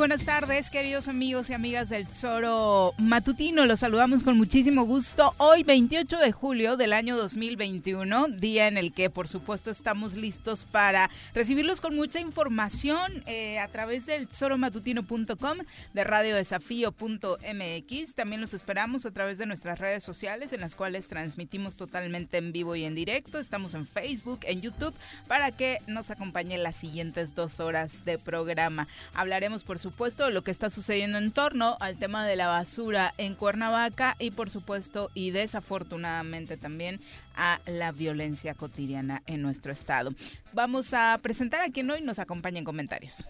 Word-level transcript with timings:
Buenas 0.00 0.24
tardes, 0.24 0.70
queridos 0.70 1.08
amigos 1.08 1.50
y 1.50 1.52
amigas 1.52 1.90
del 1.90 2.06
Zoro 2.06 2.94
Matutino. 2.96 3.66
Los 3.66 3.80
saludamos 3.80 4.22
con 4.22 4.38
muchísimo 4.38 4.84
gusto. 4.84 5.34
Hoy, 5.36 5.62
28 5.62 6.16
de 6.16 6.32
julio 6.32 6.78
del 6.78 6.94
año 6.94 7.18
2021, 7.18 8.28
día 8.28 8.66
en 8.66 8.78
el 8.78 8.94
que, 8.94 9.10
por 9.10 9.28
supuesto, 9.28 9.70
estamos 9.70 10.14
listos 10.14 10.64
para 10.64 11.10
recibirlos 11.34 11.82
con 11.82 11.96
mucha 11.96 12.18
información 12.18 13.22
eh, 13.26 13.58
a 13.58 13.68
través 13.68 14.06
del 14.06 14.26
zoromatutino.com, 14.28 15.58
de 15.92 16.04
radiodesafío.mx. 16.04 18.14
También 18.14 18.40
los 18.40 18.54
esperamos 18.54 19.04
a 19.04 19.10
través 19.10 19.36
de 19.36 19.44
nuestras 19.44 19.78
redes 19.78 20.02
sociales, 20.02 20.54
en 20.54 20.62
las 20.62 20.76
cuales 20.76 21.08
transmitimos 21.08 21.76
totalmente 21.76 22.38
en 22.38 22.52
vivo 22.52 22.74
y 22.74 22.86
en 22.86 22.94
directo. 22.94 23.38
Estamos 23.38 23.74
en 23.74 23.86
Facebook, 23.86 24.40
en 24.44 24.62
YouTube, 24.62 24.94
para 25.28 25.50
que 25.50 25.76
nos 25.86 26.10
acompañen 26.10 26.62
las 26.62 26.76
siguientes 26.76 27.34
dos 27.34 27.60
horas 27.60 28.06
de 28.06 28.16
programa. 28.16 28.88
Hablaremos 29.12 29.62
por 29.62 29.78
supuesto, 29.78 29.89
lo 30.30 30.42
que 30.42 30.50
está 30.50 30.70
sucediendo 30.70 31.18
en 31.18 31.30
torno 31.30 31.76
al 31.80 31.96
tema 31.96 32.26
de 32.26 32.36
la 32.36 32.48
basura 32.48 33.12
en 33.18 33.34
Cuernavaca 33.34 34.16
y, 34.18 34.30
por 34.30 34.48
supuesto, 34.48 35.10
y 35.14 35.30
desafortunadamente 35.30 36.56
también 36.56 37.00
a 37.36 37.60
la 37.66 37.92
violencia 37.92 38.54
cotidiana 38.54 39.22
en 39.26 39.42
nuestro 39.42 39.72
estado. 39.72 40.14
Vamos 40.52 40.94
a 40.94 41.18
presentar 41.22 41.60
a 41.60 41.70
quien 41.70 41.90
hoy 41.90 42.00
nos 42.00 42.18
acompaña 42.18 42.58
en 42.58 42.64
comentarios. 42.64 43.24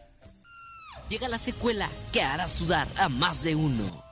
Llega 1.09 1.29
la 1.29 1.39
secuela 1.39 1.89
que 2.13 2.23
hará 2.23 2.47
sudar 2.47 2.87
a 2.97 3.09
más 3.09 3.43
de 3.43 3.57
uno. 3.57 4.05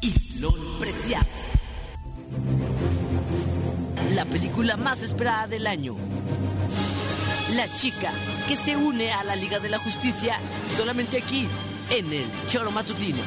Islón 0.00 0.78
Preciado. 0.80 1.26
La 4.14 4.24
película 4.24 4.76
más 4.76 5.02
esperada 5.02 5.46
del 5.46 5.66
año 5.66 5.96
la 7.56 7.66
chica 7.74 8.10
que 8.46 8.56
se 8.56 8.76
une 8.76 9.10
a 9.12 9.24
la 9.24 9.36
Liga 9.36 9.58
de 9.58 9.68
la 9.68 9.78
Justicia 9.78 10.38
solamente 10.76 11.18
aquí, 11.18 11.46
en 11.90 12.12
el 12.12 12.26
Choro 12.48 12.70
Matutino. 12.70 13.22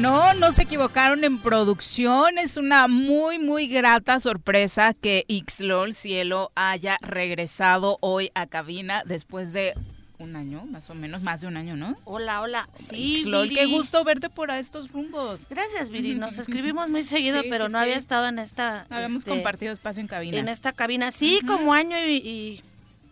No, 0.00 0.32
no 0.34 0.52
se 0.52 0.62
equivocaron 0.62 1.24
en 1.24 1.38
producción. 1.38 2.38
Es 2.38 2.56
una 2.56 2.86
muy, 2.86 3.40
muy 3.40 3.66
grata 3.66 4.20
sorpresa 4.20 4.94
que 4.94 5.26
Xlol 5.28 5.92
Cielo 5.92 6.52
haya 6.54 6.98
regresado 7.00 7.98
hoy 8.00 8.30
a 8.36 8.46
cabina 8.46 9.02
después 9.04 9.52
de 9.52 9.74
un 10.18 10.36
año, 10.36 10.64
más 10.66 10.90
o 10.90 10.94
menos, 10.94 11.22
más 11.22 11.40
de 11.40 11.46
un 11.46 11.56
año, 11.56 11.76
¿no? 11.76 11.96
Hola, 12.04 12.40
hola. 12.40 12.68
Sí, 12.74 13.24
qué 13.54 13.66
gusto 13.66 14.02
verte 14.04 14.28
por 14.28 14.50
estos 14.50 14.90
rumbos. 14.90 15.48
Gracias, 15.48 15.90
Viri. 15.90 16.14
Nos 16.14 16.38
escribimos 16.38 16.88
muy 16.88 17.04
seguido, 17.04 17.40
pero 17.48 17.68
no 17.68 17.78
había 17.78 17.96
estado 17.96 18.26
en 18.26 18.38
esta... 18.38 18.86
Habíamos 18.90 19.18
este, 19.18 19.30
compartido 19.30 19.72
espacio 19.72 20.00
en 20.00 20.08
cabina. 20.08 20.38
En 20.38 20.48
esta 20.48 20.72
cabina, 20.72 21.10
sí, 21.12 21.40
como 21.46 21.72
año 21.72 21.96
y, 21.98 22.62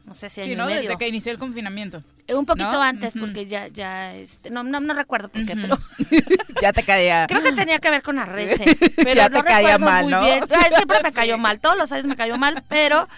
no 0.04 0.14
sé 0.14 0.30
si 0.30 0.40
año 0.40 0.50
sí, 0.50 0.56
¿no? 0.56 0.66
Desde 0.66 0.96
que 0.96 1.08
inició 1.08 1.32
el 1.32 1.38
confinamiento. 1.38 2.02
Un 2.28 2.44
poquito 2.44 2.80
antes, 2.80 3.14
porque 3.18 3.46
ya, 3.46 3.68
ya, 3.68 4.14
este, 4.14 4.50
no, 4.50 4.64
no, 4.64 4.80
no 4.80 4.94
recuerdo 4.94 5.28
por 5.28 5.46
qué, 5.46 5.54
pero... 5.54 5.78
ya 6.60 6.72
te 6.72 6.82
caía. 6.82 7.26
Creo 7.28 7.42
que 7.42 7.52
tenía 7.52 7.78
que 7.78 7.90
ver 7.90 8.02
con 8.02 8.18
Arrece, 8.18 8.64
pero 8.96 9.14
ya 9.14 9.28
no 9.28 9.42
te 9.42 9.48
caía 9.48 9.78
mal, 9.78 10.02
muy 10.02 10.12
¿no? 10.12 10.22
bien. 10.22 10.44
siempre 10.74 10.98
me 11.02 11.12
cayó 11.12 11.38
mal, 11.46 11.60
todos 11.60 11.76
los 11.76 11.92
años 11.92 12.06
me 12.06 12.16
cayó 12.16 12.36
mal, 12.36 12.64
pero... 12.68 13.08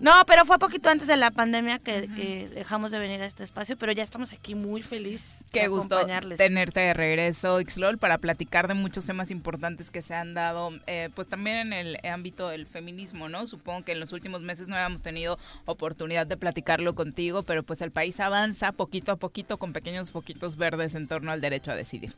No, 0.00 0.12
pero 0.26 0.44
fue 0.44 0.58
poquito 0.58 0.90
antes 0.90 1.08
de 1.08 1.16
la 1.16 1.30
pandemia 1.30 1.78
que, 1.78 2.08
que 2.14 2.48
dejamos 2.54 2.90
de 2.90 2.98
venir 2.98 3.22
a 3.22 3.26
este 3.26 3.42
espacio, 3.42 3.76
pero 3.76 3.92
ya 3.92 4.02
estamos 4.02 4.32
aquí 4.32 4.54
muy 4.54 4.82
feliz 4.82 5.38
Qué 5.52 5.62
de 5.62 5.68
gusto 5.68 5.98
tenerte 6.36 6.80
de 6.80 6.94
regreso, 6.94 7.58
Xlol, 7.60 7.98
para 7.98 8.18
platicar 8.18 8.68
de 8.68 8.74
muchos 8.74 9.06
temas 9.06 9.30
importantes 9.30 9.90
que 9.90 10.02
se 10.02 10.14
han 10.14 10.34
dado, 10.34 10.70
eh, 10.86 11.08
pues 11.14 11.28
también 11.28 11.56
en 11.56 11.72
el 11.72 11.98
ámbito 12.06 12.48
del 12.48 12.66
feminismo, 12.66 13.28
¿no? 13.28 13.46
Supongo 13.46 13.84
que 13.84 13.92
en 13.92 14.00
los 14.00 14.12
últimos 14.12 14.42
meses 14.42 14.68
no 14.68 14.76
habíamos 14.76 15.02
tenido 15.02 15.38
oportunidad 15.64 16.26
de 16.26 16.36
platicarlo 16.36 16.94
contigo, 16.94 17.42
pero 17.42 17.62
pues 17.62 17.80
el 17.82 17.90
país 17.90 18.20
avanza 18.20 18.57
poquito 18.72 19.12
a 19.12 19.16
poquito 19.16 19.56
con 19.56 19.72
pequeños 19.72 20.10
poquitos 20.10 20.56
verdes 20.56 20.94
en 20.94 21.06
torno 21.08 21.32
al 21.32 21.40
derecho 21.40 21.70
a 21.70 21.74
decidir. 21.74 22.14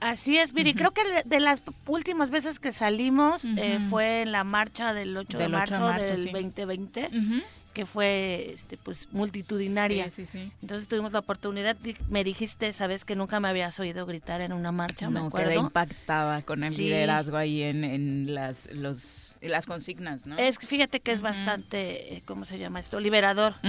Así 0.00 0.38
es, 0.38 0.52
Viri. 0.52 0.74
Creo 0.74 0.90
que 0.92 1.02
de, 1.24 1.40
las 1.40 1.62
últimas 1.86 2.30
veces 2.30 2.58
que 2.58 2.72
salimos 2.72 3.44
eh, 3.44 3.78
fue 3.90 4.22
en 4.22 4.32
la 4.32 4.44
marcha 4.44 4.94
del 4.94 5.16
8 5.16 5.38
de 5.38 5.48
marzo, 5.48 5.88
del 5.92 6.32
2020 6.32 7.08
que 7.72 7.86
fue 7.86 8.52
este 8.52 8.76
pues 8.76 9.08
multitudinaria. 9.12 10.04
Sí, 10.10 10.26
sí, 10.26 10.26
sí. 10.26 10.52
Entonces 10.60 10.88
tuvimos 10.88 11.12
la 11.12 11.20
oportunidad, 11.20 11.76
me 12.08 12.24
dijiste, 12.24 12.72
sabes 12.72 13.04
que 13.04 13.14
nunca 13.14 13.40
me 13.40 13.48
habías 13.48 13.78
oído 13.80 14.06
gritar 14.06 14.40
en 14.40 14.52
una 14.52 14.72
marcha, 14.72 15.06
no, 15.06 15.22
me 15.22 15.26
acuerdo. 15.26 15.48
quedé 15.48 15.58
impactada 15.58 16.42
con 16.42 16.64
el 16.64 16.76
liderazgo 16.76 17.36
ahí 17.36 17.62
en, 17.62 17.84
en 17.84 18.34
las 18.34 18.70
los 18.72 19.36
las 19.40 19.66
consignas, 19.66 20.26
¿no? 20.26 20.38
Es 20.38 20.58
fíjate 20.58 21.00
que 21.00 21.12
es 21.12 21.20
bastante, 21.20 22.14
eh, 22.14 22.22
¿cómo 22.26 22.44
se 22.44 22.58
llama 22.58 22.80
esto? 22.80 23.00
Liberador. 23.00 23.54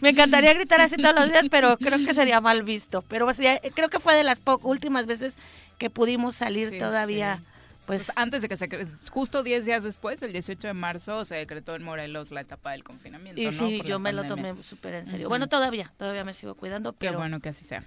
me 0.00 0.10
encantaría 0.10 0.54
gritar 0.54 0.80
así 0.80 0.96
todos 0.96 1.14
los 1.14 1.30
días, 1.30 1.46
pero 1.50 1.76
creo 1.76 2.04
que 2.04 2.14
sería 2.14 2.40
mal 2.40 2.62
visto. 2.62 3.02
Pero 3.02 3.28
creo 3.74 3.90
que 3.90 4.00
fue 4.00 4.14
de 4.14 4.24
las 4.24 4.40
últimas 4.62 5.06
veces 5.06 5.36
que 5.78 5.90
pudimos 5.90 6.34
salir 6.34 6.78
todavía 6.78 7.40
pues, 7.86 8.06
pues, 8.06 8.16
antes 8.16 8.40
de 8.42 8.48
que 8.48 8.56
se 8.56 8.68
justo 9.10 9.42
10 9.42 9.66
días 9.66 9.82
después, 9.82 10.22
el 10.22 10.32
18 10.32 10.68
de 10.68 10.74
marzo, 10.74 11.24
se 11.24 11.34
decretó 11.34 11.74
en 11.74 11.82
Morelos 11.82 12.30
la 12.30 12.40
etapa 12.40 12.72
del 12.72 12.82
confinamiento. 12.82 13.40
Y 13.40 13.52
sí, 13.52 13.82
yo 13.84 13.98
me 13.98 14.12
lo 14.12 14.24
tomé 14.24 14.54
súper 14.62 14.94
en 14.94 15.06
serio. 15.06 15.28
Bueno, 15.28 15.48
todavía, 15.48 15.92
todavía 15.98 16.24
me 16.24 16.32
sigo 16.32 16.54
cuidando, 16.54 16.94
pero... 16.94 17.12
Qué 17.12 17.16
bueno 17.18 17.40
que 17.40 17.50
así 17.50 17.64
sea. 17.64 17.84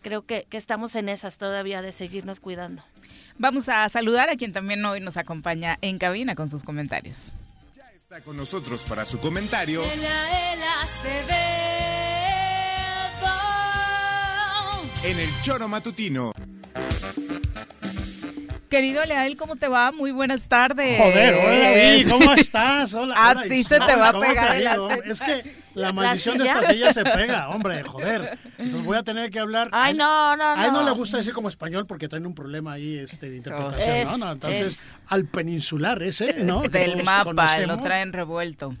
Creo 0.00 0.24
que, 0.26 0.46
que 0.48 0.56
estamos 0.56 0.94
en 0.94 1.08
esas 1.08 1.38
todavía 1.38 1.82
de 1.82 1.90
seguirnos 1.92 2.38
cuidando. 2.40 2.82
Vamos 3.38 3.68
a 3.68 3.88
saludar 3.88 4.30
a 4.30 4.36
quien 4.36 4.52
también 4.52 4.84
hoy 4.84 5.00
nos 5.00 5.16
acompaña 5.16 5.76
en 5.80 5.98
cabina 5.98 6.34
con 6.34 6.48
sus 6.48 6.62
comentarios. 6.62 7.32
Ya 7.74 7.90
está 7.92 8.20
con 8.20 8.36
nosotros 8.36 8.84
para 8.88 9.04
su 9.04 9.18
comentario. 9.18 9.82
En 15.04 15.18
el 15.18 15.28
Choro 15.42 15.66
Matutino. 15.66 16.32
Querido 18.72 19.04
Leal, 19.04 19.36
¿cómo 19.36 19.56
te 19.56 19.68
va? 19.68 19.92
Muy 19.92 20.12
buenas 20.12 20.48
tardes. 20.48 20.96
Joder, 20.96 21.34
hola, 21.34 22.10
¿cómo 22.10 22.32
estás? 22.32 22.94
Hola. 22.94 23.14
Así 23.18 23.64
se 23.64 23.78
te 23.78 23.96
va 23.96 24.08
a 24.08 24.18
pegar 24.18 24.56
el 24.56 25.10
Es 25.10 25.20
que 25.20 25.62
la 25.74 25.92
maldición 25.92 26.38
de 26.38 26.44
esta 26.44 26.70
silla 26.70 26.92
se 26.92 27.04
pega, 27.04 27.48
hombre, 27.50 27.82
joder. 27.82 28.38
Entonces 28.58 28.82
voy 28.82 28.96
a 28.96 29.02
tener 29.02 29.30
que 29.30 29.38
hablar. 29.38 29.68
Ay, 29.72 29.94
no, 29.94 30.36
no, 30.36 30.56
no. 30.56 30.62
A 30.62 30.66
él 30.66 30.72
no 30.72 30.82
le 30.84 30.90
gusta 30.92 31.18
decir 31.18 31.32
como 31.32 31.48
español 31.48 31.86
porque 31.86 32.08
traen 32.08 32.26
un 32.26 32.34
problema 32.34 32.72
ahí 32.72 32.98
este, 32.98 33.30
de 33.30 33.36
interpretación, 33.36 34.20
¿no? 34.20 34.32
Entonces, 34.32 34.78
al 35.08 35.26
peninsular 35.26 36.02
ese, 36.02 36.44
¿no? 36.44 36.62
Del 36.62 37.02
mapa, 37.04 37.58
lo 37.66 37.78
traen 37.78 38.12
revuelto. 38.12 38.74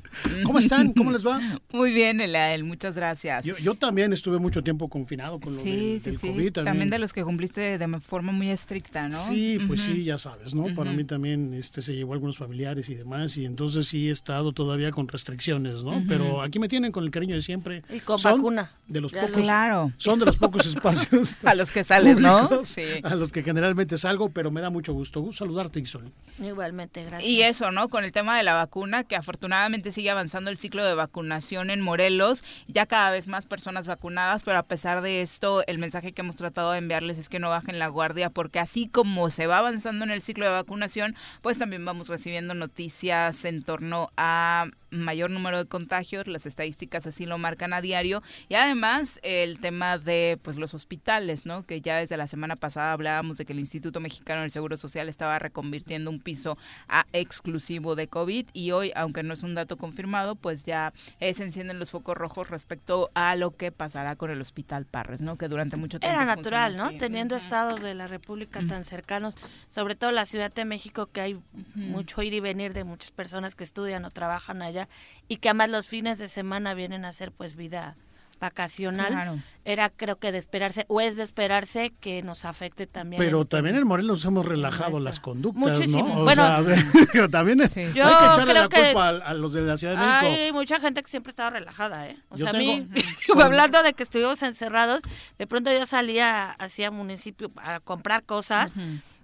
¿Cómo 0.44 0.58
están? 0.58 0.92
¿Cómo 0.92 1.12
les 1.12 1.26
va? 1.26 1.40
Muy 1.72 1.92
bien, 1.92 2.20
Elael, 2.20 2.64
muchas 2.64 2.94
gracias. 2.94 3.44
Yo, 3.44 3.74
también 3.74 4.12
estuve 4.12 4.38
mucho 4.38 4.62
tiempo 4.62 4.88
confinado 4.88 5.40
con 5.40 5.56
lo 5.56 5.62
sí, 5.62 5.98
del, 5.98 6.18
sí, 6.18 6.28
COVID. 6.28 6.52
También. 6.52 6.64
también. 6.64 6.90
de 6.90 6.98
los 6.98 7.12
que 7.12 7.24
cumpliste 7.24 7.78
de 7.78 8.00
forma 8.00 8.32
muy 8.32 8.50
estricta, 8.50 9.08
¿no? 9.08 9.18
Sí, 9.18 9.58
pues 9.66 9.81
sí, 9.82 10.04
ya 10.04 10.18
sabes, 10.18 10.54
¿no? 10.54 10.74
Para 10.74 10.92
mí 10.92 11.04
también 11.04 11.54
este, 11.54 11.82
se 11.82 11.94
llevó 11.94 12.14
algunos 12.14 12.38
familiares 12.38 12.88
y 12.88 12.94
demás, 12.94 13.36
y 13.36 13.44
entonces 13.44 13.86
sí 13.88 14.08
he 14.08 14.10
estado 14.10 14.52
todavía 14.52 14.90
con 14.90 15.08
restricciones, 15.08 15.84
¿no? 15.84 16.02
Pero 16.08 16.42
aquí 16.42 16.58
me 16.58 16.68
tienen 16.68 16.92
con 16.92 17.04
el 17.04 17.10
cariño 17.10 17.34
de 17.34 17.42
siempre 17.42 17.82
y 17.90 18.00
con 18.00 18.20
vacuna. 18.22 18.72
De 18.86 19.00
los 19.00 19.12
pocos, 19.12 19.42
claro. 19.42 19.92
Son 19.96 20.18
de 20.18 20.26
los 20.26 20.38
pocos 20.38 20.66
espacios. 20.66 21.36
a 21.44 21.54
los 21.54 21.72
que 21.72 21.84
sales, 21.84 22.18
¿no? 22.18 22.64
Sí. 22.64 22.82
A 23.02 23.14
los 23.14 23.32
que 23.32 23.42
generalmente 23.42 23.96
salgo, 23.96 24.30
pero 24.30 24.50
me 24.50 24.60
da 24.60 24.70
mucho 24.70 24.92
gusto. 24.92 25.20
gusto 25.20 25.42
saludarte, 25.44 25.80
Isol. 25.80 26.12
Igualmente, 26.42 27.04
gracias. 27.04 27.28
Y 27.28 27.42
eso, 27.42 27.70
¿no? 27.70 27.88
Con 27.88 28.04
el 28.04 28.12
tema 28.12 28.36
de 28.36 28.42
la 28.42 28.54
vacuna, 28.54 29.04
que 29.04 29.16
afortunadamente 29.16 29.90
sigue 29.90 30.10
avanzando 30.10 30.50
el 30.50 30.58
ciclo 30.58 30.84
de 30.84 30.94
vacunación 30.94 31.70
en 31.70 31.80
Morelos. 31.80 32.44
Ya 32.68 32.86
cada 32.86 33.10
vez 33.10 33.28
más 33.28 33.46
personas 33.46 33.88
vacunadas, 33.88 34.42
pero 34.44 34.58
a 34.58 34.62
pesar 34.62 35.02
de 35.02 35.22
esto, 35.22 35.66
el 35.66 35.78
mensaje 35.78 36.12
que 36.12 36.22
hemos 36.22 36.36
tratado 36.36 36.72
de 36.72 36.78
enviarles 36.78 37.18
es 37.18 37.28
que 37.28 37.38
no 37.38 37.50
bajen 37.50 37.78
la 37.78 37.88
guardia, 37.88 38.30
porque 38.30 38.58
así 38.58 38.88
como 38.88 39.30
se 39.30 39.46
va 39.46 39.58
avanzando 39.58 39.71
en 39.72 40.10
el 40.10 40.22
ciclo 40.22 40.44
de 40.44 40.52
vacunación, 40.52 41.16
pues 41.40 41.58
también 41.58 41.84
vamos 41.84 42.08
recibiendo 42.08 42.54
noticias 42.54 43.44
en 43.44 43.62
torno 43.62 44.10
a 44.16 44.66
mayor 44.92 45.30
número 45.30 45.58
de 45.58 45.66
contagios, 45.66 46.26
las 46.26 46.46
estadísticas 46.46 47.06
así 47.06 47.26
lo 47.26 47.38
marcan 47.38 47.72
a 47.72 47.80
diario. 47.80 48.22
Y 48.48 48.54
además 48.54 49.18
el 49.22 49.58
tema 49.58 49.98
de 49.98 50.38
pues 50.42 50.56
los 50.56 50.74
hospitales, 50.74 51.46
¿no? 51.46 51.64
Que 51.64 51.80
ya 51.80 51.96
desde 51.96 52.16
la 52.16 52.26
semana 52.26 52.56
pasada 52.56 52.92
hablábamos 52.92 53.38
de 53.38 53.44
que 53.44 53.52
el 53.52 53.58
Instituto 53.58 54.00
Mexicano 54.00 54.42
del 54.42 54.50
Seguro 54.50 54.76
Social 54.76 55.08
estaba 55.08 55.38
reconvirtiendo 55.38 56.10
un 56.10 56.20
piso 56.20 56.58
a 56.88 57.06
exclusivo 57.12 57.94
de 57.96 58.08
COVID. 58.08 58.46
Y 58.52 58.72
hoy, 58.72 58.92
aunque 58.94 59.22
no 59.22 59.34
es 59.34 59.42
un 59.42 59.54
dato 59.54 59.76
confirmado, 59.76 60.36
pues 60.36 60.64
ya 60.64 60.92
se 61.18 61.42
encienden 61.42 61.78
los 61.78 61.90
focos 61.90 62.16
rojos 62.16 62.50
respecto 62.50 63.10
a 63.14 63.34
lo 63.36 63.56
que 63.56 63.72
pasará 63.72 64.16
con 64.16 64.30
el 64.30 64.40
Hospital 64.40 64.84
Parres, 64.84 65.22
¿no? 65.22 65.36
Que 65.36 65.48
durante 65.48 65.76
mucho 65.76 65.98
tiempo 65.98 66.14
era 66.14 66.26
natural, 66.26 66.76
¿no? 66.76 66.90
Teniendo 66.98 67.34
estados 67.34 67.80
de 67.80 67.94
la 67.94 68.08
República 68.08 68.60
tan 68.68 68.84
cercanos, 68.84 69.36
sobre 69.68 69.94
todo 69.94 70.12
la 70.12 70.26
Ciudad 70.26 70.52
de 70.52 70.64
México 70.64 71.06
que 71.06 71.20
hay 71.20 71.40
mucho 71.74 72.22
ir 72.22 72.34
y 72.34 72.40
venir 72.40 72.72
de 72.72 72.84
muchas 72.84 73.10
personas 73.10 73.54
que 73.54 73.64
estudian 73.64 74.04
o 74.04 74.10
trabajan 74.10 74.62
allá 74.62 74.88
y 75.28 75.36
que 75.36 75.48
además 75.48 75.70
los 75.70 75.88
fines 75.88 76.18
de 76.18 76.28
semana 76.28 76.74
vienen 76.74 77.04
a 77.04 77.08
hacer 77.08 77.32
pues 77.32 77.56
vida 77.56 77.96
vacacional, 78.42 79.40
era 79.64 79.88
creo 79.88 80.16
que 80.16 80.32
de 80.32 80.38
esperarse, 80.38 80.84
o 80.88 81.00
es 81.00 81.16
de 81.16 81.22
esperarse 81.22 81.92
que 82.00 82.22
nos 82.22 82.44
afecte 82.44 82.88
también. 82.88 83.22
Pero 83.22 83.44
también 83.44 83.76
en 83.76 83.86
Morelos 83.86 84.24
hemos 84.24 84.44
relajado 84.44 84.98
las 84.98 85.20
conductas, 85.20 85.78
Muchísimo. 85.78 86.08
¿no? 86.08 86.24
bueno, 86.24 86.42
también 87.30 87.62
hay 87.62 87.68
que 87.68 87.90
echarle 87.92 88.52
la 88.52 88.68
culpa 88.68 89.08
a, 89.10 89.34
los 89.34 89.52
de 89.52 89.62
la 89.62 89.76
Ciudad 89.76 89.94
de 89.94 90.00
México. 90.00 90.42
Hay 90.42 90.52
mucha 90.52 90.80
gente 90.80 91.04
que 91.04 91.08
siempre 91.08 91.30
estaba 91.30 91.50
relajada, 91.50 92.08
¿eh? 92.08 92.18
O 92.30 92.36
sea, 92.36 92.50
a 92.50 92.52
mí, 92.52 92.88
hablando 93.40 93.80
de 93.84 93.92
que 93.92 94.02
estuvimos 94.02 94.42
encerrados, 94.42 95.02
de 95.38 95.46
pronto 95.46 95.72
yo 95.72 95.86
salía 95.86 96.50
hacia 96.50 96.90
municipio 96.90 97.52
a 97.56 97.78
comprar 97.78 98.24
cosas 98.24 98.74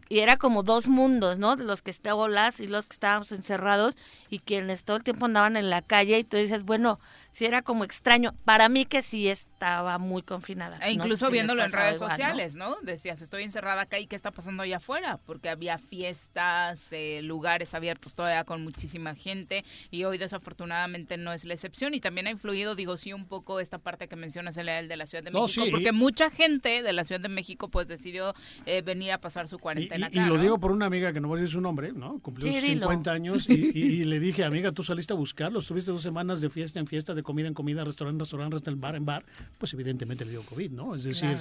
y 0.08 0.20
era 0.20 0.36
como 0.36 0.62
dos 0.62 0.88
mundos, 0.88 1.38
¿no? 1.38 1.56
Los 1.56 1.82
que 1.82 1.90
estaban 1.90 2.32
las 2.32 2.60
y 2.60 2.66
los 2.66 2.86
que 2.86 2.94
estábamos 2.94 3.32
encerrados 3.32 3.96
y 4.30 4.38
quienes 4.38 4.84
todo 4.84 4.96
el 4.96 5.02
tiempo 5.02 5.26
andaban 5.26 5.56
en 5.56 5.70
la 5.70 5.82
calle 5.82 6.18
y 6.18 6.24
tú 6.24 6.36
dices, 6.36 6.62
bueno, 6.64 6.98
sí 7.38 7.46
era 7.46 7.62
como 7.62 7.84
extraño. 7.84 8.34
Para 8.44 8.68
mí 8.68 8.84
que 8.84 9.00
sí 9.00 9.28
estaba 9.28 9.98
muy 9.98 10.22
confinada. 10.22 10.78
E 10.78 10.90
incluso 10.90 11.30
viéndolo 11.30 11.62
en 11.62 11.70
redes 11.70 12.00
sociales, 12.00 12.56
¿no? 12.56 12.76
Decías, 12.82 13.22
estoy 13.22 13.44
encerrada 13.44 13.82
acá 13.82 14.00
y 14.00 14.08
qué 14.08 14.16
está 14.16 14.32
pasando 14.32 14.64
allá 14.64 14.78
afuera, 14.78 15.20
porque 15.24 15.48
había 15.48 15.78
fiestas, 15.78 16.92
eh, 16.92 17.20
lugares 17.22 17.74
abiertos 17.74 18.14
todavía 18.14 18.42
con 18.42 18.64
muchísima 18.64 19.14
gente 19.14 19.64
y 19.92 20.02
hoy 20.02 20.18
desafortunadamente 20.18 21.16
no 21.16 21.32
es 21.32 21.44
la 21.44 21.54
excepción 21.54 21.94
y 21.94 22.00
también 22.00 22.26
ha 22.26 22.30
influido, 22.30 22.74
digo, 22.74 22.96
sí, 22.96 23.12
un 23.12 23.26
poco 23.26 23.60
esta 23.60 23.78
parte 23.78 24.08
que 24.08 24.16
mencionas, 24.16 24.56
el 24.56 24.88
de 24.88 24.96
la 24.96 25.06
Ciudad 25.06 25.22
de 25.22 25.30
México, 25.30 25.66
porque 25.70 25.92
mucha 25.92 26.30
gente 26.30 26.82
de 26.82 26.92
la 26.92 27.04
Ciudad 27.04 27.20
de 27.20 27.28
México 27.28 27.68
pues 27.68 27.86
decidió 27.86 28.34
eh, 28.66 28.82
venir 28.82 29.12
a 29.12 29.20
pasar 29.20 29.46
su 29.46 29.58
cuarentena 29.58 30.10
y, 30.10 30.18
lo 30.20 30.36
digo 30.38 30.58
por 30.58 30.72
una 30.72 30.86
amiga 30.86 31.12
que 31.12 31.20
no 31.20 31.28
voy 31.28 31.38
a 31.38 31.42
decir 31.42 31.54
su 31.54 31.60
nombre, 31.60 31.92
¿no? 31.92 32.18
Cumplió 32.18 32.52
50 32.52 33.12
años 33.12 33.48
y, 33.48 34.04
le 34.04 34.18
dije, 34.18 34.44
amiga, 34.44 34.72
tú 34.72 34.82
saliste 34.82 35.12
a 35.12 35.16
buscarlo, 35.16 35.60
estuviste 35.60 35.92
dos 35.92 36.02
semanas 36.02 36.40
de 36.40 36.50
fiesta 36.50 36.80
en 36.80 36.86
fiesta, 36.88 37.14
de 37.14 37.22
comida 37.28 37.46
en 37.46 37.52
comida, 37.52 37.84
restaurante 37.84 38.24
en 38.24 38.50
restaurante, 38.50 38.70
bar 38.76 38.96
en 38.96 39.04
bar, 39.04 39.26
pues 39.58 39.74
evidentemente 39.74 40.24
le 40.24 40.30
dio 40.30 40.42
COVID, 40.42 40.70
¿no? 40.70 40.94
Es 40.94 41.04
decir, 41.04 41.36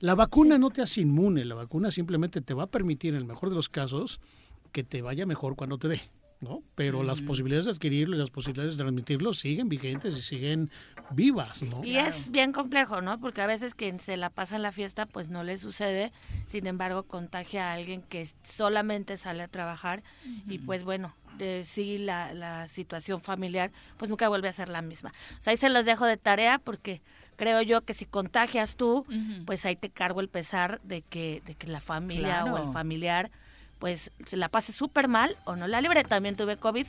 la 0.00 0.16
vacuna 0.16 0.58
no 0.58 0.70
te 0.70 0.82
hace 0.82 1.02
inmune, 1.02 1.44
la 1.44 1.54
vacuna 1.54 1.92
simplemente 1.92 2.40
te 2.40 2.54
va 2.54 2.64
a 2.64 2.66
permitir, 2.66 3.14
en 3.14 3.20
el 3.20 3.24
mejor 3.24 3.50
de 3.50 3.54
los 3.54 3.68
casos, 3.68 4.20
que 4.72 4.82
te 4.82 5.00
vaya 5.00 5.26
mejor 5.26 5.54
cuando 5.54 5.78
te 5.78 5.86
dé. 5.86 6.00
¿no? 6.40 6.62
Pero 6.76 7.02
las 7.02 7.20
posibilidades 7.20 7.64
de 7.64 7.72
adquirirlo 7.72 8.14
y 8.14 8.18
las 8.18 8.30
posibilidades 8.30 8.76
de 8.76 8.82
transmitirlo 8.84 9.32
siguen 9.32 9.68
vigentes 9.68 10.16
y 10.16 10.22
siguen 10.22 10.70
vivas, 11.10 11.62
¿no? 11.62 11.84
Y 11.84 11.96
es 11.96 12.30
bien 12.30 12.52
complejo, 12.52 13.00
¿no? 13.00 13.18
Porque 13.18 13.40
a 13.40 13.46
veces 13.48 13.74
quien 13.74 13.98
se 13.98 14.16
la 14.16 14.30
pasa 14.30 14.54
en 14.54 14.62
la 14.62 14.70
fiesta, 14.70 15.06
pues 15.06 15.30
no 15.30 15.42
le 15.42 15.58
sucede, 15.58 16.12
sin 16.46 16.68
embargo 16.68 17.02
contagia 17.02 17.70
a 17.70 17.74
alguien 17.74 18.02
que 18.02 18.24
solamente 18.44 19.16
sale 19.16 19.42
a 19.42 19.48
trabajar 19.48 20.04
y 20.46 20.58
pues 20.58 20.84
bueno, 20.84 21.12
de, 21.38 21.64
sí 21.64 21.98
la, 21.98 22.34
la 22.34 22.66
situación 22.68 23.20
familiar, 23.20 23.70
pues 23.96 24.10
nunca 24.10 24.28
vuelve 24.28 24.48
a 24.48 24.52
ser 24.52 24.68
la 24.68 24.82
misma. 24.82 25.12
O 25.38 25.42
sea, 25.42 25.52
ahí 25.52 25.56
se 25.56 25.68
los 25.68 25.84
dejo 25.84 26.04
de 26.06 26.16
tarea 26.16 26.58
porque 26.58 27.00
creo 27.36 27.62
yo 27.62 27.82
que 27.82 27.94
si 27.94 28.04
contagias 28.04 28.76
tú, 28.76 29.06
pues 29.46 29.64
ahí 29.64 29.76
te 29.76 29.90
cargo 29.90 30.20
el 30.20 30.28
pesar 30.28 30.80
de 30.82 31.02
que, 31.02 31.42
de 31.46 31.54
que 31.54 31.68
la 31.68 31.80
familia 31.80 32.44
o 32.44 32.58
el 32.58 32.72
familiar 32.72 33.30
pues 33.78 34.10
se 34.26 34.36
la 34.36 34.48
pase 34.48 34.72
súper 34.72 35.06
mal 35.06 35.36
o 35.44 35.54
no 35.54 35.68
la 35.68 35.80
libre. 35.80 36.02
También 36.02 36.36
tuve 36.36 36.56
COVID 36.56 36.86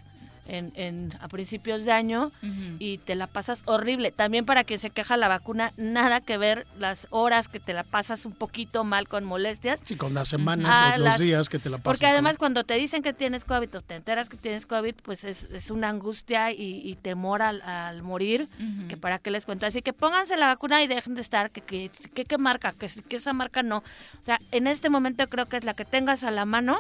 en, 0.50 0.72
en, 0.76 1.14
a 1.22 1.28
principios 1.28 1.86
de 1.86 1.92
año 1.92 2.32
y 2.80 2.98
te 2.98 3.16
la 3.16 3.28
pasas 3.28 3.62
horrible. 3.66 4.12
También 4.12 4.46
para 4.46 4.64
quien 4.64 4.80
se 4.80 4.90
queja 4.90 5.18
la 5.18 5.28
vacuna, 5.28 5.72
nada 5.78 6.22
que 6.22 6.38
ver 6.38 6.66
las 6.78 7.08
horas 7.12 7.48
que 7.48 7.60
te 7.60 7.74
la 7.74 7.84
pasas 7.84 8.26
un 8.26 8.34
poquito 8.34 8.84
mal 8.84 9.08
con 9.08 9.24
molestias. 9.26 9.80
Sí, 9.86 9.96
con 9.96 10.14
las 10.14 10.28
semanas, 10.28 10.98
o 10.98 11.02
los 11.02 11.20
días 11.20 11.50
que 11.50 11.60
te 11.60 11.70
la 11.70 11.78
pasas. 11.78 11.84
Porque 11.84 12.08
además 12.08 12.38
cuando 12.38 12.64
te 12.64 12.76
dicen 12.76 13.04
que 13.04 13.14
tienes 13.14 13.46
COVID 13.46 13.76
o 13.76 13.82
te 13.82 13.96
enteras 13.96 14.30
que 14.30 14.38
tienes 14.38 14.66
COVID, 14.66 14.96
pues 15.04 15.24
es, 15.24 15.48
es 15.52 15.72
una 15.72 15.90
angustia 15.90 16.52
y, 16.52 16.98
temor 17.02 17.42
al, 17.42 18.04
morir, 18.04 18.48
que 18.88 18.98
para 18.98 19.20
qué 19.20 19.32
les 19.32 19.46
cuento. 19.46 19.66
Así 19.66 19.82
que 19.82 19.94
pónganse 19.94 20.38
la 20.38 20.48
vacuna 20.48 20.82
y 20.84 20.88
dejen 20.88 21.16
de 21.16 21.22
estar, 21.22 21.52
que, 21.52 21.62
que, 21.62 21.90
que, 21.90 22.38
marca, 22.38 22.74
que, 22.74 22.88
que 22.88 23.16
esa 23.16 23.34
marca 23.34 23.64
no. 23.64 23.78
O 23.78 24.24
sea, 24.24 24.40
en 24.52 24.68
este 24.68 24.90
momento 24.90 25.28
creo 25.28 25.46
que 25.46 25.58
es 25.58 25.64
la 25.64 25.74
que 25.74 25.86
tengas 25.86 26.24
a 26.24 26.32
la 26.32 26.46
mano 26.46 26.78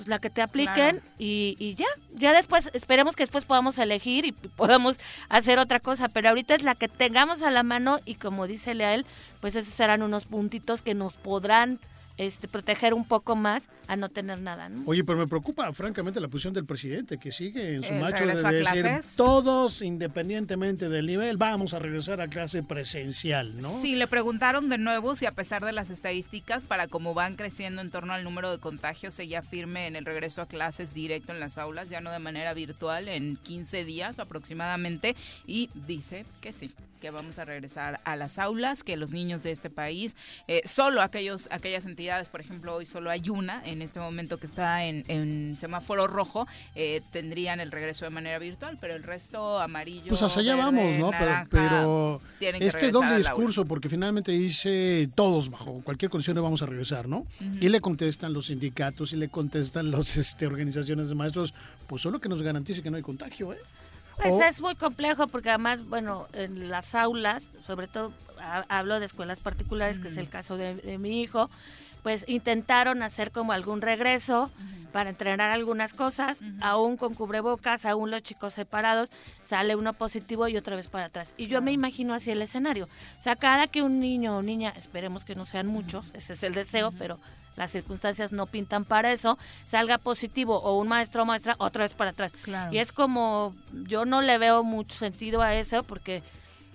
pues 0.00 0.08
la 0.08 0.18
que 0.18 0.30
te 0.30 0.40
apliquen 0.40 1.02
y, 1.18 1.56
y, 1.58 1.74
ya, 1.74 1.84
ya 2.20 2.32
después, 2.32 2.70
esperemos 2.74 3.16
que 3.16 3.22
después 3.24 3.44
podamos 3.44 3.78
elegir 3.78 4.24
y 4.24 4.32
podamos 4.32 5.00
hacer 5.28 5.58
otra 5.58 5.80
cosa, 5.80 6.08
pero 6.08 6.28
ahorita 6.28 6.54
es 6.54 6.62
la 6.62 6.74
que 6.74 6.86
tengamos 6.86 7.42
a 7.42 7.50
la 7.50 7.62
mano 7.62 7.98
y 8.04 8.14
como 8.14 8.46
dice 8.46 8.74
Leal, 8.74 9.06
pues 9.40 9.56
esos 9.56 9.74
serán 9.74 10.02
unos 10.02 10.26
puntitos 10.26 10.82
que 10.82 10.94
nos 10.94 11.16
podrán 11.16 11.80
este, 12.20 12.48
proteger 12.48 12.92
un 12.92 13.06
poco 13.06 13.34
más 13.34 13.70
a 13.88 13.96
no 13.96 14.10
tener 14.10 14.40
nada. 14.40 14.68
¿no? 14.68 14.82
Oye, 14.84 15.02
pero 15.04 15.18
me 15.18 15.26
preocupa 15.26 15.72
francamente 15.72 16.20
la 16.20 16.28
posición 16.28 16.52
del 16.52 16.66
presidente, 16.66 17.16
que 17.16 17.32
sigue 17.32 17.76
en 17.76 17.82
su 17.82 17.94
macho 17.94 18.26
de 18.26 18.34
decir 18.34 18.86
todos, 19.16 19.80
independientemente 19.80 20.90
del 20.90 21.06
nivel, 21.06 21.38
vamos 21.38 21.72
a 21.72 21.78
regresar 21.78 22.20
a 22.20 22.28
clase 22.28 22.62
presencial, 22.62 23.56
¿no? 23.56 23.70
Sí, 23.70 23.94
le 23.94 24.06
preguntaron 24.06 24.68
de 24.68 24.76
nuevo 24.76 25.16
si 25.16 25.24
a 25.24 25.32
pesar 25.32 25.64
de 25.64 25.72
las 25.72 25.88
estadísticas, 25.88 26.64
para 26.64 26.88
cómo 26.88 27.14
van 27.14 27.36
creciendo 27.36 27.80
en 27.80 27.90
torno 27.90 28.12
al 28.12 28.22
número 28.22 28.50
de 28.50 28.58
contagios, 28.58 29.18
ella 29.18 29.40
firme 29.40 29.86
en 29.86 29.96
el 29.96 30.04
regreso 30.04 30.42
a 30.42 30.46
clases 30.46 30.92
directo 30.92 31.32
en 31.32 31.40
las 31.40 31.56
aulas, 31.56 31.88
ya 31.88 32.02
no 32.02 32.12
de 32.12 32.18
manera 32.18 32.52
virtual, 32.52 33.08
en 33.08 33.36
15 33.36 33.84
días 33.86 34.18
aproximadamente, 34.18 35.16
y 35.46 35.70
dice 35.86 36.26
que 36.42 36.52
sí 36.52 36.74
que 37.00 37.10
vamos 37.10 37.38
a 37.38 37.44
regresar 37.44 37.98
a 38.04 38.14
las 38.14 38.38
aulas, 38.38 38.84
que 38.84 38.96
los 38.96 39.10
niños 39.12 39.42
de 39.42 39.50
este 39.50 39.70
país, 39.70 40.14
eh, 40.46 40.62
solo 40.64 41.02
aquellos, 41.02 41.48
aquellas 41.50 41.86
entidades, 41.86 42.28
por 42.28 42.40
ejemplo, 42.40 42.74
hoy 42.74 42.86
solo 42.86 43.10
hay 43.10 43.28
una 43.30 43.62
en 43.64 43.82
este 43.82 43.98
momento 43.98 44.38
que 44.38 44.46
está 44.46 44.84
en, 44.84 45.56
semáforo 45.58 46.06
rojo, 46.06 46.46
eh, 46.74 47.00
tendrían 47.10 47.60
el 47.60 47.72
regreso 47.72 48.04
de 48.04 48.10
manera 48.10 48.38
virtual, 48.38 48.78
pero 48.80 48.94
el 48.94 49.02
resto 49.02 49.58
amarillo. 49.58 50.08
Pues 50.08 50.22
hacia 50.22 50.42
allá 50.42 50.56
vamos, 50.56 50.94
¿no? 50.98 51.10
pero, 51.50 52.20
este 52.40 52.90
doble 52.90 53.16
discurso, 53.16 53.64
porque 53.64 53.88
finalmente 53.88 54.32
dice 54.32 55.08
todos 55.14 55.50
bajo 55.50 55.80
cualquier 55.82 56.10
condición 56.10 56.36
le 56.36 56.42
vamos 56.42 56.62
a 56.62 56.66
regresar, 56.66 57.08
¿no? 57.08 57.26
Y 57.60 57.68
le 57.68 57.80
contestan 57.80 58.32
los 58.32 58.46
sindicatos 58.46 59.12
y 59.12 59.16
le 59.16 59.28
contestan 59.28 59.90
las 59.90 60.16
este, 60.16 60.46
organizaciones 60.46 61.08
de 61.08 61.14
maestros, 61.14 61.54
pues 61.86 62.02
solo 62.02 62.20
que 62.20 62.28
nos 62.28 62.42
garantice 62.42 62.82
que 62.82 62.90
no 62.90 62.96
hay 62.96 63.02
contagio, 63.02 63.52
¿eh? 63.52 63.58
Pues 64.22 64.40
es 64.40 64.60
muy 64.60 64.74
complejo 64.74 65.26
porque 65.28 65.50
además, 65.50 65.84
bueno, 65.86 66.28
en 66.32 66.68
las 66.68 66.94
aulas, 66.94 67.50
sobre 67.64 67.86
todo 67.86 68.12
hablo 68.68 69.00
de 69.00 69.06
escuelas 69.06 69.40
particulares, 69.40 69.98
que 69.98 70.08
es 70.08 70.16
el 70.16 70.28
caso 70.28 70.56
de, 70.56 70.98
mi 70.98 71.22
hijo, 71.22 71.50
pues 72.02 72.24
intentaron 72.28 73.02
hacer 73.02 73.30
como 73.30 73.52
algún 73.52 73.80
regreso 73.80 74.50
para 74.92 75.10
entrenar 75.10 75.50
algunas 75.50 75.94
cosas, 75.94 76.40
aún 76.60 76.96
con 76.96 77.14
cubrebocas, 77.14 77.84
aún 77.84 78.10
los 78.10 78.22
chicos 78.22 78.54
separados, 78.54 79.10
sale 79.42 79.76
uno 79.76 79.92
positivo 79.92 80.48
y 80.48 80.56
otra 80.56 80.76
vez 80.76 80.88
para 80.88 81.06
atrás. 81.06 81.34
Y 81.36 81.46
yo 81.46 81.62
me 81.62 81.72
imagino 81.72 82.12
así 82.12 82.30
el 82.30 82.42
escenario. 82.42 82.86
O 83.18 83.22
sea, 83.22 83.36
cada 83.36 83.68
que 83.68 83.82
un 83.82 84.00
niño 84.00 84.36
o 84.36 84.42
niña, 84.42 84.72
esperemos 84.76 85.24
que 85.24 85.34
no 85.34 85.44
sean 85.44 85.66
muchos, 85.66 86.10
ese 86.12 86.32
es 86.32 86.42
el 86.42 86.54
deseo, 86.54 86.92
pero 86.98 87.18
las 87.60 87.70
circunstancias 87.70 88.32
no 88.32 88.46
pintan 88.46 88.86
para 88.86 89.12
eso, 89.12 89.38
salga 89.66 89.98
positivo 89.98 90.56
o 90.62 90.78
un 90.78 90.88
maestro 90.88 91.22
o 91.22 91.26
maestra, 91.26 91.56
otra 91.58 91.84
vez 91.84 91.92
para 91.92 92.10
atrás. 92.10 92.32
Y 92.72 92.78
es 92.78 92.90
como, 92.90 93.54
yo 93.84 94.06
no 94.06 94.22
le 94.22 94.38
veo 94.38 94.64
mucho 94.64 94.96
sentido 94.96 95.42
a 95.42 95.54
eso 95.54 95.82
porque 95.82 96.22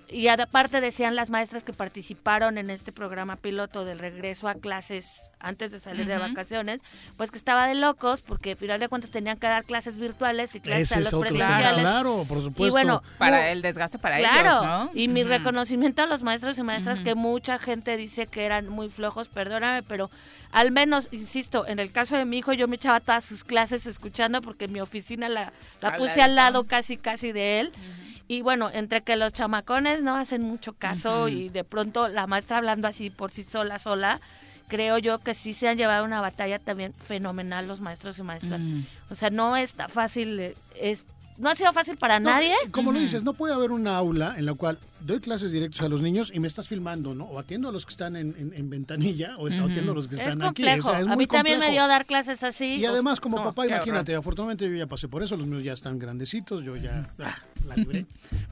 y 0.09 0.27
aparte 0.27 0.81
decían 0.81 1.15
las 1.15 1.29
maestras 1.29 1.63
que 1.63 1.73
participaron 1.73 2.57
en 2.57 2.69
este 2.69 2.91
programa 2.91 3.35
piloto 3.35 3.85
del 3.85 3.99
regreso 3.99 4.47
a 4.47 4.55
clases 4.55 5.23
antes 5.39 5.71
de 5.71 5.79
salir 5.79 6.05
de 6.05 6.17
vacaciones, 6.17 6.81
pues 7.17 7.31
que 7.31 7.37
estaba 7.37 7.67
de 7.67 7.75
locos 7.75 8.21
porque 8.21 8.51
al 8.51 8.57
final 8.57 8.79
de 8.79 8.87
cuentas 8.87 9.11
tenían 9.11 9.37
que 9.37 9.47
dar 9.47 9.63
clases 9.63 9.97
virtuales 9.97 10.55
y 10.55 10.59
clases 10.59 10.91
a 10.91 10.99
los 10.99 11.13
presenciales. 11.13 11.81
Claro, 11.81 12.25
por 12.27 12.41
supuesto. 12.41 12.67
Y 12.67 12.69
bueno, 12.69 13.03
para 13.17 13.49
el 13.51 13.61
desgaste 13.61 13.99
para 13.99 14.19
ellos, 14.19 14.63
¿no? 14.63 14.91
Y 14.93 15.07
mi 15.07 15.23
reconocimiento 15.23 16.01
a 16.01 16.05
los 16.05 16.23
maestros 16.23 16.57
y 16.57 16.63
maestras 16.63 16.99
que 16.99 17.15
mucha 17.15 17.59
gente 17.59 17.97
dice 17.97 18.27
que 18.27 18.45
eran 18.45 18.69
muy 18.69 18.89
flojos, 18.89 19.27
perdóname, 19.27 19.83
pero 19.83 20.09
al 20.51 20.71
menos, 20.71 21.09
insisto, 21.11 21.67
en 21.67 21.79
el 21.79 21.91
caso 21.91 22.15
de 22.15 22.25
mi 22.25 22.37
hijo 22.37 22.53
yo 22.53 22.67
me 22.67 22.75
echaba 22.75 22.99
todas 22.99 23.25
sus 23.25 23.43
clases 23.43 23.85
escuchando 23.85 24.41
porque 24.41 24.67
mi 24.67 24.81
oficina 24.81 25.29
la, 25.29 25.51
la 25.81 25.95
puse 25.95 26.21
al 26.21 26.35
lado 26.35 26.63
casi 26.65 26.97
casi 26.97 27.31
de 27.31 27.59
él. 27.59 27.71
Y 28.27 28.41
bueno, 28.41 28.69
entre 28.71 29.01
que 29.01 29.15
los 29.15 29.33
chamacones 29.33 30.03
no 30.03 30.15
hacen 30.15 30.41
mucho 30.41 30.73
caso 30.73 31.27
y 31.27 31.49
de 31.49 31.63
pronto 31.63 32.07
la 32.07 32.25
maestra 32.25 32.57
hablando 32.57 32.87
así 32.87 33.09
por 33.09 33.29
sí 33.29 33.43
sola, 33.43 33.77
sola, 33.77 34.19
creo 34.67 34.97
yo 34.97 35.19
que 35.19 35.33
sí 35.33 35.53
se 35.53 35.67
han 35.67 35.77
llevado 35.77 36.03
una 36.03 36.21
batalla 36.21 36.57
también 36.59 36.93
fenomenal 36.93 37.67
los 37.67 37.81
maestros 37.81 38.17
y 38.17 38.23
maestras. 38.23 38.61
Mm. 38.61 38.81
O 39.09 39.15
sea, 39.15 39.29
no 39.29 39.55
está 39.57 39.87
fácil, 39.87 40.39
eh, 40.39 40.55
es, 40.79 41.03
no 41.37 41.49
ha 41.49 41.55
sido 41.55 41.73
fácil 41.73 41.97
para 41.97 42.19
nadie. 42.19 42.53
Como 42.71 42.91
lo 42.91 42.99
dices, 42.99 43.23
no 43.23 43.33
puede 43.33 43.53
haber 43.53 43.71
una 43.71 43.97
aula 43.97 44.35
en 44.37 44.45
la 44.45 44.53
cual 44.53 44.77
doy 45.01 45.19
clases 45.19 45.51
directas 45.51 45.81
a 45.81 45.89
los 45.89 46.01
niños 46.01 46.31
y 46.33 46.39
me 46.39 46.47
estás 46.47 46.67
filmando, 46.67 47.13
¿no? 47.13 47.25
O 47.25 47.39
atiendo 47.39 47.69
a 47.69 47.71
los 47.71 47.85
que 47.85 47.91
están 47.91 48.15
en, 48.15 48.69
ventanilla 48.69 49.37
o 49.37 49.47
atiendo 49.47 49.91
a 49.91 49.95
los 49.95 50.07
que 50.07 50.15
están 50.15 50.41
aquí. 50.41 50.65
a 50.67 51.15
mí 51.15 51.27
también 51.27 51.59
me 51.59 51.71
dio 51.71 51.87
dar 51.87 52.05
clases 52.05 52.43
así. 52.43 52.75
Y 52.75 52.79
pues, 52.79 52.89
además, 52.89 53.19
como 53.19 53.43
papá, 53.43 53.67
imagínate, 53.67 54.15
afortunadamente 54.15 54.69
yo 54.69 54.75
ya 54.75 54.87
pasé 54.87 55.07
por 55.07 55.23
eso, 55.23 55.35
los 55.35 55.47
míos 55.47 55.63
ya 55.63 55.73
están 55.73 55.99
grandecitos, 55.99 56.63
yo 56.63 56.75
ya 56.75 57.09
ah, 57.19 57.37
la 57.67 57.75
libré. 57.75 58.05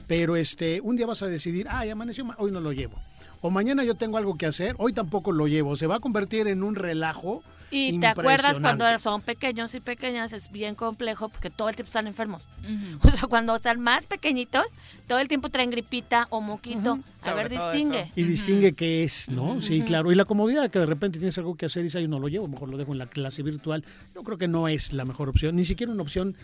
Pero 0.06 0.36
este, 0.36 0.80
un 0.80 0.96
día 0.96 1.06
vas 1.06 1.22
a 1.22 1.26
decidir, 1.26 1.66
ah, 1.70 1.84
ya 1.84 1.92
amaneció, 1.92 2.26
hoy 2.38 2.50
no 2.50 2.60
lo 2.60 2.72
llevo. 2.72 2.98
O 3.40 3.50
mañana 3.50 3.84
yo 3.84 3.94
tengo 3.94 4.16
algo 4.16 4.38
que 4.38 4.46
hacer, 4.46 4.74
hoy 4.78 4.92
tampoco 4.92 5.32
lo 5.32 5.46
llevo. 5.46 5.76
Se 5.76 5.86
va 5.86 5.96
a 5.96 6.00
convertir 6.00 6.48
en 6.48 6.62
un 6.62 6.74
relajo 6.74 7.42
y 7.74 7.98
te 7.98 8.06
acuerdas 8.06 8.60
cuando 8.60 8.86
son 8.98 9.20
pequeños 9.20 9.74
y 9.74 9.80
pequeñas 9.80 10.32
es 10.32 10.50
bien 10.50 10.74
complejo 10.74 11.28
porque 11.28 11.50
todo 11.50 11.68
el 11.68 11.76
tiempo 11.76 11.88
están 11.88 12.06
enfermos. 12.06 12.46
O 13.04 13.10
sea, 13.10 13.28
cuando 13.28 13.54
están 13.56 13.80
más 13.80 14.06
pequeñitos, 14.06 14.66
todo 15.06 15.18
el 15.18 15.28
tiempo 15.28 15.48
traen 15.48 15.70
gripita 15.70 16.26
o 16.30 16.40
moquito. 16.40 16.98
A 17.22 17.32
ver, 17.32 17.48
distingue. 17.48 18.10
Y 18.16 18.22
distingue 18.22 18.72
qué 18.72 19.04
es, 19.04 19.28
¿no? 19.28 19.60
Sí, 19.60 19.82
claro. 19.82 20.10
Y 20.10 20.14
la 20.14 20.24
comodidad 20.24 20.70
que 20.70 20.78
de 20.78 20.86
repente 20.86 21.18
tienes 21.18 21.36
algo 21.38 21.54
que 21.56 21.66
hacer 21.66 21.80
y 21.80 21.84
dices, 21.84 22.02
yo 22.02 22.08
no 22.08 22.18
lo 22.18 22.28
llevo, 22.28 22.48
mejor 22.48 22.68
lo 22.68 22.76
dejo 22.76 22.92
en 22.92 22.98
la 22.98 23.06
clase 23.06 23.42
virtual. 23.42 23.84
Yo 24.14 24.22
creo 24.22 24.38
que 24.38 24.48
no 24.48 24.68
es 24.68 24.92
la 24.92 25.04
mejor 25.04 25.28
opción, 25.28 25.56
ni 25.56 25.64
siquiera 25.64 25.92
una 25.92 26.02
opción 26.02 26.36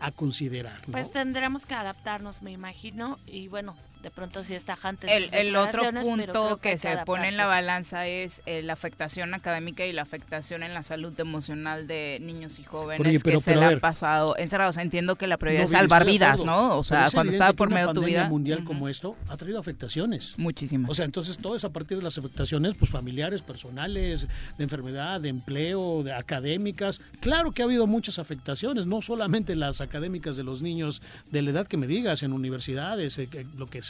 a 0.00 0.10
considerar. 0.12 0.80
Pues 0.90 1.10
tendremos 1.10 1.66
que 1.66 1.74
adaptarnos, 1.74 2.42
me 2.42 2.52
imagino, 2.52 3.18
y 3.26 3.48
bueno, 3.48 3.76
de 4.02 4.10
pronto 4.10 4.42
sí 4.42 4.54
está 4.54 4.70
tajante. 4.74 5.14
El, 5.14 5.34
el 5.34 5.56
otro 5.56 5.82
punto 6.00 6.56
que, 6.58 6.78
se 6.78 6.96
pone 7.04 7.28
en 7.28 7.36
la 7.36 7.46
balanza 7.46 8.06
es 8.06 8.42
eh, 8.46 8.62
la 8.62 8.72
afectación 8.72 9.34
académica 9.34 9.84
y 9.84 9.92
la 9.92 10.02
afectación 10.02 10.62
en 10.62 10.74
la 10.74 10.82
salud 10.82 11.18
emocional 11.18 11.86
de 11.86 12.18
niños 12.20 12.58
y 12.58 12.64
jóvenes 12.64 13.22
que 13.22 13.40
se 13.40 13.56
le 13.56 13.64
han 13.64 13.80
pasado 13.80 14.36
encerrados. 14.36 14.76
Entiendo 14.76 15.16
que 15.16 15.26
la 15.26 15.36
prioridad 15.36 15.64
es 15.64 15.70
salvar 15.70 16.06
vidas, 16.06 16.44
¿no? 16.44 16.78
O 16.78 16.82
sea, 16.82 17.08
cuando 17.12 17.32
estaba 17.32 17.52
por 17.52 17.68
medio 17.70 17.88
de 17.88 17.94
tu 17.94 18.04
vida. 18.04 18.28
mundial 18.28 18.64
como 18.64 18.88
esto 18.88 19.16
ha 19.28 19.36
traído 19.36 19.58
afectaciones. 19.58 20.34
Muchísimas. 20.36 20.90
O 20.90 20.94
sea, 20.94 21.04
entonces 21.04 21.38
todo 21.38 21.56
es 21.56 21.64
a 21.64 21.70
partir 21.70 21.98
de 21.98 22.04
las 22.04 22.16
afectaciones 22.16 22.74
pues 22.74 22.90
familiares, 22.90 23.42
personales, 23.42 24.28
de 24.56 24.64
enfermedad, 24.64 25.20
de 25.20 25.28
empleo, 25.28 26.02
de 26.02 26.12
académicas. 26.12 27.00
Claro 27.20 27.52
que 27.52 27.62
ha 27.62 27.64
habido 27.64 27.86
muchas 27.86 28.18
afectaciones, 28.18 28.86
no 28.86 29.02
solamente 29.02 29.56
las 29.56 29.80
académicas 29.80 30.36
de 30.36 30.44
los 30.44 30.62
niños 30.62 31.02
de 31.30 31.42
la 31.42 31.50
edad 31.50 31.66
que 31.66 31.76
me 31.76 31.86
digas, 31.86 32.22
en 32.22 32.32
universidades, 32.32 33.18
eh, 33.18 33.28
lo 33.56 33.66
que 33.66 33.82
sea, 33.82 33.89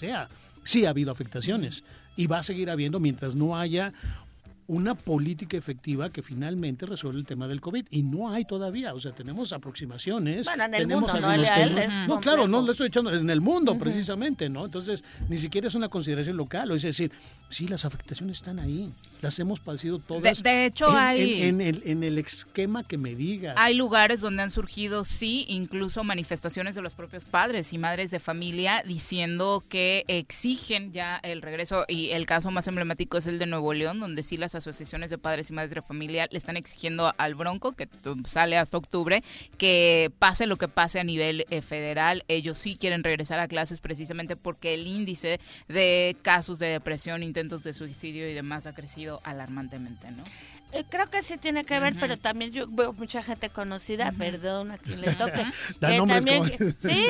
sí 0.64 0.85
ha 0.85 0.90
habido 0.90 1.11
afectaciones 1.12 1.85
y 2.16 2.26
va 2.26 2.38
a 2.38 2.42
seguir 2.42 2.71
habiendo 2.71 3.00
mientras 3.00 3.35
no 3.35 3.57
haya 3.59 3.92
una 4.70 4.94
política 4.94 5.56
efectiva 5.56 6.10
que 6.10 6.22
finalmente 6.22 6.86
resuelva 6.86 7.18
el 7.18 7.26
tema 7.26 7.48
del 7.48 7.60
COVID. 7.60 7.86
Y 7.90 8.04
no 8.04 8.30
hay 8.30 8.44
todavía. 8.44 8.94
O 8.94 9.00
sea, 9.00 9.10
tenemos 9.10 9.52
aproximaciones. 9.52 10.46
tenemos 10.70 11.12
algunos 11.12 11.52
temas. 11.52 12.08
No, 12.08 12.20
claro, 12.20 12.46
no 12.46 12.62
lo 12.62 12.70
estoy 12.70 12.86
echando 12.86 13.12
en 13.12 13.28
el 13.30 13.40
mundo, 13.40 13.76
precisamente, 13.76 14.48
¿no? 14.48 14.64
Entonces, 14.64 15.02
ni 15.28 15.38
siquiera 15.38 15.66
es 15.66 15.74
una 15.74 15.88
consideración 15.88 16.36
local. 16.36 16.70
Es 16.70 16.82
decir, 16.82 17.10
sí, 17.48 17.66
las 17.66 17.84
afectaciones 17.84 18.36
están 18.36 18.60
ahí. 18.60 18.92
Las 19.22 19.40
hemos 19.40 19.58
padecido 19.58 19.98
todas. 19.98 20.40
De, 20.40 20.66
hecho, 20.66 20.88
en, 20.88 20.96
hay. 20.96 21.42
En, 21.42 21.60
el, 21.60 21.82
en 21.84 22.04
el 22.04 22.16
esquema 22.18 22.84
que 22.84 22.96
me 22.96 23.16
digas. 23.16 23.56
Hay 23.58 23.74
lugares 23.74 24.20
donde 24.20 24.44
han 24.44 24.50
surgido, 24.50 25.02
sí, 25.02 25.46
incluso 25.48 26.04
manifestaciones 26.04 26.76
de 26.76 26.82
los 26.82 26.94
propios 26.94 27.24
padres 27.24 27.72
y 27.72 27.78
madres 27.78 28.12
de 28.12 28.20
familia 28.20 28.84
diciendo 28.86 29.64
que 29.68 30.04
exigen 30.06 30.92
ya 30.92 31.16
el 31.16 31.42
regreso. 31.42 31.86
Y 31.88 32.10
el 32.10 32.24
caso 32.26 32.52
más 32.52 32.68
emblemático 32.68 33.18
es 33.18 33.26
el 33.26 33.40
de 33.40 33.46
Nuevo 33.46 33.74
León, 33.74 33.98
donde 33.98 34.22
sí 34.22 34.36
las 34.36 34.54
asociaciones 34.60 35.10
de 35.10 35.18
padres 35.18 35.50
y 35.50 35.52
madres 35.52 35.74
de 35.74 35.82
familia 35.82 36.28
le 36.30 36.38
están 36.38 36.56
exigiendo 36.56 37.12
al 37.18 37.34
Bronco, 37.34 37.72
que 37.72 37.88
sale 38.26 38.56
hasta 38.56 38.76
octubre, 38.76 39.22
que 39.58 40.10
pase 40.18 40.46
lo 40.46 40.56
que 40.56 40.68
pase 40.68 41.00
a 41.00 41.04
nivel 41.04 41.44
eh, 41.50 41.62
federal. 41.62 42.24
Ellos 42.28 42.58
sí 42.58 42.76
quieren 42.76 43.02
regresar 43.02 43.40
a 43.40 43.48
clases 43.48 43.80
precisamente 43.80 44.36
porque 44.36 44.74
el 44.74 44.86
índice 44.86 45.40
de 45.68 46.16
casos 46.22 46.58
de 46.58 46.68
depresión, 46.68 47.22
intentos 47.22 47.62
de 47.62 47.72
suicidio 47.72 48.28
y 48.28 48.34
demás 48.34 48.66
ha 48.66 48.74
crecido 48.74 49.20
alarmantemente, 49.24 50.10
¿no? 50.10 50.24
Eh, 50.72 50.84
creo 50.88 51.06
que 51.08 51.22
sí 51.22 51.36
tiene 51.36 51.64
que 51.64 51.80
ver, 51.80 51.94
pero 51.98 52.16
también 52.16 52.52
yo 52.52 52.66
veo 52.68 52.92
mucha 52.92 53.22
gente 53.22 53.50
conocida, 53.50 54.12
perdón 54.16 54.70
a 54.70 54.78
quien 54.78 55.00
le 55.00 55.14
toque. 55.14 55.44
que 55.80 55.98
también, 56.06 56.76
sí, 56.80 57.06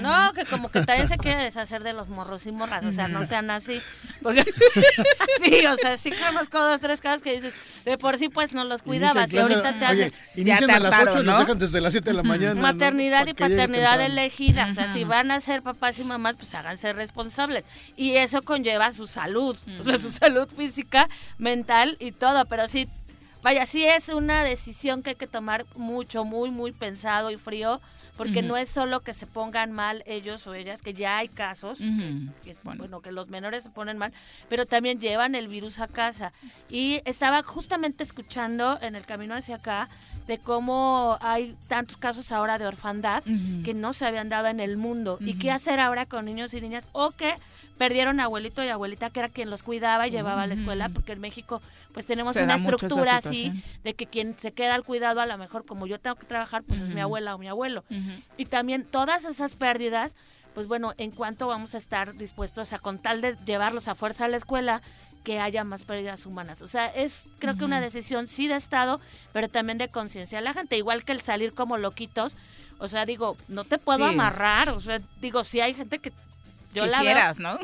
no, 0.00 0.32
que 0.32 0.44
como 0.44 0.70
que 0.70 0.82
también 0.82 1.08
se 1.08 1.16
quiere 1.16 1.42
deshacer 1.42 1.82
de 1.82 1.92
los 1.92 2.08
morros 2.08 2.46
y 2.46 2.52
morras, 2.52 2.84
o 2.84 2.92
sea, 2.92 3.08
no 3.08 3.24
sean 3.24 3.50
así. 3.50 3.80
Porque, 4.22 4.44
sí, 5.42 5.66
o 5.66 5.76
sea, 5.76 5.96
sí 5.96 6.12
conozco 6.12 6.60
dos, 6.60 6.80
tres 6.80 7.00
casos 7.00 7.22
que 7.22 7.32
dices, 7.32 7.54
de 7.84 7.98
por 7.98 8.16
sí 8.16 8.28
pues 8.28 8.54
no 8.54 8.64
los 8.64 8.82
cuidabas 8.82 9.32
y 9.32 9.38
ahorita 9.38 9.72
te 9.72 9.86
oye, 9.86 10.12
inician 10.36 10.70
a 10.70 10.78
las 10.78 10.94
8 11.00 11.20
y 11.20 11.24
los 11.24 11.38
dejan 11.38 11.58
desde 11.58 11.80
las 11.80 11.92
7 11.92 12.10
de 12.10 12.16
la 12.16 12.22
mañana. 12.22 12.60
Maternidad 12.60 13.26
y 13.26 13.34
paternidad 13.34 14.00
elegida, 14.00 14.68
o 14.70 14.72
sea, 14.72 14.92
si 14.92 15.02
van 15.02 15.32
a 15.32 15.40
ser 15.40 15.62
papás 15.62 15.98
y 15.98 16.04
mamás, 16.04 16.36
pues 16.36 16.54
háganse 16.54 16.92
responsables. 16.92 17.64
Y 17.96 18.12
eso 18.12 18.42
conlleva 18.42 18.92
su 18.92 19.08
salud, 19.08 19.56
o 19.80 19.82
sea, 19.82 19.98
su 19.98 20.12
salud 20.12 20.48
física, 20.48 21.08
mental 21.38 21.96
y 21.98 22.12
todo, 22.12 22.44
pero 22.46 22.68
sí 22.68 22.88
Vaya, 23.42 23.64
sí 23.66 23.84
es 23.84 24.08
una 24.10 24.44
decisión 24.44 25.02
que 25.02 25.10
hay 25.10 25.16
que 25.16 25.26
tomar 25.26 25.64
mucho, 25.76 26.24
muy, 26.24 26.50
muy 26.50 26.72
pensado 26.72 27.30
y 27.30 27.36
frío, 27.36 27.80
porque 28.16 28.42
no 28.42 28.58
es 28.58 28.68
solo 28.68 29.00
que 29.00 29.14
se 29.14 29.26
pongan 29.26 29.72
mal 29.72 30.02
ellos 30.04 30.46
o 30.46 30.52
ellas, 30.52 30.82
que 30.82 30.92
ya 30.92 31.16
hay 31.16 31.28
casos, 31.28 31.78
que, 31.78 32.54
bueno. 32.64 33.00
que 33.00 33.12
los 33.12 33.28
menores 33.28 33.62
se 33.62 33.70
ponen 33.70 33.96
mal, 33.96 34.12
pero 34.50 34.66
también 34.66 35.00
llevan 35.00 35.34
el 35.34 35.48
virus 35.48 35.78
a 35.78 35.88
casa. 35.88 36.34
Y 36.68 37.00
estaba 37.06 37.42
justamente 37.42 38.04
escuchando 38.04 38.78
en 38.82 38.94
el 38.94 39.06
camino 39.06 39.34
hacia 39.34 39.56
acá 39.56 39.88
de 40.26 40.36
cómo 40.36 41.16
hay 41.22 41.56
tantos 41.66 41.96
casos 41.96 42.30
ahora 42.30 42.58
de 42.58 42.66
orfandad 42.66 43.22
que 43.64 43.72
no 43.72 43.94
se 43.94 44.04
habían 44.04 44.28
dado 44.28 44.48
en 44.48 44.60
el 44.60 44.76
mundo. 44.76 45.16
¿Y 45.20 45.38
qué 45.38 45.50
hacer 45.50 45.80
ahora 45.80 46.04
con 46.04 46.26
niños 46.26 46.52
y 46.52 46.60
niñas? 46.60 46.88
O 46.92 47.12
que 47.12 47.34
perdieron 47.80 48.20
a 48.20 48.24
abuelito 48.24 48.62
y 48.62 48.68
abuelita 48.68 49.08
que 49.08 49.20
era 49.20 49.30
quien 49.30 49.48
los 49.48 49.62
cuidaba 49.62 50.06
y 50.06 50.10
llevaba 50.10 50.42
a 50.42 50.46
la 50.46 50.52
escuela, 50.52 50.90
porque 50.90 51.12
en 51.12 51.20
México 51.20 51.62
pues 51.94 52.04
tenemos 52.04 52.36
una 52.36 52.56
estructura 52.56 53.16
así 53.16 53.54
de 53.84 53.94
que 53.94 54.04
quien 54.04 54.36
se 54.38 54.52
queda 54.52 54.74
al 54.74 54.84
cuidado 54.84 55.22
a 55.22 55.24
lo 55.24 55.38
mejor 55.38 55.64
como 55.64 55.86
yo 55.86 55.98
tengo 55.98 56.14
que 56.16 56.26
trabajar 56.26 56.62
pues 56.62 56.78
es 56.78 56.90
mi 56.90 57.00
abuela 57.00 57.34
o 57.34 57.38
mi 57.38 57.48
abuelo. 57.48 57.82
Y 58.36 58.44
también 58.44 58.84
todas 58.84 59.24
esas 59.24 59.54
pérdidas, 59.54 60.14
pues 60.52 60.66
bueno, 60.66 60.92
en 60.98 61.10
cuanto 61.10 61.46
vamos 61.46 61.74
a 61.74 61.78
estar 61.78 62.12
dispuestos 62.12 62.74
a 62.74 62.78
con 62.78 62.98
tal 62.98 63.22
de 63.22 63.34
llevarlos 63.46 63.88
a 63.88 63.94
fuerza 63.94 64.26
a 64.26 64.28
la 64.28 64.36
escuela, 64.36 64.82
que 65.24 65.40
haya 65.40 65.64
más 65.64 65.84
pérdidas 65.84 66.26
humanas. 66.26 66.60
O 66.60 66.68
sea, 66.68 66.84
es 66.88 67.30
creo 67.38 67.56
que 67.56 67.64
una 67.64 67.80
decisión 67.80 68.28
sí 68.28 68.46
de 68.46 68.56
Estado, 68.56 69.00
pero 69.32 69.48
también 69.48 69.78
de 69.78 69.88
conciencia 69.88 70.36
de 70.36 70.44
la 70.44 70.52
gente, 70.52 70.76
igual 70.76 71.02
que 71.02 71.12
el 71.12 71.22
salir 71.22 71.54
como 71.54 71.78
loquitos. 71.78 72.36
O 72.78 72.88
sea, 72.88 73.06
digo, 73.06 73.38
no 73.48 73.64
te 73.64 73.78
puedo 73.78 74.04
amarrar, 74.04 74.68
o 74.68 74.80
sea, 74.80 75.00
digo, 75.22 75.44
si 75.44 75.62
hay 75.62 75.72
gente 75.72 75.98
que 75.98 76.12
yo 76.72 76.84
Quisieras, 76.84 77.38
la 77.38 77.54
¿no? 77.54 77.58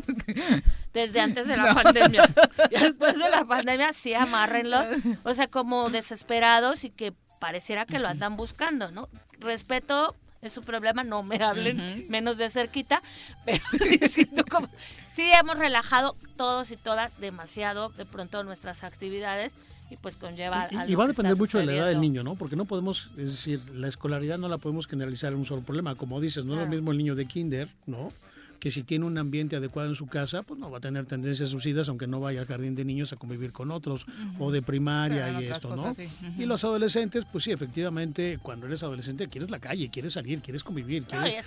Desde 0.93 1.21
antes 1.21 1.47
de 1.47 1.57
la 1.57 1.75
pandemia. 1.83 2.29
Y 2.71 2.81
después 2.81 3.19
de 3.19 3.29
la 3.31 3.45
pandemia, 3.45 3.93
sí, 3.93 4.15
amárrenlos. 4.15 4.89
O 5.25 5.35
sea, 5.35 5.47
como 5.47 5.91
desesperados 5.91 6.85
y 6.85 6.91
que 6.91 7.13
pareciera 7.39 7.87
que 7.87 7.99
lo 7.99 8.09
andan 8.09 8.37
buscando, 8.37 8.91
¿no? 8.91 9.09
Respeto 9.39 10.17
es 10.43 10.53
su 10.53 10.63
problema, 10.63 11.03
no 11.03 11.23
me 11.23 11.37
hablen 11.43 12.07
menos 12.09 12.37
de 12.37 12.49
cerquita, 12.51 13.03
pero 13.45 13.63
sí 13.83 13.99
siento 14.09 14.45
como, 14.45 14.69
sí 15.13 15.25
hemos 15.33 15.59
relajado 15.59 16.17
todos 16.37 16.71
y 16.71 16.77
todas 16.77 17.19
demasiado 17.21 17.89
de 17.91 18.05
pronto 18.05 18.43
nuestras 18.45 18.85
actividades 18.85 19.53
y 19.91 19.97
pues 19.97 20.17
conlleva 20.17 20.69
y, 20.71 20.93
y 20.93 20.95
va 20.95 21.05
a 21.05 21.09
depender 21.09 21.37
mucho 21.37 21.59
de 21.59 21.67
la 21.67 21.75
edad 21.75 21.87
del 21.87 22.01
niño 22.01 22.25
no 22.25 22.35
porque 22.35 22.57
no 22.57 22.65
podemos 22.65 23.11
es 23.17 23.31
decir 23.31 23.61
la 23.71 23.87
escolaridad 23.87 24.37
no 24.37 24.49
la 24.49 24.59
podemos 24.59 24.89
generalizar 24.89 25.33
en 25.33 25.39
un 25.39 25.47
solo 25.47 25.63
problema 25.63 25.95
como 25.95 26.21
dices 26.21 26.45
no 26.45 26.55
es 26.55 26.61
lo 26.61 26.67
mismo 26.67 26.91
el 26.91 26.99
niño 26.99 27.15
de 27.15 27.27
kinder 27.27 27.69
no 27.87 28.11
que 28.59 28.71
si 28.71 28.83
tiene 28.83 29.05
un 29.05 29.19
ambiente 29.19 29.57
adecuado 29.57 29.89
en 29.89 29.95
su 29.95 30.07
casa, 30.07 30.43
pues 30.43 30.59
no 30.59 30.71
va 30.71 30.79
a 30.79 30.81
tener 30.81 31.07
tendencias 31.07 31.51
suicidas, 31.51 31.89
aunque 31.89 32.07
no 32.07 32.21
vaya 32.21 32.41
al 32.41 32.47
jardín 32.47 32.75
de 32.75 32.85
niños 32.85 33.13
a 33.13 33.17
convivir 33.17 33.53
con 33.53 33.71
otros, 33.71 34.07
o 34.39 34.51
de 34.51 34.63
primaria 34.63 35.41
y 35.41 35.47
esto, 35.47 35.75
¿no? 35.75 35.93
Y 36.39 36.45
los 36.45 36.65
adolescentes, 36.65 37.25
pues 37.31 37.45
sí, 37.45 37.53
efectivamente, 37.53 38.39
cuando 38.43 38.67
eres 38.67 38.83
adolescente 38.83 39.29
quieres 39.29 39.51
la 39.51 39.59
calle, 39.59 39.89
quieres 39.89 40.15
salir, 40.15 40.41
quieres 40.41 40.65
convivir, 40.65 41.05
quieres, 41.05 41.45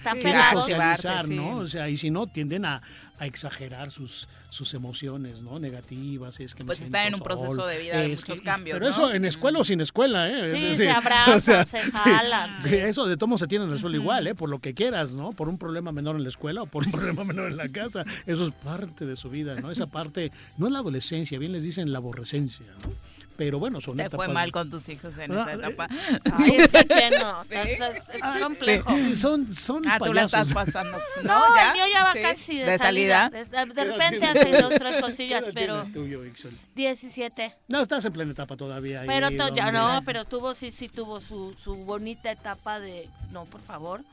socializar, 0.51 1.28
¿no? 1.30 1.58
O 1.58 1.68
sea, 1.68 1.89
y 1.89 1.98
si 1.98 2.10
no, 2.10 2.28
tienden 2.28 2.66
a, 2.66 2.82
exagerar 3.26 3.92
sus, 3.92 4.28
sus 4.50 4.74
emociones, 4.74 5.42
¿no? 5.42 5.60
Negativas, 5.60 6.40
es 6.40 6.56
que 6.56 6.64
Pues 6.64 6.82
están 6.82 7.08
en 7.08 7.16
un 7.16 7.22
proceso 7.22 7.66
de 7.66 7.80
vida 7.80 8.00
de 8.00 8.10
muchos 8.10 8.42
cambios, 8.42 8.78
Pero 8.78 8.90
eso 8.90 9.14
en 9.14 9.26
escuela 9.26 9.60
o 9.60 9.64
sin 9.64 9.82
escuela, 9.82 10.30
¿eh? 10.30 10.54
Sí, 10.56 10.76
se 10.76 10.90
abrazan, 10.90 11.66
se 11.66 11.80
jalan. 11.80 12.62
Sí, 12.62 12.76
eso 12.76 13.06
de 13.06 13.18
tomo 13.18 13.38
se 13.38 13.48
tiene 13.48 13.66
en 13.66 13.72
el 13.72 13.80
suelo 13.80 13.98
igual, 13.98 14.28
¿eh? 14.28 14.36
Por 14.36 14.50
lo 14.50 14.60
que 14.60 14.74
quieras, 14.74 15.14
¿no? 15.14 15.32
Por 15.32 15.50
un 15.50 15.58
problema 15.58 15.92
menor 15.92 16.16
en 16.16 16.24
la 16.24 16.30
escuela 16.30 16.64
o 16.64 16.66
por 16.66 16.86
un 16.86 16.92
problema 16.92 17.24
menor 17.26 17.52
en 17.52 17.58
la 17.58 17.70
casa. 17.70 18.04
Eso 18.26 18.48
es 18.48 18.52
parte 18.52 19.06
de 19.06 19.16
su 19.16 19.30
vida, 19.30 19.56
¿no? 19.56 19.72
Esa 19.72 19.88
parte, 19.88 20.32
no 20.58 20.68
es 20.68 20.74
la 20.74 20.80
adolescencia, 20.80 21.40
bien 21.40 21.52
les 21.52 21.64
dicen 21.64 21.92
la 21.92 22.00
aborrecencia, 22.00 22.66
¿no? 22.84 23.19
Pero 23.39 23.58
bueno, 23.58 23.79
son 23.79 23.96
Te 23.96 24.10
fue 24.10 24.27
mal 24.27 24.51
con 24.51 24.69
tus 24.69 24.89
hijos 24.89 25.17
en 25.17 25.31
esa 25.31 25.53
etapa. 25.53 25.88
Ay, 26.34 26.58
es 26.58 26.67
que 26.67 27.10
no, 27.17 27.41
es, 27.50 28.10
es 28.10 28.43
complejo. 28.43 28.91
Son, 29.15 29.55
son 29.55 29.81
ah, 29.88 29.98
tú 29.98 30.13
la 30.13 30.24
estás 30.24 30.53
pasando. 30.53 31.00
No, 31.24 31.41
¿ya? 31.55 31.67
el 31.67 31.74
mío 31.74 31.84
ya 31.93 32.03
va 32.03 32.13
casi 32.22 32.58
de, 32.58 32.77
salida. 32.77 33.29
De, 33.29 33.46
de, 33.46 33.84
repente 33.86 34.25
hace 34.25 34.62
dos, 34.62 34.74
tres 34.77 34.98
cosillas, 34.98 35.46
pero... 35.53 35.86
Tuyo, 35.86 36.22
17. 36.75 37.55
No, 37.69 37.79
estás 37.79 38.03
en 38.03 38.12
plena 38.12 38.31
etapa 38.31 38.58
todavía. 38.58 39.03
Pero 39.05 39.29
ya 39.29 39.72
no, 39.72 40.01
pero 40.03 40.25
tuvo, 40.25 40.53
sí, 40.53 40.69
sí 40.69 40.89
tuvo 40.89 41.22
su, 41.22 41.53
su 41.53 41.75
bonita 41.77 42.31
etapa 42.31 42.81
de... 42.81 43.08
No, 43.31 43.46
por 43.46 43.62
favor 43.62 44.03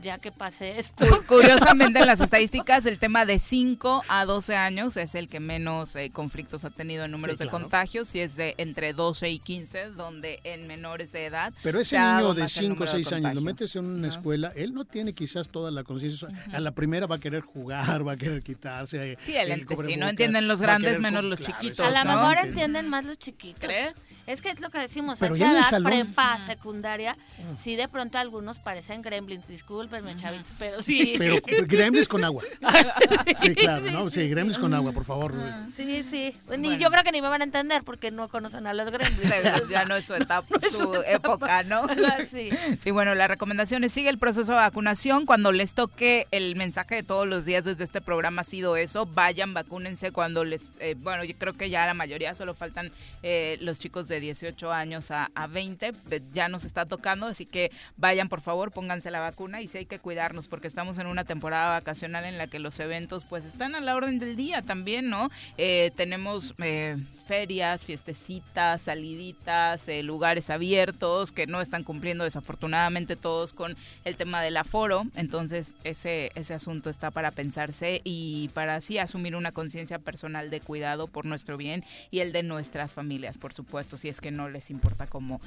ya 0.00 0.18
que 0.18 0.32
pase 0.32 0.78
esto. 0.78 1.04
Curiosamente 1.26 1.98
en 2.00 2.06
las 2.06 2.20
estadísticas 2.22 2.86
el 2.86 2.98
tema 2.98 3.24
de 3.24 3.38
5 3.38 4.04
a 4.08 4.24
12 4.24 4.56
años 4.56 4.96
es 4.96 5.14
el 5.14 5.28
que 5.28 5.40
menos 5.40 5.94
eh, 5.96 6.10
conflictos 6.10 6.64
ha 6.64 6.70
tenido 6.70 7.04
en 7.04 7.10
números 7.10 7.38
de 7.38 7.48
contagios 7.48 8.14
y 8.14 8.20
es 8.20 8.36
de 8.36 8.54
entre 8.58 8.92
12 8.92 9.30
y 9.30 9.38
15 9.38 9.90
donde 9.90 10.40
en 10.44 10.66
menores 10.66 11.12
de 11.12 11.26
edad. 11.26 11.52
Pero 11.62 11.80
ese 11.80 11.98
niño 11.98 12.34
de 12.34 12.48
5 12.48 12.82
o 12.82 12.86
6 12.86 13.12
años 13.12 13.34
lo 13.34 13.40
metes 13.40 13.76
en 13.76 13.86
una 13.86 14.08
escuela, 14.08 14.52
él 14.56 14.74
no 14.74 14.84
tiene 14.84 15.12
quizás 15.12 15.48
toda 15.48 15.70
la 15.70 15.84
conciencia. 15.84 16.28
A 16.52 16.60
la 16.60 16.72
primera 16.72 17.06
va 17.06 17.16
a 17.16 17.20
querer 17.20 17.42
jugar, 17.42 18.06
va 18.06 18.12
a 18.12 18.16
querer 18.16 18.42
quitarse. 18.42 19.16
Sí, 19.24 19.36
el, 19.36 19.66
si 19.86 19.96
no 19.96 20.08
entienden 20.08 20.48
los 20.48 20.60
grandes 20.60 21.00
menos 21.00 21.24
los 21.24 21.40
chiquitos. 21.40 21.80
A 21.80 21.90
lo 21.90 22.04
mejor 22.04 22.38
entienden 22.38 22.88
más 22.88 23.04
los 23.04 23.18
chiquitos. 23.18 23.60
¿Crees? 23.60 23.94
Es 24.26 24.40
que 24.40 24.50
es 24.50 24.60
lo 24.60 24.70
que 24.70 24.78
decimos, 24.78 25.18
Pero 25.18 25.34
esa 25.34 25.52
edad 25.52 25.82
prepa, 25.82 26.38
secundaria, 26.46 27.16
ah. 27.38 27.56
sí 27.60 27.74
de 27.74 27.88
pronto 27.88 28.18
algunos 28.18 28.60
parecen 28.60 29.02
gremlins, 29.02 29.46
discúlpenme 29.82 30.16
chavitos, 30.16 30.54
pero 30.58 30.82
sí. 30.82 31.14
Pero 31.18 31.40
gremlins 31.66 32.08
con 32.08 32.22
agua. 32.24 32.42
sí, 33.40 33.54
claro, 33.54 33.90
¿no? 33.90 34.10
Sí, 34.10 34.28
gremlins 34.28 34.58
con 34.58 34.72
agua, 34.74 34.92
por 34.92 35.04
favor. 35.04 35.34
Sí, 35.74 36.04
sí. 36.08 36.34
Ni, 36.56 36.78
yo 36.78 36.90
creo 36.90 37.02
que 37.02 37.12
ni 37.12 37.20
me 37.20 37.28
van 37.28 37.40
a 37.40 37.44
entender 37.44 37.82
porque 37.82 38.10
no 38.10 38.28
conocen 38.28 38.66
a 38.66 38.74
los 38.74 38.90
gremlins. 38.90 39.22
ya 39.68 39.84
no 39.84 39.96
es 39.96 40.06
su 40.06 40.14
etapa, 40.14 40.46
su 40.70 40.94
época, 41.06 41.62
¿no? 41.64 41.82
Sí. 42.30 42.50
sí, 42.80 42.90
bueno, 42.90 43.14
la 43.14 43.26
recomendación 43.26 43.82
es 43.84 43.92
sigue 43.92 44.08
el 44.08 44.18
proceso 44.18 44.52
de 44.52 44.58
vacunación. 44.58 45.26
Cuando 45.26 45.52
les 45.52 45.74
toque 45.74 46.26
el 46.30 46.54
mensaje 46.56 46.96
de 46.96 47.02
todos 47.02 47.26
los 47.26 47.44
días 47.44 47.64
desde 47.64 47.84
este 47.84 48.00
programa 48.00 48.42
ha 48.42 48.44
sido 48.44 48.76
eso, 48.76 49.06
vayan, 49.06 49.52
vacúnense 49.52 50.12
cuando 50.12 50.44
les, 50.44 50.62
eh, 50.78 50.94
bueno, 50.98 51.24
yo 51.24 51.34
creo 51.36 51.52
que 51.52 51.70
ya 51.70 51.86
la 51.86 51.94
mayoría 51.94 52.34
solo 52.34 52.54
faltan 52.54 52.92
eh, 53.22 53.58
los 53.60 53.78
chicos 53.78 54.08
de 54.08 54.12
de 54.12 54.20
18 54.20 54.70
años 54.70 55.10
a, 55.10 55.30
a 55.34 55.46
20, 55.46 55.92
ya 56.34 56.48
nos 56.48 56.64
está 56.64 56.84
tocando, 56.84 57.26
así 57.26 57.46
que 57.46 57.72
vayan 57.96 58.28
por 58.28 58.42
favor, 58.42 58.70
pónganse 58.70 59.10
la 59.10 59.20
vacuna 59.20 59.62
y 59.62 59.68
hay 59.78 59.86
que 59.86 59.98
cuidarnos 59.98 60.48
porque 60.48 60.66
estamos 60.66 60.98
en 60.98 61.06
una 61.06 61.24
temporada 61.24 61.70
vacacional 61.70 62.24
en 62.24 62.38
la 62.38 62.46
que 62.46 62.58
los 62.58 62.78
eventos 62.80 63.24
pues 63.24 63.44
están 63.44 63.74
a 63.74 63.80
la 63.80 63.94
orden 63.94 64.18
del 64.18 64.36
día 64.36 64.62
también, 64.62 65.08
¿no? 65.08 65.30
Eh, 65.56 65.92
tenemos 65.96 66.54
eh, 66.58 66.96
ferias, 67.26 67.84
fiestecitas, 67.84 68.82
saliditas, 68.82 69.88
eh, 69.88 70.02
lugares 70.02 70.50
abiertos 70.50 71.32
que 71.32 71.46
no 71.46 71.60
están 71.60 71.84
cumpliendo 71.84 72.24
desafortunadamente 72.24 73.16
todos 73.16 73.52
con 73.52 73.76
el 74.04 74.16
tema 74.16 74.42
del 74.42 74.56
aforo, 74.56 75.06
entonces 75.14 75.74
ese, 75.84 76.30
ese 76.34 76.54
asunto 76.54 76.90
está 76.90 77.10
para 77.10 77.30
pensarse 77.30 78.00
y 78.04 78.50
para 78.54 78.74
así 78.74 78.98
asumir 78.98 79.36
una 79.36 79.52
conciencia 79.52 79.98
personal 79.98 80.50
de 80.50 80.60
cuidado 80.60 81.06
por 81.06 81.24
nuestro 81.24 81.56
bien 81.56 81.84
y 82.10 82.20
el 82.20 82.32
de 82.32 82.42
nuestras 82.42 82.92
familias, 82.92 83.38
por 83.38 83.54
supuesto 83.54 83.96
si 83.96 84.08
es 84.08 84.20
que 84.20 84.30
no 84.30 84.48
les 84.48 84.70
importa 84.70 85.06
como 85.06 85.40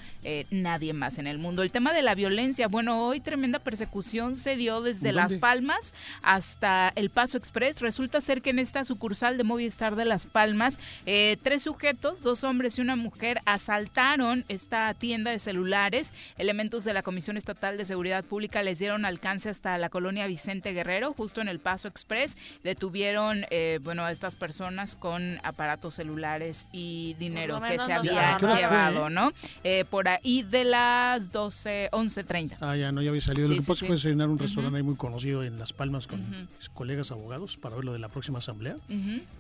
nadie 0.50 0.94
más 0.94 1.18
en 1.18 1.28
el 1.28 1.38
mundo. 1.38 1.62
El 1.62 1.72
tema 1.72 1.94
de 1.94 2.02
la 2.02 2.16
violencia, 2.16 2.68
bueno, 2.68 3.06
hoy 3.06 3.20
tremenda 3.20 3.60
persecución 3.60 4.15
se 4.36 4.56
dio 4.56 4.82
desde 4.82 5.12
Las 5.12 5.36
Palmas 5.36 5.94
hasta 6.22 6.94
el 6.96 7.10
Paso 7.10 7.38
Express. 7.38 7.82
Resulta 7.82 8.22
ser 8.22 8.42
que 8.42 8.52
en 8.52 8.60
esta 8.60 8.86
sucursal 8.86 9.38
de 9.38 9.44
Movistar 9.44 9.96
de 9.96 10.06
Las 10.06 10.26
Palmas, 10.26 10.80
eh, 11.06 11.38
tres 11.44 11.64
sujetos, 11.64 12.22
dos 12.24 12.46
hombres 12.46 12.78
y 12.78 12.82
una 12.82 12.96
mujer, 12.96 13.42
asaltaron 13.46 14.46
esta 14.48 14.94
tienda 14.94 15.32
de 15.32 15.40
celulares. 15.40 16.14
Elementos 16.38 16.86
de 16.86 16.94
la 16.94 17.04
Comisión 17.04 17.36
Estatal 17.36 17.78
de 17.78 17.84
Seguridad 17.84 18.24
Pública 18.24 18.64
les 18.64 18.80
dieron 18.80 19.04
alcance 19.04 19.50
hasta 19.50 19.78
la 19.78 19.90
colonia 19.90 20.28
Vicente 20.28 20.72
Guerrero, 20.72 21.14
justo 21.14 21.42
en 21.42 21.50
el 21.50 21.60
Paso 21.60 21.90
Express. 21.90 22.38
Detuvieron, 22.64 23.46
eh, 23.50 23.80
bueno, 23.84 24.06
a 24.06 24.12
estas 24.12 24.38
personas 24.38 24.96
con 24.96 25.40
aparatos 25.44 25.96
celulares 25.96 26.68
y 26.72 27.16
dinero 27.20 27.62
que 27.62 27.80
se 27.80 27.92
había 27.92 28.40
llevado, 28.40 29.10
¿no? 29.10 29.34
Eh, 29.66 29.84
por 29.90 30.08
ahí 30.08 30.44
de 30.44 30.64
las 30.64 31.32
12, 31.34 31.90
11.30. 31.92 32.58
Ah, 32.62 32.76
ya 32.76 32.92
no, 32.92 33.02
ya 33.02 33.10
había 33.10 33.22
salido. 33.22 33.50
lo 33.50 33.56
que 33.56 33.62
pasa 33.62 33.86
fue 33.86 33.98
cenar 34.10 34.30
un 34.30 34.40
restaurante 34.40 34.78
ahí 34.78 34.84
muy 34.84 34.96
conocido 34.96 35.44
en 35.44 35.60
Las 35.60 35.74
Palmas 35.74 36.08
con 36.08 36.20
mis 36.58 36.70
colegas 36.70 37.12
abogados 37.12 37.58
para 37.58 37.76
ver 37.76 37.86
lo 37.86 37.94
de 37.94 38.00
la 38.00 38.10
próxima 38.10 38.40
asamblea, 38.40 38.76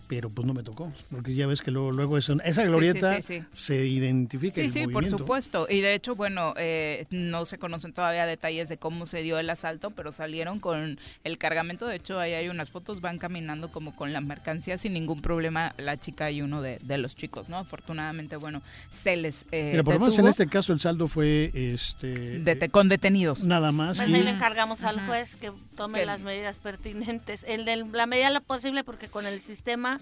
pero 0.07 0.29
pues 0.29 0.45
no 0.45 0.53
me 0.53 0.63
tocó, 0.63 0.91
porque 1.09 1.35
ya 1.35 1.47
ves 1.47 1.61
que 1.61 1.71
luego, 1.71 1.91
luego 1.91 2.17
esa 2.17 2.63
glorieta 2.63 3.19
se 3.51 3.85
identifica. 3.87 4.55
Sí, 4.55 4.69
sí, 4.69 4.87
por 4.87 5.05
supuesto. 5.07 5.67
Y 5.69 5.81
de 5.81 5.93
hecho, 5.93 6.15
bueno, 6.15 6.53
eh, 6.57 7.05
no 7.09 7.45
se 7.45 7.57
conocen 7.57 7.93
todavía 7.93 8.25
detalles 8.25 8.69
de 8.69 8.77
cómo 8.77 9.05
se 9.05 9.21
dio 9.21 9.39
el 9.39 9.49
asalto, 9.49 9.91
pero 9.91 10.11
salieron 10.11 10.59
con 10.59 10.99
el 11.23 11.37
cargamento. 11.37 11.87
De 11.87 11.95
hecho, 11.95 12.19
ahí 12.19 12.33
hay 12.33 12.49
unas 12.49 12.71
fotos, 12.71 13.01
van 13.01 13.17
caminando 13.17 13.69
como 13.71 13.95
con 13.95 14.13
la 14.13 14.21
mercancía 14.21 14.77
sin 14.77 14.93
ningún 14.93 15.21
problema 15.21 15.73
la 15.77 15.97
chica 15.97 16.31
y 16.31 16.41
uno 16.41 16.61
de, 16.61 16.79
de 16.83 16.97
los 16.97 17.15
chicos, 17.15 17.49
¿no? 17.49 17.57
Afortunadamente, 17.57 18.35
bueno, 18.35 18.61
se 19.03 19.15
les 19.15 19.45
eh, 19.51 19.81
por 19.83 19.93
lo 19.93 19.99
menos 19.99 20.19
en 20.19 20.27
este 20.27 20.47
caso 20.47 20.73
el 20.73 20.79
saldo 20.79 21.07
fue 21.07 21.51
este 21.53 22.41
con 22.71 22.89
detenidos. 22.89 23.45
Nada 23.45 23.71
más. 23.71 23.97
Pues 23.97 24.09
y... 24.09 24.13
encargamos 24.55 24.83
al 24.85 25.05
juez 25.05 25.35
que 25.35 25.51
tome 25.75 26.05
las 26.05 26.21
medidas 26.21 26.59
pertinentes. 26.59 27.43
El 27.45 27.65
de 27.65 27.75
la 27.75 28.05
medida 28.05 28.29
lo 28.29 28.39
posible 28.39 28.85
porque 28.85 29.09
con 29.09 29.25
el 29.25 29.41
sistema 29.41 29.99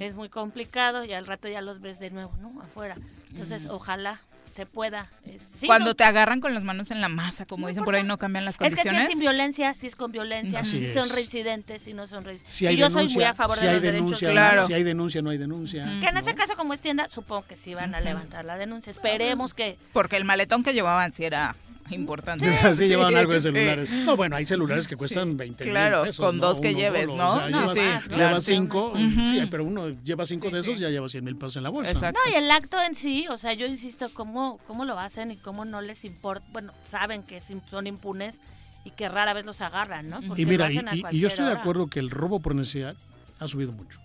es 0.00 0.14
muy 0.14 0.30
complicado 0.30 1.04
y 1.04 1.12
al 1.12 1.26
rato 1.26 1.48
ya 1.48 1.60
los 1.60 1.82
ves 1.82 1.98
de 1.98 2.10
nuevo, 2.10 2.32
¿no? 2.40 2.62
Afuera. 2.62 2.96
Entonces, 3.30 3.66
ojalá 3.66 4.18
se 4.56 4.64
pueda. 4.64 5.08
Cuando 5.66 5.94
te 5.94 6.04
agarran 6.04 6.40
con 6.40 6.54
las 6.54 6.64
manos 6.64 6.90
en 6.90 7.02
la 7.02 7.10
masa, 7.10 7.44
como 7.44 7.68
dicen 7.68 7.84
por 7.84 7.94
ahí, 7.94 8.02
no 8.02 8.16
cambian 8.16 8.46
las 8.46 8.56
condiciones. 8.56 8.86
Es 8.86 8.90
que 8.90 8.96
si 8.96 9.02
es 9.02 9.08
sin 9.10 9.20
violencia, 9.20 9.74
si 9.74 9.86
es 9.86 9.96
con 9.96 10.12
violencia, 10.12 10.64
si 10.64 10.90
son 10.92 11.08
reincidentes, 11.10 11.82
si 11.82 11.92
no 11.92 12.06
son 12.06 12.24
reincidentes. 12.24 12.72
y 12.72 12.76
yo 12.76 12.88
soy 12.88 13.06
muy 13.08 13.24
a 13.24 13.34
favor 13.34 13.58
de 13.58 13.72
los 13.72 13.82
derechos 13.82 14.18
claro. 14.18 14.66
Si 14.66 14.72
hay 14.72 14.82
denuncia, 14.82 15.20
no 15.20 15.28
hay 15.28 15.38
denuncia. 15.38 15.84
Que 16.00 16.06
en 16.06 16.16
ese 16.16 16.34
caso, 16.34 16.56
como 16.56 16.72
es 16.72 16.80
tienda, 16.80 17.06
supongo 17.08 17.46
que 17.46 17.56
sí 17.56 17.74
van 17.74 17.94
a 17.94 18.00
levantar 18.00 18.46
la 18.46 18.56
denuncia. 18.56 18.90
Esperemos 18.90 19.52
que... 19.52 19.76
Porque 19.92 20.16
el 20.16 20.24
maletón 20.24 20.62
que 20.62 20.72
llevaban 20.72 21.12
sí 21.12 21.24
era 21.24 21.54
importante. 21.94 22.54
Sí, 22.54 22.66
o 22.66 22.72
llevan 22.72 23.16
algo 23.16 23.32
de 23.32 23.40
celulares. 23.40 23.90
No, 23.90 24.16
bueno, 24.16 24.36
hay 24.36 24.44
celulares 24.44 24.86
que 24.86 24.96
cuestan 24.96 25.36
20 25.36 25.64
mil 25.64 25.72
claro, 25.72 26.02
pesos. 26.02 26.24
con 26.24 26.40
dos 26.40 26.60
que 26.60 26.74
lleves, 26.74 27.08
¿no? 27.08 27.48
llevas, 27.48 27.74
sí, 27.74 27.80
llevas 28.10 28.44
cinco, 28.44 28.92
sí, 28.96 29.46
pero 29.50 29.64
uno 29.64 29.88
lleva 30.02 30.26
cinco 30.26 30.50
de 30.50 30.60
esos 30.60 30.76
y 30.76 30.80
ya 30.80 30.90
lleva 30.90 31.08
100 31.08 31.24
mil 31.24 31.36
pesos 31.36 31.56
en 31.56 31.64
la 31.64 31.70
bolsa. 31.70 31.92
Exacto. 31.92 32.20
No, 32.24 32.32
y 32.32 32.36
el 32.36 32.50
acto 32.50 32.80
en 32.82 32.94
sí, 32.94 33.26
o 33.28 33.36
sea, 33.36 33.52
yo 33.52 33.66
insisto, 33.66 34.08
¿cómo, 34.12 34.58
cómo 34.66 34.84
lo 34.84 34.98
hacen 34.98 35.30
y 35.30 35.36
cómo 35.36 35.64
no 35.64 35.80
les 35.80 36.04
importa? 36.04 36.46
Bueno, 36.52 36.72
saben 36.86 37.22
que 37.22 37.40
son 37.40 37.86
impunes 37.86 38.40
y 38.84 38.90
que 38.90 39.08
rara 39.08 39.34
vez 39.34 39.44
los 39.44 39.60
agarran, 39.60 40.08
¿no? 40.08 40.20
Porque 40.22 40.42
y 40.42 40.46
mira, 40.46 40.70
y, 40.70 40.80
y, 41.10 41.18
yo 41.18 41.28
estoy 41.28 41.46
de 41.46 41.52
acuerdo 41.52 41.88
que 41.88 42.00
el 42.00 42.10
robo 42.10 42.40
por 42.40 42.54
necesidad 42.54 42.94
ha 43.38 43.48
subido 43.48 43.72
mucho 43.72 44.00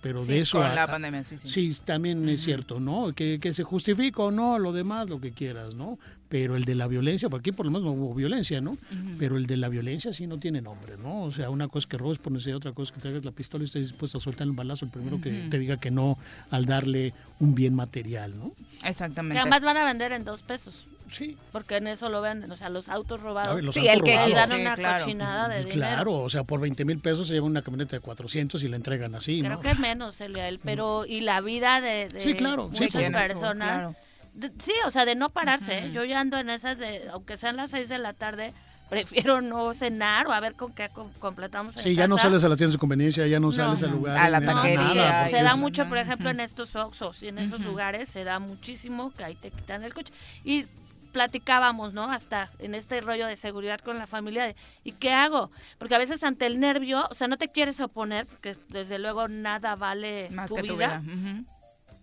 pero 0.00 0.24
de 0.24 0.40
eso 0.40 0.58
con 0.58 0.74
la 0.74 0.86
pandemia 0.86 1.24
sí, 1.24 1.38
sí. 1.38 1.48
sí 1.48 1.76
también 1.84 2.28
es 2.28 2.42
cierto 2.42 2.78
no 2.80 3.12
que, 3.12 3.38
que, 3.40 3.52
se 3.52 3.64
justifica 3.64 4.22
o 4.22 4.30
no 4.30 4.58
lo 4.58 4.72
demás 4.72 5.08
lo 5.08 5.20
que 5.20 5.32
quieras 5.32 5.74
no 5.74 5.98
pero 6.28 6.56
el 6.56 6.64
de 6.64 6.74
la 6.74 6.86
violencia 6.86 7.28
por 7.28 7.40
aquí 7.40 7.52
por 7.52 7.66
lo 7.66 7.72
menos 7.72 7.84
no 7.84 7.92
hubo 7.92 8.14
violencia 8.14 8.60
no 8.60 8.76
pero 9.18 9.36
el 9.36 9.46
de 9.46 9.56
la 9.56 9.68
violencia 9.68 10.12
sí 10.12 10.26
no 10.26 10.38
tiene 10.38 10.60
nombre 10.60 10.96
no 11.02 11.22
o 11.22 11.32
sea 11.32 11.50
una 11.50 11.68
cosa 11.68 11.78
es 11.78 11.86
que 11.86 11.98
robes 11.98 12.18
por 12.18 12.32
necesidad 12.32 12.56
otra 12.56 12.72
cosa 12.72 12.90
es 12.90 12.92
que 12.92 13.00
traigas 13.00 13.24
la 13.24 13.32
pistola 13.32 13.64
y 13.64 13.66
estés 13.66 13.88
dispuesto 13.90 14.18
a 14.18 14.20
soltar 14.20 14.48
un 14.48 14.56
balazo 14.56 14.84
el 14.84 14.90
primero 14.90 15.20
que 15.20 15.48
te 15.48 15.58
diga 15.58 15.76
que 15.76 15.90
no 15.90 16.18
al 16.50 16.66
darle 16.66 17.14
un 17.40 17.54
bien 17.54 17.74
material 17.74 18.38
no 18.38 18.52
exactamente. 18.84 19.34
Que 19.34 19.40
además 19.40 19.62
van 19.62 19.76
a 19.76 19.84
vender 19.84 20.12
en 20.12 20.24
dos 20.24 20.42
pesos. 20.42 20.84
Sí. 21.10 21.36
Porque 21.52 21.76
en 21.76 21.86
eso 21.86 22.10
lo 22.10 22.20
ven, 22.20 22.50
o 22.50 22.56
sea, 22.56 22.68
los 22.68 22.90
autos 22.90 23.22
robados. 23.22 23.62
los 23.62 23.74
sí, 23.74 23.88
el 23.88 24.02
que 24.02 24.14
dan 24.14 24.52
una 24.52 24.74
claro. 24.74 25.04
cochinada 25.04 25.48
de 25.48 25.64
Claro, 25.64 26.12
o 26.16 26.28
sea, 26.28 26.44
por 26.44 26.60
20 26.60 26.84
mil 26.84 26.98
pesos 26.98 27.28
se 27.28 27.34
lleva 27.34 27.46
una 27.46 27.62
camioneta 27.62 27.96
de 27.96 28.00
400 28.00 28.62
y 28.62 28.68
la 28.68 28.76
entregan 28.76 29.14
así, 29.14 29.40
Creo 29.40 29.60
que 29.60 29.70
es 29.70 29.78
menos, 29.78 30.20
él, 30.20 30.60
pero 30.62 31.06
y 31.06 31.20
la 31.22 31.40
vida 31.40 31.80
de, 31.80 32.08
sí, 32.18 32.34
claro, 32.34 32.68
muchas 32.68 33.10
personas. 33.10 33.96
Sí, 34.62 34.72
o 34.86 34.90
sea, 34.90 35.04
de 35.04 35.14
no 35.14 35.28
pararse. 35.28 35.90
Yo 35.92 36.04
ya 36.04 36.20
ando 36.20 36.38
en 36.38 36.50
esas 36.50 36.78
de, 36.78 37.08
aunque 37.12 37.36
sean 37.36 37.56
las 37.56 37.70
6 37.70 37.88
de 37.88 37.98
la 37.98 38.12
tarde, 38.12 38.52
prefiero 38.88 39.40
no 39.40 39.74
cenar 39.74 40.26
o 40.26 40.32
a 40.32 40.40
ver 40.40 40.54
con 40.54 40.72
qué 40.72 40.88
completamos. 41.18 41.74
sí, 41.74 41.94
ya 41.94 42.08
no 42.08 42.16
sales 42.18 42.42
a 42.44 42.48
las 42.48 42.56
tiendas 42.56 42.74
de 42.74 42.78
conveniencia, 42.78 43.26
ya 43.26 43.40
no, 43.40 43.52
sales 43.52 43.82
al 43.82 43.90
lugar. 43.90 44.16
A 44.16 44.30
la 44.30 44.40
taquería. 44.40 45.26
se 45.26 45.42
da 45.42 45.56
mucho, 45.56 45.88
por 45.88 45.98
ejemplo, 45.98 46.30
en 46.30 46.40
estos 46.40 46.74
Oxos 46.76 47.22
y 47.22 47.28
en 47.28 47.38
esos 47.38 47.60
lugares 47.60 48.08
se 48.08 48.24
da 48.24 48.38
muchísimo 48.38 49.12
que 49.16 49.24
ahí 49.24 49.34
te 49.34 49.50
quitan 49.50 49.82
el 49.82 49.94
coche. 49.94 50.12
Y 50.44 50.66
platicábamos, 51.12 51.94
¿no? 51.94 52.10
Hasta 52.10 52.50
en 52.58 52.74
este 52.74 53.00
rollo 53.00 53.26
de 53.26 53.36
seguridad 53.36 53.80
con 53.80 53.98
la 53.98 54.06
familia 54.06 54.46
de, 54.46 54.56
¿y 54.84 54.92
qué 54.92 55.12
hago? 55.12 55.50
Porque 55.78 55.94
a 55.94 55.98
veces 55.98 56.22
ante 56.22 56.46
el 56.46 56.60
nervio, 56.60 57.06
o 57.10 57.14
sea, 57.14 57.28
no 57.28 57.36
te 57.36 57.48
quieres 57.48 57.80
oponer, 57.80 58.26
porque 58.26 58.56
desde 58.68 58.98
luego 58.98 59.28
nada 59.28 59.74
vale 59.74 60.28
Más 60.30 60.48
tu 60.48 60.56
que 60.56 60.62
vida. 60.62 61.02
Tu 61.04 61.10
vida. 61.10 61.42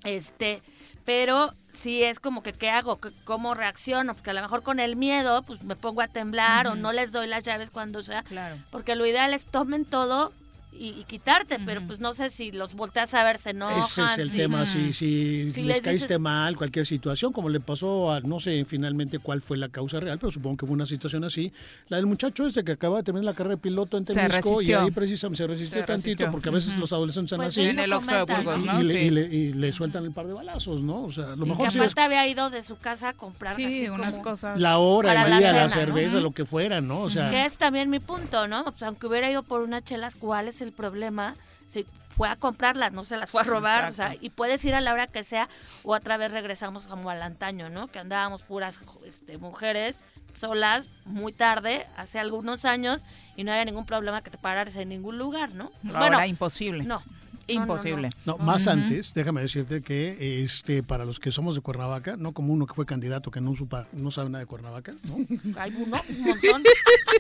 Este, 0.04 0.62
pero 1.06 1.54
sí 1.72 2.04
es 2.04 2.20
como 2.20 2.42
que 2.42 2.52
qué 2.52 2.70
hago, 2.70 3.00
cómo 3.24 3.54
reacciono, 3.54 4.14
porque 4.16 4.32
a 4.32 4.34
lo 4.34 4.42
mejor 4.42 4.64
con 4.64 4.80
el 4.80 4.96
miedo 4.96 5.44
pues 5.44 5.64
me 5.64 5.76
pongo 5.76 6.02
a 6.02 6.08
temblar 6.08 6.68
o 6.68 6.76
no 6.76 6.92
les 6.92 7.12
doy 7.12 7.28
las 7.28 7.44
llaves 7.44 7.70
cuando 7.70 8.02
sea, 8.02 8.24
claro. 8.24 8.58
porque 8.72 8.96
lo 8.96 9.06
ideal 9.06 9.34
es 9.34 9.46
tomen 9.46 9.86
todo 9.86 10.34
y, 10.80 11.04
quitarte, 11.06 11.58
pero 11.66 11.82
pues 11.82 12.00
no 12.00 12.14
sé 12.14 12.30
si 12.30 12.52
los 12.52 12.74
volteas 12.74 13.14
a 13.14 13.24
ver, 13.24 13.38
se 13.38 13.52
enojan. 13.52 13.80
Ese 13.80 14.04
es 14.04 14.18
el 14.18 14.32
tema, 14.32 14.66
si, 14.66 14.94
si, 14.94 15.52
les, 15.64 15.82
caíste 15.82 16.20
mal, 16.20 16.56
cualquier 16.58 16.86
situación, 16.86 17.32
como 17.32 17.50
le 17.50 17.60
pasó 17.60 18.12
a, 18.12 18.20
no 18.22 18.40
sé 18.40 18.66
finalmente 18.66 19.20
cuál 19.20 19.42
fue 19.42 19.58
la 19.58 19.70
causa 19.70 20.00
real, 20.00 20.18
pero 20.20 20.32
supongo 20.32 20.58
que 20.58 20.66
fue 20.66 20.74
una 20.74 20.86
situación 20.86 21.24
así. 21.24 21.52
La 21.88 21.98
del 21.98 22.06
muchacho 22.06 22.46
este 22.46 22.64
que 22.64 22.74
acaba 22.74 22.98
de 22.98 23.04
terminar 23.04 23.26
la 23.26 23.34
carrera 23.34 23.56
de 23.56 23.62
piloto 23.62 23.98
en 23.98 24.06
Temisco 24.06 24.62
y 24.62 24.74
ahí 24.74 24.92
precisamente 24.92 25.38
se 25.38 25.48
resistió 25.48 25.86
tantito, 25.86 26.30
porque 26.32 26.50
a 26.50 26.52
veces 26.52 26.76
los 26.78 26.92
adolescentes 26.94 27.30
son 27.32 27.40
pues 27.40 27.50
así. 27.50 27.62
En 27.68 27.80
el 27.80 27.94
Oxxo 27.94 28.26
de 28.26 28.36
Burgos, 28.36 28.60
¿no? 28.66 28.82
Y, 28.82 28.84
le, 28.84 29.04
y, 29.04 29.54
le, 29.54 29.74
sueltan 29.74 30.06
el 30.06 30.12
par 30.12 30.28
de 30.28 30.34
balazos, 30.34 30.82
¿no? 30.82 31.04
O 31.04 31.12
sea, 31.12 31.36
lo 31.36 31.46
mejor 31.46 31.72
que 31.72 31.80
aparte 31.80 32.02
había 32.02 32.28
ido 32.28 32.50
de 32.50 32.62
su 32.62 32.78
casa 32.78 33.10
a 33.10 33.14
comprar 33.14 33.56
sí, 33.56 33.88
unas 33.90 34.20
cosas. 34.20 34.60
La 34.60 34.78
hora, 34.78 35.26
día, 35.26 35.52
la, 35.52 35.70
cerveza, 35.70 36.20
lo 36.20 36.32
que 36.32 36.46
fuera, 36.46 36.82
¿no? 36.82 37.02
O 37.02 37.10
sea, 37.10 37.30
que 37.30 37.46
es 37.46 37.58
también 37.58 37.90
mi 37.90 38.00
punto, 38.00 38.48
¿no? 38.48 38.64
Pues 38.64 38.84
aunque 38.84 39.08
hubiera 39.08 39.30
ido 39.30 39.44
por 39.44 39.62
unas 39.62 39.84
chelas, 39.84 40.16
¿cuál 40.16 40.48
es 40.48 40.62
el 40.62 40.65
problema? 40.72 41.36
se 41.68 41.86
fue 42.10 42.30
a 42.30 42.36
comprarlas, 42.36 42.94
no 42.94 43.04
se 43.06 43.18
las 43.18 43.30
fue 43.30 43.42
a 43.42 43.44
robar, 43.44 43.90
o 43.90 43.92
sea, 43.92 44.14
y 44.22 44.30
puedes 44.30 44.64
ir 44.66 44.76
a 44.76 44.82
la 44.82 44.94
hora 44.94 45.08
que 45.08 45.24
sea 45.24 45.50
o 45.84 45.96
otra 45.96 46.18
vez 46.18 46.32
regresamos 46.32 46.86
como 46.86 47.10
al 47.10 47.22
antaño, 47.22 47.70
¿no? 47.70 47.88
Que 47.88 48.00
andábamos 48.00 48.44
puras 48.44 48.80
este, 49.06 49.38
mujeres 49.38 50.00
solas 50.34 50.90
muy 51.06 51.32
tarde, 51.32 51.86
hace 51.96 52.20
algunos 52.20 52.66
años, 52.66 53.04
y 53.36 53.44
no 53.44 53.52
había 53.52 53.66
ningún 53.66 53.86
problema 53.86 54.22
que 54.22 54.30
te 54.30 54.38
pararas 54.38 54.76
en 54.76 54.90
ningún 54.90 55.18
lugar, 55.18 55.54
¿no? 55.54 55.72
bueno, 55.82 56.24
imposible. 56.26 56.84
No, 56.84 57.02
Imposible. 57.48 58.10
No, 58.26 58.38
más 58.38 58.68
antes, 58.68 59.14
déjame 59.14 59.42
decirte 59.42 59.82
que 59.82 60.44
este 60.44 60.84
para 60.84 61.06
los 61.06 61.20
que 61.20 61.32
somos 61.32 61.56
de 61.56 61.62
Cuernavaca, 61.62 62.18
no 62.18 62.34
como 62.34 62.54
uno 62.54 62.66
que 62.66 62.74
fue 62.74 62.86
candidato 62.86 63.32
que 63.32 63.42
no 63.42 63.56
supa, 63.56 63.88
no 63.94 64.12
sabe 64.12 64.30
nada 64.30 64.44
de 64.44 64.48
Cuernavaca, 64.48 64.94
¿no? 65.04 65.16
Hay 65.60 65.74
uno, 65.76 65.98
un 66.10 66.24
montón. 66.24 66.64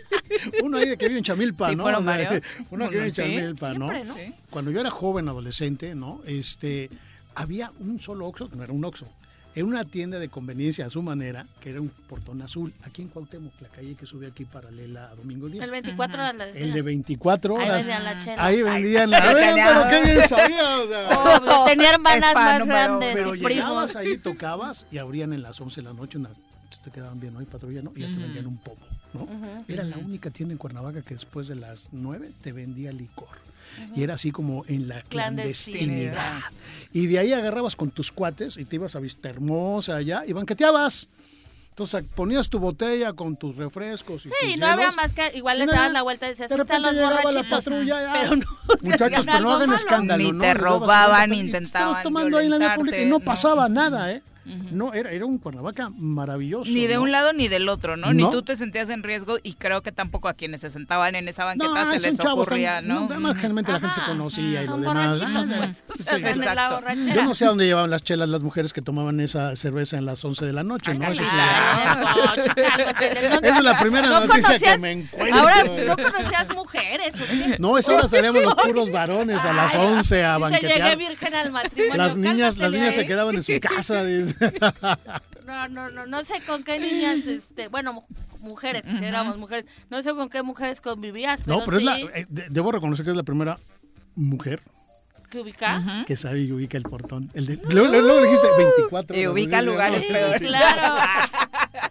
uno 0.63 0.77
ahí 0.77 0.97
que 0.97 1.07
vive 1.07 1.19
en 1.19 1.23
Chamilpa, 1.23 1.71
¿no? 1.73 1.83
Fueron 1.83 2.05
varios. 2.05 2.43
Uno 2.71 2.89
que 2.89 2.95
vive 2.95 3.07
en 3.07 3.13
Chamilpa, 3.13 3.73
¿no? 3.73 3.89
Cuando 4.49 4.71
yo 4.71 4.79
era 4.79 4.89
joven, 4.89 5.27
adolescente, 5.29 5.95
¿no? 5.95 6.21
Este, 6.25 6.89
había 7.35 7.71
un 7.79 7.99
solo 7.99 8.27
Oxxo, 8.27 8.49
no 8.55 8.63
era 8.63 8.73
un 8.73 8.83
Oxxo, 8.83 9.07
en 9.56 9.65
una 9.65 9.86
tienda 9.86 10.20
de 10.20 10.28
conveniencia 10.28 10.86
a 10.86 10.89
su 10.89 11.02
manera, 11.02 11.46
que 11.62 11.70
era 11.70 11.80
un 11.80 11.89
portón 11.89 12.41
azul, 12.41 12.74
aquí 12.84 13.02
en 13.02 13.08
Cuauhtémoc, 13.08 13.54
la 13.62 13.70
calle 13.70 13.96
que 13.96 14.06
sube 14.06 14.28
aquí 14.28 14.44
paralela 14.44 15.10
a 15.10 15.15
Domingo 15.15 15.48
Díaz. 15.48 15.65
El 15.65 15.72
24 15.72 16.22
horas. 16.22 16.56
El 16.56 16.74
de 16.74 16.82
24 16.82 17.56
horas. 17.56 17.70
Ahí 17.70 17.78
vendían 17.78 18.04
la 18.04 18.20
chela. 18.20 18.46
Ahí 18.46 18.62
vendían 18.62 19.10
la 19.10 19.34
pero 19.34 19.84
qué 19.89 20.12
bien 20.12 20.28
sabía, 20.28 20.78
o 20.78 20.88
sea. 20.88 21.06
Oh, 21.48 21.65
tenían 21.65 21.94
hermanas 21.96 22.34
más 22.34 22.65
grandes 22.68 23.13
pero 23.13 23.36
y 23.36 23.41
primos. 23.41 23.96
ahí, 23.96 24.18
tocabas 24.18 24.86
y 24.91 24.98
abrían 24.98 25.32
en 25.34 25.41
las 25.41 25.60
11 25.60 25.82
de 25.82 25.88
la 25.88 25.94
noche 25.94 26.18
una 26.18 26.30
te 26.84 26.91
quedaban 26.91 27.20
bien, 27.20 27.34
¿no? 27.34 27.41
Y 27.41 27.46
patrulla, 27.46 27.82
¿no? 27.82 27.91
Y 27.96 28.02
ya 28.02 28.12
te 28.12 28.18
vendían 28.18 28.46
un 28.46 28.58
pomo, 28.58 28.78
¿no? 29.13 29.28
Era 29.68 29.84
la 29.84 29.98
única 29.98 30.30
tienda 30.30 30.54
en 30.54 30.58
Cuernavaca 30.60 31.02
que 31.02 31.15
después 31.15 31.48
de 31.48 31.56
las 31.56 31.89
9 31.94 32.32
te 32.41 32.52
vendía 32.52 32.91
licor 32.91 33.30
y 33.95 34.04
era 34.04 34.15
así 34.15 34.32
como 34.32 34.63
en 34.67 34.88
la 34.88 35.01
clandestinidad. 35.04 36.41
Y 36.93 37.08
de 37.08 37.19
ahí 37.19 37.34
agarrabas 37.34 37.75
con 37.75 37.91
tus 37.91 38.12
cuates 38.12 38.58
y 38.58 38.65
te 38.65 38.78
ibas 38.78 38.95
a 38.95 38.99
Vista 38.99 39.30
Hermosa 39.30 39.95
allá 39.97 40.23
y 40.25 40.34
banqueteabas. 40.34 41.10
Entonces 41.69 42.06
ponías 42.15 42.47
tu 42.47 42.58
botella 42.58 43.12
con 43.12 43.36
tus 43.36 43.58
refrescos 43.58 44.25
y 44.25 44.30
Sí, 44.30 44.56
no 44.56 44.65
había 44.65 44.91
más 44.91 45.13
que 45.13 45.30
igual 45.34 45.60
les 45.60 45.67
dabas 45.67 45.91
la 45.91 46.04
vuelta 46.04 46.25
y 46.25 46.30
decías, 46.30 46.49
de 46.49 46.56
están 46.56 46.82
los 46.82 46.95
borrachitos. 46.95 47.36
La 47.36 47.49
patrulla, 47.49 48.13
pero 48.13 48.36
no, 48.38 48.45
Muchachos, 48.82 49.25
pero 49.25 49.39
no 49.41 49.54
hagan 49.54 49.73
escándalo. 49.73 50.23
Ni 50.32 50.39
te 50.39 50.54
robaban, 50.54 51.32
ni 51.32 51.39
intentaban 51.39 51.89
Estabas 51.89 52.04
tomando 52.04 52.38
ahí 52.38 52.45
en 52.45 52.51
la 52.51 52.58
vía 52.60 52.75
pública 52.75 53.01
y 53.01 53.06
no 53.08 53.19
pasaba 53.19 53.67
nada, 53.67 54.10
¿eh? 54.13 54.21
No, 54.45 54.93
era, 54.93 55.12
era 55.12 55.25
un 55.25 55.39
Cuernavaca 55.39 55.91
maravilloso. 55.97 56.71
Ni 56.71 56.88
de 56.88 56.97
un 56.97 57.12
lado 57.12 57.34
ni 57.34 57.47
del 57.47 57.67
otro, 57.69 57.97
¿no? 57.97 58.13
Ni 58.13 58.29
tú 58.29 58.43
te 58.43 58.55
sentías 58.55 58.89
en 58.89 59.03
riesgo 59.03 59.38
y 59.43 59.53
creo 59.53 59.81
que 59.81 59.91
tampoco 59.91 60.27
a 60.27 60.34
quienes 60.34 60.62
se 60.62 60.69
sentaban 60.69 61.15
en 61.15 61.27
esa 61.27 61.45
banqueta 61.45 61.91
se 61.93 61.99
les 61.99 62.19
ocurría, 62.19 62.81
¿no? 62.81 63.08
no 63.08 63.34
generalmente 63.34 63.71
la 63.71 63.79
gente 63.79 63.95
se 63.95 64.01
conocía 64.05 64.63
y 64.63 64.67
lo 64.67 64.77
demás. 64.77 65.19
Pues, 65.88 66.05
Yo 67.13 67.23
no 67.23 67.34
sé 67.34 67.45
a 67.45 67.49
dónde 67.49 67.65
llevaban 67.65 67.89
las 67.89 68.03
chelas 68.03 68.29
las 68.29 68.41
mujeres 68.41 68.73
que 68.73 68.81
tomaban 68.81 69.19
esa 69.19 69.55
cerveza 69.55 69.97
en 69.97 70.05
las 70.05 70.23
11 70.23 70.45
de 70.45 70.53
la 70.53 70.63
noche, 70.63 70.93
¿no? 70.93 71.08
Eso 71.08 71.23
Esa 72.55 73.58
es 73.58 73.63
la 73.63 73.79
primera 73.79 74.08
noticia 74.08 74.60
que 74.60 74.77
me 74.77 74.91
encuentro. 74.91 75.39
Ahora, 75.39 75.63
¿no 75.63 75.95
conocías 75.95 76.53
mujeres? 76.53 77.13
No, 77.60 77.77
eso 77.77 77.93
ahora 77.93 78.08
salíamos 78.08 78.43
los 78.43 78.55
puros 78.55 78.91
varones 78.91 79.43
a 79.43 79.53
las 79.53 79.75
11 79.75 80.23
a 80.23 80.38
banquetear. 80.38 80.91
llegué 80.91 80.95
virgen 80.95 81.36
al 81.36 81.51
matrimonio. 81.51 81.95
Las 81.95 82.15
niñas, 82.15 82.58
las 82.58 82.71
niñas 82.71 82.95
se 82.95 83.05
quedaban 83.05 83.36
en 83.36 83.43
su 83.43 83.60
casa, 83.60 84.03
no, 85.45 85.67
no, 85.67 85.89
no, 85.89 86.06
no 86.06 86.24
sé 86.24 86.41
con 86.45 86.63
qué 86.63 86.80
niñas, 86.80 87.26
este, 87.28 87.67
bueno, 87.67 88.06
mujeres, 88.39 88.86
éramos 88.86 89.38
mujeres, 89.38 89.65
no 89.89 90.02
sé 90.02 90.13
con 90.13 90.30
qué 90.30 90.43
mujeres 90.43 90.82
convivías, 90.82 91.41
pero 91.43 91.60
No, 91.60 91.65
pero 91.65 91.78
es 91.78 91.84
la, 91.84 92.00
eh, 92.00 92.26
debo 92.28 92.71
reconocer 92.71 93.06
que 93.06 93.12
es 93.12 93.17
la 93.17 93.24
primera 93.24 93.58
mujer 94.15 94.62
que 95.30 95.39
ubica 95.39 96.04
que 96.06 96.15
sabe 96.15 96.41
y 96.41 96.52
ubica 96.52 96.78
el 96.78 96.84
portón. 96.84 97.30
El 97.34 97.45
de, 97.45 97.60
luego, 97.63 97.88
luego, 97.88 98.21
dijiste 98.21 98.48
24. 98.58 99.17
Y 99.17 99.28
ubica 99.28 99.62
lugares 99.62 100.02
sí, 100.02 100.08
claro. 100.45 100.95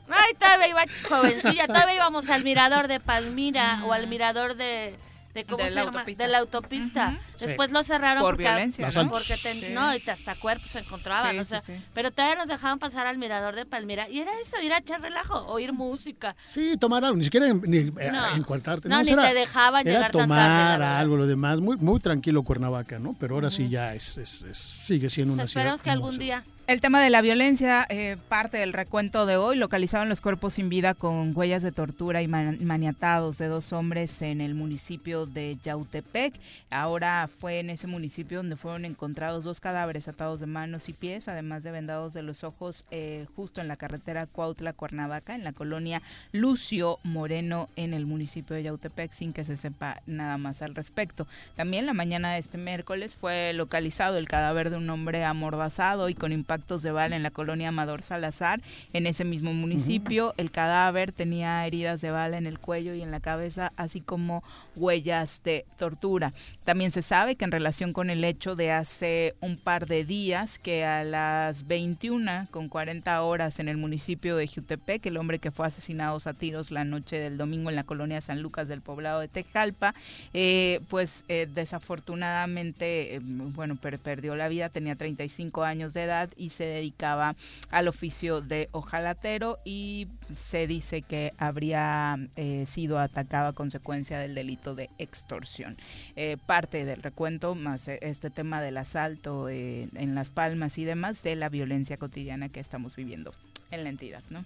Ay, 0.08 0.34
todavía 0.38 0.68
iba 0.68 0.84
jovencilla, 1.08 1.66
todavía 1.66 1.96
íbamos 1.96 2.28
al 2.30 2.44
mirador 2.44 2.88
de 2.88 3.00
Palmira 3.00 3.82
o 3.84 3.92
al 3.92 4.06
mirador 4.06 4.54
de 4.54 4.94
de, 5.34 5.44
¿cómo 5.44 5.64
se 5.64 5.70
la 5.70 5.84
llama? 5.84 6.04
de 6.04 6.28
la 6.28 6.38
autopista. 6.38 7.18
Después 7.40 7.72
lo 7.72 7.82
cerraron 7.82 8.22
por 8.22 8.32
porque, 8.32 8.44
violencia, 8.44 8.88
¿no? 8.88 9.10
porque 9.10 9.34
no, 9.72 9.94
y 9.94 10.02
hasta 10.08 10.34
cuerpos 10.36 10.70
se 10.70 10.78
encontraban, 10.78 11.38
o 11.38 11.44
sea, 11.44 11.60
pero 11.92 12.10
todavía 12.10 12.36
nos 12.36 12.48
dejaban 12.48 12.78
pasar 12.78 13.06
al 13.06 13.18
mirador 13.18 13.54
de 13.54 13.66
Palmira 13.66 14.08
y 14.08 14.20
era 14.20 14.30
eso, 14.40 14.60
ir 14.62 14.72
a 14.72 14.78
echar 14.78 15.00
relajo, 15.00 15.44
oír 15.46 15.72
música. 15.72 16.36
Sí, 16.48 16.76
tomar 16.78 17.04
algo, 17.04 17.16
ni 17.16 17.24
siquiera 17.24 17.52
ni, 17.52 17.78
eh, 17.78 18.12
encuartarte. 18.36 18.88
No, 18.88 19.02
ni 19.02 19.14
te 19.14 19.34
dejaban 19.34 19.86
era 19.86 19.96
llegar 19.98 20.10
tomar 20.12 20.80
algo, 20.80 21.16
lo 21.16 21.26
demás, 21.26 21.60
muy 21.60 21.76
muy 21.76 22.00
tranquilo 22.00 22.42
Cuernavaca, 22.42 22.98
¿no? 22.98 23.16
Pero 23.18 23.34
ahora 23.34 23.50
sí 23.50 23.68
ya 23.68 23.94
es, 23.94 24.18
sigue 24.52 25.10
siendo 25.10 25.34
una 25.34 25.46
ciudad. 25.46 25.74
Esperamos 25.74 25.82
que 25.82 25.90
algún 25.90 26.18
día 26.18 26.44
el 26.66 26.80
tema 26.80 27.02
de 27.02 27.10
la 27.10 27.20
violencia, 27.20 27.86
eh, 27.90 28.16
parte 28.30 28.56
del 28.56 28.72
recuento 28.72 29.26
de 29.26 29.36
hoy, 29.36 29.56
localizaban 29.56 30.08
los 30.08 30.22
cuerpos 30.22 30.54
sin 30.54 30.70
vida 30.70 30.94
con 30.94 31.36
huellas 31.36 31.62
de 31.62 31.72
tortura 31.72 32.22
y 32.22 32.28
maniatados 32.28 33.36
de 33.36 33.48
dos 33.48 33.74
hombres 33.74 34.22
en 34.22 34.40
el 34.40 34.54
municipio 34.54 35.26
de 35.26 35.58
Yautepec. 35.62 36.32
Ahora 36.70 37.28
fue 37.28 37.60
en 37.60 37.68
ese 37.68 37.86
municipio 37.86 38.38
donde 38.38 38.56
fueron 38.56 38.86
encontrados 38.86 39.44
dos 39.44 39.60
cadáveres 39.60 40.08
atados 40.08 40.40
de 40.40 40.46
manos 40.46 40.88
y 40.88 40.94
pies, 40.94 41.28
además 41.28 41.64
de 41.64 41.70
vendados 41.70 42.14
de 42.14 42.22
los 42.22 42.44
ojos, 42.44 42.86
eh, 42.90 43.26
justo 43.36 43.60
en 43.60 43.68
la 43.68 43.76
carretera 43.76 44.26
Cuautla-Cuernavaca, 44.26 45.34
en 45.34 45.44
la 45.44 45.52
colonia 45.52 46.00
Lucio 46.32 46.98
Moreno, 47.02 47.68
en 47.76 47.92
el 47.92 48.06
municipio 48.06 48.56
de 48.56 48.62
Yautepec, 48.62 49.12
sin 49.12 49.34
que 49.34 49.44
se 49.44 49.58
sepa 49.58 50.00
nada 50.06 50.38
más 50.38 50.62
al 50.62 50.74
respecto. 50.74 51.26
También 51.56 51.84
la 51.84 51.92
mañana 51.92 52.32
de 52.32 52.38
este 52.38 52.56
miércoles 52.56 53.14
fue 53.14 53.52
localizado 53.52 54.16
el 54.16 54.28
cadáver 54.28 54.70
de 54.70 54.78
un 54.78 54.88
hombre 54.88 55.24
amordazado 55.26 56.08
y 56.08 56.14
con 56.14 56.32
impacto 56.32 56.53
actos 56.54 56.82
de 56.82 56.90
bala 56.90 57.16
en 57.16 57.22
la 57.22 57.30
colonia 57.30 57.68
Amador 57.68 58.02
Salazar, 58.02 58.62
en 58.94 59.06
ese 59.06 59.24
mismo 59.24 59.52
municipio. 59.52 60.32
El 60.38 60.50
cadáver 60.50 61.12
tenía 61.12 61.66
heridas 61.66 62.00
de 62.00 62.10
bala 62.10 62.38
en 62.38 62.46
el 62.46 62.58
cuello 62.58 62.94
y 62.94 63.02
en 63.02 63.10
la 63.10 63.20
cabeza, 63.20 63.72
así 63.76 64.00
como 64.00 64.42
huellas 64.76 65.42
de 65.44 65.66
tortura. 65.78 66.32
También 66.64 66.90
se 66.90 67.02
sabe 67.02 67.36
que 67.36 67.44
en 67.44 67.52
relación 67.52 67.92
con 67.92 68.08
el 68.08 68.24
hecho 68.24 68.56
de 68.56 68.72
hace 68.72 69.34
un 69.42 69.58
par 69.58 69.86
de 69.86 70.06
días, 70.06 70.58
que 70.58 70.84
a 70.84 71.04
las 71.04 71.66
21 71.66 72.48
con 72.50 72.68
40 72.68 73.22
horas 73.22 73.58
en 73.58 73.68
el 73.68 73.76
municipio 73.76 74.36
de 74.36 74.46
Jutepec, 74.46 75.04
el 75.04 75.18
hombre 75.18 75.38
que 75.38 75.50
fue 75.50 75.66
asesinado 75.66 76.14
a 76.24 76.32
tiros 76.32 76.70
la 76.70 76.84
noche 76.84 77.18
del 77.18 77.36
domingo 77.36 77.70
en 77.70 77.76
la 77.76 77.82
colonia 77.82 78.20
San 78.20 78.40
Lucas 78.40 78.68
del 78.68 78.80
poblado 78.80 79.20
de 79.20 79.26
Tejalpa, 79.28 79.94
eh, 80.32 80.80
pues 80.88 81.24
eh, 81.28 81.48
desafortunadamente, 81.52 83.16
eh, 83.16 83.20
bueno, 83.20 83.76
perdió 83.76 84.36
la 84.36 84.48
vida, 84.48 84.68
tenía 84.68 84.94
35 84.94 85.64
años 85.64 85.92
de 85.92 86.04
edad 86.04 86.30
y 86.36 86.43
se 86.50 86.64
dedicaba 86.64 87.36
al 87.70 87.88
oficio 87.88 88.40
de 88.40 88.68
ojalatero 88.72 89.58
y 89.64 90.08
se 90.34 90.66
dice 90.66 91.02
que 91.02 91.32
habría 91.38 92.18
eh, 92.36 92.64
sido 92.66 92.98
atacado 92.98 93.48
a 93.48 93.52
consecuencia 93.52 94.18
del 94.18 94.34
delito 94.34 94.74
de 94.74 94.90
extorsión. 94.98 95.76
Eh, 96.16 96.36
parte 96.46 96.84
del 96.84 97.02
recuento, 97.02 97.54
más 97.54 97.88
este 97.88 98.30
tema 98.30 98.60
del 98.60 98.76
asalto 98.76 99.48
en 99.48 100.14
Las 100.14 100.30
Palmas 100.30 100.78
y 100.78 100.84
demás, 100.84 101.22
de 101.22 101.36
la 101.36 101.48
violencia 101.48 101.96
cotidiana 101.96 102.48
que 102.48 102.60
estamos 102.60 102.96
viviendo 102.96 103.32
en 103.70 103.84
la 103.84 103.90
entidad, 103.90 104.22
¿no? 104.30 104.44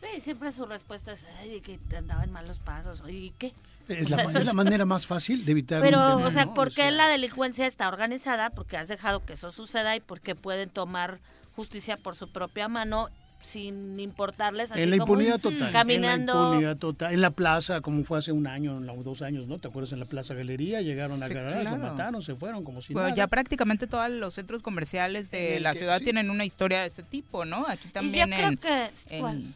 Sí, 0.00 0.20
siempre 0.20 0.52
su 0.52 0.64
respuesta 0.64 1.12
es, 1.12 1.24
ay, 1.40 1.60
que 1.60 1.78
andaba 1.96 2.22
en 2.22 2.30
malos 2.30 2.58
pasos, 2.58 3.02
¿y 3.08 3.32
qué? 3.38 3.52
Es, 3.88 4.10
la, 4.10 4.52
manera 4.52 4.84
más 4.86 5.06
fácil 5.06 5.44
de 5.44 5.52
evitar 5.52 5.80
Pero, 5.80 6.18
o 6.18 6.30
sea, 6.30 6.52
¿por 6.52 6.72
qué 6.72 6.90
la 6.90 7.08
delincuencia 7.08 7.66
está 7.66 7.88
organizada? 7.88 8.50
Porque 8.50 8.76
has 8.76 8.88
dejado 8.88 9.24
que 9.24 9.32
eso 9.32 9.50
suceda 9.50 9.96
y 9.96 10.00
porque 10.00 10.34
pueden 10.34 10.68
tomar 10.68 11.18
justicia 11.58 11.96
por 11.96 12.14
su 12.14 12.30
propia 12.30 12.68
mano 12.68 13.08
sin 13.40 13.98
importarles. 14.00 14.72
Así 14.72 14.82
en 14.82 14.90
la 14.90 14.96
impunidad 14.96 15.38
total. 15.40 15.72
Caminando. 15.72 16.32
En 16.32 16.38
la 16.38 16.46
impunidad 16.46 16.76
total. 16.76 17.14
En 17.14 17.20
la 17.20 17.30
plaza, 17.30 17.80
como 17.80 18.04
fue 18.04 18.18
hace 18.18 18.32
un 18.32 18.46
año, 18.46 18.80
dos 19.02 19.22
años, 19.22 19.46
¿no? 19.46 19.58
¿Te 19.58 19.68
acuerdas? 19.68 19.92
En 19.92 20.00
la 20.00 20.06
Plaza 20.06 20.34
Galería 20.34 20.82
llegaron 20.82 21.22
a 21.22 21.26
agarrar, 21.26 21.64
lo 21.64 21.76
mataron, 21.76 22.22
se 22.22 22.34
fueron 22.34 22.64
como 22.64 22.82
si 22.82 22.94
Ya 23.14 23.26
prácticamente 23.26 23.86
todos 23.86 24.10
los 24.10 24.34
centros 24.34 24.62
comerciales 24.62 25.30
de 25.30 25.60
la 25.60 25.74
ciudad 25.74 26.00
tienen 26.00 26.30
una 26.30 26.44
historia 26.44 26.80
de 26.80 26.86
este 26.86 27.02
tipo, 27.02 27.44
¿no? 27.44 27.66
Aquí 27.68 27.88
también 27.88 28.32
en, 28.32 28.58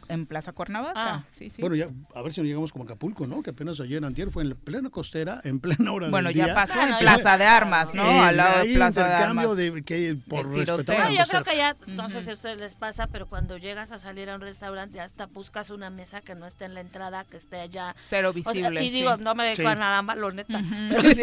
en, 0.07 0.25
Plaza 0.25 0.53
Cuernavaca. 0.53 1.15
Ah. 1.15 1.23
Sí, 1.33 1.49
sí. 1.49 1.61
Bueno, 1.61 1.75
ya 1.75 1.87
a 2.15 2.21
ver 2.21 2.33
si 2.33 2.41
nos 2.41 2.47
llegamos 2.47 2.71
como 2.71 2.85
Acapulco, 2.85 3.27
¿no? 3.27 3.43
Que 3.43 3.51
apenas 3.51 3.79
ayer 3.79 3.97
en 3.97 4.05
Antier 4.05 4.31
fue 4.31 4.43
en 4.43 4.55
plena 4.55 4.89
costera, 4.89 5.41
en 5.43 5.59
plena 5.59 5.91
hora 5.91 6.09
bueno, 6.09 6.29
del 6.29 6.35
día. 6.35 6.45
Bueno, 6.45 6.59
ya 6.59 6.73
pasó 6.73 6.81
en 6.81 6.97
Plaza 6.99 7.37
de 7.37 7.45
Armas, 7.45 7.93
¿no? 7.93 8.23
Al 8.23 8.37
lado 8.37 8.63
de 8.63 8.73
Plaza 8.73 9.07
de 9.07 9.13
Armas. 9.13 9.57
De, 9.57 9.83
que 9.83 10.15
por 10.27 10.49
respetar 10.49 11.11
yo 11.11 11.25
creo 11.25 11.43
que 11.43 11.57
ya, 11.57 11.75
no 11.87 12.09
sé 12.09 12.21
si 12.21 12.31
a 12.31 12.33
ustedes 12.33 12.59
les 12.59 12.75
pasa, 12.75 13.07
pero 13.07 13.27
cuando 13.27 13.57
llegas 13.73 13.91
a 13.91 13.97
salir 13.97 14.29
a 14.29 14.35
un 14.35 14.41
restaurante 14.41 14.99
hasta 14.99 15.25
buscas 15.25 15.71
una 15.71 15.89
mesa 15.89 16.21
que 16.21 16.35
no 16.35 16.45
esté 16.45 16.65
en 16.65 16.75
la 16.75 16.81
entrada, 16.81 17.25
que 17.25 17.37
esté 17.37 17.59
allá. 17.59 17.95
Cero 17.97 18.31
visible. 18.31 18.83
y 18.83 18.91
digo, 18.91 19.17
no 19.17 19.33
me 19.33 19.45
dedico 19.45 19.67
a 19.67 19.73
nada 19.73 20.03
malo, 20.03 20.31
neta. 20.31 20.61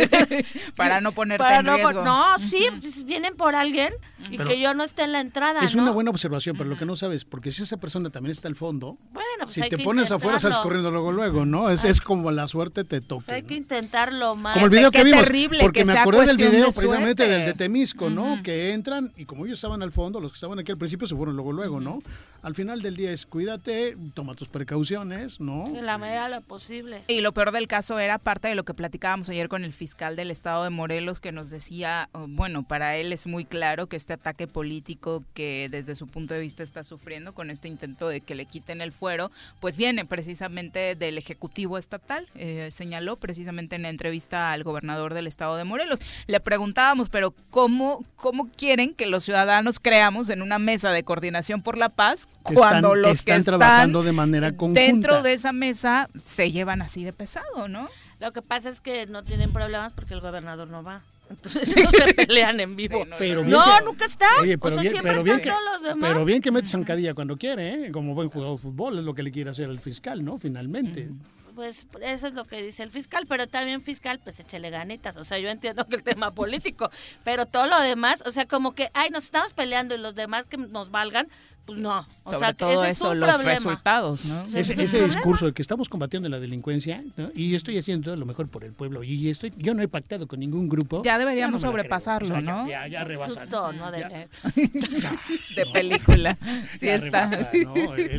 para 0.75 1.01
no 1.01 1.13
ponerte 1.13 1.47
en 1.47 1.67
riesgo. 1.67 1.93
no, 1.93 2.25
sí, 2.39 2.67
pues, 2.81 3.05
vienen 3.05 3.37
por 3.37 3.55
alguien 3.55 3.95
y 4.29 4.37
que 4.37 4.61
yo 4.61 4.75
no 4.75 4.83
esté 4.83 5.05
en 5.05 5.13
la 5.13 5.21
entrada. 5.21 5.61
Es 5.61 5.77
una 5.77 5.93
buena 5.93 6.11
observación, 6.11 6.57
pero 6.57 6.69
lo 6.69 6.77
que 6.77 6.85
no 6.85 6.97
sabes, 6.97 7.25
porque 7.25 7.53
si 7.53 7.63
esa 7.63 7.77
persona 7.77 8.11
también 8.11 8.33
está 8.33 8.49
al 8.49 8.57
fondo, 8.57 8.99
bueno, 9.13 9.29
pues 9.43 9.53
si 9.53 9.69
te 9.69 9.79
pones 9.79 10.11
afuera 10.11 10.41
sales 10.41 10.59
corriendo 10.59 10.91
luego, 10.91 11.13
luego, 11.13 11.47
¿no? 11.47 11.71
Es, 11.71 11.85
es 11.85 12.01
como 12.01 12.33
la 12.33 12.49
suerte 12.49 12.83
te 12.83 13.01
toca. 13.01 13.27
Pues 13.27 13.37
hay 13.37 13.43
que 13.45 13.55
intentarlo 13.55 14.35
más. 14.35 14.55
Como 14.55 14.67
el 14.67 14.71
video 14.73 14.91
que 14.91 15.05
vimos, 15.05 15.29
porque 15.61 15.85
me 15.85 15.93
acordé 15.93 16.27
del 16.27 16.37
video 16.37 16.73
precisamente 16.73 17.29
del 17.29 17.47
de 17.47 17.53
Temisco, 17.55 18.11
¿no? 18.11 18.43
Que 18.43 18.73
entran 18.73 19.13
y 19.17 19.25
como 19.25 19.47
ellos 19.47 19.59
estaban 19.59 19.85
al 19.85 19.93
fondo, 19.93 20.19
los 20.19 20.33
que 20.33 20.35
estaban 20.35 20.59
aquí 20.59 20.73
al 20.73 20.79
principio 20.79 21.07
se 21.07 21.15
fueron 21.15 21.37
luego, 21.37 21.53
luego, 21.53 21.79
¿no? 21.79 22.01
Al 22.43 22.55
final 22.55 22.81
del 22.81 22.97
día 22.97 23.13
es 23.13 23.27
cuídate, 23.27 23.97
toma 24.15 24.35
tus 24.35 24.49
precauciones, 24.49 25.41
¿no? 25.41 25.67
En 25.67 25.85
la 25.85 25.99
medida 25.99 26.25
de 26.25 26.37
lo 26.37 26.41
posible. 26.41 27.03
Y 27.07 27.21
lo 27.21 27.33
peor 27.33 27.53
del 27.53 27.67
caso 27.67 27.99
era 27.99 28.19
parte 28.19 28.49
de 28.49 28.55
lo 28.55 28.65
que 28.65 28.73
platicábamos 28.73 29.29
ayer 29.29 29.51
con 29.51 29.63
el 29.63 29.75
fiscal 29.75 30.17
del 30.17 30.31
estado 30.31 30.65
de 30.65 30.71
Morelos 30.71 31.21
que 31.21 31.33
nos 31.33 31.51
decía, 31.51 32.09
oh, 32.13 32.27
bueno, 32.27 32.63
para 32.63 32.97
él 32.97 33.13
es 33.13 33.27
muy 33.27 33.45
claro 33.45 33.89
que 33.89 33.97
este 33.97 34.15
ataque 34.15 34.47
político 34.47 35.23
que 35.35 35.69
desde 35.71 35.95
su 35.95 36.07
punto 36.07 36.33
de 36.33 36.41
vista 36.41 36.63
está 36.63 36.83
sufriendo 36.83 37.35
con 37.35 37.51
este 37.51 37.69
intento 37.69 38.09
de 38.09 38.23
que 38.23 38.35
le 38.35 38.47
quiten 38.47 38.81
el 38.81 38.93
fuero, 38.93 39.31
pues 39.61 39.77
viene 39.77 40.07
precisamente 40.07 40.95
del 40.95 41.19
Ejecutivo 41.19 41.77
Estatal, 41.77 42.27
eh, 42.37 42.71
señaló 42.73 43.17
precisamente 43.17 43.77
en 43.77 43.83
la 43.83 43.91
entrevista 43.91 44.53
al 44.53 44.65
gobernador 44.65 45.13
del 45.13 45.27
estado 45.27 45.57
de 45.57 45.65
Morelos. 45.65 46.01
Le 46.27 46.41
preguntábamos, 46.41 47.11
pero 47.11 47.35
¿cómo, 47.51 48.03
cómo 48.17 48.49
quieren 48.51 48.95
que 48.95 49.05
los 49.05 49.25
ciudadanos 49.25 49.79
creamos 49.79 50.31
en 50.31 50.41
una 50.41 50.59
mesa 50.59 50.91
de 50.91 51.03
coordinación 51.03 51.61
por 51.61 51.77
la 51.77 51.91
paz 51.91 52.29
cuando 52.43 52.95
los 52.95 53.25
que 53.25 53.33
están, 53.33 53.45
trabajando 53.45 54.03
de 54.03 54.13
manera 54.13 54.57
conjunta. 54.57 54.81
dentro 54.81 55.23
de 55.23 55.35
esa 55.35 55.53
mesa 55.53 56.09
se 56.23 56.51
llevan 56.51 56.83
así 56.83 57.05
de 57.05 57.13
pesado, 57.13 57.69
¿no? 57.69 57.89
Lo 58.19 58.33
que 58.33 58.43
pasa 58.43 58.69
es 58.69 58.81
que 58.81 59.07
no 59.07 59.25
tienen 59.25 59.53
problemas 59.53 59.93
porque 59.93 60.15
el 60.15 60.21
gobernador 60.21 60.69
no 60.69 60.83
va. 60.83 61.03
Entonces 61.31 61.75
no 61.85 61.91
se 61.91 62.15
pelean 62.15 62.61
en 62.61 62.77
vivo. 62.77 63.05
no, 63.05 63.81
nunca 63.83 64.05
está. 64.05 64.27
Oye, 64.41 64.59
pero, 64.59 64.77
bien, 64.79 64.95
pero, 65.03 65.23
bien 65.23 65.41
que, 65.41 65.53
pero 66.01 66.25
bien 66.25 66.43
que 66.43 66.51
mete 66.51 66.69
zancadilla 66.69 67.15
cuando 67.15 67.37
quiere, 67.37 67.87
¿eh? 67.87 67.93
como 67.93 68.15
buen 68.15 68.29
jugador 68.29 68.57
de 68.57 68.63
fútbol, 68.63 68.99
es 68.99 69.05
lo 69.05 69.15
que 69.15 69.23
le 69.23 69.31
quiere 69.31 69.51
hacer 69.51 69.71
el 69.71 69.81
fiscal, 69.81 70.25
¿no? 70.25 70.39
Finalmente. 70.39 71.09
Pues 71.55 71.87
eso 72.03 72.27
es 72.27 72.35
lo 72.35 72.45
que 72.45 72.63
dice 72.63 72.83
el 72.83 72.91
fiscal, 72.91 73.27
pero 73.29 73.47
también 73.47 73.83
fiscal, 73.83 74.19
pues 74.23 74.41
échele 74.41 74.71
ganitas. 74.71 75.17
O 75.17 75.25
sea, 75.25 75.39
yo 75.39 75.49
entiendo 75.49 75.87
que 75.87 75.97
el 75.97 76.03
tema 76.03 76.31
político, 76.31 76.91
pero 77.25 77.47
todo 77.47 77.67
lo 77.67 77.81
demás, 77.81 78.23
o 78.27 78.33
sea, 78.33 78.47
como 78.47 78.73
que, 78.73 78.91
ay, 78.95 79.11
nos 79.11 79.25
estamos 79.25 79.53
peleando 79.53 79.95
y 79.95 79.99
los 79.99 80.15
demás 80.15 80.47
que 80.47 80.57
nos 80.57 80.91
valgan, 80.91 81.29
pues 81.71 81.81
no. 81.81 82.05
O 82.25 82.39
sea, 82.39 82.53
todo 82.53 82.85
eso, 82.85 83.15
los 83.15 83.45
resultados, 83.45 84.25
¿no? 84.25 84.45
Ese, 84.55 84.75
discurso 85.05 85.47
de 85.47 85.53
que 85.53 85.63
estamos 85.63 85.89
combatiendo 85.89 86.29
la 86.29 86.41
delincuencia 86.41 87.03
y 87.35 87.55
estoy 87.55 87.79
haciendo 87.79 88.15
lo 88.17 88.27
mejor 88.27 88.49
por 88.49 88.65
el 88.65 88.73
pueblo 88.73 89.05
y 89.05 89.29
estoy, 89.31 89.53
yo 89.57 89.75
no 89.75 89.83
he 89.83 89.89
pactado 89.89 90.27
con 90.27 90.41
ningún 90.41 90.69
grupo. 90.69 91.03
Ya 91.05 91.19
deberíamos 91.19 91.61
sobrepasarlo, 91.61 92.41
¿no? 92.41 92.69
Ya, 92.69 92.87
ya, 92.89 93.05
¿no? 93.05 93.91
De, 93.93 94.29
de 95.57 95.67
película. 95.73 96.37
Sí 96.79 96.89
está. 96.89 97.29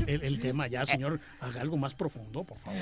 el, 0.08 0.40
tema, 0.40 0.68
ya, 0.68 0.86
señor, 0.86 1.20
haga 1.42 1.62
algo 1.62 1.78
más 1.78 1.94
profundo, 1.94 2.44
por 2.44 2.58
favor. 2.58 2.80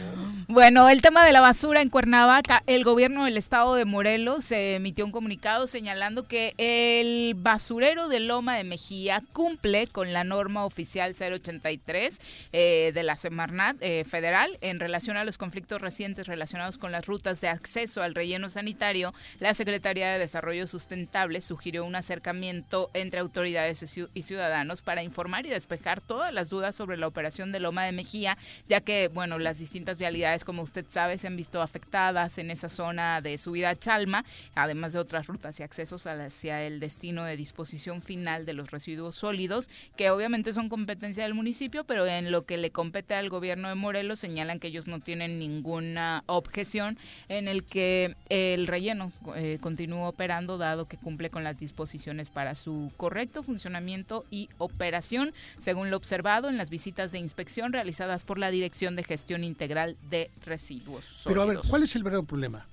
Bueno, 0.48 0.88
el 0.90 1.02
tema 1.02 1.26
de 1.26 1.34
la 1.34 1.42
basura 1.42 1.82
en 1.82 1.90
Cuernavaca, 1.90 2.62
el 2.68 2.84
gobierno 2.84 3.26
del 3.26 3.38
estado 3.38 3.76
de 3.76 3.86
Morelos 3.86 4.52
emitió 4.52 5.06
un 5.06 5.12
comunicado 5.12 5.68
señalando 5.68 6.28
que 6.28 6.54
el 6.58 7.36
basurero 7.36 8.08
de 8.08 8.20
Loma 8.20 8.56
de 8.56 8.64
Mejía 8.64 9.24
cumple 9.34 9.88
con 9.88 10.14
la 10.14 10.24
norma 10.24 10.59
oficial 10.66 11.16
083 11.20 12.20
eh, 12.52 12.92
de 12.94 13.04
la 13.04 13.18
Semarnat 13.18 13.78
eh, 13.82 14.04
federal 14.04 14.58
en 14.62 14.80
relación 14.80 15.18
a 15.18 15.24
los 15.24 15.38
conflictos 15.38 15.82
recientes 15.82 16.28
relacionados 16.28 16.78
con 16.78 16.92
las 16.92 17.06
rutas 17.06 17.42
de 17.42 17.48
acceso 17.48 18.02
al 18.02 18.16
relleno 18.16 18.50
sanitario, 18.50 19.14
la 19.40 19.54
Secretaría 19.54 20.12
de 20.12 20.20
Desarrollo 20.20 20.68
Sustentable 20.68 21.42
sugirió 21.42 21.86
un 21.86 21.96
acercamiento 21.96 22.90
entre 22.94 23.20
autoridades 23.20 23.98
y 24.14 24.24
ciudadanos 24.24 24.82
para 24.82 25.04
informar 25.04 25.46
y 25.46 25.50
despejar 25.50 26.02
todas 26.02 26.34
las 26.34 26.50
dudas 26.50 26.76
sobre 26.76 26.98
la 26.98 27.08
operación 27.08 27.52
de 27.52 27.60
Loma 27.60 27.86
de 27.86 27.92
Mejía, 27.92 28.38
ya 28.68 28.82
que, 28.82 29.08
bueno, 29.08 29.40
las 29.40 29.60
distintas 29.60 30.00
vialidades, 30.00 30.44
como 30.44 30.64
usted 30.64 30.86
sabe, 30.90 31.18
se 31.18 31.28
han 31.28 31.36
visto 31.36 31.62
afectadas 31.62 32.38
en 32.38 32.52
esa 32.52 32.70
zona 32.70 33.22
de 33.22 33.38
subida 33.38 33.70
a 33.70 33.76
Chalma, 33.76 34.26
además 34.56 34.94
de 34.94 35.00
otras 35.00 35.28
rutas 35.28 35.60
y 35.60 35.64
accesos 35.64 36.08
hacia 36.08 36.64
el 36.64 36.80
destino 36.80 37.24
de 37.24 37.38
disposición 37.38 38.02
final 38.02 38.46
de 38.46 38.54
los 38.54 38.72
residuos 38.72 39.16
sólidos, 39.16 39.70
que 39.96 40.10
obviamente 40.10 40.49
son 40.56 40.70
competencia 40.70 41.24
del 41.24 41.34
municipio, 41.34 41.84
pero 41.84 42.06
en 42.06 42.32
lo 42.32 42.46
que 42.46 42.58
le 42.58 42.72
compete 42.72 43.14
al 43.14 43.30
gobierno 43.30 43.70
de 43.70 43.76
Morelos 43.76 44.20
señalan 44.20 44.60
que 44.60 44.68
ellos 44.68 44.88
no 44.88 45.00
tienen 45.00 45.40
ninguna 45.40 46.24
objeción 46.28 46.98
en 47.28 47.48
el 47.48 47.64
que 47.64 48.16
el 48.30 48.68
relleno 48.68 49.12
eh, 49.36 49.58
continúe 49.62 50.04
operando 50.04 50.58
dado 50.58 50.88
que 50.88 50.98
cumple 50.98 51.30
con 51.30 51.44
las 51.44 51.60
disposiciones 51.60 52.30
para 52.30 52.56
su 52.56 52.92
correcto 52.98 53.44
funcionamiento 53.44 54.26
y 54.32 54.50
operación, 54.58 55.34
según 55.58 55.90
lo 55.90 55.98
observado 55.98 56.50
en 56.50 56.58
las 56.58 56.70
visitas 56.70 57.12
de 57.12 57.20
inspección 57.20 57.74
realizadas 57.74 58.24
por 58.24 58.38
la 58.38 58.52
Dirección 58.52 58.96
de 58.96 59.04
Gestión 59.04 59.44
Integral 59.44 59.98
de 60.10 60.32
Residuos. 60.46 61.24
Pero 61.26 61.42
a 61.42 61.46
ver, 61.46 61.60
¿cuál 61.68 61.84
es 61.84 61.96
el 61.96 62.04
verdadero 62.04 62.28
problema? 62.28 62.66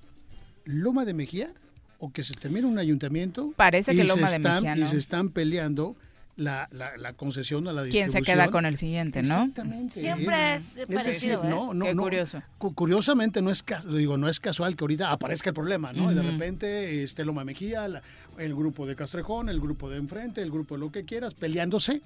¿Loma 0.65 1.05
de 1.05 1.13
Mejía? 1.13 1.51
¿O 1.99 2.11
que 2.11 2.23
se 2.23 2.33
termina 2.35 2.67
un 2.67 2.77
ayuntamiento? 2.77 3.53
Parece 3.55 3.95
que 3.95 4.03
Loma 4.03 4.29
de 4.29 4.39
Mejía, 4.39 4.77
Y 4.77 4.85
se 4.85 4.97
están 4.97 5.29
peleando 5.29 5.95
la, 6.37 6.69
la, 6.71 7.13
concesión 7.13 7.67
a 7.67 7.73
la 7.73 7.83
distribución. 7.83 8.11
¿Quién 8.11 8.25
se 8.25 8.31
queda 8.31 8.49
con 8.49 8.65
el 8.65 8.77
siguiente, 8.77 9.23
no? 9.23 9.41
Exactamente. 9.41 9.99
Siempre 9.99 10.55
es, 10.55 10.73
parecido, 10.93 11.43
¿eh? 11.43 11.49
no, 11.49 11.73
no, 11.73 11.85
Qué 11.85 11.95
curioso. 11.95 12.41
Curiosamente 12.57 13.41
no 13.41 13.49
es 13.49 13.63
digo 13.89 14.17
no 14.17 14.29
es 14.29 14.39
casual 14.39 14.75
que 14.75 14.83
ahorita 14.83 15.11
aparezca 15.11 15.49
el 15.49 15.55
problema, 15.55 15.93
¿no? 15.93 16.11
Y 16.11 16.15
de 16.15 16.21
repente 16.21 17.03
esté 17.03 17.25
Loma 17.25 17.43
Mejía, 17.43 17.87
el 18.37 18.55
grupo 18.55 18.85
de 18.85 18.95
Castrejón, 18.95 19.49
el 19.49 19.59
grupo 19.59 19.89
de 19.89 19.97
enfrente, 19.97 20.41
el 20.41 20.51
grupo 20.51 20.75
de 20.75 20.81
lo 20.81 20.91
que 20.91 21.03
quieras 21.03 21.33
peleándose 21.33 22.01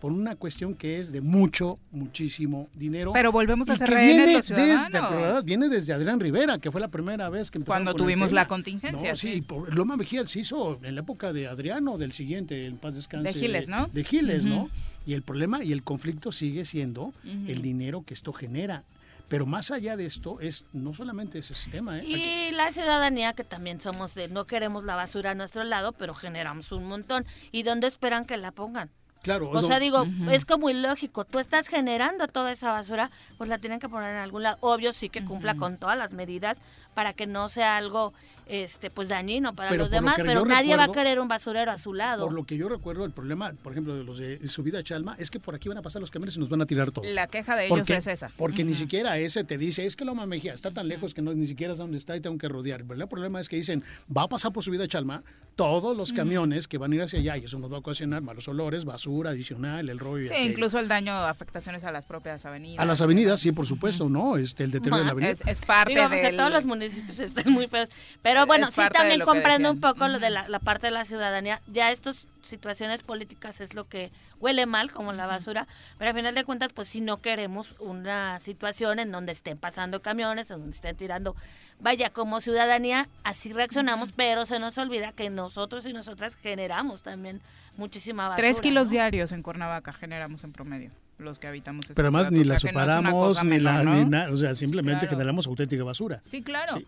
por 0.00 0.12
una 0.12 0.36
cuestión 0.36 0.74
que 0.74 1.00
es 1.00 1.12
de 1.12 1.20
mucho, 1.20 1.78
muchísimo 1.90 2.68
dinero. 2.74 3.12
Pero 3.12 3.32
volvemos 3.32 3.68
a 3.70 3.76
ser 3.76 3.90
rehenes 3.90 4.32
los 4.32 4.46
ciudadanos. 4.46 5.44
viene 5.44 5.68
desde 5.68 5.92
Adrián 5.92 6.20
Rivera, 6.20 6.58
que 6.58 6.70
fue 6.70 6.80
la 6.80 6.88
primera 6.88 7.28
vez 7.30 7.50
que 7.50 7.60
Cuando 7.60 7.94
tuvimos 7.94 8.32
la 8.32 8.46
contingencia. 8.46 9.16
sí, 9.16 9.42
por, 9.42 9.74
Loma 9.74 9.96
Mejía 9.96 10.26
se 10.26 10.40
hizo 10.40 10.78
en 10.82 10.94
la 10.94 11.00
época 11.00 11.32
de 11.32 11.48
Adriano, 11.48 11.98
del 11.98 12.12
siguiente, 12.12 12.66
el 12.66 12.74
paz 12.74 12.94
descanse. 12.94 13.32
De 13.32 13.38
Giles, 13.38 13.68
¿no? 13.68 13.88
De 13.88 14.04
Giles, 14.04 14.44
¿no? 14.44 14.68
Y 15.06 15.14
el 15.14 15.22
problema 15.22 15.62
y 15.62 15.72
el 15.72 15.82
conflicto 15.82 16.32
sigue 16.32 16.64
siendo 16.64 17.12
el 17.24 17.62
dinero 17.62 18.04
que 18.04 18.14
esto 18.14 18.32
genera. 18.32 18.84
Pero 19.28 19.44
más 19.44 19.72
allá 19.72 19.96
de 19.96 20.06
esto 20.06 20.40
es 20.40 20.66
no 20.72 20.94
solamente 20.94 21.38
ese 21.40 21.54
sistema. 21.54 21.98
¿eh? 21.98 22.04
Y 22.04 22.52
la 22.52 22.70
ciudadanía 22.70 23.32
que 23.32 23.42
también 23.42 23.80
somos 23.80 24.14
de 24.14 24.28
no 24.28 24.46
queremos 24.46 24.84
la 24.84 24.94
basura 24.94 25.32
a 25.32 25.34
nuestro 25.34 25.64
lado, 25.64 25.92
pero 25.92 26.14
generamos 26.14 26.70
un 26.70 26.84
montón. 26.84 27.26
¿Y 27.50 27.64
dónde 27.64 27.88
esperan 27.88 28.24
que 28.24 28.36
la 28.36 28.52
pongan? 28.52 28.90
Claro. 29.26 29.50
O 29.50 29.62
sea, 29.62 29.80
digo, 29.80 30.06
es 30.30 30.44
como 30.44 30.70
ilógico. 30.70 31.24
Tú 31.24 31.40
estás 31.40 31.66
generando 31.66 32.28
toda 32.28 32.52
esa 32.52 32.70
basura, 32.70 33.10
pues 33.38 33.50
la 33.50 33.58
tienen 33.58 33.80
que 33.80 33.88
poner 33.88 34.12
en 34.12 34.22
algún 34.22 34.44
lado. 34.44 34.56
Obvio, 34.60 34.92
sí 34.92 35.08
que 35.08 35.24
cumpla 35.24 35.56
con 35.56 35.78
todas 35.78 35.98
las 35.98 36.12
medidas 36.12 36.60
para 36.96 37.12
que 37.12 37.26
no 37.26 37.50
sea 37.50 37.76
algo 37.76 38.14
este 38.46 38.90
pues 38.90 39.08
dañino 39.08 39.54
para 39.54 39.74
los 39.74 39.90
demás, 39.90 40.14
pero 40.16 40.46
nadie 40.46 40.76
va 40.76 40.84
a 40.84 40.92
querer 40.92 41.20
un 41.20 41.28
basurero 41.28 41.70
a 41.70 41.76
su 41.76 41.92
lado. 41.92 42.24
Por 42.24 42.32
lo 42.32 42.44
que 42.44 42.56
yo 42.56 42.70
recuerdo, 42.70 43.04
el 43.04 43.10
problema, 43.10 43.52
por 43.62 43.72
ejemplo, 43.72 43.94
de 43.94 44.02
los 44.02 44.16
de 44.16 44.48
subida 44.48 44.78
a 44.78 44.82
Chalma, 44.82 45.14
es 45.18 45.30
que 45.30 45.38
por 45.38 45.54
aquí 45.54 45.68
van 45.68 45.76
a 45.76 45.82
pasar 45.82 46.00
los 46.00 46.10
camiones 46.10 46.36
y 46.36 46.40
nos 46.40 46.48
van 46.48 46.62
a 46.62 46.66
tirar 46.66 46.90
todo. 46.92 47.04
La 47.04 47.26
queja 47.26 47.54
de 47.54 47.66
ellos 47.66 47.90
es 47.90 48.06
esa. 48.06 48.30
Porque 48.38 48.64
ni 48.64 48.74
siquiera 48.74 49.18
ese 49.18 49.44
te 49.44 49.58
dice, 49.58 49.84
es 49.84 49.94
que 49.94 50.06
Loma 50.06 50.24
Mejía 50.24 50.54
está 50.54 50.70
tan 50.70 50.88
lejos 50.88 51.12
que 51.12 51.20
no, 51.20 51.34
ni 51.34 51.46
siquiera 51.46 51.74
es 51.74 51.78
donde 51.78 51.98
está 51.98 52.16
y 52.16 52.20
tengo 52.20 52.38
que 52.38 52.48
rodear. 52.48 52.80
El 52.80 53.08
problema 53.08 53.40
es 53.40 53.50
que 53.50 53.56
dicen, 53.56 53.84
va 54.16 54.22
a 54.22 54.28
pasar 54.28 54.52
por 54.52 54.64
subida 54.64 54.84
a 54.84 54.88
Chalma 54.88 55.22
todos 55.54 55.96
los 55.96 56.12
camiones 56.12 56.68
que 56.68 56.78
van 56.78 56.92
a 56.92 56.94
ir 56.94 57.02
hacia 57.02 57.18
allá 57.18 57.36
y 57.38 57.44
eso 57.44 57.58
nos 57.58 57.70
va 57.72 57.76
a 57.76 57.80
ocasionar 57.80 58.22
malos 58.22 58.46
olores, 58.46 58.84
basura 58.84 59.30
adicional, 59.30 59.88
el 59.88 59.98
rollo. 59.98 60.28
Sí, 60.28 60.42
incluso 60.42 60.78
el 60.78 60.86
daño, 60.86 61.14
afectaciones 61.14 61.84
a 61.84 61.92
las 61.92 62.06
propias 62.06 62.44
avenidas. 62.46 62.78
A 62.78 62.84
las 62.86 63.00
avenidas, 63.00 63.40
sí, 63.40 63.52
por 63.52 63.66
supuesto, 63.66 64.08
¿no? 64.08 64.36
Este, 64.36 64.64
el 64.64 64.70
deterioro 64.70 64.98
de 64.98 65.04
la 65.04 65.12
avenida. 65.12 65.32
Es, 65.46 65.60
parte 65.60 65.94
de 65.94 66.32
todos 66.32 66.52
los 66.52 66.64
municipios 66.64 66.85
están 67.18 67.52
muy 67.52 67.68
feos. 67.68 67.88
Pero 68.22 68.46
bueno, 68.46 68.68
sí 68.70 68.82
también 68.92 69.20
comprendo 69.20 69.70
un 69.70 69.80
poco 69.80 70.08
lo 70.08 70.18
de 70.18 70.30
la, 70.30 70.58
parte 70.60 70.88
de 70.88 70.92
la 70.92 71.04
ciudadanía. 71.04 71.60
Ya 71.66 71.90
estas 71.90 72.26
situaciones 72.42 73.02
políticas 73.02 73.60
es 73.60 73.74
lo 73.74 73.84
que 73.84 74.10
huele 74.38 74.66
mal, 74.66 74.92
como 74.92 75.12
la 75.12 75.26
basura, 75.26 75.66
pero 75.98 76.10
al 76.10 76.16
final 76.16 76.34
de 76.34 76.44
cuentas, 76.44 76.72
pues 76.72 76.88
si 76.88 77.00
no 77.00 77.18
queremos 77.18 77.74
una 77.78 78.38
situación 78.38 78.98
en 78.98 79.10
donde 79.10 79.32
estén 79.32 79.58
pasando 79.58 80.00
camiones, 80.00 80.50
en 80.50 80.58
donde 80.60 80.74
estén 80.74 80.96
tirando, 80.96 81.34
vaya, 81.80 82.10
como 82.10 82.40
ciudadanía, 82.40 83.08
así 83.24 83.52
reaccionamos, 83.52 84.12
pero 84.12 84.46
se 84.46 84.58
nos 84.58 84.78
olvida 84.78 85.12
que 85.12 85.30
nosotros 85.30 85.86
y 85.86 85.92
nosotras 85.92 86.36
generamos 86.36 87.02
también 87.02 87.40
muchísima 87.76 88.28
basura. 88.28 88.48
Tres 88.48 88.60
kilos 88.60 88.90
diarios 88.90 89.32
en 89.32 89.42
Cuernavaca 89.42 89.92
generamos 89.92 90.44
en 90.44 90.52
promedio 90.52 90.90
los 91.18 91.38
que 91.38 91.46
habitamos. 91.46 91.84
Esta 91.84 91.94
Pero 91.94 92.08
además 92.08 92.30
ni 92.30 92.44
la 92.44 92.58
separamos, 92.58 93.44
ni 93.44 93.58
la, 93.60 93.82
ni 93.84 94.04
nada, 94.04 94.32
o 94.32 94.36
sea, 94.36 94.54
simplemente 94.54 95.06
generamos 95.06 95.46
auténtica 95.46 95.82
basura. 95.84 96.20
Sí, 96.26 96.42
claro. 96.42 96.78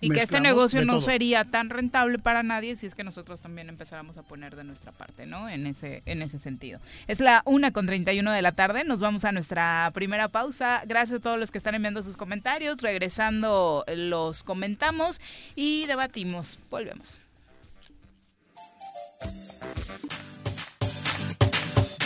Y 0.00 0.10
que 0.10 0.20
este 0.20 0.40
negocio 0.40 0.84
no 0.84 0.98
sería 0.98 1.44
tan 1.44 1.70
rentable 1.70 2.18
para 2.18 2.42
nadie 2.42 2.76
si 2.76 2.86
es 2.86 2.94
que 2.94 3.02
nosotros 3.02 3.40
también 3.40 3.68
empezáramos 3.68 4.18
a 4.18 4.22
poner 4.22 4.54
de 4.54 4.64
nuestra 4.64 4.92
parte, 4.92 5.26
¿no? 5.26 5.48
En 5.48 5.66
ese, 5.66 6.02
en 6.04 6.20
ese 6.20 6.38
sentido. 6.38 6.80
Es 7.06 7.20
la 7.20 7.42
una 7.46 7.70
con 7.72 7.86
31 7.86 8.30
de 8.30 8.42
la 8.42 8.52
tarde. 8.52 8.84
Nos 8.84 9.00
vamos 9.00 9.24
a 9.24 9.32
nuestra 9.32 9.90
primera 9.94 10.28
pausa. 10.28 10.82
Gracias 10.86 11.20
a 11.20 11.22
todos 11.22 11.38
los 11.38 11.50
que 11.50 11.58
están 11.58 11.74
enviando 11.74 12.02
sus 12.02 12.16
comentarios. 12.16 12.82
Regresando, 12.82 13.84
los 13.96 14.44
comentamos 14.44 15.20
y 15.54 15.86
debatimos. 15.86 16.58
Volvemos. 16.70 17.18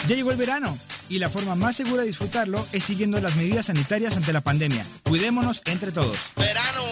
Ya 0.07 0.16
llegó 0.16 0.31
el 0.31 0.37
verano 0.37 0.77
y 1.11 1.18
la 1.18 1.29
forma 1.29 1.55
más 1.55 1.77
segura 1.77 2.03
de 2.03 2.09
disfrutarlo 2.09 2.64
es 2.73 2.85
siguiendo 2.85 3.20
las 3.20 3.37
medidas 3.37 3.66
sanitarias 3.66 4.16
ante 4.16 4.33
la 4.33 4.40
pandemia. 4.40 4.87
Cuidémonos 5.03 5.61
entre 5.66 5.92
todos. 5.92 6.16
Verano 6.37 6.85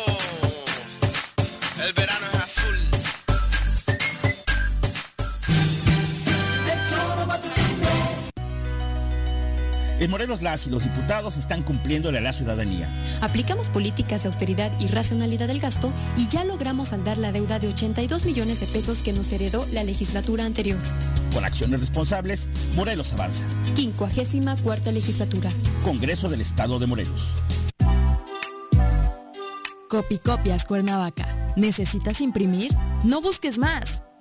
el 1.86 1.92
verano 1.92 2.26
es 2.34 2.40
azul. 2.40 2.76
En 10.00 10.10
Morelos 10.10 10.42
las 10.42 10.66
y 10.66 10.70
los 10.70 10.84
diputados 10.84 11.36
están 11.36 11.62
cumpliéndole 11.62 12.18
a 12.18 12.20
la 12.20 12.32
ciudadanía. 12.32 12.88
Aplicamos 13.20 13.68
políticas 13.68 14.22
de 14.22 14.28
austeridad 14.28 14.70
y 14.78 14.86
racionalidad 14.88 15.48
del 15.48 15.60
gasto 15.60 15.92
y 16.16 16.28
ya 16.28 16.44
logramos 16.44 16.88
saldar 16.88 17.18
la 17.18 17.32
deuda 17.32 17.58
de 17.58 17.68
82 17.68 18.24
millones 18.24 18.60
de 18.60 18.66
pesos 18.66 18.98
que 18.98 19.12
nos 19.12 19.32
heredó 19.32 19.66
la 19.72 19.82
legislatura 19.82 20.44
anterior. 20.44 20.78
Con 21.38 21.44
acciones 21.44 21.78
responsables, 21.78 22.48
Morelos 22.74 23.12
avanza. 23.12 23.44
54 23.76 24.90
legislatura. 24.90 25.48
Congreso 25.84 26.28
del 26.28 26.40
Estado 26.40 26.80
de 26.80 26.88
Morelos. 26.88 27.32
Copicopias 29.88 30.64
Cuernavaca. 30.64 31.52
¿Necesitas 31.54 32.22
imprimir? 32.22 32.72
No 33.04 33.20
busques 33.20 33.56
más. 33.56 34.02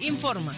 Informa. 0.00 0.52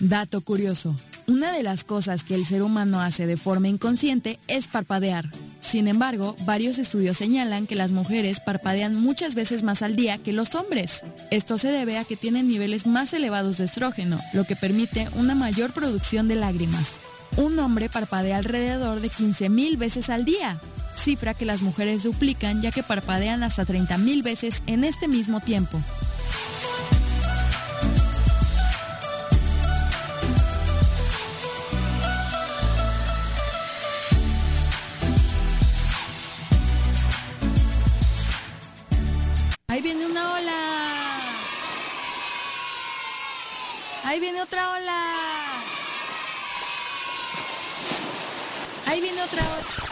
Dato 0.00 0.40
curioso. 0.40 0.96
Una 1.26 1.52
de 1.52 1.62
las 1.62 1.84
cosas 1.84 2.22
que 2.22 2.34
el 2.34 2.44
ser 2.44 2.62
humano 2.62 3.00
hace 3.00 3.26
de 3.26 3.38
forma 3.38 3.68
inconsciente 3.68 4.38
es 4.46 4.68
parpadear. 4.68 5.30
Sin 5.58 5.88
embargo, 5.88 6.36
varios 6.44 6.78
estudios 6.78 7.16
señalan 7.16 7.66
que 7.66 7.76
las 7.76 7.92
mujeres 7.92 8.40
parpadean 8.40 8.94
muchas 8.94 9.34
veces 9.34 9.62
más 9.62 9.80
al 9.80 9.96
día 9.96 10.18
que 10.18 10.34
los 10.34 10.54
hombres. 10.54 11.02
Esto 11.30 11.56
se 11.56 11.68
debe 11.68 11.96
a 11.96 12.04
que 12.04 12.16
tienen 12.16 12.46
niveles 12.46 12.86
más 12.86 13.14
elevados 13.14 13.56
de 13.56 13.64
estrógeno, 13.64 14.20
lo 14.34 14.44
que 14.44 14.56
permite 14.56 15.08
una 15.16 15.34
mayor 15.34 15.72
producción 15.72 16.28
de 16.28 16.36
lágrimas. 16.36 17.00
Un 17.38 17.58
hombre 17.58 17.88
parpadea 17.88 18.36
alrededor 18.36 19.00
de 19.00 19.10
15.000 19.10 19.78
veces 19.78 20.10
al 20.10 20.26
día, 20.26 20.60
cifra 20.94 21.34
que 21.34 21.46
las 21.46 21.62
mujeres 21.62 22.02
duplican 22.02 22.60
ya 22.60 22.70
que 22.70 22.82
parpadean 22.82 23.42
hasta 23.42 23.64
30.000 23.64 24.22
veces 24.22 24.62
en 24.66 24.84
este 24.84 25.08
mismo 25.08 25.40
tiempo. 25.40 25.80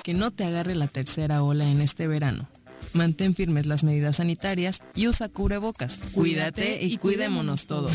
Que 0.02 0.14
no 0.14 0.32
te 0.32 0.42
agarre 0.44 0.74
la 0.74 0.88
tercera 0.88 1.44
ola 1.44 1.64
en 1.68 1.80
este 1.80 2.08
verano. 2.08 2.48
Mantén 2.92 3.36
firmes 3.36 3.66
las 3.66 3.84
medidas 3.84 4.16
sanitarias 4.16 4.82
y 4.96 5.06
usa 5.06 5.28
cubrebocas. 5.28 6.00
Cuídate 6.12 6.82
y 6.82 6.98
cuidémonos 6.98 7.66
todos. 7.68 7.92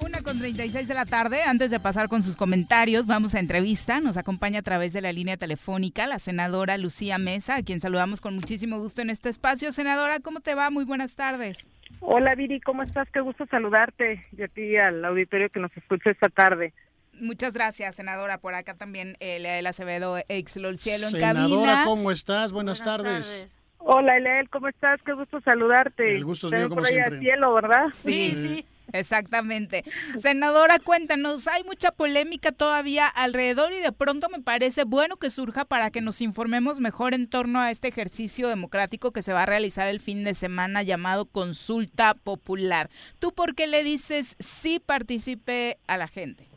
Una 0.00 0.22
con 0.22 0.40
36 0.40 0.88
de 0.88 0.94
la 0.94 1.06
tarde, 1.06 1.44
antes 1.44 1.70
de 1.70 1.78
pasar 1.78 2.08
con 2.08 2.24
sus 2.24 2.34
comentarios, 2.34 3.06
vamos 3.06 3.36
a 3.36 3.38
entrevista. 3.38 4.00
Nos 4.00 4.16
acompaña 4.16 4.58
a 4.58 4.62
través 4.62 4.92
de 4.92 5.02
la 5.02 5.12
línea 5.12 5.36
telefónica 5.36 6.08
la 6.08 6.18
senadora 6.18 6.76
Lucía 6.78 7.18
Mesa, 7.18 7.54
a 7.54 7.62
quien 7.62 7.80
saludamos 7.80 8.20
con 8.20 8.34
muchísimo 8.34 8.80
gusto 8.80 9.02
en 9.02 9.10
este 9.10 9.28
espacio. 9.28 9.70
Senadora, 9.70 10.18
¿cómo 10.18 10.40
te 10.40 10.56
va? 10.56 10.68
Muy 10.70 10.84
buenas 10.84 11.12
tardes. 11.12 11.64
Hola 12.04 12.34
Viri, 12.34 12.60
¿cómo 12.60 12.82
estás? 12.82 13.08
Qué 13.10 13.20
gusto 13.20 13.46
saludarte 13.46 14.22
y 14.36 14.42
a 14.42 14.48
ti 14.48 14.76
al 14.76 15.04
auditorio 15.04 15.48
que 15.50 15.60
nos 15.60 15.74
escucha 15.76 16.10
esta 16.10 16.28
tarde. 16.28 16.74
Muchas 17.20 17.52
gracias, 17.52 17.94
senadora. 17.94 18.38
Por 18.38 18.54
acá 18.54 18.76
también 18.76 19.16
eh, 19.20 19.58
el 19.58 19.66
Acevedo, 19.66 20.18
ex 20.28 20.52
Cielo 20.52 20.70
en 20.70 20.78
Senadora, 20.78 21.32
cabina. 21.32 21.82
¿cómo 21.84 22.10
estás? 22.10 22.52
Buenas, 22.52 22.82
tardes. 22.82 23.56
Hola 23.78 24.16
Eleel, 24.16 24.48
¿cómo 24.50 24.68
estás? 24.68 25.00
Qué 25.04 25.12
gusto 25.12 25.40
saludarte. 25.42 26.16
El 26.16 26.24
gusto 26.24 26.48
es 26.48 26.52
mío, 26.54 26.68
como 26.68 26.82
por 26.82 26.90
ahí 26.90 26.98
al 26.98 27.04
siempre. 27.04 27.20
cielo, 27.20 27.54
¿verdad? 27.54 27.84
Sí, 27.94 28.34
sí. 28.36 28.66
Exactamente. 28.92 29.84
Senadora, 30.18 30.78
cuéntanos, 30.78 31.46
hay 31.48 31.64
mucha 31.64 31.92
polémica 31.92 32.52
todavía 32.52 33.06
alrededor 33.06 33.72
y 33.72 33.78
de 33.78 33.92
pronto 33.92 34.28
me 34.28 34.42
parece 34.42 34.84
bueno 34.84 35.16
que 35.16 35.30
surja 35.30 35.64
para 35.64 35.90
que 35.90 36.00
nos 36.00 36.20
informemos 36.20 36.80
mejor 36.80 37.14
en 37.14 37.28
torno 37.28 37.60
a 37.60 37.70
este 37.70 37.88
ejercicio 37.88 38.48
democrático 38.48 39.12
que 39.12 39.22
se 39.22 39.32
va 39.32 39.42
a 39.44 39.46
realizar 39.46 39.88
el 39.88 40.00
fin 40.00 40.24
de 40.24 40.34
semana 40.34 40.82
llamado 40.82 41.26
consulta 41.26 42.14
popular. 42.14 42.90
¿Tú 43.18 43.32
por 43.32 43.54
qué 43.54 43.66
le 43.66 43.84
dices 43.84 44.36
sí 44.38 44.80
participe 44.84 45.78
a 45.86 45.96
la 45.96 46.08
gente? 46.08 46.51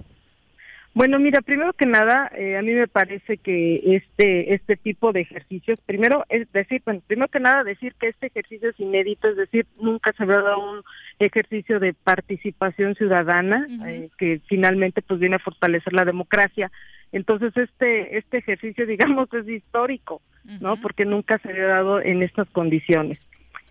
Bueno, 0.95 1.19
mira, 1.19 1.41
primero 1.41 1.73
que 1.73 1.85
nada, 1.85 2.31
eh, 2.37 2.55
a 2.55 2.61
mí 2.61 2.71
me 2.71 2.87
parece 2.87 3.35
que 3.35 3.81
este 3.97 4.53
este 4.53 4.77
tipo 4.77 5.11
de 5.11 5.19
ejercicios, 5.19 5.81
primero 5.81 6.23
es 6.29 6.49
decir, 6.53 6.81
bueno, 6.85 7.01
primero 7.05 7.27
que 7.27 7.41
nada 7.41 7.65
decir 7.65 7.93
que 7.99 8.07
este 8.07 8.27
ejercicio 8.27 8.69
es 8.69 8.79
inédito, 8.79 9.27
es 9.27 9.35
decir, 9.35 9.65
nunca 9.77 10.13
se 10.13 10.23
había 10.23 10.39
dado 10.39 10.57
un 10.57 10.83
ejercicio 11.19 11.81
de 11.81 11.93
participación 11.93 12.95
ciudadana 12.95 13.67
eh, 13.85 14.07
que 14.17 14.39
finalmente 14.47 15.01
pues 15.01 15.19
viene 15.19 15.35
a 15.35 15.39
fortalecer 15.39 15.91
la 15.91 16.05
democracia. 16.05 16.71
Entonces 17.11 17.51
este 17.57 18.17
este 18.17 18.37
ejercicio, 18.37 18.85
digamos, 18.87 19.27
es 19.33 19.49
histórico, 19.49 20.21
¿no? 20.61 20.77
Porque 20.77 21.03
nunca 21.03 21.39
se 21.39 21.49
había 21.49 21.67
dado 21.67 21.99
en 21.99 22.23
estas 22.23 22.49
condiciones. 22.51 23.19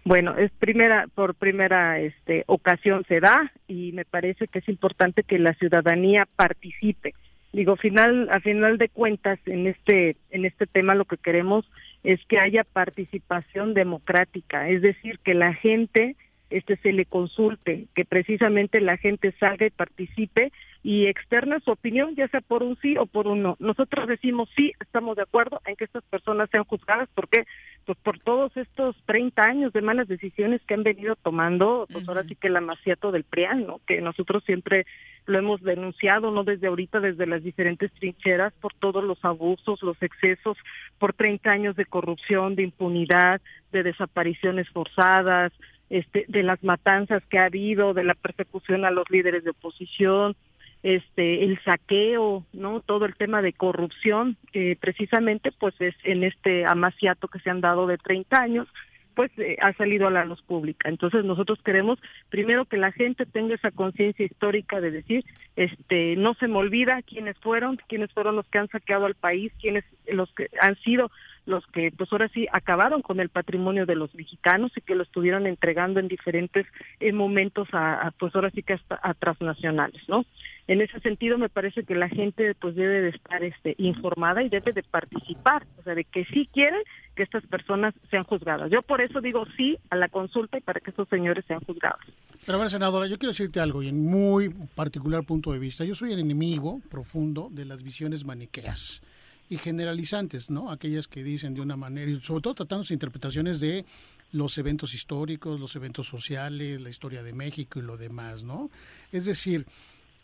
Bueno, 0.04 0.36
es 0.36 0.50
primera 0.52 1.06
por 1.14 1.34
primera 1.34 1.98
este 1.98 2.44
ocasión 2.46 3.04
se 3.08 3.20
da 3.20 3.50
y 3.66 3.92
me 3.92 4.04
parece 4.04 4.48
que 4.48 4.58
es 4.58 4.68
importante 4.68 5.22
que 5.22 5.38
la 5.38 5.54
ciudadanía 5.54 6.28
participe. 6.36 7.14
Digo, 7.54 7.76
final 7.76 8.28
a 8.30 8.40
final 8.40 8.76
de 8.76 8.90
cuentas 8.90 9.38
en 9.46 9.66
este 9.66 10.16
en 10.30 10.44
este 10.44 10.66
tema 10.66 10.94
lo 10.94 11.06
que 11.06 11.16
queremos 11.16 11.64
es 12.02 12.20
que 12.26 12.38
haya 12.38 12.64
participación 12.64 13.72
democrática, 13.72 14.68
es 14.68 14.82
decir, 14.82 15.20
que 15.20 15.32
la 15.32 15.54
gente 15.54 16.16
este 16.50 16.76
se 16.76 16.92
le 16.92 17.06
consulte, 17.06 17.86
que 17.94 18.04
precisamente 18.04 18.82
la 18.82 18.98
gente 18.98 19.32
salga 19.40 19.66
y 19.66 19.70
participe 19.70 20.52
y 20.84 21.06
externa 21.06 21.60
su 21.60 21.70
opinión, 21.70 22.14
ya 22.14 22.28
sea 22.28 22.42
por 22.42 22.62
un 22.62 22.76
sí 22.82 22.98
o 22.98 23.06
por 23.06 23.26
un 23.26 23.42
no. 23.42 23.56
Nosotros 23.58 24.06
decimos 24.06 24.50
sí, 24.54 24.72
estamos 24.80 25.16
de 25.16 25.22
acuerdo 25.22 25.62
en 25.64 25.76
que 25.76 25.84
estas 25.84 26.04
personas 26.04 26.50
sean 26.50 26.64
juzgadas, 26.64 27.08
porque 27.14 27.46
pues 27.86 27.96
por 28.02 28.18
todos 28.18 28.54
estos 28.58 28.94
30 29.06 29.42
años 29.42 29.72
de 29.72 29.80
malas 29.80 30.08
decisiones 30.08 30.60
que 30.66 30.74
han 30.74 30.82
venido 30.82 31.16
tomando, 31.16 31.86
pues 31.90 32.06
ahora 32.06 32.24
sí 32.24 32.34
que 32.34 32.48
el 32.48 32.56
amaciato 32.56 33.12
del 33.12 33.24
PRIAN, 33.24 33.66
¿no? 33.66 33.80
Que 33.86 34.02
nosotros 34.02 34.44
siempre 34.44 34.84
lo 35.24 35.38
hemos 35.38 35.62
denunciado, 35.62 36.30
no 36.30 36.44
desde 36.44 36.66
ahorita, 36.66 37.00
desde 37.00 37.26
las 37.26 37.42
diferentes 37.42 37.90
trincheras, 37.92 38.52
por 38.60 38.74
todos 38.74 39.02
los 39.02 39.24
abusos, 39.24 39.82
los 39.82 40.00
excesos, 40.02 40.58
por 40.98 41.14
30 41.14 41.50
años 41.50 41.76
de 41.76 41.86
corrupción, 41.86 42.56
de 42.56 42.62
impunidad, 42.62 43.40
de 43.72 43.84
desapariciones 43.84 44.68
forzadas, 44.68 45.50
este, 45.88 46.26
de 46.28 46.42
las 46.42 46.62
matanzas 46.62 47.22
que 47.30 47.38
ha 47.38 47.46
habido, 47.46 47.94
de 47.94 48.04
la 48.04 48.14
persecución 48.14 48.84
a 48.84 48.90
los 48.90 49.08
líderes 49.10 49.44
de 49.44 49.50
oposición, 49.50 50.36
este 50.84 51.42
el 51.44 51.58
saqueo, 51.64 52.44
¿no? 52.52 52.80
Todo 52.80 53.06
el 53.06 53.16
tema 53.16 53.42
de 53.42 53.54
corrupción 53.54 54.36
que 54.52 54.76
precisamente 54.78 55.50
pues 55.50 55.74
es 55.80 55.94
en 56.04 56.22
este 56.22 56.66
amaciato 56.66 57.26
que 57.26 57.40
se 57.40 57.50
han 57.50 57.62
dado 57.62 57.86
de 57.86 57.98
30 57.98 58.40
años 58.40 58.68
pues 59.14 59.30
eh, 59.38 59.56
ha 59.62 59.72
salido 59.74 60.08
a 60.08 60.10
la 60.10 60.24
luz 60.24 60.42
pública. 60.42 60.88
Entonces 60.88 61.24
nosotros 61.24 61.58
queremos 61.64 61.98
primero 62.28 62.66
que 62.66 62.76
la 62.76 62.92
gente 62.92 63.24
tenga 63.26 63.54
esa 63.54 63.70
conciencia 63.70 64.26
histórica 64.26 64.80
de 64.80 64.90
decir, 64.90 65.24
este, 65.56 66.16
no 66.16 66.34
se 66.34 66.48
me 66.48 66.58
olvida 66.58 67.00
quiénes 67.02 67.38
fueron, 67.38 67.78
quiénes 67.88 68.12
fueron 68.12 68.36
los 68.36 68.46
que 68.48 68.58
han 68.58 68.68
saqueado 68.68 69.06
al 69.06 69.14
país, 69.14 69.52
quiénes 69.60 69.84
los 70.06 70.32
que 70.34 70.50
han 70.60 70.76
sido 70.82 71.10
los 71.46 71.66
que 71.66 71.92
pues 71.96 72.10
ahora 72.12 72.28
sí 72.28 72.46
acabaron 72.52 73.02
con 73.02 73.20
el 73.20 73.28
patrimonio 73.28 73.86
de 73.86 73.96
los 73.96 74.14
mexicanos 74.14 74.72
y 74.76 74.80
que 74.80 74.94
lo 74.94 75.02
estuvieron 75.02 75.46
entregando 75.46 76.00
en 76.00 76.08
diferentes 76.08 76.66
eh, 77.00 77.12
momentos 77.12 77.68
a, 77.72 78.12
pues 78.18 78.34
ahora 78.34 78.50
sí 78.50 78.62
que 78.62 78.74
hasta 78.74 78.98
a 79.02 79.14
transnacionales, 79.14 80.02
¿no? 80.08 80.24
En 80.66 80.80
ese 80.80 80.98
sentido 81.00 81.36
me 81.36 81.50
parece 81.50 81.84
que 81.84 81.94
la 81.94 82.08
gente 82.08 82.54
pues 82.54 82.74
debe 82.74 83.02
de 83.02 83.10
estar 83.10 83.44
este 83.44 83.74
informada 83.76 84.42
y 84.42 84.48
debe 84.48 84.72
de 84.72 84.82
participar, 84.82 85.66
o 85.78 85.82
sea, 85.82 85.94
de 85.94 86.04
que 86.04 86.24
sí 86.24 86.46
quieren 86.50 86.80
que 87.14 87.22
estas 87.22 87.46
personas 87.46 87.94
sean 88.10 88.24
juzgadas. 88.24 88.70
Yo 88.70 88.80
por 88.80 89.02
eso 89.02 89.20
digo 89.20 89.44
sí 89.56 89.76
a 89.90 89.96
la 89.96 90.08
consulta 90.08 90.56
y 90.56 90.62
para 90.62 90.80
que 90.80 90.90
estos 90.90 91.08
señores 91.08 91.44
sean 91.46 91.60
juzgados. 91.60 92.00
Pero 92.46 92.58
ver, 92.58 92.70
senadora, 92.70 93.06
yo 93.06 93.18
quiero 93.18 93.32
decirte 93.32 93.60
algo 93.60 93.82
y 93.82 93.88
en 93.88 94.02
muy 94.02 94.48
particular 94.74 95.24
punto 95.24 95.52
de 95.52 95.58
vista. 95.58 95.84
Yo 95.84 95.94
soy 95.94 96.12
el 96.12 96.18
enemigo 96.18 96.80
profundo 96.90 97.48
de 97.50 97.66
las 97.66 97.82
visiones 97.82 98.24
maniqueas 98.24 99.02
y 99.48 99.58
generalizantes, 99.58 100.50
¿no? 100.50 100.70
Aquellas 100.70 101.06
que 101.06 101.22
dicen 101.22 101.54
de 101.54 101.60
una 101.60 101.76
manera, 101.76 102.10
y 102.10 102.20
sobre 102.20 102.42
todo 102.42 102.54
tratándose 102.54 102.90
de 102.90 102.96
interpretaciones 102.96 103.60
de 103.60 103.84
los 104.32 104.58
eventos 104.58 104.94
históricos, 104.94 105.60
los 105.60 105.76
eventos 105.76 106.06
sociales, 106.06 106.80
la 106.80 106.90
historia 106.90 107.22
de 107.22 107.32
México 107.32 107.78
y 107.78 107.82
lo 107.82 107.96
demás, 107.96 108.42
¿no? 108.42 108.70
Es 109.12 109.26
decir, 109.26 109.66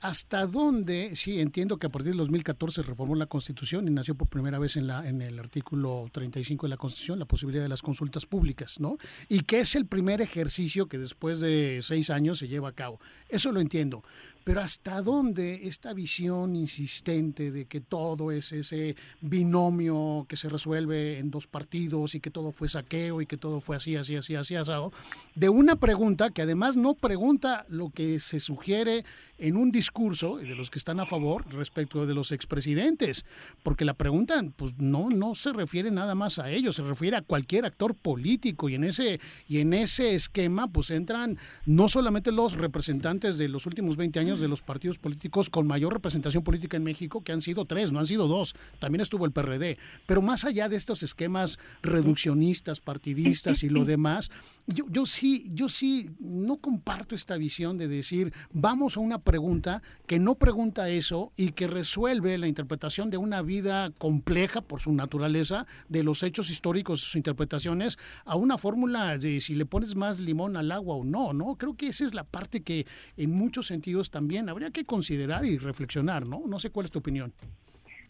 ¿Hasta 0.03 0.47
dónde? 0.47 1.15
Sí, 1.15 1.41
entiendo 1.41 1.77
que 1.77 1.87
a 1.87 1.91
partir 1.91 2.13
del 2.13 2.19
2014 2.19 2.81
reformó 2.83 3.15
la 3.17 3.27
Constitución 3.27 3.87
y 3.87 3.91
nació 3.91 4.15
por 4.15 4.29
primera 4.29 4.59
vez 4.59 4.77
en, 4.77 4.87
la, 4.87 5.07
en 5.07 5.21
el 5.21 5.39
artículo 5.39 6.09
35 6.11 6.67
de 6.67 6.71
la 6.71 6.79
Constitución 6.79 7.19
la 7.19 7.27
posibilidad 7.27 7.63
de 7.63 7.69
las 7.69 7.83
consultas 7.83 8.25
públicas, 8.25 8.81
¿no? 8.81 8.97
Y 9.29 9.41
que 9.41 9.61
es 9.61 9.75
el 9.75 9.85
primer 9.85 10.23
ejercicio 10.23 10.89
que 10.89 10.97
después 10.97 11.41
de 11.41 11.81
seis 11.83 12.09
años 12.09 12.39
se 12.39 12.49
lleva 12.49 12.71
a 12.71 12.73
cabo. 12.73 12.99
Eso 13.29 13.53
lo 13.53 13.61
entiendo. 13.61 14.03
Pero 14.45 14.61
hasta 14.61 15.03
dónde 15.03 15.67
esta 15.69 15.93
visión 15.93 16.57
insistente 16.57 17.51
de 17.51 17.67
que 17.67 17.81
todo 17.81 18.33
es 18.33 18.53
ese 18.53 18.97
binomio 19.21 20.27
que 20.29 20.37
se 20.37 20.49
resuelve 20.49 21.19
en 21.19 21.31
dos 21.31 21.47
partidos 21.47 22.15
y 22.15 22.21
que 22.21 22.31
todo 22.31 22.53
fue 22.53 22.69
saqueo 22.69 23.21
y 23.21 23.27
que 23.27 23.37
todo 23.37 23.61
fue 23.61 23.77
así, 23.77 23.97
así, 23.97 24.17
así, 24.17 24.35
así, 24.35 24.55
asado, 24.55 24.93
de 25.35 25.49
una 25.49 25.77
pregunta 25.77 26.31
que 26.31 26.43
además 26.43 26.77
no 26.77 26.95
pregunta 26.95 27.67
lo 27.69 27.91
que 27.91 28.19
se 28.19 28.41
sugiere 28.41 29.05
en 29.41 29.57
un 29.57 29.73
discurso 29.73 30.37
de 30.37 30.55
los 30.55 30.71
que 30.71 30.79
están 30.79 31.01
a 31.01 31.07
favor 31.07 31.51
respecto 31.53 32.07
de 32.07 32.15
los 32.15 32.31
expresidentes, 32.31 33.25
porque 33.63 33.85
la 33.85 33.95
pregunta 33.95 34.45
pues 34.57 34.79
no 34.79 35.09
no 35.11 35.35
se 35.35 35.53
refiere 35.53 35.91
nada 35.91 36.15
más 36.15 36.39
a 36.39 36.51
ellos, 36.51 36.77
se 36.77 36.83
refiere 36.83 37.17
a 37.17 37.23
cualquier 37.23 37.65
actor 37.65 37.95
político 37.95 38.69
y 38.69 38.75
en 38.75 38.85
ese 38.85 39.21
y 39.49 39.59
en 39.59 39.73
ese 39.73 40.15
esquema 40.15 40.69
pues 40.69 40.91
entran 40.91 41.39
no 41.65 41.89
solamente 41.89 42.33
los 42.33 42.57
representantes 42.57 43.39
de 43.39 43.49
los 43.49 43.67
últimos 43.67 43.97
20 43.97 44.21
años 44.21 44.41
de 44.41 44.49
los 44.49 44.61
partidos 44.61 44.99
políticos 44.99 45.49
con 45.49 45.67
mayor 45.67 45.95
representación 45.95 46.45
política 46.45 46.77
en 46.77 46.85
México, 46.85 47.23
que 47.23 47.33
han 47.33 47.43
sido 47.43 47.65
tres, 47.65 47.93
no 47.93 47.99
han 47.99 48.07
sido 48.07 48.29
dos, 48.29 48.55
también 48.79 49.01
estuvo 49.01 49.25
el 49.25 49.33
PRD, 49.33 49.79
pero 50.07 50.21
más 50.21 50.45
allá 50.45 50.69
de 50.69 50.77
estos 50.77 51.03
esquemas 51.03 51.59
reduccionistas, 51.83 52.81
partidistas 52.81 53.63
y 53.63 53.71
lo 53.71 53.87
demás, 53.87 54.31
yo, 54.67 54.85
yo 54.91 55.07
sí, 55.07 55.47
yo 55.55 55.69
sí 55.69 56.11
no 56.21 56.59
comparto 56.59 57.15
esta 57.15 57.37
visión 57.37 57.79
de 57.79 57.89
decir 57.89 58.33
vamos 58.53 58.97
a 58.97 59.01
una 59.01 59.19
pregunta 59.31 59.81
que 60.09 60.19
no 60.19 60.35
pregunta 60.35 60.89
eso 60.89 61.31
y 61.37 61.53
que 61.53 61.69
resuelve 61.69 62.37
la 62.37 62.49
interpretación 62.49 63.11
de 63.11 63.17
una 63.17 63.43
vida 63.43 63.91
compleja 63.97 64.61
por 64.61 64.81
su 64.81 64.93
naturaleza, 64.93 65.67
de 65.89 66.03
los 66.03 66.25
hechos 66.25 66.51
históricos, 66.51 67.01
sus 67.01 67.15
interpretaciones, 67.15 67.97
a 68.25 68.35
una 68.35 68.59
fórmula 68.59 69.19
de 69.19 69.39
si 69.39 69.55
le 69.55 69.67
pones 69.67 69.95
más 69.95 70.19
limón 70.19 70.57
al 70.57 70.73
agua 70.73 70.97
o 70.97 71.05
no, 71.05 71.33
¿no? 71.33 71.55
Creo 71.55 71.77
que 71.77 71.87
esa 71.87 72.05
es 72.05 72.13
la 72.13 72.25
parte 72.25 72.65
que 72.65 72.87
en 73.17 73.31
muchos 73.31 73.69
sentidos 73.69 74.11
también 74.11 74.49
habría 74.49 74.73
que 74.73 74.83
considerar 74.85 75.45
y 75.45 75.59
reflexionar, 75.59 76.27
¿no? 76.27 76.43
No 76.49 76.59
sé 76.59 76.71
cuál 76.71 76.87
es 76.87 76.91
tu 76.91 76.99
opinión. 76.99 77.33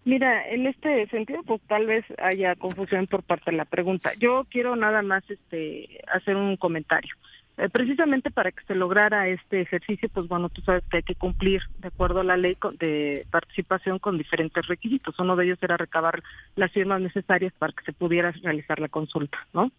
Mira, 0.06 0.48
en 0.48 0.66
este 0.66 1.06
sentido, 1.08 1.42
pues 1.42 1.60
tal 1.68 1.84
vez 1.84 2.06
haya 2.16 2.54
confusión 2.54 3.06
por 3.08 3.22
parte 3.24 3.50
de 3.50 3.58
la 3.58 3.66
pregunta. 3.66 4.12
Yo 4.18 4.46
quiero 4.48 4.74
nada 4.74 5.02
más 5.02 5.22
este 5.28 6.00
hacer 6.10 6.34
un 6.36 6.56
comentario. 6.56 7.14
Eh, 7.60 7.68
precisamente 7.68 8.30
para 8.30 8.52
que 8.52 8.64
se 8.64 8.74
lograra 8.74 9.28
este 9.28 9.60
ejercicio, 9.60 10.08
pues 10.08 10.26
bueno, 10.28 10.48
tú 10.48 10.62
sabes 10.62 10.82
que 10.90 10.96
hay 10.96 11.02
que 11.02 11.14
cumplir 11.14 11.60
de 11.80 11.88
acuerdo 11.88 12.20
a 12.20 12.24
la 12.24 12.38
ley 12.38 12.56
de 12.78 13.26
participación 13.30 13.98
con 13.98 14.16
diferentes 14.16 14.66
requisitos. 14.66 15.18
Uno 15.18 15.36
de 15.36 15.44
ellos 15.44 15.58
era 15.60 15.76
recabar 15.76 16.22
las 16.56 16.72
firmas 16.72 17.02
necesarias 17.02 17.52
para 17.58 17.74
que 17.74 17.84
se 17.84 17.92
pudiera 17.92 18.30
realizar 18.30 18.80
la 18.80 18.88
consulta, 18.88 19.46
¿no? 19.52 19.70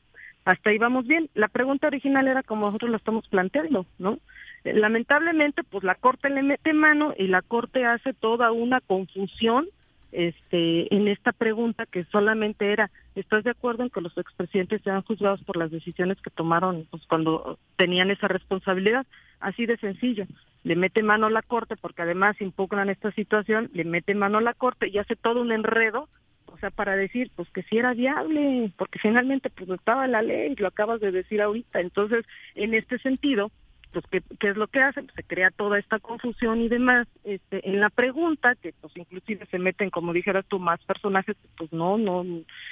Hasta 0.46 0.70
ahí 0.70 0.78
vamos 0.78 1.08
bien. 1.08 1.32
La 1.34 1.48
pregunta 1.48 1.88
original 1.88 2.28
era 2.28 2.44
como 2.44 2.68
nosotros 2.68 2.92
lo 2.92 2.98
estamos 2.98 3.28
planteando, 3.30 3.88
¿no? 3.98 4.20
Eh, 4.64 4.74
lamentablemente, 4.76 5.64
pues 5.64 5.84
la 5.84 5.96
Corte 5.96 6.30
le 6.30 6.44
mete 6.44 6.74
mano 6.74 7.16
y 7.18 7.30
la 7.30 7.42
Corte 7.42 7.84
hace 7.86 8.14
toda 8.14 8.52
una 8.52 8.80
confusión 8.82 9.66
este, 10.12 10.94
en 10.94 11.08
esta 11.08 11.32
pregunta 11.32 11.86
que 11.86 12.04
solamente 12.04 12.72
era, 12.72 12.92
¿estás 13.16 13.44
de 13.44 13.52
acuerdo 13.52 13.84
en 13.84 13.90
que 13.90 14.02
los 14.02 14.18
expresidentes 14.18 14.82
sean 14.82 15.02
juzgados 15.04 15.44
por 15.44 15.58
las 15.58 15.72
decisiones 15.72 16.22
que 16.22 16.30
tomaron 16.30 16.88
pues, 16.90 17.04
cuando 17.08 17.58
tenían 17.78 18.12
esa 18.12 18.28
responsabilidad? 18.28 19.06
Así 19.40 19.66
de 19.66 19.78
sencillo. 19.78 20.26
Le 20.64 20.76
mete 20.76 21.02
mano 21.02 21.28
a 21.28 21.32
la 21.32 21.42
Corte 21.42 21.76
porque 21.76 22.04
además 22.04 22.40
impugnan 22.42 22.90
esta 22.90 23.12
situación, 23.12 23.70
le 23.74 23.84
mete 23.84 24.14
mano 24.14 24.38
a 24.38 24.42
la 24.42 24.54
Corte 24.54 24.90
y 24.90 24.98
hace 24.98 25.16
todo 25.16 25.42
un 25.42 25.52
enredo, 25.52 26.08
o 26.46 26.58
sea, 26.58 26.70
para 26.70 26.96
decir 26.96 27.32
pues 27.36 27.50
que 27.50 27.64
si 27.64 27.78
era 27.78 27.94
viable, 27.94 28.72
porque 28.78 29.00
finalmente 29.00 29.50
pues 29.50 29.70
estaba 29.70 30.08
la 30.08 30.22
ley, 30.22 30.56
lo 30.56 30.68
acabas 30.68 31.02
de 31.02 31.12
decir 31.12 31.42
ahorita. 31.42 31.80
Entonces, 31.80 32.26
en 32.56 32.74
este 32.74 33.00
sentido, 33.00 33.52
pues 33.92 34.06
¿qué, 34.08 34.22
qué 34.40 34.50
es 34.50 34.58
lo 34.58 34.68
que 34.68 34.80
hacen? 34.80 35.06
Pues 35.06 35.16
se 35.16 35.24
crea 35.24 35.52
toda 35.52 35.80
esta 35.80 36.00
confusión 36.00 36.62
y 36.62 36.70
demás. 36.70 37.08
Este, 37.24 37.68
en 37.70 37.80
la 37.80 37.90
pregunta, 37.90 38.56
que 38.56 38.74
pues 38.80 38.96
inclusive 38.96 39.46
se 39.48 39.60
meten, 39.60 39.90
como 39.90 40.14
dijeras 40.14 40.46
tú, 40.48 40.60
más 40.60 40.84
personajes, 40.84 41.36
pues 41.58 41.72
no, 41.74 41.98
no, 41.98 42.26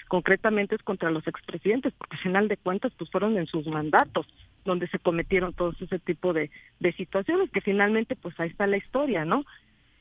concretamente 0.08 0.76
es 0.76 0.84
contra 0.84 1.12
los 1.12 1.28
expresidentes, 1.28 1.94
porque 1.94 2.16
al 2.16 2.24
final 2.24 2.48
de 2.48 2.58
cuentas 2.58 2.94
pues 2.98 3.10
fueron 3.12 3.38
en 3.38 3.48
sus 3.48 3.68
mandatos 3.68 4.28
donde 4.66 4.88
se 4.88 5.00
cometieron 5.00 5.54
todos 5.54 5.82
ese 5.82 6.00
tipo 6.00 6.34
de, 6.34 6.52
de 6.80 6.94
situaciones, 6.94 7.50
que 7.50 7.62
finalmente 7.62 8.16
pues 8.16 8.40
ahí 8.40 8.50
está 8.50 8.68
la 8.68 8.78
historia, 8.78 9.26
¿no? 9.26 9.46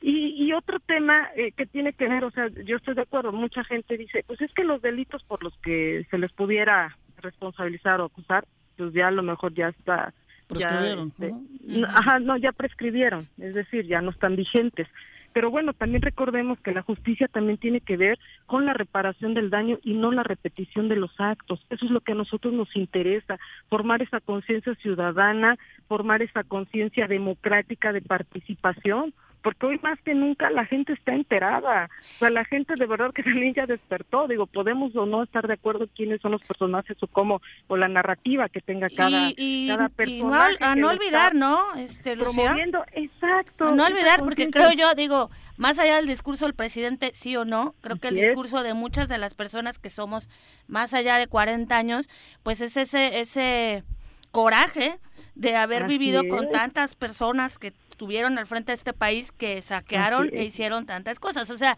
Y, 0.01 0.45
y 0.45 0.53
otro 0.53 0.79
tema 0.79 1.29
eh, 1.35 1.51
que 1.51 1.65
tiene 1.65 1.91
que 1.91 2.07
ver, 2.07 2.23
o 2.23 2.29
sea, 2.29 2.47
yo 2.47 2.77
estoy 2.77 2.95
de 2.95 3.01
acuerdo, 3.01 3.33
mucha 3.33 3.63
gente 3.65 3.97
dice, 3.97 4.23
pues 4.25 4.39
es 4.41 4.53
que 4.53 4.63
los 4.63 4.81
delitos 4.81 5.23
por 5.23 5.43
los 5.43 5.57
que 5.57 6.05
se 6.09 6.17
les 6.17 6.31
pudiera 6.31 6.97
responsabilizar 7.17 7.99
o 7.99 8.05
acusar, 8.05 8.45
pues 8.77 8.93
ya 8.93 9.09
a 9.09 9.11
lo 9.11 9.23
mejor 9.23 9.53
ya 9.53 9.69
está 9.69 10.13
prescribieron. 10.49 11.13
Ya, 11.17 11.27
este, 11.27 11.85
Ajá, 11.87 12.19
no, 12.19 12.35
ya 12.35 12.51
prescribieron, 12.51 13.27
es 13.37 13.53
decir, 13.53 13.85
ya 13.85 14.01
no 14.01 14.11
están 14.11 14.35
vigentes. 14.35 14.87
Pero 15.31 15.51
bueno, 15.51 15.73
también 15.73 16.01
recordemos 16.01 16.59
que 16.59 16.71
la 16.71 16.81
justicia 16.81 17.27
también 17.27 17.59
tiene 17.59 17.81
que 17.81 17.97
ver 17.97 18.17
con 18.47 18.65
la 18.65 18.73
reparación 18.73 19.35
del 19.35 19.51
daño 19.51 19.77
y 19.83 19.93
no 19.93 20.11
la 20.11 20.23
repetición 20.23 20.89
de 20.89 20.95
los 20.95 21.11
actos. 21.19 21.63
Eso 21.69 21.85
es 21.85 21.91
lo 21.91 22.01
que 22.01 22.13
a 22.13 22.15
nosotros 22.15 22.51
nos 22.51 22.75
interesa, 22.75 23.37
formar 23.69 24.01
esa 24.01 24.19
conciencia 24.21 24.73
ciudadana, 24.75 25.57
formar 25.87 26.23
esa 26.23 26.43
conciencia 26.43 27.07
democrática 27.07 27.93
de 27.93 28.01
participación 28.01 29.13
porque 29.41 29.65
hoy 29.65 29.79
más 29.81 29.99
que 30.01 30.13
nunca 30.13 30.49
la 30.49 30.65
gente 30.65 30.93
está 30.93 31.13
enterada, 31.13 31.89
o 31.99 32.19
sea, 32.19 32.29
la 32.29 32.45
gente 32.45 32.73
de 32.75 32.85
verdad 32.85 33.13
que 33.13 33.23
también 33.43 33.53
ya 33.53 33.65
despertó, 33.65 34.27
digo, 34.27 34.45
podemos 34.47 34.95
o 34.95 35.05
no 35.05 35.23
estar 35.23 35.47
de 35.47 35.53
acuerdo 35.53 35.87
quiénes 35.95 36.21
son 36.21 36.31
los 36.31 36.43
personajes 36.43 36.97
o 37.01 37.07
cómo, 37.07 37.41
o 37.67 37.77
la 37.77 37.87
narrativa 37.87 38.49
que 38.49 38.61
tenga 38.61 38.89
cada, 38.89 39.31
cada 39.67 39.89
persona. 39.89 40.49
a 40.61 40.75
no 40.75 40.89
olvidar, 40.89 41.35
¿no? 41.35 41.57
Este, 41.77 42.17
promoviendo, 42.17 42.83
exacto. 42.93 43.71
no 43.71 43.85
olvidar, 43.85 44.19
porque 44.19 44.49
creo 44.49 44.71
yo, 44.73 44.93
digo, 44.95 45.29
más 45.57 45.79
allá 45.79 45.97
del 45.97 46.07
discurso 46.07 46.45
del 46.45 46.53
presidente, 46.55 47.11
sí 47.13 47.35
o 47.35 47.45
no, 47.45 47.75
creo 47.81 47.97
que 47.97 48.09
el 48.09 48.15
discurso 48.15 48.63
de 48.63 48.73
muchas 48.73 49.09
de 49.09 49.17
las 49.17 49.33
personas 49.33 49.79
que 49.79 49.89
somos 49.89 50.29
más 50.67 50.93
allá 50.93 51.17
de 51.17 51.27
40 51.27 51.75
años, 51.75 52.09
pues 52.43 52.61
es 52.61 52.77
ese, 52.77 53.19
ese 53.19 53.83
coraje 54.31 54.99
de 55.35 55.55
haber 55.55 55.87
vivido 55.87 56.27
con 56.27 56.49
tantas 56.49 56.95
personas 56.95 57.57
que 57.57 57.73
estuvieron 57.99 58.37
al 58.37 58.47
frente 58.47 58.71
de 58.71 58.75
este 58.75 58.93
país 58.93 59.33
que 59.33 59.61
saquearon 59.61 60.29
e 60.31 60.45
hicieron 60.45 60.85
tantas 60.85 61.19
cosas. 61.19 61.49
O 61.49 61.57
sea, 61.57 61.77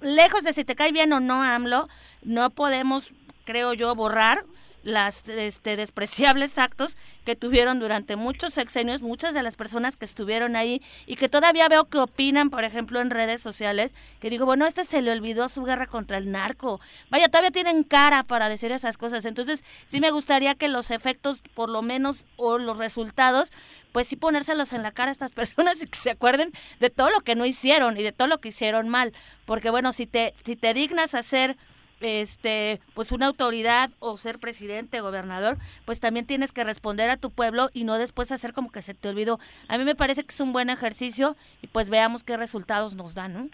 lejos 0.00 0.42
de 0.42 0.52
si 0.52 0.64
te 0.64 0.74
cae 0.74 0.90
bien 0.90 1.12
o 1.12 1.20
no 1.20 1.44
AMLO, 1.44 1.88
no 2.22 2.50
podemos, 2.50 3.12
creo 3.44 3.72
yo, 3.72 3.94
borrar 3.94 4.44
las 4.82 5.28
este, 5.28 5.76
despreciables 5.76 6.58
actos 6.58 6.96
que 7.24 7.36
tuvieron 7.36 7.78
durante 7.78 8.16
muchos 8.16 8.54
sexenios 8.54 9.02
muchas 9.02 9.34
de 9.34 9.42
las 9.42 9.54
personas 9.54 9.96
que 9.96 10.06
estuvieron 10.06 10.56
ahí 10.56 10.82
y 11.06 11.16
que 11.16 11.28
todavía 11.28 11.68
veo 11.68 11.84
que 11.84 11.98
opinan, 11.98 12.50
por 12.50 12.64
ejemplo, 12.64 13.00
en 13.00 13.10
redes 13.10 13.40
sociales, 13.40 13.94
que 14.18 14.30
digo, 14.30 14.46
bueno, 14.46 14.66
este 14.66 14.84
se 14.84 15.02
le 15.02 15.12
olvidó 15.12 15.48
su 15.48 15.62
guerra 15.62 15.86
contra 15.86 16.18
el 16.18 16.32
narco. 16.32 16.80
Vaya, 17.10 17.28
todavía 17.28 17.50
tienen 17.50 17.84
cara 17.84 18.22
para 18.22 18.48
decir 18.48 18.72
esas 18.72 18.96
cosas. 18.96 19.24
Entonces, 19.24 19.64
sí 19.86 20.00
me 20.00 20.10
gustaría 20.10 20.54
que 20.54 20.68
los 20.68 20.90
efectos, 20.90 21.42
por 21.54 21.68
lo 21.68 21.82
menos, 21.82 22.26
o 22.36 22.58
los 22.58 22.78
resultados, 22.78 23.52
pues 23.92 24.08
sí 24.08 24.16
ponérselos 24.16 24.72
en 24.72 24.82
la 24.82 24.92
cara 24.92 25.10
a 25.10 25.12
estas 25.12 25.32
personas 25.40 25.82
y 25.82 25.86
que 25.86 25.98
se 25.98 26.10
acuerden 26.10 26.52
de 26.80 26.90
todo 26.90 27.10
lo 27.10 27.20
que 27.20 27.34
no 27.34 27.46
hicieron 27.46 27.98
y 27.98 28.02
de 28.02 28.12
todo 28.12 28.28
lo 28.28 28.38
que 28.38 28.48
hicieron 28.48 28.88
mal. 28.88 29.12
Porque 29.46 29.70
bueno, 29.70 29.92
si 29.92 30.06
te, 30.06 30.34
si 30.44 30.56
te 30.56 30.74
dignas 30.74 31.14
a 31.14 31.20
hacer 31.20 31.56
este 32.00 32.80
pues 32.94 33.10
una 33.12 33.26
autoridad 33.26 33.90
o 33.98 34.16
ser 34.16 34.38
presidente, 34.38 35.00
gobernador, 35.00 35.56
pues 35.84 36.00
también 36.00 36.26
tienes 36.26 36.52
que 36.52 36.64
responder 36.64 37.10
a 37.10 37.16
tu 37.16 37.30
pueblo 37.30 37.70
y 37.72 37.84
no 37.84 37.98
después 37.98 38.30
hacer 38.32 38.52
como 38.52 38.70
que 38.70 38.82
se 38.82 38.94
te 38.94 39.08
olvidó. 39.08 39.38
A 39.68 39.78
mí 39.78 39.84
me 39.84 39.94
parece 39.94 40.22
que 40.22 40.30
es 40.30 40.40
un 40.40 40.52
buen 40.52 40.70
ejercicio 40.70 41.36
y 41.62 41.66
pues 41.66 41.90
veamos 41.90 42.24
qué 42.24 42.36
resultados 42.36 42.94
nos 42.94 43.14
dan. 43.14 43.50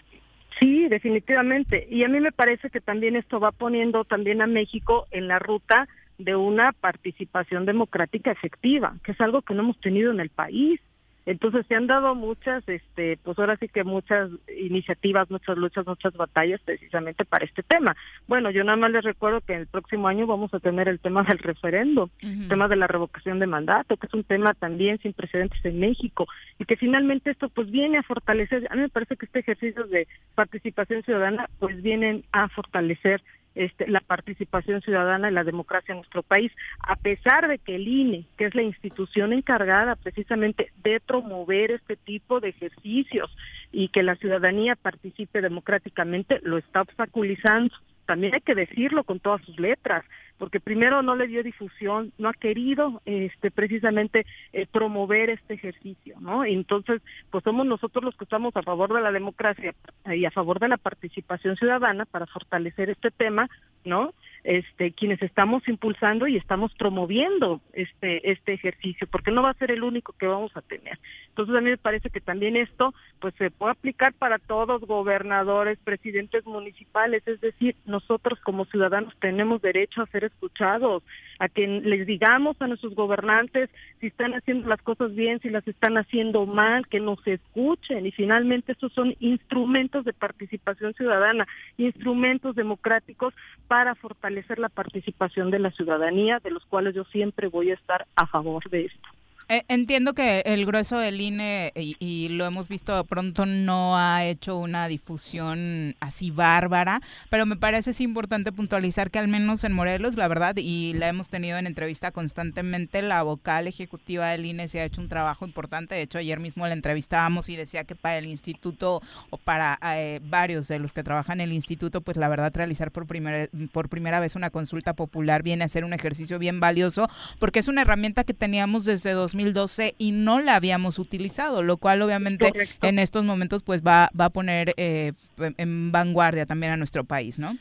Sí, 0.59 0.87
definitivamente. 0.87 1.85
Y 1.89 2.03
a 2.03 2.07
mí 2.07 2.19
me 2.19 2.31
parece 2.31 2.69
que 2.69 2.79
también 2.79 3.15
esto 3.15 3.39
va 3.39 3.51
poniendo 3.51 4.05
también 4.05 4.41
a 4.41 4.47
México 4.47 5.05
en 5.11 5.27
la 5.27 5.39
ruta 5.39 5.87
de 6.17 6.35
una 6.35 6.71
participación 6.71 7.65
democrática 7.65 8.31
efectiva, 8.31 8.95
que 9.03 9.11
es 9.11 9.21
algo 9.21 9.41
que 9.41 9.53
no 9.53 9.63
hemos 9.63 9.79
tenido 9.79 10.11
en 10.11 10.19
el 10.19 10.29
país. 10.29 10.79
Entonces 11.25 11.65
se 11.65 11.73
han 11.73 11.87
dado 11.87 12.13
muchas, 12.13 12.63
este, 12.69 13.17
pues 13.23 13.39
ahora 13.39 13.57
sí 13.57 13.67
que 13.67 13.83
muchas 13.83 14.29
iniciativas, 14.59 15.31
muchas 15.31 15.57
luchas, 15.57 15.87
muchas 15.87 16.13
batallas 16.13 16.61
precisamente 16.61 17.25
para 17.25 17.45
este 17.45 17.63
tema. 17.63 17.95
Bueno, 18.27 18.51
yo 18.51 18.63
nada 18.63 18.77
más 18.77 18.91
les 18.91 19.03
recuerdo 19.03 19.41
que 19.41 19.55
el 19.55 19.65
próximo 19.65 20.07
año 20.07 20.27
vamos 20.27 20.53
a 20.53 20.59
tener 20.59 20.87
el 20.87 20.99
tema 20.99 21.23
del 21.23 21.39
referendo, 21.39 22.11
el 22.21 22.47
tema 22.47 22.67
de 22.67 22.75
la 22.75 22.85
revocación 22.85 23.39
de 23.39 23.47
mandato, 23.47 23.97
que 23.97 24.05
es 24.05 24.13
un 24.13 24.23
tema 24.23 24.53
también 24.53 24.99
sin 24.99 25.13
precedentes 25.13 25.65
en 25.65 25.79
México 25.79 26.27
y 26.59 26.65
que 26.65 26.77
finalmente 26.77 27.31
esto 27.31 27.49
pues 27.49 27.71
viene 27.71 27.97
a 27.97 28.03
fortalecer, 28.03 28.67
a 28.69 28.75
mí 28.75 28.81
me 28.81 28.89
parece 28.89 29.17
que 29.17 29.25
este 29.25 29.39
ejercicio 29.39 29.85
de 29.87 30.07
participación 30.35 31.01
ciudadana 31.01 31.49
pues 31.57 31.81
vienen 31.81 32.23
a 32.33 32.49
fortalecer 32.49 33.23
este, 33.55 33.87
la 33.87 34.01
participación 34.01 34.81
ciudadana 34.81 35.29
y 35.29 35.33
la 35.33 35.43
democracia 35.43 35.93
en 35.93 35.99
nuestro 35.99 36.23
país, 36.23 36.51
a 36.79 36.95
pesar 36.95 37.47
de 37.47 37.57
que 37.57 37.75
el 37.75 37.87
INE, 37.87 38.25
que 38.37 38.45
es 38.45 38.55
la 38.55 38.63
institución 38.63 39.33
encargada 39.33 39.95
precisamente 39.95 40.71
de 40.83 40.99
promover 40.99 41.71
este 41.71 41.95
tipo 41.95 42.39
de 42.39 42.49
ejercicios 42.49 43.35
y 43.71 43.87
que 43.89 44.03
la 44.03 44.15
ciudadanía 44.15 44.75
participe 44.75 45.41
democráticamente, 45.41 46.39
lo 46.43 46.57
está 46.57 46.81
obstaculizando. 46.81 47.73
También 48.05 48.35
hay 48.35 48.41
que 48.41 48.55
decirlo 48.55 49.03
con 49.03 49.19
todas 49.19 49.41
sus 49.45 49.59
letras, 49.59 50.05
porque 50.37 50.59
primero 50.59 51.01
no 51.01 51.15
le 51.15 51.27
dio 51.27 51.43
difusión, 51.43 52.11
no 52.17 52.29
ha 52.29 52.33
querido 52.33 53.01
este 53.05 53.51
precisamente 53.51 54.25
eh, 54.53 54.67
promover 54.71 55.29
este 55.29 55.53
ejercicio, 55.53 56.15
¿no? 56.19 56.43
entonces, 56.45 57.01
pues 57.31 57.43
somos 57.43 57.65
nosotros 57.65 58.03
los 58.03 58.15
que 58.15 58.23
estamos 58.23 58.55
a 58.55 58.63
favor 58.63 58.93
de 58.93 59.01
la 59.01 59.11
democracia 59.11 59.73
y 60.05 60.25
a 60.25 60.31
favor 60.31 60.59
de 60.59 60.67
la 60.67 60.77
participación 60.77 61.55
ciudadana 61.55 62.05
para 62.05 62.25
fortalecer 62.25 62.89
este 62.89 63.11
tema, 63.11 63.49
¿no? 63.83 64.13
Este, 64.43 64.91
quienes 64.91 65.21
estamos 65.23 65.67
impulsando 65.67 66.27
y 66.27 66.37
estamos 66.37 66.71
promoviendo 66.75 67.61
este 67.73 68.31
este 68.31 68.53
ejercicio, 68.53 69.07
porque 69.07 69.31
no 69.31 69.41
va 69.41 69.49
a 69.49 69.55
ser 69.55 69.71
el 69.71 69.83
único 69.83 70.13
que 70.13 70.27
vamos 70.27 70.55
a 70.55 70.61
tener. 70.61 70.99
Entonces 71.29 71.55
a 71.55 71.61
mí 71.61 71.71
me 71.71 71.77
parece 71.77 72.11
que 72.11 72.21
también 72.21 72.55
esto 72.55 72.93
pues 73.19 73.33
se 73.35 73.49
puede 73.49 73.71
aplicar 73.71 74.13
para 74.13 74.37
todos 74.37 74.81
gobernadores, 74.81 75.79
presidentes 75.83 76.45
municipales, 76.45 77.23
es 77.27 77.41
decir, 77.41 77.75
nosotros 77.85 78.39
como 78.41 78.65
ciudadanos 78.65 79.15
tenemos 79.19 79.61
derecho 79.63 80.03
a 80.03 80.07
ser 80.07 80.24
escuchados, 80.25 81.03
a 81.39 81.49
que 81.49 81.67
les 81.67 82.07
digamos 82.07 82.55
a 82.61 82.67
nuestros 82.67 82.95
gobernantes 82.95 83.69
si 83.99 84.07
están 84.07 84.33
haciendo 84.33 84.67
las 84.67 84.81
cosas 84.81 85.13
bien, 85.15 85.39
si 85.41 85.49
las 85.49 85.67
están 85.67 85.97
haciendo 85.97 86.45
mal, 86.45 86.87
que 86.87 86.99
nos 86.99 87.25
escuchen 87.27 88.05
y 88.05 88.11
finalmente 88.11 88.71
estos 88.71 88.93
son 88.93 89.15
instrumentos 89.19 90.05
de 90.05 90.13
participación 90.13 90.93
ciudadana, 90.93 91.47
instrumentos 91.77 92.55
democráticos 92.55 93.33
para 93.67 93.95
fortalecer 93.95 94.59
la 94.59 94.69
participación 94.69 95.51
de 95.51 95.59
la 95.59 95.71
ciudadanía, 95.71 96.39
de 96.39 96.51
los 96.51 96.65
cuales 96.65 96.95
yo 96.95 97.03
siempre 97.05 97.47
voy 97.47 97.71
a 97.71 97.75
estar 97.75 98.05
a 98.15 98.27
favor 98.27 98.69
de 98.69 98.85
esto. 98.85 99.09
Eh, 99.47 99.63
entiendo 99.67 100.13
que 100.13 100.39
el 100.45 100.65
grueso 100.65 100.97
del 100.97 101.21
INE, 101.21 101.71
y, 101.75 102.29
lo 102.29 102.45
hemos 102.45 102.67
visto 102.67 103.03
pronto, 103.03 103.45
no 103.45 103.95
ha 103.95 104.25
hecho 104.25 104.57
una 104.57 104.87
difusión 104.87 105.95
así 105.99 106.31
bárbara, 106.31 106.99
pero 107.29 107.45
me 107.45 107.55
parece 107.55 107.91
importante 108.03 108.51
puntualizar 108.51 109.11
que 109.11 109.19
al 109.19 109.27
menos 109.27 109.63
en 109.63 109.71
Morelos, 109.71 110.15
la 110.15 110.27
verdad, 110.27 110.55
y 110.57 110.93
la 110.93 111.09
hemos 111.09 111.29
tenido 111.29 111.59
en 111.59 111.67
entrevista 111.67 112.11
constantemente, 112.11 113.03
la 113.03 113.21
vocal 113.21 113.67
ejecutiva 113.67 114.29
del 114.29 114.45
INE 114.45 114.67
se 114.67 114.79
ha 114.79 114.85
hecho 114.85 114.99
un 114.99 115.09
trabajo 115.09 115.45
importante. 115.45 115.93
De 115.93 116.01
hecho, 116.01 116.17
ayer 116.17 116.39
mismo 116.39 116.65
la 116.65 116.73
entrevistábamos 116.73 117.47
y 117.49 117.55
decía 117.55 117.83
que 117.83 117.95
para 117.95 118.17
el 118.17 118.25
instituto 118.25 119.01
o 119.29 119.37
para 119.37 119.77
eh, 119.95 120.21
varios 120.23 120.67
de 120.67 120.79
los 120.79 120.91
que 120.91 121.03
trabajan 121.03 121.39
en 121.39 121.49
el 121.49 121.53
instituto, 121.53 122.01
pues 122.01 122.17
la 122.17 122.29
verdad, 122.29 122.51
realizar 122.55 122.91
por 122.91 123.05
primera, 123.05 123.47
por 123.71 123.89
primera 123.89 124.19
vez 124.19 124.35
una 124.35 124.49
consulta 124.49 124.93
popular 124.93 125.43
viene 125.43 125.63
a 125.63 125.67
ser 125.67 125.85
un 125.85 125.93
ejercicio 125.93 126.39
bien 126.39 126.59
valioso, 126.59 127.07
porque 127.37 127.59
es 127.59 127.67
una 127.67 127.83
herramienta 127.83 128.23
que 128.23 128.33
teníamos 128.33 128.85
desde 128.85 129.11
dos 129.11 129.34
2012 129.35 129.95
y 129.97 130.11
no 130.11 130.41
la 130.41 130.55
habíamos 130.55 130.99
utilizado, 130.99 131.63
lo 131.63 131.77
cual 131.77 132.01
obviamente 132.01 132.51
en 132.81 132.99
estos 132.99 133.23
momentos 133.23 133.63
pues 133.63 133.81
va, 133.81 134.09
va 134.19 134.25
a 134.25 134.29
poner 134.29 134.73
eh, 134.77 135.13
en 135.57 135.91
vanguardia 135.91 136.45
también 136.45 136.71
a 136.71 136.77
nuestro 136.77 137.03
país, 137.03 137.39
¿no? 137.39 137.57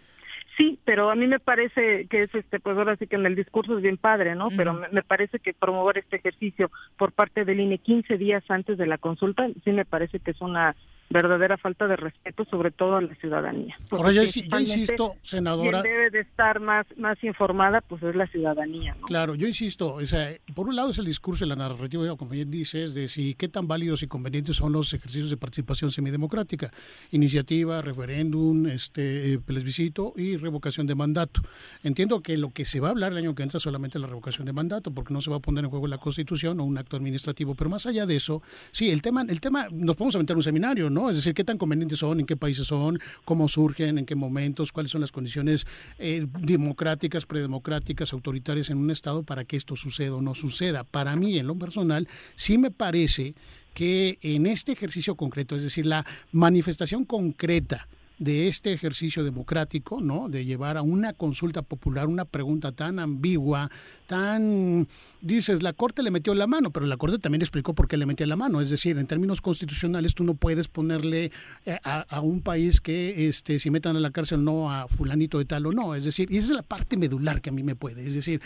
Sí, 0.57 0.79
pero 0.85 1.11
a 1.11 1.16
mí 1.16 1.27
me 1.27 1.41
parece 1.41 2.07
que 2.09 2.22
es 2.22 2.35
este, 2.35 2.61
pues 2.61 2.79
ahora 2.79 2.95
sí 2.97 3.09
que 3.09 3.16
en 3.16 3.27
el 3.27 3.35
discurso 3.35 3.77
es 3.77 3.83
bien 3.83 3.97
padre, 3.97 4.37
¿no? 4.37 4.49
Pero 4.57 4.81
me, 4.93 5.03
parece 5.03 5.41
que 5.41 5.53
promover 5.53 5.99
este 5.99 6.16
ejercicio 6.16 6.70
por 6.97 7.11
parte 7.11 7.45
del 7.45 7.59
INE 7.59 7.79
15 7.79 8.16
días 8.18 8.45
antes 8.49 8.79
de 8.79 8.87
la 8.87 8.99
consulta, 8.99 9.49
sí 9.64 9.72
me 9.72 9.85
parece 9.85 10.20
que 10.20 10.31
es 10.31 10.41
una 10.41 10.77
verdadera 11.11 11.57
falta 11.57 11.86
de 11.86 11.96
respeto, 11.96 12.44
sobre 12.46 12.70
todo 12.70 12.96
a 12.96 13.00
la 13.00 13.14
ciudadanía. 13.16 13.76
Ahora 13.90 14.12
yo, 14.12 14.22
insisto, 14.22 15.16
senadora. 15.22 15.82
Quien 15.82 15.94
debe 15.94 16.11
de 16.11 16.20
estar 16.20 16.61
más, 16.61 16.86
más 16.96 17.22
informada, 17.22 17.80
pues 17.80 18.02
es 18.02 18.14
la 18.14 18.26
ciudadanía. 18.26 18.96
Claro, 19.07 19.34
yo 19.34 19.46
insisto, 19.46 19.94
o 19.94 20.05
sea, 20.05 20.30
por 20.55 20.68
un 20.68 20.76
lado 20.76 20.90
es 20.90 20.98
el 20.98 21.05
discurso 21.05 21.44
y 21.44 21.48
la 21.48 21.57
narrativa, 21.57 22.16
como 22.16 22.30
bien 22.30 22.50
dices, 22.50 22.94
de 22.94 23.09
si 23.09 23.34
qué 23.34 23.48
tan 23.48 23.68
válidos 23.68 24.02
y 24.02 24.09
convenientes 24.09 24.57
son 24.57 24.72
los 24.72 24.92
ejercicios 24.92 25.30
de 25.30 25.36
participación 25.36 25.90
semidemocrática, 25.90 26.70
iniciativa, 27.11 27.80
referéndum, 27.82 28.66
este 28.66 29.38
plebiscito 29.38 30.12
y 30.16 30.36
revocación 30.36 30.86
de 30.86 30.94
mandato. 30.94 31.42
Entiendo 31.82 32.20
que 32.20 32.36
lo 32.36 32.50
que 32.50 32.64
se 32.64 32.80
va 32.80 32.88
a 32.88 32.90
hablar 32.90 33.12
el 33.12 33.18
año 33.18 33.34
que 33.34 33.42
entra 33.42 33.59
es 33.59 33.62
solamente 33.62 33.98
la 33.98 34.07
revocación 34.07 34.46
de 34.46 34.52
mandato, 34.52 34.90
porque 34.90 35.14
no 35.14 35.20
se 35.20 35.30
va 35.30 35.36
a 35.36 35.40
poner 35.40 35.64
en 35.64 35.70
juego 35.70 35.86
la 35.86 35.98
Constitución 35.98 36.61
o 36.61 36.64
un 36.64 36.78
acto 36.78 36.96
administrativo, 36.96 37.55
pero 37.55 37.70
más 37.70 37.86
allá 37.86 38.07
de 38.07 38.16
eso, 38.16 38.42
sí, 38.70 38.90
el 38.90 39.02
tema, 39.02 39.22
el 39.28 39.40
tema, 39.40 39.68
nos 39.70 39.96
podemos 39.96 40.14
aventar 40.14 40.36
un 40.36 40.42
seminario, 40.42 40.90
¿no? 40.95 41.11
Es 41.11 41.16
decir, 41.16 41.34
qué 41.34 41.45
tan 41.45 41.59
convenientes 41.59 41.99
son, 41.99 42.20
en 42.20 42.26
qué 42.26 42.36
países 42.36 42.66
son, 42.66 42.99
cómo 43.24 43.49
surgen, 43.49 43.99
en 43.99 44.07
qué 44.07 44.14
momentos, 44.14 44.72
cuáles 44.72 44.92
son 44.92 45.01
las 45.01 45.12
condiciones 45.12 45.66
eh, 45.99 46.26
democráticas, 46.40 47.26
predemocráticas, 47.26 48.12
autoritarias 48.12 48.70
en 48.70 48.78
un 48.78 48.90
Estado 48.90 49.22
para 49.22 49.45
que 49.45 49.57
esto 49.57 49.76
suceda 49.76 50.14
o 50.14 50.22
no 50.22 50.34
suceda. 50.34 50.84
Para 50.84 51.16
mí, 51.16 51.38
en 51.38 51.47
lo 51.47 51.57
personal, 51.57 52.09
sí 52.36 52.57
me 52.57 52.70
parece 52.70 53.34
que 53.74 54.18
en 54.22 54.47
este 54.47 54.72
ejercicio 54.72 55.16
concreto, 55.16 55.57
es 55.57 55.62
decir, 55.62 55.84
la 55.84 56.07
manifestación 56.32 57.05
concreta 57.05 57.88
de 58.19 58.47
este 58.47 58.73
ejercicio 58.73 59.25
democrático, 59.25 60.01
¿no? 60.01 60.29
De 60.29 60.45
llevar 60.45 60.77
a 60.77 60.83
una 60.83 61.12
consulta 61.12 61.62
popular 61.62 62.07
una 62.07 62.25
pregunta 62.25 62.73
tan 62.73 62.99
ambigua, 62.99 63.71
tan 64.07 64.87
dices, 65.21 65.62
la 65.62 65.73
Corte 65.73 66.03
le 66.03 66.11
metió 66.11 66.35
la 66.35 66.47
mano, 66.47 66.71
pero 66.71 66.87
la 66.87 66.97
Corte 66.97 67.19
también 67.19 67.43
explicó 67.43 67.75
por 67.75 67.89
qué 67.89 67.97
le 67.97 68.07
metió 68.07 68.27
la 68.27 68.37
mano, 68.37 68.61
es 68.61 68.71
decir, 68.71 68.99
en 68.99 69.07
términos 69.07 69.41
constitucionales 69.41 70.15
tú 70.15 70.23
no 70.23 70.35
puedes 70.35 70.69
ponerle 70.69 71.33
eh, 71.67 71.79
a, 71.83 72.21
un 72.21 72.41
país 72.41 72.81
que 72.81 73.29
este 73.29 73.59
si 73.59 73.71
metan 73.71 73.97
a 73.97 74.01
la 74.01 74.11
cárcel 74.11 74.45
no 74.45 74.71
a 74.71 74.87
fulanito 74.87 75.39
de 75.39 75.45
tal 75.45 75.67
o 75.67 75.73
no, 75.73 75.95
es 75.95 76.05
decir, 76.05 76.31
y 76.31 76.37
esa 76.37 76.49
es 76.49 76.57
la 76.57 76.62
parte 76.62 76.97
medular 76.97 77.41
que 77.41 77.51
a 77.51 77.53
mí 77.53 77.62
me 77.62 77.75
puede, 77.75 78.07
es 78.07 78.15
decir, 78.15 78.41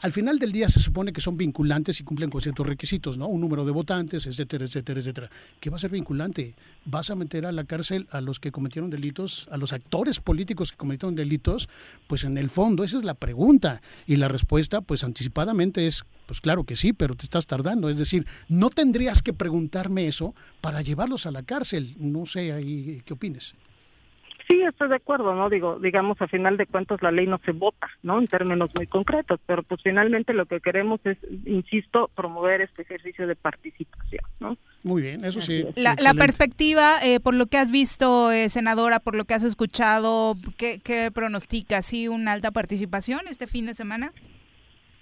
al 0.00 0.12
final 0.12 0.38
del 0.38 0.52
día 0.52 0.68
se 0.68 0.80
supone 0.80 1.12
que 1.12 1.20
son 1.20 1.36
vinculantes 1.36 1.98
y 2.00 2.04
cumplen 2.04 2.28
con 2.28 2.42
ciertos 2.42 2.66
requisitos, 2.66 3.16
¿no? 3.16 3.26
Un 3.28 3.40
número 3.40 3.64
de 3.64 3.72
votantes, 3.72 4.26
etcétera, 4.26 4.66
etcétera, 4.66 5.00
etcétera. 5.00 5.30
¿Qué 5.60 5.70
va 5.70 5.76
a 5.76 5.78
ser 5.78 5.90
vinculante? 5.90 6.54
¿Vas 6.84 7.10
a 7.10 7.14
meter 7.14 7.46
a 7.46 7.52
la 7.52 7.64
cárcel 7.64 8.06
a 8.10 8.20
los 8.20 8.38
que 8.38 8.52
cometieron 8.52 8.90
delitos 8.90 9.13
a 9.50 9.56
los 9.56 9.72
actores 9.72 10.20
políticos 10.20 10.70
que 10.70 10.76
cometieron 10.76 11.14
delitos, 11.14 11.68
pues 12.06 12.24
en 12.24 12.38
el 12.38 12.50
fondo 12.50 12.84
esa 12.84 12.98
es 12.98 13.04
la 13.04 13.14
pregunta. 13.14 13.80
Y 14.06 14.16
la 14.16 14.28
respuesta 14.28 14.80
pues 14.80 15.04
anticipadamente 15.04 15.86
es 15.86 16.04
pues 16.26 16.40
claro 16.40 16.64
que 16.64 16.76
sí, 16.76 16.92
pero 16.92 17.14
te 17.14 17.24
estás 17.24 17.46
tardando, 17.46 17.88
es 17.88 17.98
decir, 17.98 18.26
no 18.48 18.70
tendrías 18.70 19.22
que 19.22 19.32
preguntarme 19.32 20.06
eso 20.06 20.34
para 20.60 20.80
llevarlos 20.80 21.26
a 21.26 21.30
la 21.30 21.42
cárcel, 21.42 21.94
no 21.98 22.24
sé 22.26 22.52
ahí 22.52 23.02
qué 23.04 23.12
opines. 23.12 23.54
Sí, 24.46 24.60
estoy 24.62 24.90
de 24.90 24.96
acuerdo, 24.96 25.34
¿no? 25.34 25.48
Digo, 25.48 25.78
digamos, 25.78 26.20
a 26.20 26.28
final 26.28 26.58
de 26.58 26.66
cuentas 26.66 27.00
la 27.02 27.10
ley 27.10 27.26
no 27.26 27.40
se 27.44 27.52
vota, 27.52 27.88
¿no? 28.02 28.18
En 28.18 28.26
términos 28.26 28.70
muy 28.74 28.86
concretos, 28.86 29.40
pero 29.46 29.62
pues 29.62 29.80
finalmente 29.82 30.34
lo 30.34 30.44
que 30.44 30.60
queremos 30.60 31.00
es, 31.04 31.16
insisto, 31.46 32.10
promover 32.14 32.60
este 32.60 32.82
ejercicio 32.82 33.26
de 33.26 33.36
participación, 33.36 34.24
¿no? 34.40 34.58
Muy 34.84 35.00
bien, 35.00 35.24
eso 35.24 35.40
sí. 35.40 35.64
La, 35.76 35.96
la 35.98 36.12
perspectiva, 36.12 36.96
eh, 37.02 37.20
por 37.20 37.34
lo 37.34 37.46
que 37.46 37.56
has 37.56 37.70
visto, 37.70 38.30
eh, 38.32 38.50
senadora, 38.50 39.00
por 39.00 39.14
lo 39.14 39.24
que 39.24 39.32
has 39.32 39.44
escuchado, 39.44 40.36
¿qué, 40.58 40.78
qué 40.84 41.10
pronostica? 41.10 41.80
¿Sí 41.80 42.08
una 42.08 42.32
alta 42.32 42.50
participación 42.50 43.20
este 43.28 43.46
fin 43.46 43.64
de 43.64 43.72
semana? 43.72 44.12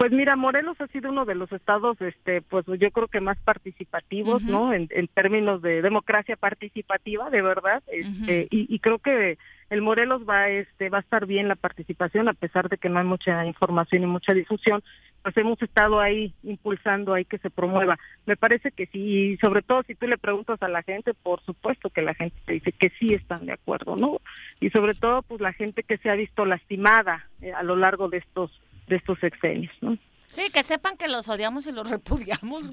Pues 0.03 0.11
mira, 0.11 0.35
Morelos 0.35 0.81
ha 0.81 0.89
sido 0.89 1.11
uno 1.11 1.25
de 1.25 1.37
los 1.37 1.53
estados, 1.53 1.97
este, 2.01 2.43
pues 2.43 2.67
yo 2.67 2.91
creo 2.91 3.07
que 3.07 3.21
más 3.21 3.39
participativos, 3.39 4.43
¿no? 4.43 4.73
En, 4.73 4.89
términos 5.15 5.63
de 5.63 5.81
democracia 5.81 6.35
participativa, 6.35 7.31
de 7.31 7.41
verdad, 7.41 7.85
este, 7.87 8.49
y, 8.51 8.77
creo 8.81 8.99
que 8.99 9.39
el 9.71 9.81
Morelos 9.81 10.23
va, 10.29 10.49
este, 10.49 10.89
va 10.89 10.99
a 10.99 11.03
estar 11.03 11.25
bien 11.27 11.47
la 11.47 11.55
participación 11.55 12.29
a 12.29 12.33
pesar 12.35 12.69
de 12.69 12.79
que 12.79 12.89
no 12.89 12.99
hay 12.99 13.05
mucha 13.05 13.47
información 13.47 14.03
y 14.03 14.07
mucha 14.07 14.35
difusión, 14.35 14.83
pues 15.23 15.37
hemos 15.37 15.63
estado 15.63 16.01
ahí 16.01 16.35
impulsando 16.43 17.15
ahí 17.15 17.25
que 17.25 17.39
se 17.39 17.51
promueva. 17.51 17.97
Me 18.27 18.37
parece 18.37 18.73
que 18.73 18.87
sí, 18.87 19.35
y 19.35 19.37
sobre 19.37 19.63
todo 19.63 19.85
si 19.85 19.95
tú 19.95 20.09
le 20.09 20.19
preguntas 20.19 20.61
a 20.65 20.69
la 20.69 20.83
gente, 20.83 21.15
por 21.15 21.41
supuesto 21.45 21.91
que 21.91 22.03
la 22.03 22.15
gente 22.15 22.37
te 22.45 22.55
dice 22.55 22.73
que 22.73 22.91
sí 22.99 23.15
están 23.15 23.47
de 23.47 23.53
acuerdo, 23.53 23.95
¿no? 23.95 24.21
Y 24.59 24.71
sobre 24.71 24.95
todo, 24.95 25.23
pues 25.23 25.41
la 25.41 25.53
gente 25.53 25.85
que 25.85 25.99
se 25.99 26.11
ha 26.11 26.17
visto 26.17 26.45
lastimada 26.45 27.29
eh, 27.41 27.53
a 27.53 27.63
lo 27.63 27.77
largo 27.77 28.09
de 28.09 28.19
estos 28.19 28.51
de 28.93 28.99
estos 28.99 29.19
sexenios, 29.19 29.73
¿no? 29.81 29.99
Sí, 30.31 30.49
que 30.51 30.63
sepan 30.63 30.97
que 30.97 31.09
los 31.09 31.29
odiamos 31.29 31.67
y 31.67 31.73
los 31.73 31.91
repudiamos. 31.91 32.71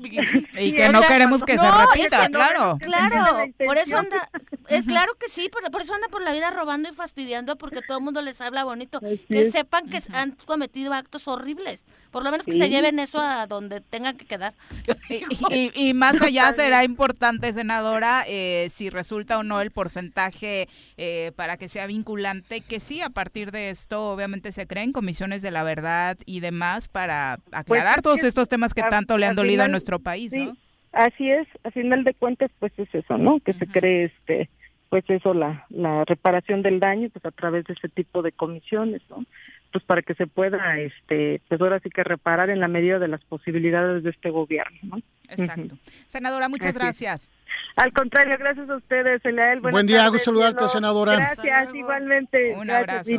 y 0.57 0.73
que 0.73 0.89
no 0.89 1.01
queremos 1.01 1.43
que 1.43 1.57
se 1.57 1.71
repita, 1.71 2.29
claro. 2.29 2.77
claro, 2.79 3.51
por 3.65 3.77
eso 3.77 3.97
anda, 3.97 4.29
eh, 4.69 4.83
claro 4.85 5.13
que 5.19 5.29
sí, 5.29 5.49
por, 5.49 5.69
por, 5.71 5.81
eso 5.81 5.93
anda 5.93 6.07
por 6.09 6.21
la 6.21 6.31
vida 6.31 6.51
robando 6.51 6.89
y 6.89 6.93
fastidiando 6.93 7.57
porque 7.57 7.81
todo 7.81 7.99
el 7.99 8.03
mundo 8.03 8.21
les 8.21 8.41
habla 8.41 8.63
bonito. 8.63 8.99
Que 9.27 9.51
sepan 9.51 9.89
que 9.89 10.01
han 10.13 10.31
cometido 10.45 10.93
actos 10.93 11.27
horribles. 11.27 11.85
Por 12.11 12.23
lo 12.23 12.31
menos 12.31 12.45
que 12.45 12.57
se 12.57 12.69
lleven 12.69 12.99
eso 12.99 13.19
a 13.19 13.45
donde 13.47 13.81
tengan 13.81 14.17
que 14.17 14.25
quedar. 14.25 14.53
Y, 15.51 15.93
más 15.93 16.21
allá 16.21 16.51
será 16.53 16.83
importante, 16.83 17.51
senadora, 17.53 18.23
eh, 18.27 18.69
si 18.71 18.89
resulta 18.89 19.37
o 19.37 19.43
no 19.43 19.61
el 19.61 19.71
porcentaje 19.71 20.67
eh, 20.97 21.31
para 21.35 21.57
que 21.57 21.67
sea 21.67 21.87
vinculante, 21.87 22.61
que 22.61 22.79
sí, 22.79 23.01
a 23.01 23.09
partir 23.09 23.51
de 23.51 23.69
esto 23.69 24.11
obviamente 24.11 24.51
se 24.51 24.67
creen 24.67 24.91
comisiones 24.91 25.41
de 25.41 25.51
la 25.51 25.63
verdad 25.63 26.17
y 26.25 26.39
demás 26.39 26.87
para 26.87 27.39
aclarar 27.51 27.95
pues 27.95 28.03
todos 28.03 28.23
estos 28.23 28.49
temas 28.49 28.73
que 28.73 28.81
tanto 28.83 29.17
le 29.17 29.25
han 29.25 29.35
dolido 29.35 29.63
a 29.63 29.67
nuestro 29.67 29.99
país, 29.99 30.33
¿no? 30.35 30.55
Así 30.91 31.29
es, 31.29 31.47
a 31.63 31.71
final 31.71 32.03
de 32.03 32.13
cuentas, 32.13 32.49
pues 32.59 32.73
es 32.77 32.93
eso, 32.93 33.17
¿no? 33.17 33.39
Que 33.39 33.53
se 33.53 33.67
cree, 33.67 34.05
este, 34.05 34.49
pues 34.89 35.03
eso, 35.07 35.33
la, 35.33 35.65
la 35.69 36.03
reparación 36.05 36.61
del 36.61 36.79
daño, 36.79 37.09
pues 37.09 37.23
a 37.25 37.31
través 37.31 37.65
de 37.65 37.73
ese 37.73 37.89
tipo 37.89 38.21
de 38.21 38.31
comisiones, 38.31 39.01
¿no? 39.09 39.23
pues 39.71 39.83
para 39.83 40.01
que 40.01 40.15
se 40.15 40.27
pueda, 40.27 40.79
este, 40.79 41.41
pues 41.47 41.61
ahora 41.61 41.79
sí 41.79 41.89
que 41.89 42.03
reparar 42.03 42.49
en 42.49 42.59
la 42.59 42.67
medida 42.67 42.99
de 42.99 43.07
las 43.07 43.23
posibilidades 43.25 44.03
de 44.03 44.09
este 44.09 44.29
gobierno, 44.29 44.79
¿no? 44.83 44.97
Exacto. 45.29 45.77
Senadora, 46.07 46.49
muchas 46.49 46.73
gracias. 46.73 47.29
Al 47.75 47.91
contrario, 47.93 48.35
gracias 48.39 48.67
a 48.69 48.77
ustedes, 48.77 49.23
Eliel. 49.23 49.59
Buen 49.59 49.85
día, 49.85 50.07
gusto 50.07 50.25
saludarte, 50.25 50.67
senadora. 50.67 51.15
Gracias, 51.15 51.75
igualmente. 51.75 52.55
Un 52.57 52.69
abrazo. 52.71 53.11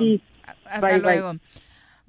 Hasta 0.64 0.98
luego. 0.98 1.34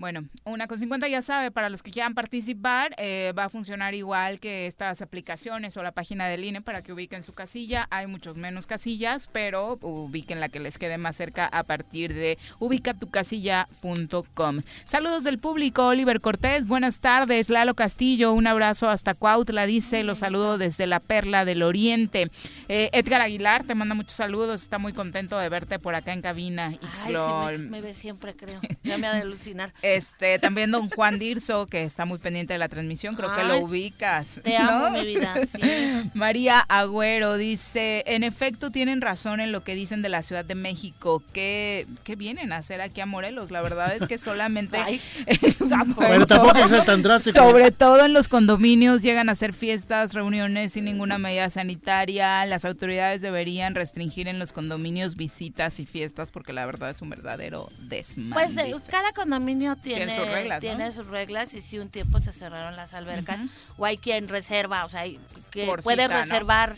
Bueno, 0.01 0.25
una 0.45 0.65
con 0.65 0.79
50 0.79 1.07
ya 1.09 1.21
sabe, 1.21 1.51
para 1.51 1.69
los 1.69 1.83
que 1.83 1.91
quieran 1.91 2.15
participar, 2.15 2.95
eh, 2.97 3.33
va 3.37 3.43
a 3.43 3.49
funcionar 3.49 3.93
igual 3.93 4.39
que 4.39 4.65
estas 4.65 5.03
aplicaciones 5.03 5.77
o 5.77 5.83
la 5.83 5.91
página 5.91 6.27
del 6.27 6.43
INE 6.43 6.59
para 6.59 6.81
que 6.81 6.91
ubiquen 6.91 7.21
su 7.21 7.33
casilla. 7.33 7.87
Hay 7.91 8.07
muchos 8.07 8.35
menos 8.35 8.65
casillas, 8.65 9.29
pero 9.31 9.77
ubiquen 9.83 10.39
la 10.39 10.49
que 10.49 10.59
les 10.59 10.79
quede 10.79 10.97
más 10.97 11.17
cerca 11.17 11.45
a 11.45 11.61
partir 11.61 12.15
de 12.15 12.39
ubicatucasilla.com. 12.57 14.61
Saludos 14.85 15.23
del 15.23 15.37
público, 15.37 15.85
Oliver 15.85 16.19
Cortés, 16.19 16.65
buenas 16.65 16.99
tardes. 16.99 17.51
Lalo 17.51 17.75
Castillo, 17.75 18.33
un 18.33 18.47
abrazo 18.47 18.89
hasta 18.89 19.13
Cuautla, 19.13 19.67
dice, 19.67 20.03
los 20.03 20.17
saludo 20.17 20.57
desde 20.57 20.87
la 20.87 20.99
Perla 20.99 21.45
del 21.45 21.61
Oriente. 21.61 22.31
Eh, 22.69 22.89
Edgar 22.93 23.21
Aguilar 23.21 23.65
te 23.65 23.75
manda 23.75 23.93
muchos 23.93 24.13
saludos, 24.13 24.63
está 24.63 24.79
muy 24.79 24.93
contento 24.93 25.37
de 25.37 25.47
verte 25.49 25.77
por 25.77 25.93
acá 25.93 26.11
en 26.11 26.23
cabina. 26.23 26.73
Ay, 27.05 27.13
me, 27.13 27.57
me, 27.69 27.81
ve 27.81 27.93
siempre, 27.93 28.35
creo. 28.35 28.59
Ya 28.81 28.97
me 28.97 29.05
ha 29.05 29.13
de 29.13 29.21
alucinar. 29.21 29.71
Este, 29.95 30.39
también 30.39 30.71
don 30.71 30.89
Juan 30.89 31.19
Dirso, 31.19 31.67
que 31.67 31.83
está 31.83 32.05
muy 32.05 32.17
pendiente 32.17 32.53
de 32.53 32.59
la 32.59 32.69
transmisión, 32.69 33.15
creo 33.15 33.35
que 33.35 33.43
lo 33.43 33.59
ubicas. 33.59 34.39
Te 34.43 34.57
amo, 34.57 34.91
mi 34.91 35.05
vida, 35.05 35.35
María 36.13 36.59
Agüero 36.59 37.37
dice, 37.37 38.03
en 38.07 38.23
efecto 38.23 38.71
tienen 38.71 39.01
razón 39.01 39.39
en 39.39 39.51
lo 39.51 39.63
que 39.63 39.75
dicen 39.75 40.01
de 40.01 40.09
la 40.09 40.23
Ciudad 40.23 40.45
de 40.45 40.55
México, 40.55 41.23
que, 41.33 41.87
vienen 42.17 42.51
a 42.51 42.57
hacer 42.57 42.81
aquí 42.81 43.01
a 43.01 43.05
Morelos. 43.05 43.51
La 43.51 43.61
verdad 43.61 43.95
es 43.95 44.05
que 44.05 44.17
solamente... 44.17 44.77
tampoco 45.69 46.03
es 46.03 46.85
tan 46.85 47.01
drástico. 47.01 47.39
Sobre 47.39 47.71
todo 47.71 48.05
en 48.05 48.13
los 48.13 48.27
condominios 48.27 49.01
llegan 49.01 49.29
a 49.29 49.31
hacer 49.31 49.53
fiestas, 49.53 50.13
reuniones 50.13 50.73
sin 50.73 50.85
ninguna 50.85 51.17
medida 51.17 51.49
sanitaria. 51.49 52.45
Las 52.45 52.65
autoridades 52.65 53.21
deberían 53.21 53.75
restringir 53.75 54.27
en 54.27 54.39
los 54.39 54.53
condominios 54.53 55.15
visitas 55.15 55.79
y 55.79 55.85
fiestas 55.85 56.31
porque 56.31 56.53
la 56.53 56.65
verdad 56.65 56.89
es 56.89 57.01
un 57.01 57.09
verdadero 57.09 57.69
desmadre. 57.79 58.33
Pues 58.33 58.57
eh, 58.57 58.75
cada 58.89 59.11
condominio 59.13 59.71
tiene, 59.81 60.15
sus 60.15 60.27
reglas, 60.27 60.59
tiene 60.59 60.91
sus 60.91 61.07
reglas 61.07 61.53
y 61.53 61.61
si 61.61 61.79
un 61.79 61.89
tiempo 61.89 62.19
se 62.19 62.31
cerraron 62.31 62.75
las 62.75 62.93
albercas. 62.93 63.39
O 63.77 63.85
hay 63.85 63.97
quien 63.97 64.27
reserva, 64.27 64.85
o 64.85 64.89
sea, 64.89 65.03
que 65.51 65.73
puede 65.83 66.07
reservar 66.07 66.75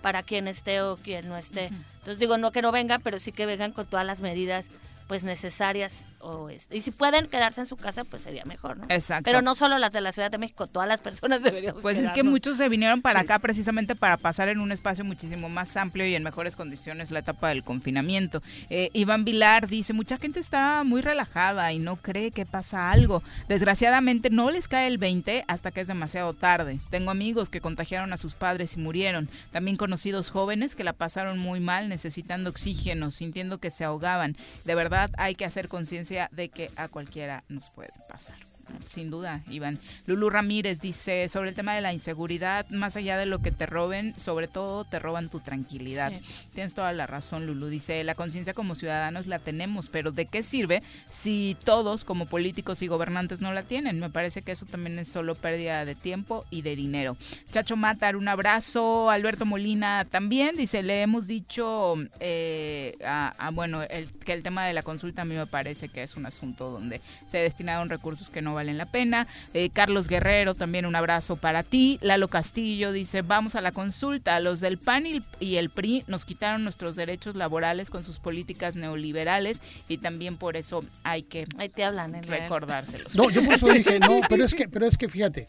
para 0.00 0.22
quien 0.22 0.48
esté 0.48 0.80
o 0.82 0.96
quien 0.96 1.28
no 1.28 1.36
esté. 1.36 1.66
Entonces 1.66 2.18
digo, 2.18 2.38
no 2.38 2.52
que 2.52 2.62
no 2.62 2.72
vengan, 2.72 3.00
pero 3.02 3.20
sí 3.20 3.32
que 3.32 3.46
vengan 3.46 3.72
con 3.72 3.86
todas 3.86 4.06
las 4.06 4.20
medidas 4.20 4.68
pues 5.08 5.24
necesarias 5.24 6.04
o 6.22 6.48
este, 6.48 6.76
y 6.76 6.80
si 6.80 6.90
pueden 6.90 7.26
quedarse 7.26 7.60
en 7.60 7.66
su 7.66 7.76
casa 7.76 8.04
pues 8.04 8.22
sería 8.22 8.44
mejor 8.44 8.78
no 8.78 8.86
exacto. 8.88 9.24
Pero 9.24 9.42
no 9.42 9.54
solo 9.54 9.78
las 9.78 9.92
de 9.92 10.00
la 10.00 10.12
Ciudad 10.12 10.30
de 10.30 10.38
México 10.38 10.66
todas 10.66 10.88
las 10.88 11.00
personas 11.00 11.42
deberían 11.42 11.74
pues 11.80 11.98
es 11.98 12.10
que 12.10 12.22
muchos 12.22 12.56
se 12.56 12.68
vinieron 12.68 13.02
para 13.02 13.20
acá 13.20 13.38
precisamente 13.38 13.94
para 13.94 14.16
pasar 14.16 14.48
en 14.48 14.60
un 14.60 14.72
espacio 14.72 15.04
muchísimo 15.04 15.48
más 15.48 15.76
amplio 15.76 16.06
y 16.06 16.14
en 16.14 16.22
mejores 16.22 16.56
condiciones 16.56 17.10
la 17.10 17.20
etapa 17.20 17.48
del 17.48 17.62
confinamiento. 17.62 18.42
Eh, 18.70 18.90
Iván 18.92 19.24
Vilar 19.24 19.68
dice 19.68 19.92
mucha 19.92 20.16
gente 20.18 20.40
está 20.40 20.82
muy 20.84 21.00
relajada 21.00 21.72
y 21.72 21.78
no 21.78 21.96
cree 21.96 22.30
que 22.30 22.46
pasa 22.46 22.90
algo. 22.90 23.22
Desgraciadamente 23.48 24.30
no 24.30 24.50
les 24.50 24.68
cae 24.68 24.86
el 24.86 24.98
20 24.98 25.44
hasta 25.48 25.70
que 25.70 25.80
es 25.80 25.88
demasiado 25.88 26.34
tarde. 26.34 26.80
Tengo 26.90 27.10
amigos 27.10 27.50
que 27.50 27.60
contagiaron 27.60 28.12
a 28.12 28.16
sus 28.16 28.34
padres 28.34 28.76
y 28.76 28.80
murieron. 28.80 29.28
También 29.50 29.76
conocidos 29.76 30.30
jóvenes 30.30 30.76
que 30.76 30.84
la 30.84 30.92
pasaron 30.92 31.38
muy 31.38 31.60
mal 31.60 31.88
necesitando 31.88 32.50
oxígeno 32.50 33.10
sintiendo 33.10 33.58
que 33.58 33.70
se 33.70 33.84
ahogaban. 33.84 34.36
De 34.64 34.74
verdad 34.74 35.10
hay 35.16 35.34
que 35.34 35.44
hacer 35.44 35.68
conciencia 35.68 36.11
de 36.30 36.48
que 36.48 36.70
a 36.76 36.88
cualquiera 36.88 37.44
nos 37.48 37.68
puede 37.70 37.92
pasar. 38.08 38.51
Sin 38.86 39.10
duda, 39.10 39.42
Iván. 39.48 39.78
Lulu 40.06 40.30
Ramírez 40.30 40.80
dice 40.80 41.28
sobre 41.28 41.50
el 41.50 41.54
tema 41.54 41.74
de 41.74 41.80
la 41.80 41.92
inseguridad, 41.92 42.68
más 42.70 42.96
allá 42.96 43.16
de 43.16 43.26
lo 43.26 43.40
que 43.40 43.52
te 43.52 43.66
roben, 43.66 44.14
sobre 44.18 44.48
todo 44.48 44.84
te 44.84 44.98
roban 44.98 45.28
tu 45.28 45.40
tranquilidad. 45.40 46.12
Tienes 46.54 46.74
toda 46.74 46.92
la 46.92 47.06
razón, 47.06 47.46
Lulu. 47.46 47.68
Dice, 47.68 48.04
la 48.04 48.14
conciencia 48.14 48.54
como 48.54 48.74
ciudadanos 48.74 49.26
la 49.26 49.38
tenemos, 49.38 49.88
pero 49.88 50.12
¿de 50.12 50.26
qué 50.26 50.42
sirve 50.42 50.82
si 51.08 51.56
todos 51.64 52.04
como 52.04 52.26
políticos 52.26 52.82
y 52.82 52.86
gobernantes 52.86 53.40
no 53.40 53.52
la 53.52 53.62
tienen? 53.62 53.98
Me 53.98 54.10
parece 54.10 54.42
que 54.42 54.52
eso 54.52 54.66
también 54.66 54.98
es 54.98 55.08
solo 55.08 55.34
pérdida 55.34 55.84
de 55.84 55.94
tiempo 55.94 56.44
y 56.50 56.62
de 56.62 56.76
dinero. 56.76 57.16
Chacho 57.50 57.76
Matar, 57.76 58.16
un 58.16 58.28
abrazo. 58.28 59.10
Alberto 59.10 59.46
Molina 59.46 60.04
también 60.04 60.56
dice, 60.56 60.82
le 60.82 61.02
hemos 61.02 61.26
dicho, 61.26 61.96
eh, 62.20 62.96
a, 63.04 63.50
bueno, 63.52 63.82
el, 63.82 64.10
que 64.10 64.32
el 64.32 64.42
tema 64.42 64.66
de 64.66 64.72
la 64.72 64.82
consulta 64.82 65.22
a 65.22 65.24
mí 65.24 65.34
me 65.34 65.46
parece 65.46 65.88
que 65.88 66.02
es 66.02 66.16
un 66.16 66.26
asunto 66.26 66.70
donde 66.70 67.00
se 67.28 67.38
destinaron 67.38 67.88
recursos 67.88 68.30
que 68.30 68.42
no 68.42 68.51
valen 68.54 68.78
la 68.78 68.86
pena. 68.86 69.26
Eh, 69.54 69.70
Carlos 69.70 70.08
Guerrero, 70.08 70.54
también 70.54 70.86
un 70.86 70.96
abrazo 70.96 71.36
para 71.36 71.62
ti. 71.62 71.98
Lalo 72.02 72.28
Castillo 72.28 72.92
dice, 72.92 73.22
vamos 73.22 73.54
a 73.54 73.60
la 73.60 73.72
consulta. 73.72 74.40
Los 74.40 74.60
del 74.60 74.78
PAN 74.78 75.04
y 75.40 75.56
el 75.56 75.70
PRI 75.70 76.04
nos 76.06 76.24
quitaron 76.24 76.64
nuestros 76.64 76.96
derechos 76.96 77.36
laborales 77.36 77.90
con 77.90 78.02
sus 78.02 78.18
políticas 78.18 78.76
neoliberales 78.76 79.60
y 79.88 79.98
también 79.98 80.36
por 80.36 80.56
eso 80.56 80.84
hay 81.04 81.22
que 81.22 81.42
Ahí 81.58 81.68
te 81.68 81.84
hablan, 81.84 82.22
recordárselos. 82.22 83.14
No, 83.14 83.30
yo 83.30 83.44
por 83.44 83.54
eso 83.54 83.68
dije, 83.68 83.98
no, 83.98 84.20
pero 84.28 84.44
es 84.44 84.54
que, 84.54 84.68
pero 84.72 84.86
es 84.86 84.96
que 84.96 85.08
fíjate, 85.08 85.48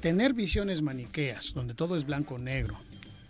tener 0.00 0.32
visiones 0.32 0.82
maniqueas, 0.82 1.52
donde 1.54 1.74
todo 1.74 1.96
es 1.96 2.04
blanco-negro, 2.04 2.78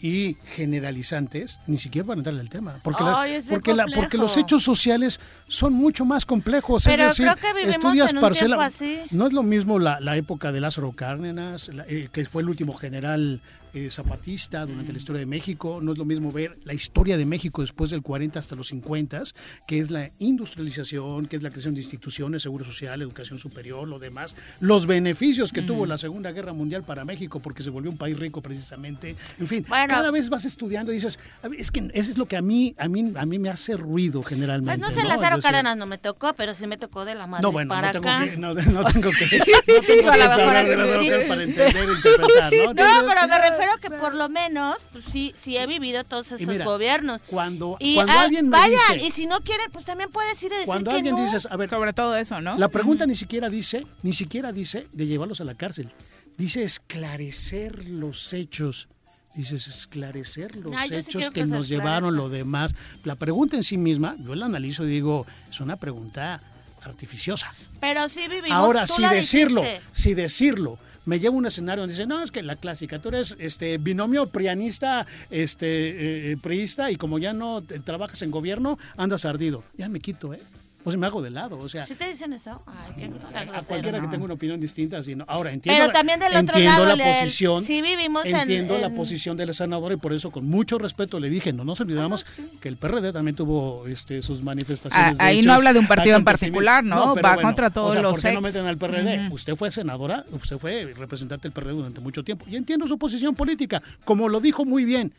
y 0.04 0.36
generalizantes, 0.54 1.60
ni 1.66 1.78
siquiera 1.78 2.06
para 2.06 2.18
entrarle 2.18 2.42
al 2.42 2.50
tema. 2.50 2.78
Porque, 2.82 3.02
porque, 3.48 3.72
la, 3.72 3.86
porque 3.86 4.18
los 4.18 4.36
hechos 4.36 4.62
sociales 4.62 5.18
son 5.48 5.72
mucho 5.72 6.04
más 6.04 6.26
complejos. 6.26 6.84
Pero 6.84 7.04
es 7.06 7.16
decir, 7.16 7.26
creo 7.40 7.54
que 7.64 7.70
estudias 7.70 8.12
parcela. 8.12 8.70
No 9.12 9.26
es 9.26 9.32
lo 9.32 9.42
mismo 9.42 9.78
la, 9.78 10.00
la 10.00 10.14
época 10.18 10.52
de 10.52 10.60
Lázaro 10.60 10.92
Cárdenas, 10.92 11.70
eh, 11.88 12.10
que 12.12 12.26
fue 12.26 12.42
el 12.42 12.50
último 12.50 12.74
general 12.74 13.40
eh, 13.74 13.90
zapatista 13.90 14.64
durante 14.66 14.92
la 14.92 14.98
historia 14.98 15.20
de 15.20 15.26
México. 15.26 15.80
No 15.82 15.92
es 15.92 15.98
lo 15.98 16.04
mismo 16.04 16.30
ver 16.30 16.58
la 16.64 16.74
historia 16.74 17.16
de 17.16 17.26
México 17.26 17.62
después 17.62 17.90
del 17.90 18.02
40 18.02 18.38
hasta 18.38 18.54
los 18.54 18.68
50, 18.68 19.24
que 19.66 19.78
es 19.78 19.90
la 19.90 20.10
industrialización, 20.18 21.26
que 21.26 21.36
es 21.36 21.42
la 21.42 21.50
creación 21.50 21.74
de 21.74 21.80
instituciones, 21.80 22.42
seguro 22.42 22.64
social, 22.64 23.02
educación 23.02 23.38
superior, 23.38 23.88
lo 23.88 23.98
demás, 23.98 24.36
los 24.60 24.86
beneficios 24.86 25.52
que 25.52 25.62
tuvo 25.62 25.86
la 25.86 25.98
Segunda 25.98 26.32
Guerra 26.32 26.52
Mundial 26.52 26.84
para 26.84 27.04
México 27.04 27.40
porque 27.40 27.62
se 27.62 27.70
volvió 27.70 27.90
un 27.90 27.96
país 27.96 28.18
rico 28.18 28.40
precisamente. 28.40 29.16
En 29.38 29.46
fin, 29.46 29.64
cada 29.64 30.10
vez 30.10 30.28
vas 30.28 30.44
estudiando 30.44 30.92
y 30.92 30.96
dices, 30.96 31.18
es 31.58 31.70
que 31.70 31.90
eso 31.94 32.10
es 32.10 32.18
lo 32.18 32.26
que 32.26 32.36
a 32.36 32.42
mí 32.42 32.74
a 32.78 32.88
mí 32.88 33.12
a 33.16 33.26
mí 33.26 33.38
me 33.38 33.48
hace 33.48 33.76
ruido 33.76 34.22
generalmente. 34.22 34.78
Pues 34.78 34.94
no 34.94 35.02
sé, 35.02 35.06
Lázaro 35.06 35.40
Cárdenas 35.40 35.76
no 35.76 35.86
me 35.86 35.98
tocó, 35.98 36.32
pero 36.34 36.54
sí 36.54 36.66
me 36.66 36.76
tocó 36.76 37.04
de 37.04 37.14
la 37.14 37.26
madre 37.26 37.42
no, 37.42 37.52
bueno, 37.52 37.68
para 37.68 37.92
no 37.92 38.00
tengo 38.00 38.08
acá. 38.08 38.24
Que, 38.24 38.36
no, 38.36 38.54
no, 38.54 38.84
tengo 38.84 39.10
que, 39.10 39.38
no 39.38 39.80
tengo 39.86 40.12
que 40.12 40.28
saber 40.28 40.68
de 40.68 40.76
Lázaro 40.76 41.28
para 41.28 41.42
entender, 41.42 41.88
interpretar, 41.88 42.52
¿no? 42.52 42.74
No, 42.84 43.08
pero 43.08 43.28
me 43.28 43.38
refiero 43.50 43.63
Espero 43.64 43.80
que 43.80 44.00
por 44.00 44.14
lo 44.14 44.28
menos, 44.28 44.76
pues 44.92 45.04
sí, 45.04 45.34
sí 45.36 45.56
he 45.56 45.66
vivido 45.66 46.04
todos 46.04 46.32
esos 46.32 46.64
gobiernos. 46.64 47.22
Cuando, 47.22 47.78
cuando 47.94 48.12
alguien 48.12 48.48
me 48.48 48.56
vayan, 48.56 49.00
y 49.00 49.10
si 49.10 49.26
no 49.26 49.40
quieren, 49.40 49.70
pues 49.72 49.84
también 49.84 50.10
puedes 50.10 50.42
ir 50.42 50.52
a 50.52 50.56
decir 50.56 50.66
Cuando 50.66 50.90
alguien 50.90 51.16
dices, 51.16 51.48
a 51.50 51.56
ver, 51.56 51.68
sobre 51.68 51.92
todo 51.92 52.16
eso, 52.16 52.40
¿no? 52.40 52.56
La 52.58 52.68
pregunta 52.68 53.06
ni 53.06 53.14
siquiera 53.14 53.48
dice, 53.48 53.86
ni 54.02 54.12
siquiera 54.12 54.52
dice 54.52 54.86
de 54.92 55.06
llevarlos 55.06 55.40
a 55.40 55.44
la 55.44 55.54
cárcel. 55.54 55.90
Dice 56.36 56.62
esclarecer 56.62 57.88
los 57.88 58.32
hechos. 58.32 58.88
Dices 59.34 59.66
esclarecer 59.66 60.54
los 60.56 60.74
hechos 60.90 61.30
que, 61.30 61.44
nos 61.44 61.68
llevaron 61.68 62.16
lo 62.16 62.28
demás. 62.28 62.74
La 63.02 63.16
pregunta 63.16 63.56
en 63.56 63.64
sí 63.64 63.76
misma, 63.76 64.16
yo 64.20 64.34
la 64.34 64.46
analizo 64.46 64.84
y 64.84 64.88
digo, 64.88 65.26
es 65.50 65.60
una 65.60 65.76
pregunta 65.76 66.40
artificiosa. 66.82 67.52
Pero 67.80 68.08
sí 68.08 68.28
vivimos. 68.28 68.52
Ahora, 68.52 68.86
si 68.86 69.02
decirlo, 69.06 69.62
si 69.92 70.14
decirlo 70.14 70.78
me 71.04 71.20
llevo 71.20 71.36
un 71.36 71.46
escenario 71.46 71.82
donde 71.82 71.94
dice, 71.94 72.06
no, 72.06 72.22
es 72.22 72.30
que 72.30 72.42
la 72.42 72.56
clásica, 72.56 72.98
tú 72.98 73.08
eres 73.08 73.36
este 73.38 73.78
binomio 73.78 74.26
prianista, 74.26 75.06
este 75.30 75.66
eh, 75.66 76.32
eh, 76.32 76.36
priista 76.36 76.90
y 76.90 76.96
como 76.96 77.18
ya 77.18 77.32
no 77.32 77.62
trabajas 77.62 78.22
en 78.22 78.30
gobierno, 78.30 78.78
andas 78.96 79.24
ardido. 79.24 79.62
Ya 79.76 79.88
me 79.88 80.00
quito, 80.00 80.34
¿eh? 80.34 80.40
Pues 80.84 80.98
me 80.98 81.06
hago 81.06 81.22
de 81.22 81.30
lado, 81.30 81.58
o 81.58 81.68
sea. 81.68 81.86
¿Sí 81.86 81.94
te 81.94 82.06
dicen 82.06 82.34
eso? 82.34 82.62
Ay, 82.66 82.92
qué 82.94 83.04
a, 83.36 83.62
cualquiera 83.62 84.00
que 84.00 84.06
tenga 84.06 84.24
una 84.24 84.34
opinión 84.34 84.60
distinta, 84.60 84.98
así, 84.98 85.14
no. 85.14 85.24
Ahora 85.26 85.50
entiendo. 85.50 85.80
Pero 85.80 85.92
también 85.92 86.20
del 86.20 86.36
otro 86.36 86.58
entiendo 86.58 86.84
lado, 86.84 86.96
la 86.96 87.20
posición. 87.20 87.64
Sí 87.64 87.80
vivimos 87.80 88.26
entiendo 88.26 88.74
en, 88.76 88.82
la 88.82 88.90
posición 88.90 89.34
del 89.38 89.54
senador 89.54 89.92
y 89.92 89.96
por 89.96 90.12
eso 90.12 90.30
con 90.30 90.46
mucho 90.46 90.76
respeto 90.76 91.18
le 91.18 91.30
dije, 91.30 91.54
no 91.54 91.64
nos 91.64 91.80
olvidamos 91.80 92.26
que 92.60 92.68
el 92.68 92.76
PRD 92.76 93.12
también 93.12 93.34
tuvo 93.34 93.86
este, 93.86 94.20
sus 94.20 94.42
manifestaciones. 94.42 95.18
ahí 95.20 95.40
no 95.40 95.54
habla 95.54 95.72
de 95.72 95.78
un 95.78 95.86
partido 95.86 96.16
en 96.18 96.24
particular, 96.24 96.84
¿no? 96.84 97.14
Va 97.16 97.38
contra 97.38 97.70
todos 97.70 97.88
o 97.88 97.92
sea, 97.92 98.02
los 98.02 98.12
¿Por 98.12 98.20
qué 98.20 98.32
no 98.32 98.42
meten 98.42 98.66
al 98.66 98.76
PRD? 98.76 99.30
Usted 99.32 99.56
fue 99.56 99.70
senadora, 99.70 100.24
usted 100.32 100.58
fue 100.58 100.92
representante 100.94 101.48
del 101.48 101.52
PRD 101.52 101.72
durante 101.72 102.00
mucho 102.00 102.22
tiempo 102.22 102.44
y 102.46 102.56
entiendo 102.56 102.86
su 102.86 102.98
posición 102.98 103.34
política, 103.34 103.82
como 104.04 104.28
lo 104.28 104.38
dijo 104.38 104.66
muy 104.66 104.84
bien 104.84 105.12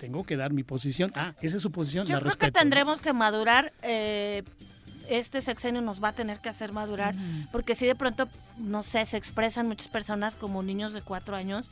tengo 0.00 0.24
que 0.24 0.36
dar 0.36 0.52
mi 0.52 0.64
posición. 0.64 1.12
Ah, 1.14 1.32
esa 1.40 1.56
es 1.56 1.62
su 1.62 1.70
posición. 1.70 2.04
Yo 2.04 2.20
creo 2.20 2.36
que 2.36 2.50
tendremos 2.50 3.00
que 3.00 3.14
madurar 3.14 3.72
eh, 3.80 4.42
este 5.08 5.40
sexenio 5.40 5.80
nos 5.80 6.02
va 6.02 6.08
a 6.08 6.12
tener 6.12 6.40
que 6.40 6.48
hacer 6.48 6.72
madurar, 6.72 7.14
porque 7.52 7.74
si 7.74 7.86
de 7.86 7.94
pronto, 7.94 8.28
no 8.58 8.82
sé, 8.82 9.04
se 9.06 9.16
expresan 9.16 9.68
muchas 9.68 9.88
personas 9.88 10.36
como 10.36 10.62
niños 10.62 10.92
de 10.92 11.02
cuatro 11.02 11.36
años 11.36 11.70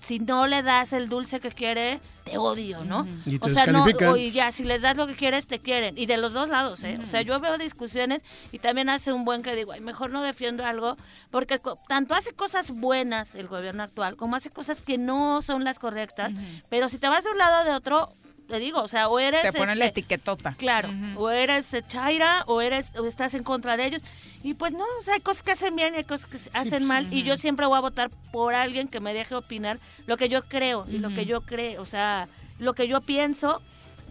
si 0.00 0.18
no 0.18 0.46
le 0.46 0.62
das 0.62 0.92
el 0.92 1.08
dulce 1.08 1.38
que 1.40 1.50
quiere, 1.50 2.00
te 2.24 2.38
odio, 2.38 2.84
¿no? 2.84 3.06
o 3.40 3.48
sea, 3.48 3.66
no, 3.66 3.86
y 4.16 4.30
ya, 4.30 4.50
si 4.52 4.64
les 4.64 4.80
das 4.80 4.96
lo 4.96 5.06
que 5.06 5.14
quieres, 5.14 5.46
te 5.46 5.58
quieren. 5.58 5.98
Y 5.98 6.06
de 6.06 6.16
los 6.16 6.32
dos 6.32 6.48
lados, 6.48 6.82
¿eh? 6.82 6.98
O 7.02 7.06
sea, 7.06 7.20
yo 7.22 7.38
veo 7.40 7.58
discusiones 7.58 8.24
y 8.52 8.58
también 8.58 8.88
hace 8.88 9.12
un 9.12 9.24
buen 9.24 9.42
que 9.42 9.54
digo, 9.54 9.72
ay, 9.72 9.80
mejor 9.80 10.10
no 10.10 10.22
defiendo 10.22 10.64
algo, 10.64 10.96
porque 11.30 11.60
tanto 11.88 12.14
hace 12.14 12.32
cosas 12.32 12.70
buenas 12.70 13.34
el 13.34 13.48
gobierno 13.48 13.82
actual, 13.82 14.16
como 14.16 14.36
hace 14.36 14.50
cosas 14.50 14.80
que 14.80 14.96
no 14.96 15.42
son 15.42 15.64
las 15.64 15.78
correctas, 15.78 16.32
pero 16.70 16.88
si 16.88 16.98
te 16.98 17.08
vas 17.08 17.24
de 17.24 17.30
un 17.30 17.38
lado 17.38 17.62
o 17.62 17.64
de 17.64 17.76
otro, 17.76 18.14
te 18.48 18.58
digo, 18.58 18.82
o 18.82 18.88
sea, 18.88 19.08
o 19.08 19.18
eres... 19.18 19.42
Te 19.42 19.52
ponen 19.52 19.78
la 19.78 19.86
este, 19.86 20.00
etiquetota. 20.00 20.54
Claro, 20.58 20.90
o 21.16 21.30
eres 21.30 21.74
chaira, 21.88 22.44
o 22.46 22.60
eres 22.60 22.90
o 22.96 23.06
estás 23.06 23.34
en 23.34 23.42
contra 23.42 23.76
de 23.76 23.86
ellos. 23.86 24.02
Y 24.42 24.54
pues 24.54 24.72
no, 24.72 24.84
o 24.98 25.02
sea, 25.02 25.14
hay 25.14 25.20
cosas 25.20 25.42
que 25.42 25.52
hacen 25.52 25.74
bien 25.74 25.94
y 25.94 25.98
hay 25.98 26.04
cosas 26.04 26.26
que 26.26 26.36
hacen 26.36 26.70
pues, 26.70 26.82
mal. 26.82 27.12
Y 27.12 27.22
yo 27.22 27.36
siempre 27.36 27.66
voy 27.66 27.78
a 27.78 27.80
votar 27.80 28.10
por 28.32 28.54
alguien 28.54 28.88
que 28.88 29.00
me 29.00 29.14
deje 29.14 29.34
opinar 29.34 29.78
lo 30.06 30.16
que 30.16 30.28
yo 30.28 30.42
creo 30.42 30.86
y 30.88 30.98
lo 30.98 31.10
que 31.10 31.24
yo 31.24 31.40
creo, 31.40 31.80
o 31.80 31.86
sea, 31.86 32.28
lo 32.58 32.74
que 32.74 32.86
yo 32.86 33.00
pienso 33.00 33.62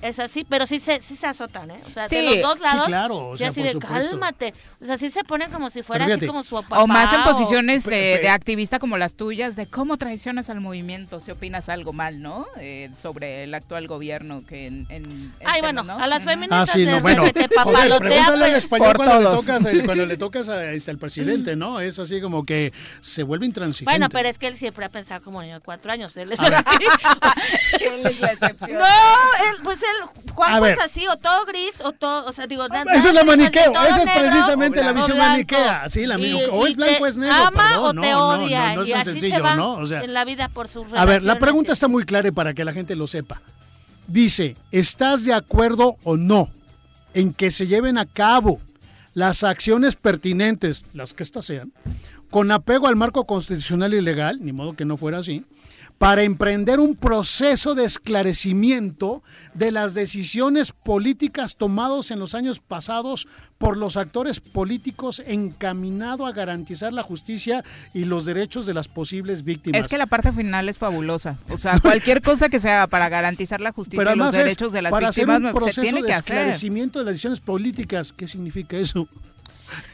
es 0.03 0.19
así, 0.19 0.45
pero 0.47 0.65
sí 0.67 0.79
se, 0.79 1.01
sí 1.01 1.15
se 1.15 1.27
azotan, 1.27 1.71
¿eh? 1.71 1.79
O 1.87 1.89
sea, 1.89 2.09
de 2.09 2.21
los 2.21 2.41
dos 2.41 2.59
lados. 2.59 2.85
Sí, 2.85 2.91
claro. 2.91 3.29
O 3.29 3.37
sea, 3.37 3.47
así 3.47 3.63
de 3.63 3.79
cálmate. 3.79 4.53
O 4.81 4.85
sea, 4.85 4.97
sí 4.97 5.09
se 5.09 5.23
ponen 5.23 5.49
como 5.49 5.69
si 5.69 5.81
fuera 5.81 6.05
así 6.05 6.27
como 6.27 6.43
su 6.43 6.55
papá. 6.55 6.83
O 6.83 6.87
más 6.87 7.13
en 7.13 7.23
posiciones 7.23 7.85
de 7.85 8.27
activista 8.29 8.79
como 8.79 8.97
las 8.97 9.15
tuyas, 9.15 9.55
de 9.55 9.65
cómo 9.65 9.97
traicionas 9.97 10.49
al 10.49 10.59
movimiento, 10.59 11.19
si 11.19 11.31
opinas 11.31 11.69
algo 11.69 11.93
mal, 11.93 12.21
¿no? 12.21 12.45
Eh, 12.59 12.89
sobre 12.99 13.43
el 13.43 13.53
actual 13.53 13.87
gobierno 13.87 14.43
que 14.45 14.67
en. 14.67 14.85
en, 14.89 15.33
Ay, 15.45 15.61
bueno, 15.61 15.85
a 15.89 16.07
las 16.07 16.25
feministas 16.25 16.69
ah, 16.69 16.73
sí, 16.73 16.85
no, 16.85 16.99
bueno. 16.99 17.23
te 17.31 17.47
papalotea. 17.47 17.99
Pregúntale 17.99 18.45
al 18.45 18.55
español 18.55 18.93
cuando 18.95 19.19
le, 19.19 19.37
tocas, 19.37 19.67
cuando 19.85 20.05
le 20.05 20.17
tocas 20.23 20.49
a, 20.49 20.71
este, 20.71 20.91
al 20.91 20.97
presidente, 20.97 21.55
¿no? 21.55 21.79
Es 21.79 21.99
así 21.99 22.19
como 22.19 22.43
que 22.43 22.73
se 22.99 23.23
vuelve 23.23 23.45
intransigente. 23.45 23.89
Bueno, 23.89 24.09
pero 24.09 24.27
es 24.27 24.37
que 24.37 24.47
él 24.47 24.57
siempre 24.57 24.83
ha 24.83 24.89
pensado 24.89 25.23
como 25.23 25.41
niño 25.41 25.55
de 25.55 25.61
cuatro 25.61 25.91
años. 25.91 26.15
Él 26.17 26.33
es, 26.33 26.39
él 26.41 26.53
es 28.03 28.19
la 28.19 28.31
excepción. 28.33 28.79
No, 28.79 28.85
él, 28.85 29.61
pues 29.63 29.79
él 29.81 29.92
Juan 30.33 30.65
es 30.65 30.79
así, 30.79 31.07
o 31.07 31.17
todo 31.17 31.45
gris, 31.45 31.81
o 31.83 31.91
todo, 31.91 32.25
o 32.25 32.31
sea, 32.31 32.47
digo, 32.47 32.67
nada, 32.67 32.91
Esa 32.93 33.09
es 33.09 33.13
la 33.13 33.23
maniqueo, 33.23 33.71
esa 33.71 34.03
es 34.03 34.19
precisamente 34.19 34.83
la 34.83 34.93
visión 34.93 35.17
maniquea, 35.17 35.87
sí, 35.89 36.05
la 36.05 36.15
o 36.15 36.67
es 36.67 36.75
blanco 36.75 37.03
o 37.03 37.07
es 37.07 37.17
negro, 37.17 37.35
ama 37.35 37.79
o 37.79 37.93
te 37.93 38.15
odia, 38.15 38.75
y 38.83 38.91
así 38.93 39.19
se 39.19 39.39
va 39.39 39.53
en 39.79 40.13
la 40.13 40.25
vida 40.25 40.49
por 40.49 40.67
sus 40.67 40.85
A 40.93 41.05
ver, 41.05 41.23
la 41.23 41.37
pregunta 41.37 41.71
está 41.71 41.87
muy 41.87 42.05
clara 42.05 42.31
para 42.31 42.53
que 42.53 42.65
la 42.65 42.73
gente 42.73 42.95
lo 42.95 43.07
sepa. 43.07 43.41
Dice, 44.07 44.55
¿estás 44.71 45.23
de 45.23 45.33
acuerdo 45.33 45.97
o 46.03 46.17
no 46.17 46.49
en 47.13 47.33
que 47.33 47.51
se 47.51 47.67
lleven 47.67 47.97
a 47.97 48.05
cabo 48.05 48.59
las 49.13 49.43
acciones 49.43 49.95
pertinentes, 49.95 50.83
las 50.93 51.13
que 51.13 51.23
éstas 51.23 51.45
sean, 51.45 51.71
con 52.29 52.51
apego 52.51 52.87
al 52.87 52.95
marco 52.95 53.25
constitucional 53.25 53.93
y 53.93 54.01
legal, 54.01 54.39
ni 54.41 54.51
modo 54.51 54.73
que 54.73 54.85
no 54.85 54.97
fuera 54.97 55.19
así, 55.19 55.45
para 55.97 56.23
emprender 56.23 56.79
un 56.79 56.95
proceso 56.95 57.75
de 57.75 57.85
esclarecimiento 57.85 59.23
de 59.53 59.71
las 59.71 59.93
decisiones 59.93 60.71
políticas 60.71 61.55
tomadas 61.55 62.11
en 62.11 62.19
los 62.19 62.35
años 62.35 62.59
pasados 62.59 63.27
por 63.57 63.77
los 63.77 63.95
actores 63.95 64.41
políticos 64.41 65.23
encaminado 65.25 66.25
a 66.25 66.33
garantizar 66.33 66.91
la 66.91 67.03
justicia 67.03 67.63
y 67.93 68.05
los 68.05 68.25
derechos 68.25 68.65
de 68.65 68.73
las 68.73 68.89
posibles 68.89 69.43
víctimas. 69.43 69.81
Es 69.81 69.87
que 69.87 69.97
la 69.97 70.05
parte 70.05 70.33
final 70.33 70.67
es 70.67 70.77
fabulosa. 70.77 71.37
O 71.49 71.57
sea, 71.57 71.77
cualquier 71.81 72.21
cosa 72.21 72.49
que 72.49 72.59
sea 72.59 72.87
para 72.87 73.07
garantizar 73.07 73.61
la 73.61 73.71
justicia 73.71 74.13
y 74.13 74.17
los 74.17 74.35
derechos 74.35 74.73
de 74.73 74.81
las 74.81 74.91
para 74.91 75.07
víctimas 75.07 75.37
hacer 75.37 75.45
un 75.45 75.53
proceso 75.53 75.81
se 75.81 75.87
tiene 75.87 76.01
de 76.01 76.07
que 76.07 76.13
esclarecimiento 76.13 76.99
de 76.99 77.05
las 77.05 77.13
decisiones 77.13 77.39
políticas. 77.39 78.11
¿Qué 78.11 78.27
significa 78.27 78.77
eso? 78.77 79.07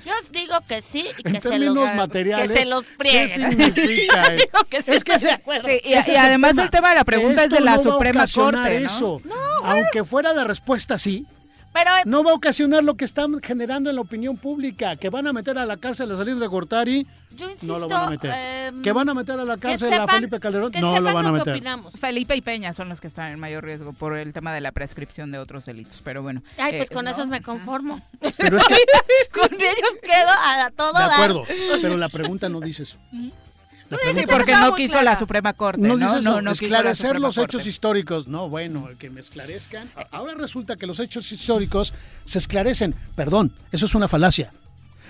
Yo 0.06 0.12
os 0.22 0.32
digo 0.32 0.56
que 0.68 0.82
sí 0.82 1.06
y 1.18 1.24
que, 1.24 1.42
se 1.42 1.60
los, 1.60 1.94
materiales, 1.96 2.52
que 2.52 2.64
se 2.64 2.70
los 2.70 2.86
prieguen. 2.86 3.58
¿Qué 3.58 3.68
significa 3.72 4.36
es 4.36 5.04
que 5.04 5.20
se, 5.20 5.30
sí, 5.30 5.82
y, 5.84 6.12
y 6.12 6.16
además 6.16 6.58
el 6.58 6.70
tema 6.70 6.90
de 6.90 6.96
la 6.96 7.04
pregunta 7.04 7.44
es 7.44 7.52
de 7.52 7.60
la 7.62 7.78
Suprema 7.80 8.26
Corte. 8.34 8.84
Eso. 8.84 9.22
Aunque 9.64 10.04
fuera 10.04 10.34
la 10.34 10.44
respuesta 10.44 10.98
sí, 10.98 11.26
no 12.06 12.24
va 12.24 12.32
a 12.32 12.34
ocasionar 12.34 12.84
lo 12.84 12.96
que 12.96 13.06
están 13.06 13.42
generando 13.42 13.90
en 13.90 13.96
la 13.96 14.02
opinión 14.02 14.38
pública, 14.38 14.96
que 14.96 15.10
van 15.10 15.28
a 15.28 15.34
meter 15.34 15.58
a 15.58 15.66
la 15.66 15.78
cárcel 15.78 16.08
a 16.08 16.10
las 16.10 16.20
salidas 16.20 16.40
de 16.40 16.48
Gortari. 16.48 17.08
Yo 17.36 17.50
insisto, 17.50 17.74
no 17.74 17.80
lo 17.80 17.88
van 17.88 18.04
a 18.04 18.10
meter. 18.10 18.34
Em, 18.36 18.82
que 18.82 18.92
van 18.92 19.10
a 19.10 19.14
meter 19.14 19.40
a 19.40 19.46
la 19.46 19.58
cárcel 19.58 19.94
a 19.94 20.08
Felipe 20.08 20.40
Calderón. 20.40 20.72
No 20.80 21.00
lo 21.00 21.14
van 21.14 21.26
a 21.26 21.32
meter. 21.32 21.62
Felipe 22.00 22.36
y 22.36 22.42
Peña 22.42 22.74
son 22.74 22.90
los 22.90 23.00
que 23.00 23.08
están 23.08 23.32
en 23.32 23.40
mayor 23.40 23.64
riesgo 23.64 23.94
por 23.94 24.18
el 24.18 24.34
tema 24.34 24.54
de 24.54 24.62
la 24.62 24.72
prescripción 24.72 25.32
de 25.32 25.40
otros 25.40 25.66
delitos. 25.66 26.02
Pero 26.04 26.22
bueno. 26.22 26.42
Ay, 26.58 26.78
pues 26.78 26.92
eh, 26.92 26.94
con 26.94 27.08
esos 27.08 27.30
me 27.30 27.42
conformo. 27.42 28.02
Pero 28.38 28.58
es 28.58 28.68
que, 28.68 28.76
con 29.40 29.54
ellos 29.54 29.96
quedo 30.02 30.30
a 30.30 30.72
todo. 30.76 30.94
De 30.94 31.04
acuerdo, 31.04 31.46
pero 31.82 31.98
la 31.98 32.10
pregunta 32.10 32.50
no 32.50 32.60
dice 32.60 32.84
eso. 32.84 32.98
Sí, 33.90 34.24
porque 34.30 34.52
no 34.54 34.76
quiso 34.76 35.02
la 35.02 35.16
Suprema 35.16 35.54
Corte. 35.54 35.82
No, 35.82 35.98
no, 35.98 36.42
no, 36.42 36.52
esclarecer 36.52 37.20
los 37.20 37.38
hechos 37.38 37.66
históricos. 37.66 38.28
No, 38.28 38.50
bueno, 38.50 38.88
que 38.98 39.10
me 39.10 39.20
esclarezcan. 39.20 39.90
Ahora 40.12 40.36
resulta 40.36 40.76
que 40.76 40.86
los 40.86 41.00
hechos 41.00 41.32
históricos 41.32 41.94
se 42.26 42.40
esclarecen. 42.40 42.96
Perdón, 43.16 43.54
eso 43.72 43.86
es 43.86 43.96
una 43.96 44.08
falacia. 44.08 44.52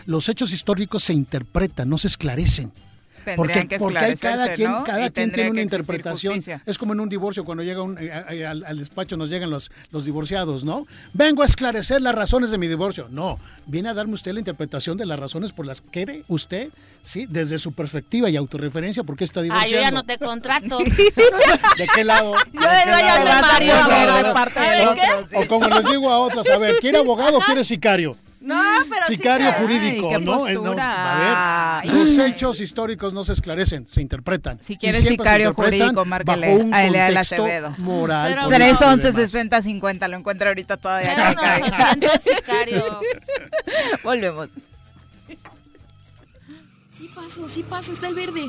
Los 0.06 0.30
hechos 0.30 0.54
históricos 0.54 1.04
se 1.04 1.14
interpretan, 1.14 1.90
no 1.90 1.98
se 1.98 2.08
esclarecen 2.08 2.72
porque, 3.36 3.78
porque 3.78 4.16
cada 4.20 4.54
quien, 4.54 4.72
cada 4.86 5.10
quien 5.10 5.32
tiene 5.32 5.52
una 5.52 5.62
interpretación. 5.62 6.42
Es 6.66 6.78
como 6.78 6.94
en 6.94 7.00
un 7.00 7.10
divorcio, 7.10 7.44
cuando 7.44 7.64
llega 7.64 7.82
eh, 8.00 8.24
eh, 8.32 8.46
al, 8.46 8.78
despacho 8.78 9.18
nos 9.18 9.30
llegan 9.30 9.50
los, 9.50 9.72
los 9.92 10.06
divorciados, 10.06 10.64
¿no? 10.64 10.86
Vengo 11.14 11.42
a 11.42 11.46
esclarecer 11.46 12.02
las 12.02 12.16
razones 12.16 12.52
de 12.52 12.58
mi 12.58 12.68
divorcio. 12.68 13.08
No, 13.10 13.40
viene 13.66 13.90
a 13.90 13.94
darme 13.94 14.14
usted 14.14 14.34
la 14.34 14.40
interpretación 14.40 14.98
de 14.98 15.06
las 15.06 15.20
razones 15.20 15.52
por 15.52 15.66
las 15.66 15.82
que 15.82 15.90
quiere 15.90 16.24
usted, 16.28 16.70
¿sí? 17.02 17.26
Desde 17.30 17.58
su 17.58 17.74
perspectiva 17.74 18.30
y 18.30 18.38
autorreferencia, 18.38 19.04
porque 19.04 19.24
está 19.24 19.42
divorciando. 19.42 19.78
Ah, 19.78 19.80
yo 19.80 19.82
ya 19.82 19.92
no 19.92 20.04
te 20.04 20.18
contrato. 20.18 20.80
¿De 21.78 21.88
qué 21.96 22.04
lado? 22.04 22.36
Yo 22.54 22.62
le 22.62 22.86
O 25.40 25.48
como 25.48 25.68
les 25.68 25.86
digo 25.86 26.12
a 26.12 26.20
otros, 26.20 26.50
a 26.50 26.58
ver, 26.58 26.78
¿quiere 26.78 26.98
abogado 26.98 27.38
o 27.38 27.42
quiere 27.42 27.64
sicario? 27.64 28.16
No, 28.42 28.62
pero 28.90 29.06
Sicario 29.06 29.52
jurídico, 29.54 30.18
¿no? 30.20 30.46
a 30.80 31.82
ver, 31.84 31.94
los 31.94 32.18
hechos 32.18 32.62
históricos 32.62 33.14
no 33.14 33.24
se 33.26 33.34
esclarecen, 33.34 33.86
se 33.88 34.02
interpretan. 34.02 34.60
Si 34.64 34.78
quieres 34.78 35.02
sicario 35.02 35.54
jurídico, 35.54 36.06
márcale 36.06 36.68
a 36.72 36.86
Elea 36.86 37.20
Acevedo. 37.20 37.76
moral. 37.80 38.48
311 38.48 39.14
60 39.14 39.62
50, 39.62 40.08
lo 40.08 40.18
encuentro 40.18 40.48
ahorita 40.48 40.78
todavía. 40.78 41.36
Pero 42.00 42.14
sicario. 42.20 43.00
Volvemos. 44.04 44.50
Sí 46.98 47.10
paso, 47.14 47.48
sí 47.50 47.64
paso, 47.64 47.92
está 47.94 48.08
el 48.08 48.16
verde. 48.16 48.42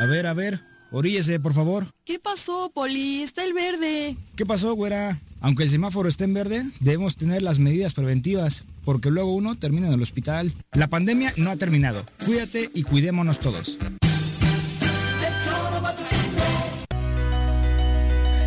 A 0.00 0.06
ver, 0.06 0.26
a 0.26 0.34
ver, 0.34 0.60
oríllese, 0.92 1.40
por 1.40 1.54
favor. 1.54 1.86
¿Qué 2.04 2.18
pasó, 2.18 2.70
Poli? 2.72 3.22
Está 3.22 3.44
el 3.44 3.52
verde. 3.52 4.16
¿Qué 4.36 4.46
pasó, 4.46 4.74
güera? 4.74 5.18
Aunque 5.40 5.64
el 5.64 5.70
semáforo 5.70 6.08
esté 6.08 6.24
en 6.24 6.34
verde, 6.34 6.64
debemos 6.80 7.16
tener 7.16 7.42
las 7.42 7.58
medidas 7.58 7.94
preventivas, 7.94 8.64
porque 8.84 9.10
luego 9.10 9.34
uno 9.34 9.56
termina 9.56 9.88
en 9.88 9.94
el 9.94 10.02
hospital. 10.02 10.52
La 10.72 10.86
pandemia 10.86 11.32
no 11.36 11.50
ha 11.50 11.56
terminado. 11.56 12.04
Cuídate 12.24 12.70
y 12.74 12.84
cuidémonos 12.84 13.40
todos. 13.40 13.76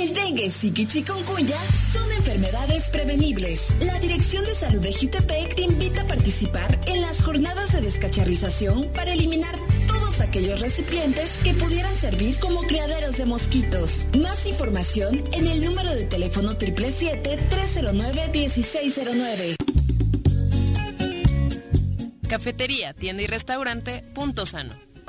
El 0.00 0.14
dengue, 0.14 0.50
zika 0.50 0.80
y 0.80 0.86
chikungunya 0.86 1.58
son 1.92 2.10
enfermedades 2.12 2.88
prevenibles. 2.88 3.76
La 3.80 3.98
Dirección 3.98 4.42
de 4.46 4.54
Salud 4.54 4.80
de 4.80 4.94
Jutepec 4.94 5.56
te 5.56 5.62
invita 5.62 6.00
a 6.00 6.06
participar 6.06 6.80
en 6.86 7.02
las 7.02 7.22
jornadas 7.22 7.74
de 7.74 7.82
descacharrización 7.82 8.88
para 8.94 9.12
eliminar 9.12 9.54
todos 9.86 10.20
aquellos 10.20 10.60
recipientes 10.60 11.36
que 11.44 11.52
pudieran 11.52 11.94
servir 11.94 12.38
como 12.38 12.62
criaderos 12.62 13.18
de 13.18 13.26
mosquitos. 13.26 14.08
Más 14.18 14.46
información 14.46 15.22
en 15.32 15.46
el 15.46 15.62
número 15.62 15.94
de 15.94 16.04
teléfono 16.04 16.56
777-309-1609. 16.56 19.56
Cafetería, 22.26 22.94
tienda 22.94 23.22
y 23.22 23.26
restaurante 23.26 24.02
Punto 24.14 24.46
Sano. 24.46 24.89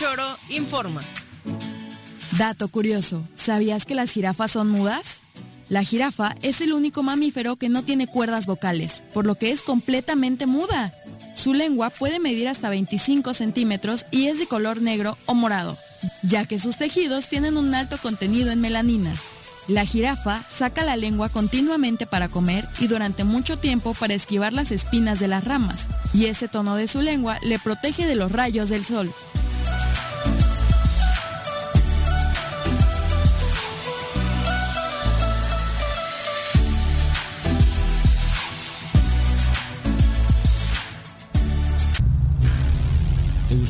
Choro 0.00 0.38
informa. 0.48 1.02
Dato 2.38 2.68
curioso, 2.68 3.22
¿sabías 3.34 3.84
que 3.84 3.94
las 3.94 4.10
jirafas 4.10 4.52
son 4.52 4.70
mudas? 4.70 5.20
La 5.68 5.84
jirafa 5.84 6.34
es 6.40 6.62
el 6.62 6.72
único 6.72 7.02
mamífero 7.02 7.56
que 7.56 7.68
no 7.68 7.82
tiene 7.82 8.06
cuerdas 8.06 8.46
vocales, 8.46 9.02
por 9.12 9.26
lo 9.26 9.34
que 9.34 9.50
es 9.50 9.60
completamente 9.60 10.46
muda. 10.46 10.90
Su 11.36 11.52
lengua 11.52 11.90
puede 11.90 12.18
medir 12.18 12.48
hasta 12.48 12.70
25 12.70 13.34
centímetros 13.34 14.06
y 14.10 14.28
es 14.28 14.38
de 14.38 14.46
color 14.46 14.80
negro 14.80 15.18
o 15.26 15.34
morado, 15.34 15.76
ya 16.22 16.46
que 16.46 16.58
sus 16.58 16.78
tejidos 16.78 17.28
tienen 17.28 17.58
un 17.58 17.74
alto 17.74 17.98
contenido 17.98 18.50
en 18.50 18.62
melanina. 18.62 19.12
La 19.68 19.84
jirafa 19.84 20.42
saca 20.48 20.82
la 20.82 20.96
lengua 20.96 21.28
continuamente 21.28 22.06
para 22.06 22.28
comer 22.28 22.66
y 22.78 22.86
durante 22.86 23.24
mucho 23.24 23.58
tiempo 23.58 23.92
para 23.92 24.14
esquivar 24.14 24.54
las 24.54 24.72
espinas 24.72 25.20
de 25.20 25.28
las 25.28 25.44
ramas, 25.44 25.88
y 26.14 26.24
ese 26.24 26.48
tono 26.48 26.76
de 26.76 26.88
su 26.88 27.02
lengua 27.02 27.38
le 27.42 27.58
protege 27.58 28.06
de 28.06 28.14
los 28.14 28.32
rayos 28.32 28.70
del 28.70 28.86
sol. 28.86 29.12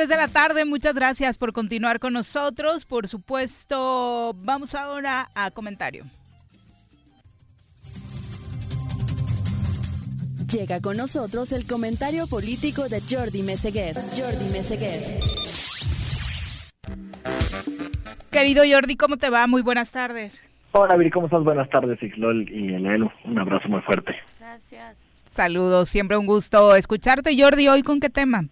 Dos 0.00 0.08
con 0.08 0.16
tres 0.16 0.18
de 0.18 0.26
la 0.26 0.28
tarde, 0.32 0.64
muchas 0.64 0.94
gracias 0.94 1.36
por 1.36 1.52
continuar 1.52 2.00
con 2.00 2.14
nosotros. 2.14 2.86
Por 2.86 3.06
supuesto, 3.06 4.34
vamos 4.38 4.74
ahora 4.74 5.28
a 5.34 5.50
comentario. 5.50 6.04
Llega 10.50 10.80
con 10.80 10.96
nosotros 10.96 11.52
el 11.52 11.66
comentario 11.66 12.26
político 12.28 12.88
de 12.88 13.02
Jordi 13.02 13.42
Meseguer. 13.42 13.96
Jordi 14.16 14.50
Meseguer. 14.52 15.02
Querido 18.30 18.62
Jordi, 18.66 18.96
¿cómo 18.96 19.18
te 19.18 19.28
va? 19.28 19.46
Muy 19.46 19.60
buenas 19.60 19.92
tardes. 19.92 20.48
Hola, 20.72 20.96
Viri, 20.96 21.10
¿cómo 21.10 21.26
estás? 21.26 21.44
Buenas 21.44 21.68
tardes, 21.68 22.02
Ixlol 22.02 22.48
y 22.50 22.72
Eleno. 22.72 23.12
Un 23.26 23.38
abrazo 23.38 23.68
muy 23.68 23.82
fuerte. 23.82 24.14
Gracias. 24.38 24.96
Saludos, 25.30 25.90
siempre 25.90 26.16
un 26.16 26.24
gusto 26.24 26.74
escucharte. 26.74 27.36
Jordi, 27.38 27.68
¿hoy 27.68 27.82
con 27.82 28.00
qué 28.00 28.08
tema? 28.08 28.44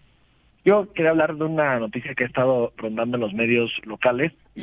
Yo 0.69 0.93
quería 0.93 1.09
hablar 1.11 1.35
de 1.35 1.43
una 1.45 1.79
noticia 1.79 2.13
que 2.13 2.25
ha 2.25 2.27
estado 2.27 2.73
rondando 2.77 3.17
en 3.17 3.21
los 3.21 3.33
medios 3.33 3.71
locales 3.85 4.31
y, 4.55 4.61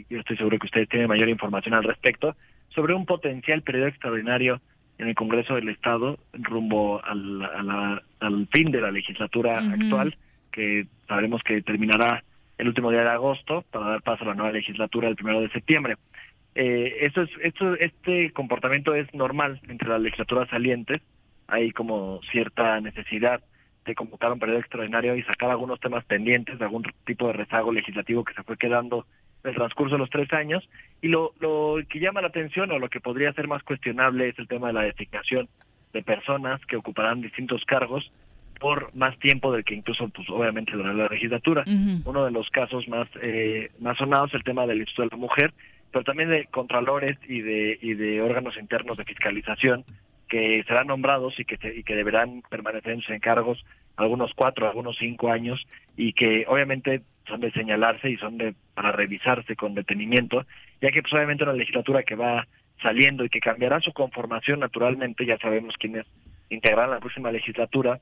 y 0.00 0.06
yo 0.10 0.18
estoy 0.18 0.36
seguro 0.36 0.58
que 0.58 0.66
ustedes 0.66 0.88
tienen 0.88 1.06
mayor 1.08 1.28
información 1.28 1.72
al 1.74 1.84
respecto 1.84 2.34
sobre 2.70 2.94
un 2.94 3.06
potencial 3.06 3.62
periodo 3.62 3.86
extraordinario 3.86 4.60
en 4.98 5.06
el 5.08 5.14
Congreso 5.14 5.54
del 5.54 5.68
Estado 5.68 6.18
rumbo 6.32 7.00
al, 7.04 7.44
a 7.44 7.62
la- 7.62 8.02
al 8.20 8.48
fin 8.52 8.72
de 8.72 8.80
la 8.80 8.90
legislatura 8.90 9.58
actual, 9.58 10.16
que 10.50 10.86
sabremos 11.06 11.42
que 11.42 11.62
terminará 11.62 12.24
el 12.58 12.66
último 12.68 12.90
día 12.90 13.02
de 13.02 13.10
agosto 13.10 13.62
para 13.70 13.86
dar 13.90 14.02
paso 14.02 14.24
a 14.24 14.28
la 14.28 14.34
nueva 14.34 14.50
legislatura 14.52 15.06
el 15.08 15.14
primero 15.16 15.40
de 15.42 15.50
septiembre. 15.50 15.94
Eh, 16.56 16.96
esto 17.02 17.22
es, 17.22 17.30
esto, 17.42 17.74
este 17.76 18.32
comportamiento 18.32 18.94
es 18.96 19.12
normal 19.14 19.60
entre 19.68 19.90
las 19.90 20.00
legislaturas 20.00 20.48
salientes. 20.48 21.02
Hay 21.46 21.70
como 21.70 22.20
cierta 22.32 22.80
necesidad 22.80 23.42
de 23.86 23.94
convocar 23.94 24.32
un 24.32 24.38
periodo 24.38 24.58
extraordinario 24.58 25.16
y 25.16 25.22
sacar 25.22 25.50
algunos 25.50 25.80
temas 25.80 26.04
pendientes 26.04 26.58
de 26.58 26.64
algún 26.64 26.84
tipo 27.04 27.26
de 27.28 27.32
rezago 27.32 27.72
legislativo 27.72 28.24
que 28.24 28.34
se 28.34 28.42
fue 28.42 28.56
quedando 28.56 29.06
en 29.44 29.50
el 29.50 29.56
transcurso 29.56 29.94
de 29.94 30.00
los 30.00 30.10
tres 30.10 30.32
años. 30.32 30.68
Y 31.00 31.08
lo, 31.08 31.32
lo 31.40 31.76
que 31.88 32.00
llama 32.00 32.20
la 32.20 32.28
atención 32.28 32.70
o 32.72 32.78
lo 32.78 32.88
que 32.88 33.00
podría 33.00 33.32
ser 33.32 33.48
más 33.48 33.62
cuestionable 33.62 34.28
es 34.28 34.38
el 34.38 34.48
tema 34.48 34.68
de 34.68 34.72
la 34.72 34.82
designación 34.82 35.48
de 35.92 36.02
personas 36.02 36.60
que 36.66 36.76
ocuparán 36.76 37.22
distintos 37.22 37.64
cargos 37.64 38.10
por 38.58 38.94
más 38.94 39.18
tiempo 39.18 39.52
del 39.52 39.64
que 39.64 39.74
incluso, 39.74 40.08
pues 40.08 40.28
obviamente, 40.30 40.72
durante 40.72 41.02
la 41.02 41.08
legislatura. 41.08 41.64
Uno 42.04 42.24
de 42.24 42.30
los 42.30 42.48
casos 42.50 42.88
más, 42.88 43.08
eh, 43.22 43.70
más 43.80 43.98
sonados 43.98 44.30
es 44.30 44.36
el 44.36 44.44
tema 44.44 44.66
del 44.66 44.78
Instituto 44.78 45.02
de 45.02 45.08
la 45.10 45.16
Mujer, 45.16 45.54
pero 45.92 46.04
también 46.04 46.30
de 46.30 46.46
contralores 46.46 47.18
y 47.28 47.40
de, 47.40 47.78
y 47.80 47.94
de 47.94 48.20
órganos 48.22 48.56
internos 48.56 48.96
de 48.96 49.04
fiscalización 49.04 49.84
que 50.28 50.64
serán 50.66 50.88
nombrados 50.88 51.38
y 51.38 51.44
que, 51.44 51.58
y 51.74 51.82
que 51.82 51.94
deberán 51.94 52.42
permanecer 52.48 52.92
en 52.92 53.00
sus 53.00 53.14
encargos 53.14 53.64
algunos 53.96 54.32
cuatro, 54.34 54.66
algunos 54.66 54.96
cinco 54.98 55.30
años 55.30 55.66
y 55.96 56.12
que 56.12 56.44
obviamente 56.48 57.02
son 57.26 57.40
de 57.40 57.50
señalarse 57.52 58.10
y 58.10 58.16
son 58.16 58.38
de 58.38 58.54
para 58.74 58.92
revisarse 58.92 59.56
con 59.56 59.74
detenimiento, 59.74 60.44
ya 60.80 60.90
que 60.90 61.02
pues 61.02 61.12
obviamente 61.14 61.44
una 61.44 61.54
legislatura 61.54 62.02
que 62.02 62.14
va 62.14 62.46
saliendo 62.82 63.24
y 63.24 63.30
que 63.30 63.40
cambiará 63.40 63.80
su 63.80 63.92
conformación 63.92 64.60
naturalmente, 64.60 65.24
ya 65.24 65.38
sabemos 65.38 65.74
quiénes 65.78 66.06
integrarán 66.50 66.90
la 66.90 67.00
próxima 67.00 67.32
legislatura, 67.32 68.00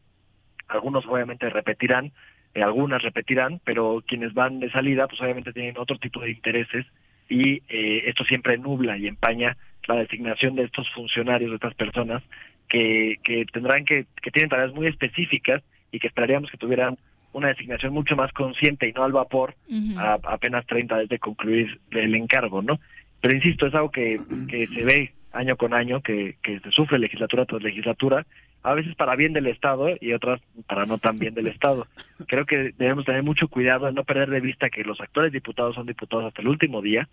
algunos 0.68 1.06
obviamente 1.06 1.48
repetirán, 1.48 2.12
eh, 2.54 2.62
algunas 2.62 3.02
repetirán, 3.02 3.60
pero 3.64 4.02
quienes 4.06 4.34
van 4.34 4.60
de 4.60 4.70
salida 4.70 5.06
pues 5.06 5.20
obviamente 5.20 5.52
tienen 5.52 5.78
otro 5.78 5.98
tipo 5.98 6.20
de 6.20 6.30
intereses 6.30 6.86
y 7.28 7.62
eh, 7.68 8.02
esto 8.06 8.24
siempre 8.24 8.58
nubla 8.58 8.96
y 8.96 9.06
empaña 9.06 9.56
la 9.86 9.96
designación 9.96 10.54
de 10.54 10.64
estos 10.64 10.90
funcionarios, 10.92 11.50
de 11.50 11.56
estas 11.56 11.74
personas, 11.74 12.22
que, 12.68 13.18
que 13.22 13.44
tendrán 13.52 13.84
que, 13.84 14.06
que 14.22 14.30
tienen 14.30 14.48
tareas 14.48 14.72
muy 14.72 14.86
específicas 14.86 15.62
y 15.92 15.98
que 15.98 16.08
esperaríamos 16.08 16.50
que 16.50 16.56
tuvieran 16.56 16.96
una 17.32 17.48
designación 17.48 17.92
mucho 17.92 18.16
más 18.16 18.32
consciente 18.32 18.88
y 18.88 18.92
no 18.92 19.04
al 19.04 19.12
vapor 19.12 19.54
a, 19.98 20.18
apenas 20.24 20.66
30 20.66 20.98
desde 20.98 21.18
concluir 21.18 21.80
el 21.90 22.14
encargo, 22.14 22.62
¿no? 22.62 22.80
Pero 23.20 23.36
insisto, 23.36 23.66
es 23.66 23.74
algo 23.74 23.90
que, 23.90 24.18
que 24.48 24.66
se 24.66 24.84
ve 24.84 25.12
año 25.32 25.56
con 25.56 25.74
año, 25.74 26.00
que, 26.00 26.36
que 26.42 26.60
se 26.60 26.70
sufre 26.70 26.98
legislatura 26.98 27.44
tras 27.44 27.62
legislatura, 27.62 28.24
a 28.64 28.74
veces 28.74 28.96
para 28.96 29.14
bien 29.14 29.32
del 29.32 29.46
Estado 29.46 29.90
y 30.00 30.12
otras 30.12 30.40
para 30.66 30.84
no 30.86 30.98
tan 30.98 31.16
bien 31.16 31.34
del 31.34 31.46
Estado. 31.46 31.86
Creo 32.26 32.46
que 32.46 32.72
debemos 32.76 33.04
tener 33.04 33.22
mucho 33.22 33.46
cuidado 33.46 33.86
de 33.86 33.92
no 33.92 34.04
perder 34.04 34.30
de 34.30 34.40
vista 34.40 34.70
que 34.70 34.82
los 34.82 35.00
actuales 35.00 35.32
diputados 35.32 35.74
son 35.76 35.86
diputados 35.86 36.24
hasta 36.24 36.42
el 36.42 36.48
último 36.48 36.80
día, 36.80 37.08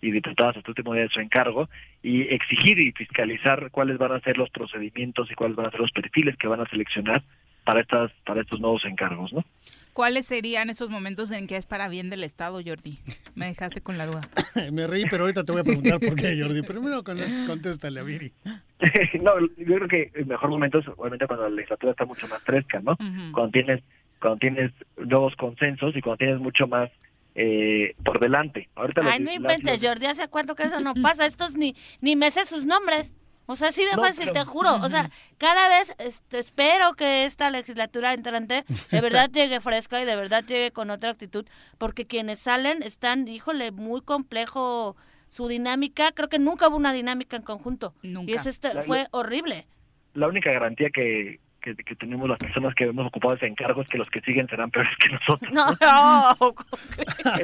y 0.00 0.10
diputadas 0.10 0.56
hasta 0.56 0.68
el 0.68 0.72
último 0.72 0.92
día 0.92 1.04
de 1.04 1.08
su 1.08 1.20
encargo 1.20 1.68
y 2.02 2.22
exigir 2.22 2.78
y 2.78 2.92
fiscalizar 2.92 3.70
cuáles 3.70 3.98
van 3.98 4.12
a 4.12 4.20
ser 4.20 4.36
los 4.36 4.50
procedimientos 4.50 5.30
y 5.30 5.34
cuáles 5.34 5.56
van 5.56 5.66
a 5.66 5.70
ser 5.70 5.80
los 5.80 5.92
perfiles 5.92 6.36
que 6.36 6.48
van 6.48 6.60
a 6.60 6.68
seleccionar 6.68 7.22
para 7.66 7.80
estas 7.80 8.10
para 8.24 8.40
estos 8.40 8.60
nuevos 8.60 8.84
encargos, 8.86 9.32
¿no? 9.32 9.44
¿Cuáles 9.92 10.26
serían 10.26 10.68
esos 10.70 10.90
momentos 10.90 11.30
en 11.30 11.46
que 11.46 11.56
es 11.56 11.64
para 11.66 11.88
bien 11.88 12.10
del 12.10 12.22
Estado, 12.22 12.60
Jordi? 12.64 12.98
Me 13.34 13.46
dejaste 13.46 13.80
con 13.80 13.96
la 13.96 14.06
duda. 14.06 14.20
Me 14.72 14.86
reí, 14.86 15.04
pero 15.10 15.24
ahorita 15.24 15.42
te 15.42 15.52
voy 15.52 15.62
a 15.62 15.64
preguntar 15.64 15.98
por 16.00 16.14
qué, 16.14 16.38
Jordi. 16.40 16.62
Primero 16.62 17.02
contéstale 17.02 18.00
a 18.00 18.02
Viri. 18.02 18.32
no, 19.20 19.40
yo 19.56 19.76
creo 19.76 19.88
que 19.88 20.10
el 20.14 20.26
mejor 20.26 20.50
momento 20.50 20.78
es 20.78 20.88
obviamente 20.88 21.26
cuando 21.26 21.48
la 21.48 21.54
legislatura 21.54 21.92
está 21.92 22.04
mucho 22.04 22.28
más 22.28 22.42
fresca, 22.42 22.80
¿no? 22.80 22.96
Cuando 23.32 23.50
tienes 23.50 23.82
cuando 24.20 24.38
tienes 24.38 24.72
nuevos 24.96 25.34
consensos 25.36 25.94
y 25.96 26.00
cuando 26.00 26.18
tienes 26.18 26.40
mucho 26.40 26.66
más 26.66 26.90
eh, 27.34 27.94
por 28.04 28.20
delante. 28.20 28.68
Ahorita 28.74 29.02
Ay, 29.04 29.20
no 29.20 29.32
inventes, 29.32 29.82
Jordi, 29.82 30.06
¿hace 30.06 30.28
cuánto 30.28 30.54
que 30.54 30.64
eso 30.64 30.80
no 30.80 30.94
pasa? 30.94 31.26
Estos 31.26 31.56
ni, 31.56 31.74
ni 32.00 32.16
me 32.16 32.30
sé 32.30 32.44
sus 32.46 32.66
nombres. 32.66 33.14
O 33.46 33.56
sea, 33.56 33.68
así 33.68 33.84
de 33.84 33.92
fácil, 33.92 34.32
te 34.32 34.44
juro. 34.44 34.74
O 34.76 34.88
sea, 34.88 35.10
cada 35.38 35.68
vez 35.68 35.94
este, 35.98 36.38
espero 36.38 36.94
que 36.94 37.24
esta 37.24 37.50
legislatura 37.50 38.12
entrante 38.12 38.64
de 38.90 39.00
verdad 39.00 39.30
llegue 39.32 39.60
fresca 39.60 40.00
y 40.00 40.04
de 40.04 40.16
verdad 40.16 40.44
llegue 40.44 40.72
con 40.72 40.90
otra 40.90 41.10
actitud, 41.10 41.46
porque 41.78 42.06
quienes 42.06 42.40
salen 42.40 42.82
están, 42.82 43.28
híjole, 43.28 43.70
muy 43.70 44.00
complejo 44.00 44.96
su 45.28 45.48
dinámica. 45.48 46.12
Creo 46.12 46.28
que 46.28 46.38
nunca 46.38 46.68
hubo 46.68 46.76
una 46.76 46.92
dinámica 46.92 47.36
en 47.36 47.42
conjunto. 47.42 47.94
Nunca. 48.02 48.30
Y 48.30 48.34
eso 48.34 48.48
este, 48.48 48.82
fue 48.82 49.06
horrible. 49.12 49.66
La 50.14 50.28
única 50.28 50.50
garantía 50.50 50.88
que, 50.92 51.40
que, 51.74 51.96
tenemos 51.96 52.28
las 52.28 52.38
personas 52.38 52.74
que 52.74 52.84
hemos 52.84 53.06
ocupado 53.06 53.34
ese 53.34 53.46
encargo 53.46 53.82
es 53.82 53.88
que 53.88 53.98
los 53.98 54.08
que 54.08 54.20
siguen 54.20 54.46
serán 54.48 54.70
peores 54.70 54.92
que 54.98 55.08
nosotros. 55.08 55.52
No, 55.56 55.66
no. 55.80 56.54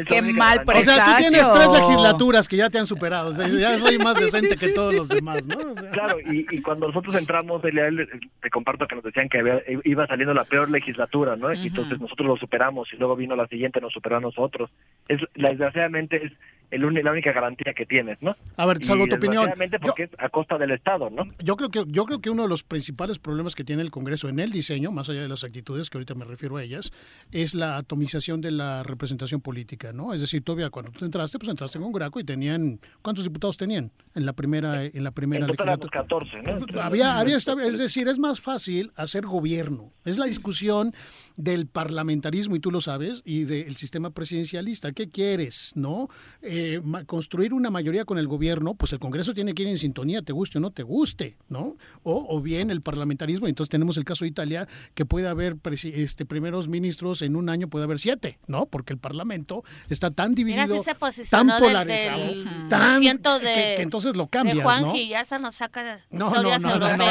Qué 0.06 0.20
mal 0.22 0.60
presagio. 0.60 0.92
O 0.92 0.96
sea, 0.96 1.04
tú 1.04 1.22
tienes 1.22 1.52
tres 1.52 1.68
legislaturas 1.72 2.48
que 2.48 2.56
ya 2.56 2.70
te 2.70 2.78
han 2.78 2.86
superado. 2.86 3.30
O 3.30 3.32
sea, 3.32 3.48
ya 3.48 3.78
soy 3.78 3.98
más 3.98 4.18
decente 4.18 4.56
que 4.56 4.68
todos 4.70 4.94
los 4.94 5.08
demás, 5.08 5.46
¿no? 5.46 5.56
Claro, 5.92 6.18
y, 6.20 6.46
y, 6.50 6.60
cuando 6.60 6.88
nosotros 6.88 7.14
entramos, 7.16 7.62
te 7.62 8.50
comparto 8.50 8.86
que 8.86 8.96
nos 8.96 9.04
decían 9.04 9.28
que 9.28 9.38
había, 9.38 9.62
iba 9.84 10.06
saliendo 10.06 10.34
la 10.34 10.44
peor 10.44 10.70
legislatura, 10.70 11.36
¿no? 11.36 11.52
Y 11.52 11.68
entonces 11.68 12.00
nosotros 12.00 12.28
lo 12.28 12.36
superamos 12.36 12.92
y 12.92 12.96
luego 12.96 13.16
vino 13.16 13.34
la 13.34 13.46
siguiente, 13.46 13.80
nos 13.80 13.92
superó 13.92 14.16
a 14.16 14.20
nosotros. 14.20 14.70
Es, 15.08 15.20
desgraciadamente 15.34 16.26
es 16.26 16.32
el, 16.72 17.04
la 17.04 17.12
única 17.12 17.32
garantía 17.32 17.74
que 17.74 17.84
tienes, 17.86 18.20
¿no? 18.22 18.34
A 18.56 18.66
ver, 18.66 18.82
salvo 18.82 19.06
tu 19.06 19.16
opinión. 19.16 19.50
porque 19.82 20.04
es 20.04 20.10
a 20.18 20.28
costa 20.30 20.56
del 20.56 20.72
Estado, 20.72 21.10
¿no? 21.10 21.24
Yo 21.38 21.56
creo 21.56 21.70
que 21.70 21.84
yo 21.86 22.06
creo 22.06 22.20
que 22.20 22.30
uno 22.30 22.44
de 22.44 22.48
los 22.48 22.64
principales 22.64 23.18
problemas 23.18 23.54
que 23.54 23.62
tiene 23.62 23.82
el 23.82 23.90
Congreso 23.90 24.11
en 24.22 24.38
el 24.38 24.50
diseño, 24.50 24.92
más 24.92 25.08
allá 25.08 25.22
de 25.22 25.28
las 25.28 25.44
actitudes 25.44 25.90
que 25.90 25.98
ahorita 25.98 26.14
me 26.14 26.24
refiero 26.24 26.56
a 26.56 26.62
ellas, 26.62 26.92
es 27.30 27.54
la 27.54 27.76
atomización 27.76 28.40
de 28.40 28.50
la 28.50 28.82
representación 28.82 29.40
política, 29.40 29.92
¿no? 29.92 30.14
Es 30.14 30.20
decir, 30.20 30.42
todavía 30.42 30.70
cuando 30.70 30.92
tú 30.92 31.04
entraste, 31.04 31.38
pues 31.38 31.50
entraste 31.50 31.78
con 31.78 31.92
Graco 31.92 32.20
y 32.20 32.24
tenían 32.24 32.80
¿cuántos 33.02 33.24
diputados 33.24 33.56
tenían 33.56 33.92
en 34.14 34.26
la 34.26 34.32
primera 34.32 34.84
en 34.84 35.04
la 35.04 35.10
primera 35.10 35.46
legislatura? 35.46 35.90
14, 35.90 36.42
¿no? 36.42 36.82
Había 36.82 37.18
había 37.18 37.36
es 37.36 37.78
decir, 37.78 38.08
es 38.08 38.18
más 38.18 38.40
fácil 38.40 38.92
hacer 38.96 39.26
gobierno. 39.26 39.92
Es 40.04 40.18
la 40.18 40.26
discusión 40.26 40.92
del 41.36 41.66
parlamentarismo 41.66 42.56
y 42.56 42.60
tú 42.60 42.70
lo 42.70 42.80
sabes 42.80 43.22
y 43.24 43.44
del 43.44 43.76
sistema 43.76 44.10
presidencialista. 44.10 44.92
¿Qué 44.92 45.10
quieres, 45.10 45.72
no? 45.74 46.08
Eh, 46.42 46.80
construir 47.06 47.54
una 47.54 47.70
mayoría 47.70 48.04
con 48.04 48.18
el 48.18 48.26
gobierno, 48.26 48.74
pues 48.74 48.92
el 48.92 48.98
Congreso 48.98 49.34
tiene 49.34 49.54
que 49.54 49.62
ir 49.62 49.68
en 49.68 49.78
sintonía, 49.78 50.22
te 50.22 50.32
guste 50.32 50.58
o 50.58 50.60
no 50.60 50.70
te 50.70 50.82
guste, 50.82 51.36
¿no? 51.48 51.76
O, 52.02 52.26
o 52.28 52.40
bien 52.40 52.70
el 52.70 52.82
parlamentarismo, 52.82 53.46
entonces 53.46 53.70
tenemos 53.70 53.96
el 53.96 54.01
caso 54.04 54.24
de 54.24 54.30
Italia, 54.30 54.68
que 54.94 55.04
puede 55.04 55.28
haber 55.28 55.56
este, 55.70 56.26
primeros 56.26 56.68
ministros 56.68 57.22
en 57.22 57.36
un 57.36 57.48
año, 57.48 57.68
puede 57.68 57.84
haber 57.84 57.98
siete, 57.98 58.38
¿no? 58.46 58.66
Porque 58.66 58.92
el 58.92 58.98
Parlamento 58.98 59.64
está 59.88 60.10
tan 60.10 60.34
dividido, 60.34 60.82
tan 61.30 61.48
polarizado, 61.58 62.34
tan 62.68 63.02
de, 63.02 63.74
que, 63.76 63.82
entonces 63.82 64.16
lo 64.16 64.28
cambias, 64.28 64.80
¿no? 64.80 64.96
ya 64.96 65.24
se 65.24 65.38
nos 65.38 65.56
saca 65.56 65.82
no, 66.10 66.30
no, 66.30 66.58
no, 66.58 66.78
no, 66.78 66.96
no, 66.96 67.04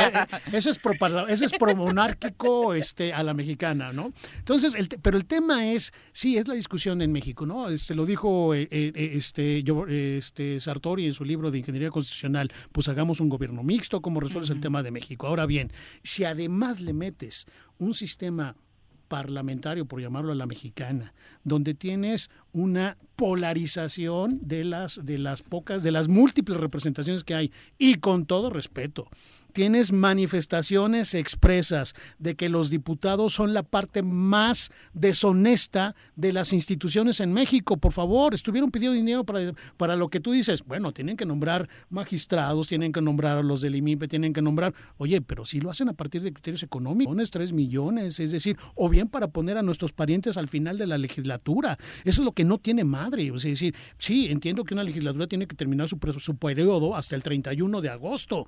ese 0.52 0.70
es 0.70 0.78
pro, 0.78 0.94
ese 1.28 1.46
es 1.46 1.52
pro 1.54 1.76
monárquico 1.76 2.74
este, 2.74 3.14
a 3.14 3.24
la 3.24 3.34
mexicana, 3.34 3.92
¿no? 3.94 4.14
Entonces, 4.38 4.76
el, 4.76 4.88
pero 5.02 5.18
el 5.18 5.26
tema 5.26 5.68
es, 5.68 5.94
sí, 6.12 6.38
es 6.38 6.48
la 6.48 6.54
discusión 6.54 7.02
en 7.02 7.12
México, 7.12 7.46
¿no? 7.46 7.70
Este, 7.70 7.96
lo 7.96 8.06
dijo 8.06 8.54
eh, 8.54 8.68
eh, 8.72 9.12
este, 9.16 9.64
yo, 9.64 9.88
este, 9.88 10.60
Sartori 10.60 11.06
en 11.06 11.14
su 11.14 11.26
libro 11.26 11.52
de 11.52 11.60
Ingeniería 11.60 11.90
Constitucional, 11.90 12.52
pues 12.72 12.88
hagamos 12.88 13.20
un 13.20 13.30
gobierno 13.30 13.64
mixto, 13.64 14.02
¿cómo 14.02 14.20
resuelves 14.20 14.50
el 14.50 14.62
tema 14.62 14.84
de 14.84 14.92
México? 14.92 15.28
Ahora 15.28 15.46
bien, 15.46 15.72
si 16.04 16.24
además 16.24 16.81
le 16.82 16.94
metes 16.94 17.46
un 17.80 17.94
sistema 17.94 18.56
parlamentario, 19.12 19.86
por 19.86 20.00
llamarlo 20.00 20.32
a 20.32 20.36
la 20.36 20.46
mexicana, 20.46 21.14
donde 21.44 21.74
tienes 21.74 22.30
una 22.54 22.98
polarización 23.18 24.40
de 24.42 24.64
las, 24.64 25.02
de 25.04 25.18
las 25.18 25.42
pocas, 25.42 25.84
de 25.84 25.92
las 25.92 26.08
múltiples 26.08 26.58
representaciones 26.58 27.26
que 27.26 27.36
hay, 27.36 27.52
y 27.78 27.96
con 27.96 28.26
todo 28.26 28.50
respeto, 28.50 29.10
tienes 29.52 29.92
manifestaciones 29.92 31.14
expresas 31.14 31.96
de 32.20 32.36
que 32.36 32.50
los 32.50 32.70
diputados 32.70 33.34
son 33.34 33.54
la 33.54 33.64
parte 33.64 34.02
más 34.02 34.72
deshonesta 34.94 35.96
de 36.16 36.34
las 36.34 36.54
instituciones 36.54 37.20
en 37.20 37.34
México. 37.34 37.78
Por 37.78 37.94
favor, 37.94 38.34
estuvieron 38.34 38.72
pidiendo 38.72 38.96
dinero 38.96 39.24
para, 39.24 39.54
para 39.78 39.96
lo 39.96 40.10
que 40.10 40.20
tú 40.20 40.32
dices. 40.32 40.64
Bueno, 40.66 40.92
tienen 40.92 41.18
que 41.18 41.26
nombrar 41.26 41.70
magistrados, 41.90 42.68
tienen 42.68 42.92
que 42.92 43.02
nombrar 43.02 43.44
los 43.44 43.62
del 43.62 43.76
IMIPE, 43.76 44.08
tienen 44.08 44.34
que 44.34 44.42
nombrar, 44.42 44.74
oye, 44.98 45.22
pero 45.22 45.46
si 45.46 45.60
lo 45.60 45.70
hacen 45.70 45.90
a 45.90 45.94
partir 45.94 46.22
de 46.22 46.34
criterios 46.34 46.64
económicos, 46.64 47.32
tres 47.32 47.54
millones, 47.54 48.20
es 48.20 48.32
decir, 48.32 48.58
o 48.76 48.90
bien 48.90 49.08
para 49.08 49.28
poner 49.28 49.58
a 49.58 49.62
nuestros 49.62 49.94
parientes 49.94 50.38
al 50.38 50.48
final 50.48 50.78
de 50.78 50.88
la 50.88 50.98
legislatura. 50.98 51.78
Eso 52.04 52.22
es 52.22 52.26
lo 52.26 52.32
que 52.32 52.44
no 52.44 52.58
tiene 52.58 52.84
madre. 52.84 53.32
Es 53.36 53.44
decir, 53.44 53.76
sí, 53.98 54.28
entiendo 54.30 54.64
que 54.64 54.74
una 54.74 54.84
legislatura 54.84 55.28
tiene 55.28 55.48
que 55.48 55.56
terminar 55.56 55.88
su, 55.88 55.98
su 56.20 56.36
periodo 56.38 56.96
hasta 56.96 57.16
el 57.16 57.24
31 57.24 57.82
de 57.82 57.90
agosto 57.90 58.48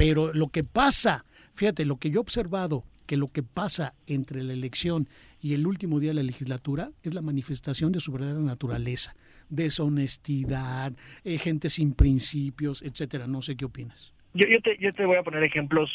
pero 0.00 0.32
lo 0.32 0.48
que 0.48 0.64
pasa, 0.64 1.26
fíjate, 1.52 1.84
lo 1.84 1.98
que 1.98 2.08
yo 2.08 2.20
he 2.20 2.22
observado, 2.22 2.84
que 3.06 3.18
lo 3.18 3.28
que 3.28 3.42
pasa 3.42 3.92
entre 4.06 4.42
la 4.42 4.54
elección 4.54 5.08
y 5.42 5.52
el 5.52 5.66
último 5.66 6.00
día 6.00 6.08
de 6.08 6.14
la 6.14 6.22
legislatura 6.22 6.88
es 7.02 7.12
la 7.12 7.20
manifestación 7.20 7.92
de 7.92 8.00
su 8.00 8.10
verdadera 8.10 8.40
naturaleza, 8.40 9.14
deshonestidad, 9.50 10.92
eh, 11.22 11.36
gente 11.36 11.68
sin 11.68 11.92
principios, 11.92 12.80
etcétera. 12.80 13.26
No 13.26 13.42
sé 13.42 13.58
qué 13.58 13.66
opinas. 13.66 14.14
Yo, 14.32 14.46
yo, 14.48 14.92
te, 14.94 15.04
voy 15.04 15.18
a 15.18 15.22
poner 15.22 15.44
ejemplos 15.44 15.90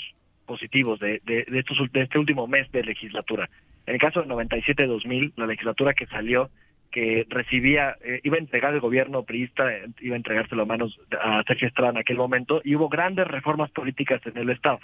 positivos 0.45 0.99
de, 0.99 1.20
de, 1.26 1.43
de, 1.49 1.60
estos, 1.60 1.76
de 1.91 2.03
este 2.03 2.20
último 2.20 2.45
mes 2.45 2.72
de 2.72 2.84
legislatura. 2.84 3.49
En 3.88 3.95
el 3.95 3.99
caso 3.99 4.20
del 4.22 4.30
97-2000, 4.30 5.34
la 5.36 5.47
legislatura 5.47 5.95
que 5.95 6.06
salió 6.06 6.51
que 6.95 7.27
recibía, 7.27 7.97
eh, 8.05 8.21
iba 8.23 8.37
a 8.37 8.39
entregar 8.39 8.73
el 8.73 8.79
gobierno 8.79 9.23
priista, 9.23 9.65
iba 9.99 10.15
a 10.15 10.17
entregárselo 10.17 10.61
a 10.61 10.65
manos 10.65 10.97
a 11.19 11.43
Sergio 11.45 11.67
Estrada 11.67 11.91
en 11.91 11.97
aquel 11.97 12.15
momento, 12.15 12.61
y 12.63 12.73
hubo 12.73 12.87
grandes 12.87 13.27
reformas 13.27 13.69
políticas 13.71 14.21
en 14.25 14.37
el 14.37 14.49
Estado, 14.49 14.79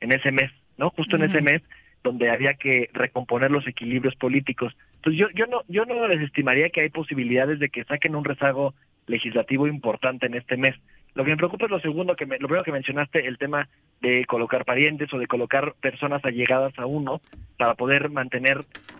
en 0.00 0.12
ese 0.12 0.30
mes, 0.30 0.52
¿no? 0.78 0.90
Justo 0.90 1.16
en 1.16 1.24
ese 1.24 1.40
mes 1.40 1.62
donde 2.04 2.30
había 2.30 2.54
que 2.54 2.88
recomponer 2.92 3.50
los 3.50 3.66
equilibrios 3.66 4.14
políticos. 4.14 4.76
Entonces 4.94 5.18
yo, 5.18 5.26
yo 5.34 5.46
no, 5.46 5.62
yo 5.66 5.84
no 5.86 6.06
desestimaría 6.06 6.70
que 6.70 6.82
hay 6.82 6.90
posibilidades 6.90 7.58
de 7.58 7.68
que 7.68 7.82
saquen 7.82 8.14
un 8.14 8.24
rezago 8.24 8.72
legislativo 9.08 9.66
importante 9.66 10.26
en 10.26 10.34
este 10.34 10.56
mes. 10.56 10.76
Lo 11.16 11.24
que 11.24 11.30
me 11.30 11.38
preocupa 11.38 11.64
es 11.64 11.70
lo 11.70 11.80
segundo 11.80 12.14
que 12.14 12.26
me, 12.26 12.38
lo 12.38 12.46
primero 12.46 12.62
que 12.62 12.72
mencionaste, 12.72 13.26
el 13.26 13.38
tema 13.38 13.70
de 14.02 14.26
colocar 14.26 14.66
parientes 14.66 15.10
o 15.14 15.18
de 15.18 15.26
colocar 15.26 15.72
personas 15.80 16.22
allegadas 16.26 16.78
a 16.78 16.84
uno 16.84 17.22
para 17.56 17.74
poder 17.74 18.10
mantener 18.10 18.58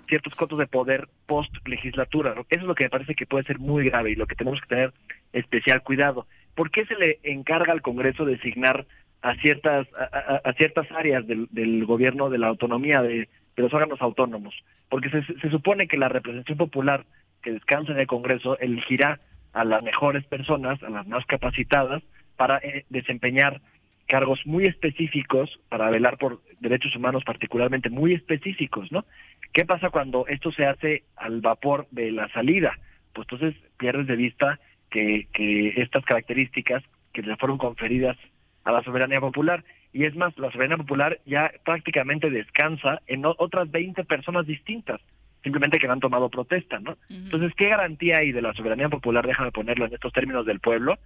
ciertos 0.08 0.34
cotos 0.34 0.58
de 0.58 0.66
poder 0.66 1.08
post 1.26 1.54
legislatura. 1.66 2.32
Eso 2.32 2.44
es 2.48 2.62
lo 2.62 2.74
que 2.74 2.84
me 2.84 2.90
parece 2.90 3.14
que 3.14 3.26
puede 3.26 3.44
ser 3.44 3.58
muy 3.58 3.84
grave 3.84 4.12
y 4.12 4.14
lo 4.14 4.26
que 4.26 4.34
tenemos 4.34 4.62
que 4.62 4.66
tener 4.66 4.94
especial 5.34 5.82
cuidado. 5.82 6.26
¿Por 6.54 6.70
qué 6.70 6.86
se 6.86 6.94
le 6.94 7.18
encarga 7.22 7.74
al 7.74 7.82
Congreso 7.82 8.24
designar 8.24 8.86
a 9.20 9.34
ciertas 9.36 9.86
a, 9.94 10.52
ciertas 10.54 10.90
áreas 10.92 11.26
del, 11.26 11.48
del, 11.50 11.84
gobierno 11.84 12.30
de 12.30 12.38
la 12.38 12.46
autonomía 12.46 13.02
de, 13.02 13.28
los 13.56 13.74
órganos 13.74 14.00
autónomos? 14.00 14.54
Porque 14.88 15.10
se, 15.10 15.22
se 15.22 15.50
supone 15.50 15.86
que 15.86 15.98
la 15.98 16.08
representación 16.08 16.56
popular 16.56 17.04
que 17.42 17.52
descansa 17.52 17.92
en 17.92 17.98
el 17.98 18.06
Congreso 18.06 18.58
elegirá 18.58 19.20
a 19.56 19.64
las 19.64 19.82
mejores 19.82 20.22
personas, 20.26 20.82
a 20.82 20.90
las 20.90 21.06
más 21.06 21.24
capacitadas, 21.24 22.02
para 22.36 22.58
eh, 22.58 22.84
desempeñar 22.90 23.62
cargos 24.06 24.38
muy 24.44 24.66
específicos, 24.66 25.58
para 25.70 25.88
velar 25.88 26.18
por 26.18 26.42
derechos 26.60 26.94
humanos 26.94 27.24
particularmente 27.24 27.88
muy 27.88 28.12
específicos, 28.12 28.92
¿no? 28.92 29.06
¿Qué 29.54 29.64
pasa 29.64 29.88
cuando 29.88 30.26
esto 30.26 30.52
se 30.52 30.66
hace 30.66 31.04
al 31.16 31.40
vapor 31.40 31.86
de 31.90 32.12
la 32.12 32.28
salida? 32.28 32.78
Pues 33.14 33.26
entonces 33.30 33.58
pierdes 33.78 34.06
de 34.06 34.16
vista 34.16 34.60
que, 34.90 35.26
que 35.32 35.80
estas 35.80 36.04
características 36.04 36.84
que 37.14 37.22
le 37.22 37.34
fueron 37.36 37.56
conferidas 37.56 38.18
a 38.64 38.72
la 38.72 38.82
soberanía 38.82 39.20
popular, 39.20 39.64
y 39.90 40.04
es 40.04 40.14
más, 40.14 40.36
la 40.36 40.52
soberanía 40.52 40.76
popular 40.76 41.18
ya 41.24 41.50
prácticamente 41.64 42.28
descansa 42.28 43.00
en 43.06 43.24
otras 43.24 43.70
20 43.70 44.04
personas 44.04 44.46
distintas 44.46 45.00
simplemente 45.46 45.78
que 45.78 45.86
no 45.86 45.92
han 45.92 46.00
tomado 46.00 46.28
protesta, 46.28 46.80
¿no? 46.80 46.98
Entonces, 47.08 47.52
¿qué 47.56 47.68
garantía 47.68 48.18
hay 48.18 48.32
de 48.32 48.42
la 48.42 48.52
soberanía 48.52 48.88
popular, 48.88 49.24
déjame 49.24 49.52
ponerlo 49.52 49.86
en 49.86 49.94
estos 49.94 50.12
términos 50.12 50.44
del 50.44 50.58
pueblo, 50.58 50.98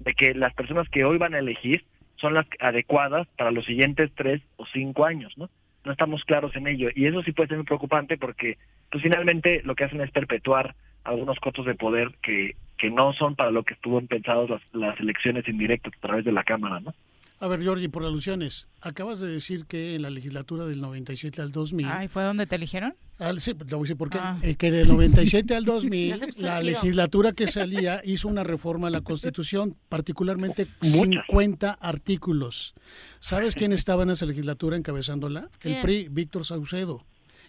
de 0.00 0.12
que 0.12 0.34
las 0.34 0.52
personas 0.52 0.86
que 0.90 1.06
hoy 1.06 1.16
van 1.16 1.32
a 1.32 1.38
elegir 1.38 1.82
son 2.16 2.34
las 2.34 2.46
adecuadas 2.60 3.26
para 3.38 3.52
los 3.52 3.64
siguientes 3.64 4.10
tres 4.14 4.42
o 4.56 4.66
cinco 4.66 5.06
años, 5.06 5.32
¿no? 5.38 5.48
No 5.86 5.92
estamos 5.92 6.26
claros 6.26 6.54
en 6.56 6.66
ello. 6.66 6.90
Y 6.94 7.06
eso 7.06 7.22
sí 7.22 7.32
puede 7.32 7.48
ser 7.48 7.56
muy 7.56 7.64
preocupante 7.64 8.18
porque, 8.18 8.58
pues 8.90 9.02
finalmente 9.02 9.62
lo 9.64 9.74
que 9.74 9.84
hacen 9.84 10.02
es 10.02 10.10
perpetuar 10.10 10.74
algunos 11.06 11.38
cotos 11.40 11.66
de 11.66 11.74
poder 11.74 12.14
que, 12.22 12.56
que 12.78 12.90
no 12.90 13.12
son 13.12 13.34
para 13.34 13.50
lo 13.50 13.64
que 13.64 13.74
estuvo 13.74 14.00
pensados 14.02 14.50
las, 14.50 14.62
las 14.72 15.00
elecciones 15.00 15.46
indirectas 15.48 15.92
a 15.96 16.00
través 16.00 16.24
de 16.24 16.32
la 16.32 16.44
Cámara, 16.44 16.80
¿no? 16.80 16.94
A 17.38 17.48
ver, 17.48 17.62
Georgie, 17.62 17.90
por 17.90 18.02
alusiones, 18.02 18.66
acabas 18.80 19.20
de 19.20 19.28
decir 19.28 19.66
que 19.66 19.94
en 19.94 20.02
la 20.02 20.10
legislatura 20.10 20.64
del 20.64 20.80
97 20.80 21.42
al 21.42 21.52
2000... 21.52 21.86
Ay, 21.86 22.08
¿fue 22.08 22.22
donde 22.22 22.46
te 22.46 22.56
eligieron? 22.56 22.94
sí, 23.38 23.52
te 23.52 23.74
voy 23.74 23.80
a 23.80 23.82
decir 23.82 23.96
por 23.96 24.08
qué. 24.08 24.18
Ah. 24.18 24.38
Eh, 24.42 24.54
que 24.54 24.70
del 24.70 24.88
97 24.88 25.54
al 25.54 25.66
2000, 25.66 26.20
la 26.40 26.62
legislatura 26.62 27.32
que 27.32 27.46
salía 27.46 28.00
hizo 28.04 28.28
una 28.28 28.42
reforma 28.42 28.88
a 28.88 28.90
la 28.90 29.02
Constitución, 29.02 29.76
particularmente 29.90 30.66
50 30.80 31.72
artículos. 31.72 32.74
¿Sabes 33.18 33.54
quién 33.54 33.74
estaba 33.74 34.04
en 34.04 34.10
esa 34.10 34.24
legislatura 34.24 34.78
encabezándola? 34.78 35.50
El 35.60 35.80
PRI, 35.82 36.08
Víctor 36.10 36.46
Saucedo. 36.46 37.04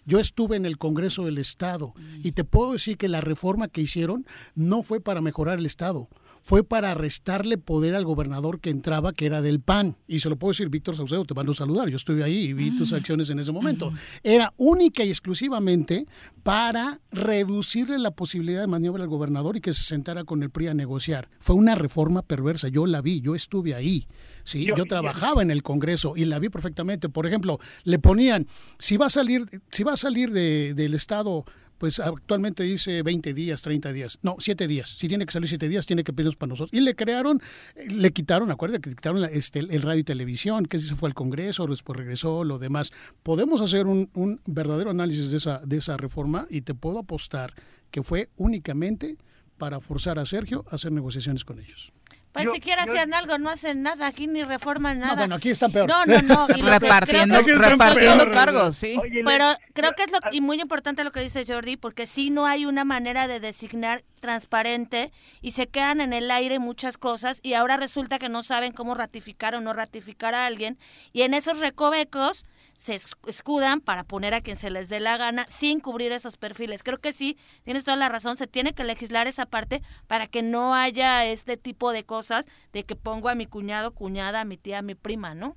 Yo 0.08 0.20
estuve 0.20 0.56
en 0.56 0.64
el 0.64 0.78
Congreso 0.78 1.26
del 1.26 1.36
Estado 1.36 1.92
y 2.22 2.32
te 2.32 2.42
puedo 2.42 2.72
decir 2.72 2.96
que 2.96 3.08
la 3.08 3.20
reforma 3.20 3.68
que 3.68 3.82
hicieron 3.82 4.24
no 4.54 4.82
fue 4.82 5.02
para 5.02 5.20
mejorar 5.20 5.58
el 5.58 5.66
Estado, 5.66 6.08
fue 6.42 6.64
para 6.64 6.94
restarle 6.94 7.58
poder 7.58 7.94
al 7.94 8.04
gobernador 8.04 8.60
que 8.60 8.70
entraba, 8.70 9.12
que 9.12 9.26
era 9.26 9.42
del 9.42 9.60
PAN. 9.60 9.96
Y 10.06 10.20
se 10.20 10.30
lo 10.30 10.36
puedo 10.36 10.52
decir, 10.52 10.68
Víctor 10.68 10.96
Saucedo, 10.96 11.24
te 11.24 11.34
mando 11.34 11.52
a 11.52 11.54
saludar. 11.54 11.88
Yo 11.88 11.96
estuve 11.96 12.24
ahí 12.24 12.48
y 12.48 12.52
vi 12.52 12.76
tus 12.76 12.92
acciones 12.92 13.30
en 13.30 13.38
ese 13.38 13.52
momento. 13.52 13.92
Era 14.22 14.52
única 14.56 15.04
y 15.04 15.10
exclusivamente 15.10 16.06
para 16.42 17.00
reducirle 17.10 17.98
la 17.98 18.12
posibilidad 18.12 18.60
de 18.60 18.66
maniobra 18.66 19.02
al 19.02 19.08
gobernador 19.08 19.56
y 19.56 19.60
que 19.60 19.72
se 19.72 19.82
sentara 19.82 20.24
con 20.24 20.42
el 20.42 20.50
PRI 20.50 20.68
a 20.68 20.74
negociar. 20.74 21.28
Fue 21.38 21.54
una 21.54 21.74
reforma 21.74 22.22
perversa. 22.22 22.68
Yo 22.68 22.86
la 22.86 23.02
vi, 23.02 23.20
yo 23.20 23.34
estuve 23.34 23.74
ahí. 23.74 24.06
Sí, 24.44 24.64
yo, 24.64 24.86
trabajaba 24.86 25.42
en 25.42 25.50
el 25.50 25.62
Congreso 25.62 26.14
y 26.16 26.24
la 26.24 26.38
vi 26.38 26.48
perfectamente. 26.48 27.10
Por 27.10 27.26
ejemplo, 27.26 27.58
le 27.84 27.98
ponían, 27.98 28.46
si 28.78 28.96
va 28.96 29.06
a 29.06 29.10
salir, 29.10 29.44
si 29.70 29.84
va 29.84 29.92
a 29.92 29.96
salir 29.98 30.30
del 30.30 30.94
Estado 30.94 31.44
pues 31.78 32.00
actualmente 32.00 32.64
dice 32.64 33.02
20 33.02 33.32
días, 33.32 33.62
30 33.62 33.92
días. 33.92 34.18
No, 34.22 34.36
7 34.38 34.66
días. 34.66 34.90
Si 34.90 35.08
tiene 35.08 35.24
que 35.24 35.32
salir 35.32 35.48
7 35.48 35.68
días, 35.68 35.86
tiene 35.86 36.04
que 36.04 36.12
pedirnos 36.12 36.36
para 36.36 36.50
nosotros. 36.50 36.70
Y 36.72 36.82
le 36.82 36.94
crearon, 36.94 37.40
le 37.88 38.12
quitaron, 38.12 38.50
acuérdate 38.50 38.80
que 38.80 38.90
quitaron 38.90 39.24
este, 39.24 39.60
el 39.60 39.82
radio 39.82 40.00
y 40.00 40.04
televisión, 40.04 40.66
que 40.66 40.78
se 40.78 40.96
fue 40.96 41.08
al 41.08 41.14
Congreso, 41.14 41.66
después 41.66 41.96
regresó, 41.96 42.44
lo 42.44 42.58
demás. 42.58 42.90
Podemos 43.22 43.60
hacer 43.60 43.86
un, 43.86 44.10
un 44.14 44.40
verdadero 44.46 44.90
análisis 44.90 45.30
de 45.30 45.36
esa, 45.36 45.60
de 45.64 45.76
esa 45.76 45.96
reforma 45.96 46.46
y 46.50 46.62
te 46.62 46.74
puedo 46.74 46.98
apostar 46.98 47.54
que 47.90 48.02
fue 48.02 48.28
únicamente 48.36 49.16
para 49.56 49.80
forzar 49.80 50.18
a 50.18 50.26
Sergio 50.26 50.64
a 50.70 50.76
hacer 50.76 50.92
negociaciones 50.92 51.44
con 51.44 51.58
ellos. 51.60 51.92
Pues 52.32 52.50
siquiera 52.52 52.82
hacían 52.84 53.14
algo, 53.14 53.38
no 53.38 53.50
hacen 53.50 53.82
nada, 53.82 54.06
aquí 54.06 54.26
ni 54.26 54.44
reforman 54.44 54.98
nada. 54.98 55.12
No, 55.12 55.18
bueno, 55.18 55.34
aquí 55.36 55.50
están 55.50 55.72
peor. 55.72 55.88
No, 55.88 56.04
no, 56.04 56.20
no. 56.22 56.46
repartiendo, 56.46 57.40
repartiendo 57.40 58.30
cargos, 58.30 58.76
sí. 58.76 58.98
Pero 59.24 59.46
creo 59.72 59.92
que 59.96 60.04
es 60.04 60.12
lo, 60.12 60.18
y 60.30 60.40
muy 60.40 60.60
importante 60.60 61.04
lo 61.04 61.10
que 61.10 61.20
dice 61.20 61.44
Jordi, 61.46 61.76
porque 61.76 62.06
sí 62.06 62.30
no 62.30 62.46
hay 62.46 62.66
una 62.66 62.84
manera 62.84 63.26
de 63.26 63.40
designar 63.40 64.04
transparente 64.20 65.10
y 65.40 65.52
se 65.52 65.68
quedan 65.68 66.00
en 66.00 66.12
el 66.12 66.30
aire 66.30 66.58
muchas 66.58 66.98
cosas 66.98 67.40
y 67.42 67.54
ahora 67.54 67.76
resulta 67.76 68.18
que 68.18 68.28
no 68.28 68.42
saben 68.42 68.72
cómo 68.72 68.94
ratificar 68.94 69.54
o 69.54 69.60
no 69.60 69.72
ratificar 69.72 70.34
a 70.34 70.46
alguien 70.46 70.78
y 71.12 71.22
en 71.22 71.34
esos 71.34 71.60
recovecos 71.60 72.44
se 72.78 72.94
escudan 72.94 73.80
para 73.80 74.04
poner 74.04 74.34
a 74.34 74.40
quien 74.40 74.56
se 74.56 74.70
les 74.70 74.88
dé 74.88 75.00
la 75.00 75.16
gana 75.16 75.44
sin 75.48 75.80
cubrir 75.80 76.12
esos 76.12 76.38
perfiles. 76.38 76.84
Creo 76.84 76.98
que 76.98 77.12
sí, 77.12 77.36
tienes 77.64 77.84
toda 77.84 77.96
la 77.96 78.08
razón, 78.08 78.36
se 78.36 78.46
tiene 78.46 78.72
que 78.72 78.84
legislar 78.84 79.26
esa 79.26 79.46
parte 79.46 79.82
para 80.06 80.28
que 80.28 80.42
no 80.42 80.74
haya 80.74 81.26
este 81.26 81.56
tipo 81.56 81.92
de 81.92 82.04
cosas 82.04 82.46
de 82.72 82.84
que 82.84 82.94
pongo 82.94 83.28
a 83.28 83.34
mi 83.34 83.46
cuñado, 83.46 83.92
cuñada, 83.92 84.42
a 84.42 84.44
mi 84.44 84.56
tía, 84.56 84.78
a 84.78 84.82
mi 84.82 84.94
prima, 84.94 85.34
¿no? 85.34 85.56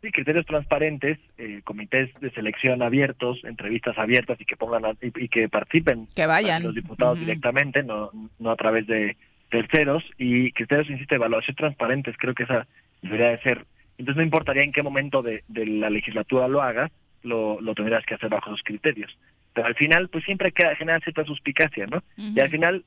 Sí, 0.00 0.12
criterios 0.12 0.46
transparentes, 0.46 1.18
eh, 1.38 1.60
comités 1.64 2.08
de 2.20 2.30
selección 2.30 2.82
abiertos, 2.82 3.38
entrevistas 3.44 3.98
abiertas 3.98 4.40
y 4.40 4.44
que 4.44 4.56
pongan 4.56 4.96
y, 5.02 5.28
que 5.28 5.48
participen 5.48 6.06
que 6.14 6.24
vayan 6.24 6.62
los 6.62 6.74
diputados 6.74 7.18
directamente, 7.18 7.82
no, 7.82 8.10
no 8.38 8.50
a 8.50 8.56
través 8.56 8.86
de 8.86 9.16
terceros 9.50 10.04
y 10.16 10.52
criterios, 10.52 10.88
insisto, 10.88 11.14
de 11.14 11.16
evaluación 11.16 11.56
transparentes, 11.56 12.16
creo 12.16 12.34
que 12.34 12.44
esa 12.44 12.66
debería 13.02 13.30
de 13.30 13.42
ser 13.42 13.66
entonces 14.00 14.16
no 14.16 14.24
importaría 14.24 14.62
en 14.62 14.72
qué 14.72 14.82
momento 14.82 15.20
de, 15.20 15.44
la 15.48 15.90
legislatura 15.90 16.48
lo 16.48 16.62
hagas, 16.62 16.90
lo, 17.22 17.60
lo, 17.60 17.74
tendrías 17.74 18.04
que 18.06 18.14
hacer 18.14 18.30
bajo 18.30 18.48
esos 18.48 18.62
criterios. 18.62 19.14
Pero 19.52 19.66
al 19.66 19.74
final, 19.74 20.08
pues 20.08 20.24
siempre 20.24 20.52
queda, 20.52 20.74
genera 20.74 21.00
cierta 21.00 21.22
suspicacia, 21.24 21.86
¿no? 21.86 22.02
Y 22.16 22.40
al 22.40 22.48
final 22.48 22.84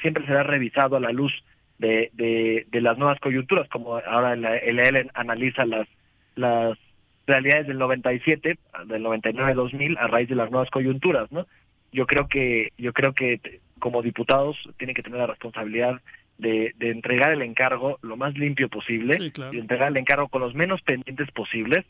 siempre 0.00 0.26
será 0.26 0.42
revisado 0.42 0.96
a 0.96 1.00
la 1.00 1.12
luz 1.12 1.32
de, 1.78 2.10
de, 2.12 2.80
las 2.80 2.98
nuevas 2.98 3.20
coyunturas, 3.20 3.68
como 3.68 3.98
ahora 3.98 4.32
el, 4.32 4.44
el 4.44 5.10
analiza 5.14 5.64
las, 5.64 5.86
las 6.34 6.76
realidades 7.24 7.68
del 7.68 7.78
97, 7.78 8.58
del 8.86 9.04
99-2000 9.04 9.96
a 9.96 10.08
raíz 10.08 10.28
de 10.28 10.34
las 10.34 10.50
nuevas 10.50 10.70
coyunturas, 10.70 11.30
¿no? 11.30 11.46
Yo 11.92 12.06
creo 12.06 12.26
que 12.26 12.72
yo 12.78 12.92
creo 12.92 13.12
que 13.12 13.60
como 13.78 14.02
diputados 14.02 14.56
tienen 14.76 14.96
que 14.96 15.02
tener 15.02 15.20
la 15.20 15.26
responsabilidad 15.28 16.00
de, 16.42 16.74
entregar 16.80 17.32
el 17.32 17.42
encargo 17.42 17.98
lo 18.02 18.16
más 18.16 18.34
limpio 18.34 18.68
posible, 18.68 19.32
y 19.52 19.58
entregar 19.58 19.88
el 19.88 19.96
encargo 19.96 20.28
con 20.28 20.42
los 20.42 20.54
menos 20.54 20.82
pendientes 20.82 21.30
posibles, 21.30 21.86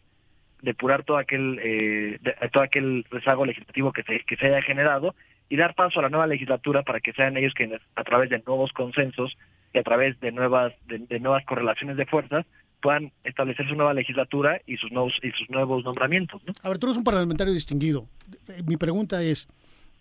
depurar 0.61 1.03
todo 1.03 1.17
aquel 1.17 1.59
eh, 1.63 2.19
todo 2.53 2.63
aquel 2.63 3.05
rezago 3.11 3.45
legislativo 3.45 3.93
que 3.93 4.03
se, 4.05 4.21
que 4.21 4.37
se 4.37 4.47
haya 4.47 4.63
generado 4.63 5.15
y 5.49 5.57
dar 5.57 5.75
paso 5.75 5.99
a 5.99 6.03
la 6.03 6.09
nueva 6.09 6.27
legislatura 6.27 6.83
para 6.83 7.01
que 7.01 7.13
sean 7.13 7.37
ellos 7.37 7.53
quienes 7.55 7.81
a 7.97 8.05
través 8.05 8.31
de 8.31 8.41
nuevos 8.47 8.73
consensos 8.73 9.37
y 9.75 9.79
a 9.79 9.83
través 9.83 10.19
de 10.21 10.31
nuevas 10.31 10.73
de, 10.87 11.19
nuevas 11.19 11.45
correlaciones 11.45 11.97
de 11.97 12.07
fuerzas 12.07 12.47
puedan 12.81 13.13
establecer 13.25 13.69
su 13.69 13.75
nueva 13.75 13.95
legislatura 13.95 14.61
y 14.67 14.77
sus 14.77 14.93
nuevos 14.93 15.15
y 15.23 15.31
sus 15.33 15.49
nuevos 15.51 15.85
nombramientos. 15.85 16.43
A 16.63 16.69
ver, 16.69 16.79
tú 16.79 16.87
eres 16.87 16.97
un 16.97 17.05
parlamentario 17.05 17.53
distinguido. 17.53 18.07
Mi 18.67 18.77
pregunta 18.77 19.23
es, 19.23 19.49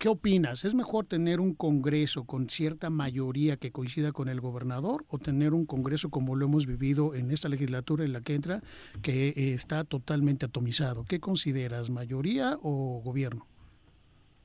¿Qué 0.02 0.10
opinas? 0.10 0.65
¿Es 0.65 0.73
mejor 0.73 1.06
tener 1.06 1.40
un 1.40 1.53
Congreso 1.53 2.26
con 2.26 2.49
cierta 2.49 2.90
mayoría 2.90 3.57
que 3.57 3.72
coincida 3.72 4.11
con 4.11 4.30
el 4.30 4.41
gobernador 4.41 5.06
o 5.10 5.19
tener 5.19 5.53
un 5.53 5.68
Congreso 5.68 6.10
como 6.10 6.36
lo 6.36 6.48
hemos 6.48 6.65
vivido 6.65 7.14
en 7.14 7.30
esta 7.30 7.49
legislatura 7.49 8.03
en 8.03 8.11
la 8.11 8.22
que 8.22 8.34
entra, 8.34 8.61
que 9.03 9.28
eh, 9.28 9.53
está 9.53 9.84
totalmente 9.84 10.48
atomizado? 10.48 11.06
¿Qué 11.07 11.19
consideras, 11.19 11.91
mayoría 11.91 12.57
o 12.64 12.99
gobierno? 13.06 13.45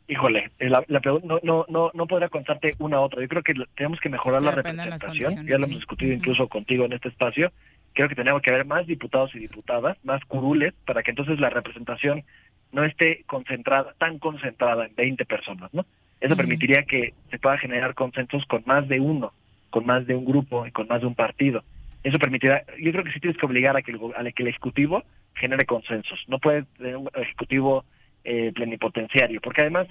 Híjole, 0.08 0.50
eh, 0.58 0.68
la, 0.68 0.84
no, 1.24 1.40
no, 1.42 1.64
no, 1.70 1.90
no 1.94 2.06
podría 2.06 2.28
contarte 2.28 2.74
una 2.78 3.00
u 3.00 3.04
otra. 3.04 3.22
Yo 3.22 3.28
creo 3.28 3.42
que 3.42 3.54
tenemos 3.76 3.98
que 3.98 4.10
mejorar 4.10 4.42
la 4.42 4.50
representación. 4.50 5.46
Ya 5.46 5.56
lo 5.56 5.64
hemos 5.64 5.78
discutido 5.78 6.12
incluso 6.12 6.48
contigo 6.48 6.84
en 6.84 6.92
este 6.92 7.08
espacio. 7.08 7.50
Creo 7.94 8.10
que 8.10 8.14
tenemos 8.14 8.42
que 8.42 8.52
haber 8.52 8.66
más 8.66 8.86
diputados 8.86 9.34
y 9.34 9.38
diputadas, 9.38 9.96
más 10.04 10.22
curules, 10.26 10.74
para 10.84 11.02
que 11.02 11.12
entonces 11.12 11.40
la 11.40 11.48
representación 11.48 12.24
no 12.72 12.84
esté 12.84 13.24
concentrada, 13.26 13.94
tan 13.98 14.18
concentrada 14.18 14.86
en 14.86 14.94
20 14.94 15.24
personas, 15.24 15.72
¿no? 15.72 15.84
Eso 16.20 16.36
permitiría 16.36 16.82
que 16.82 17.12
se 17.30 17.38
pueda 17.38 17.58
generar 17.58 17.94
consensos 17.94 18.44
con 18.46 18.62
más 18.66 18.88
de 18.88 19.00
uno, 19.00 19.32
con 19.70 19.84
más 19.84 20.06
de 20.06 20.14
un 20.14 20.24
grupo 20.24 20.66
y 20.66 20.72
con 20.72 20.88
más 20.88 21.00
de 21.00 21.06
un 21.06 21.14
partido. 21.14 21.62
Eso 22.02 22.18
permitirá, 22.18 22.64
yo 22.80 22.92
creo 22.92 23.04
que 23.04 23.12
sí 23.12 23.20
tienes 23.20 23.38
que 23.38 23.46
obligar 23.46 23.76
a 23.76 23.82
que 23.82 23.92
el, 23.92 24.00
a 24.16 24.32
que 24.32 24.42
el 24.42 24.48
Ejecutivo 24.48 25.02
genere 25.34 25.66
consensos. 25.66 26.24
No 26.28 26.38
puede 26.38 26.64
tener 26.78 26.96
un 26.96 27.10
Ejecutivo 27.14 27.84
eh, 28.24 28.52
plenipotenciario, 28.54 29.40
porque 29.40 29.62
además 29.62 29.88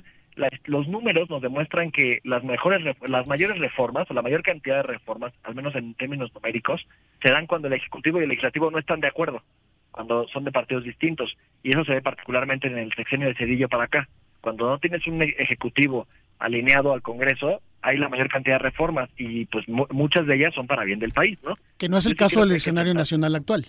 los 0.66 0.88
números 0.88 1.30
nos 1.30 1.42
demuestran 1.42 1.92
que 1.92 2.20
las 2.24 2.44
mejores, 2.44 2.82
las 3.08 3.28
mayores 3.28 3.58
reformas 3.58 4.10
o 4.10 4.14
la 4.14 4.22
mayor 4.22 4.44
cantidad 4.44 4.78
de 4.78 4.84
reformas, 4.84 5.34
al 5.44 5.56
menos 5.56 5.76
en 5.76 5.94
términos 5.94 6.34
numéricos, 6.34 6.86
se 7.24 7.32
dan 7.32 7.48
cuando 7.48 7.68
el 7.68 7.74
ejecutivo 7.74 8.20
y 8.20 8.24
el 8.24 8.30
legislativo 8.30 8.70
no 8.72 8.80
están 8.80 9.00
de 9.00 9.08
acuerdo, 9.08 9.42
cuando 9.96 10.28
son 10.28 10.44
de 10.44 10.52
partidos 10.52 10.84
distintos, 10.84 11.38
y 11.64 11.70
eso 11.70 11.86
se 11.86 11.94
ve 11.94 12.02
particularmente 12.02 12.68
en 12.68 12.78
el 12.78 12.92
sexenio 12.94 13.30
de 13.30 13.36
Cedillo 13.36 13.70
para 13.70 13.86
acá. 13.86 14.10
Cuando 14.42 14.70
no 14.70 14.78
tienes 14.78 15.08
un 15.08 15.22
ejecutivo 15.24 16.06
alineado 16.38 16.92
al 16.92 17.02
Congreso, 17.02 17.62
hay 17.82 17.98
la 17.98 18.10
mayor 18.10 18.28
cantidad 18.28 18.56
de 18.56 18.64
reformas 18.64 19.10
y 19.18 19.46
pues 19.46 19.66
muchas 19.70 20.28
de 20.28 20.36
ellas 20.36 20.54
son 20.54 20.68
para 20.68 20.84
bien 20.84 21.00
del 21.00 21.12
país, 21.12 21.42
¿no? 21.46 21.56
Que 21.78 21.88
no 21.88 21.98
es 21.98 22.08
el 22.08 22.18
caso 22.18 22.42
del 22.42 22.58
escenario 22.58 22.94
nacional 22.94 23.36
actual, 23.36 23.68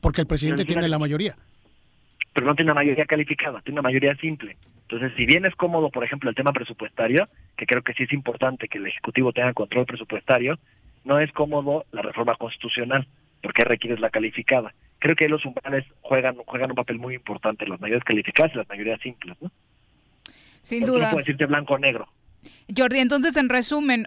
porque 0.00 0.22
el 0.22 0.26
presidente 0.26 0.64
tiene 0.64 0.88
la 0.88 0.98
mayoría. 0.98 1.36
Pero 2.32 2.46
no 2.46 2.54
tiene 2.54 2.70
una 2.70 2.80
mayoría 2.80 3.04
calificada, 3.04 3.60
tiene 3.60 3.78
una 3.78 3.86
mayoría 3.86 4.16
simple. 4.16 4.56
Entonces, 4.88 5.12
si 5.14 5.26
bien 5.26 5.44
es 5.44 5.54
cómodo, 5.56 5.90
por 5.90 6.04
ejemplo, 6.04 6.30
el 6.30 6.36
tema 6.36 6.52
presupuestario, 6.52 7.28
que 7.54 7.66
creo 7.66 7.82
que 7.82 7.92
sí 7.92 8.04
es 8.04 8.12
importante 8.14 8.68
que 8.68 8.78
el 8.78 8.86
Ejecutivo 8.86 9.34
tenga 9.34 9.52
control 9.52 9.84
presupuestario, 9.84 10.58
no 11.04 11.20
es 11.20 11.30
cómodo 11.32 11.84
la 11.92 12.00
reforma 12.00 12.34
constitucional, 12.36 13.06
porque 13.42 13.62
requiere 13.62 14.00
la 14.00 14.08
calificada. 14.08 14.72
Creo 15.06 15.14
que 15.14 15.28
los 15.28 15.46
umbrales 15.46 15.84
juegan, 16.00 16.34
juegan 16.34 16.70
un 16.70 16.74
papel 16.74 16.98
muy 16.98 17.14
importante, 17.14 17.64
las 17.64 17.80
mayorías 17.80 18.02
calificadas 18.02 18.52
y 18.52 18.56
las 18.56 18.68
mayorías 18.68 19.00
simples, 19.00 19.36
¿no? 19.40 19.52
Sin 20.62 20.84
duda. 20.84 21.04
No 21.04 21.10
puedo 21.10 21.18
decirte 21.18 21.46
blanco 21.46 21.74
o 21.74 21.78
negro. 21.78 22.08
Jordi, 22.76 22.98
entonces 22.98 23.36
en 23.36 23.48
resumen, 23.48 24.06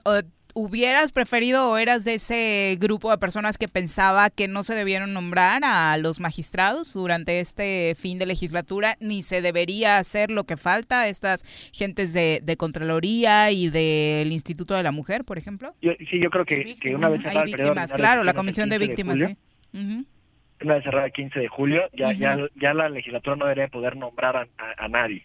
¿hubieras 0.53 1.13
preferido 1.13 1.71
o 1.71 1.77
eras 1.77 2.03
de 2.03 2.15
ese 2.15 2.76
grupo 2.81 3.11
de 3.11 3.17
personas 3.17 3.57
que 3.57 3.69
pensaba 3.69 4.30
que 4.30 4.49
no 4.49 4.63
se 4.63 4.76
debieron 4.76 5.13
nombrar 5.13 5.61
a 5.63 5.95
los 5.95 6.19
magistrados 6.19 6.93
durante 6.93 7.39
este 7.39 7.95
fin 7.97 8.19
de 8.19 8.26
legislatura, 8.26 8.97
ni 8.99 9.23
se 9.23 9.41
debería 9.41 9.99
hacer 9.99 10.30
lo 10.30 10.43
que 10.43 10.57
falta 10.57 11.03
a 11.03 11.07
estas 11.07 11.45
gentes 11.71 12.11
de, 12.11 12.55
Contraloría 12.57 13.51
y 13.51 13.69
del 13.69 14.34
Instituto 14.34 14.73
de 14.73 14.84
la 14.84 14.91
Mujer, 14.91 15.23
por 15.23 15.38
ejemplo? 15.38 15.73
sí, 15.81 16.19
yo 16.19 16.30
creo 16.30 16.43
que, 16.43 16.93
una 16.93 17.07
vez 17.07 17.26
Hay 17.26 17.45
víctimas, 17.45 17.93
claro, 17.93 18.26
la 18.26 18.34
comisión 18.34 18.67
de 18.67 18.80
víctimas, 18.80 19.17
sí 19.17 20.05
una 20.61 20.76
vez 20.76 20.84
cerrada 20.84 21.06
el 21.06 21.11
15 21.11 21.40
de 21.40 21.48
julio, 21.48 21.90
ya, 21.94 22.11
ya, 22.11 22.38
ya 22.56 22.73
la 22.73 22.90
legislatura 22.90 23.36
no 23.36 23.45
debería 23.45 23.68
poder 23.68 23.95
nombrar 23.95 24.48
a, 24.57 24.88
nadie. 24.88 25.23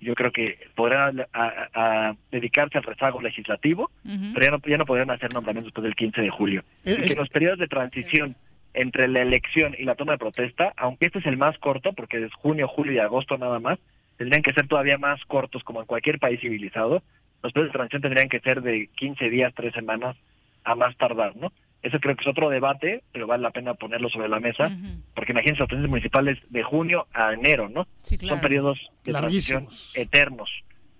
Yo 0.00 0.14
creo 0.14 0.32
que 0.32 0.58
podrá 0.74 1.12
a, 1.32 2.14
dedicarse 2.30 2.78
al 2.78 2.84
rezago 2.84 3.20
legislativo, 3.20 3.90
pero 4.02 4.40
ya 4.40 4.50
no, 4.50 4.58
ya 4.66 4.78
no 4.78 4.84
podrían 4.84 5.10
hacer 5.10 5.32
nombramientos 5.32 5.68
después 5.68 5.84
del 5.84 5.94
15 5.94 6.20
de 6.20 6.30
julio. 6.30 6.64
y 6.84 6.96
que 6.96 7.14
los 7.14 7.28
periodos 7.28 7.58
de 7.58 7.68
transición 7.68 8.36
entre 8.74 9.08
la 9.08 9.20
elección 9.20 9.74
y 9.78 9.84
la 9.84 9.94
toma 9.94 10.12
de 10.12 10.18
protesta, 10.18 10.72
aunque 10.76 11.06
este 11.06 11.18
es 11.18 11.26
el 11.26 11.36
más 11.36 11.58
corto, 11.58 11.92
porque 11.92 12.24
es 12.24 12.32
junio, 12.34 12.68
julio 12.68 12.92
y 12.92 12.98
agosto 12.98 13.36
nada 13.36 13.60
más, 13.60 13.78
tendrían 14.16 14.42
que 14.42 14.52
ser 14.52 14.66
todavía 14.66 14.98
más 14.98 15.22
cortos 15.26 15.62
como 15.62 15.80
en 15.80 15.86
cualquier 15.86 16.18
país 16.18 16.40
civilizado. 16.40 17.02
Los 17.42 17.52
periodos 17.52 17.72
de 17.72 17.78
transición 17.78 18.02
tendrían 18.02 18.28
que 18.28 18.40
ser 18.40 18.62
de 18.62 18.88
15 18.96 19.30
días, 19.30 19.52
3 19.54 19.74
semanas 19.74 20.16
a 20.64 20.74
más 20.74 20.96
tardar, 20.96 21.36
¿no? 21.36 21.52
Eso 21.82 21.98
creo 21.98 22.14
que 22.14 22.22
es 22.22 22.28
otro 22.28 22.48
debate, 22.48 23.02
pero 23.12 23.26
vale 23.26 23.42
la 23.42 23.50
pena 23.50 23.74
ponerlo 23.74 24.08
sobre 24.08 24.28
la 24.28 24.38
mesa, 24.38 24.70
porque 25.14 25.32
imagínense 25.32 25.60
los 25.60 25.68
presidentes 25.68 25.90
municipales 25.90 26.38
de 26.48 26.62
junio 26.62 27.08
a 27.12 27.32
enero, 27.32 27.68
¿no? 27.68 27.86
Son 28.02 28.40
periodos 28.40 28.78
de 29.04 29.12
transición 29.12 29.68
eternos. 29.94 30.50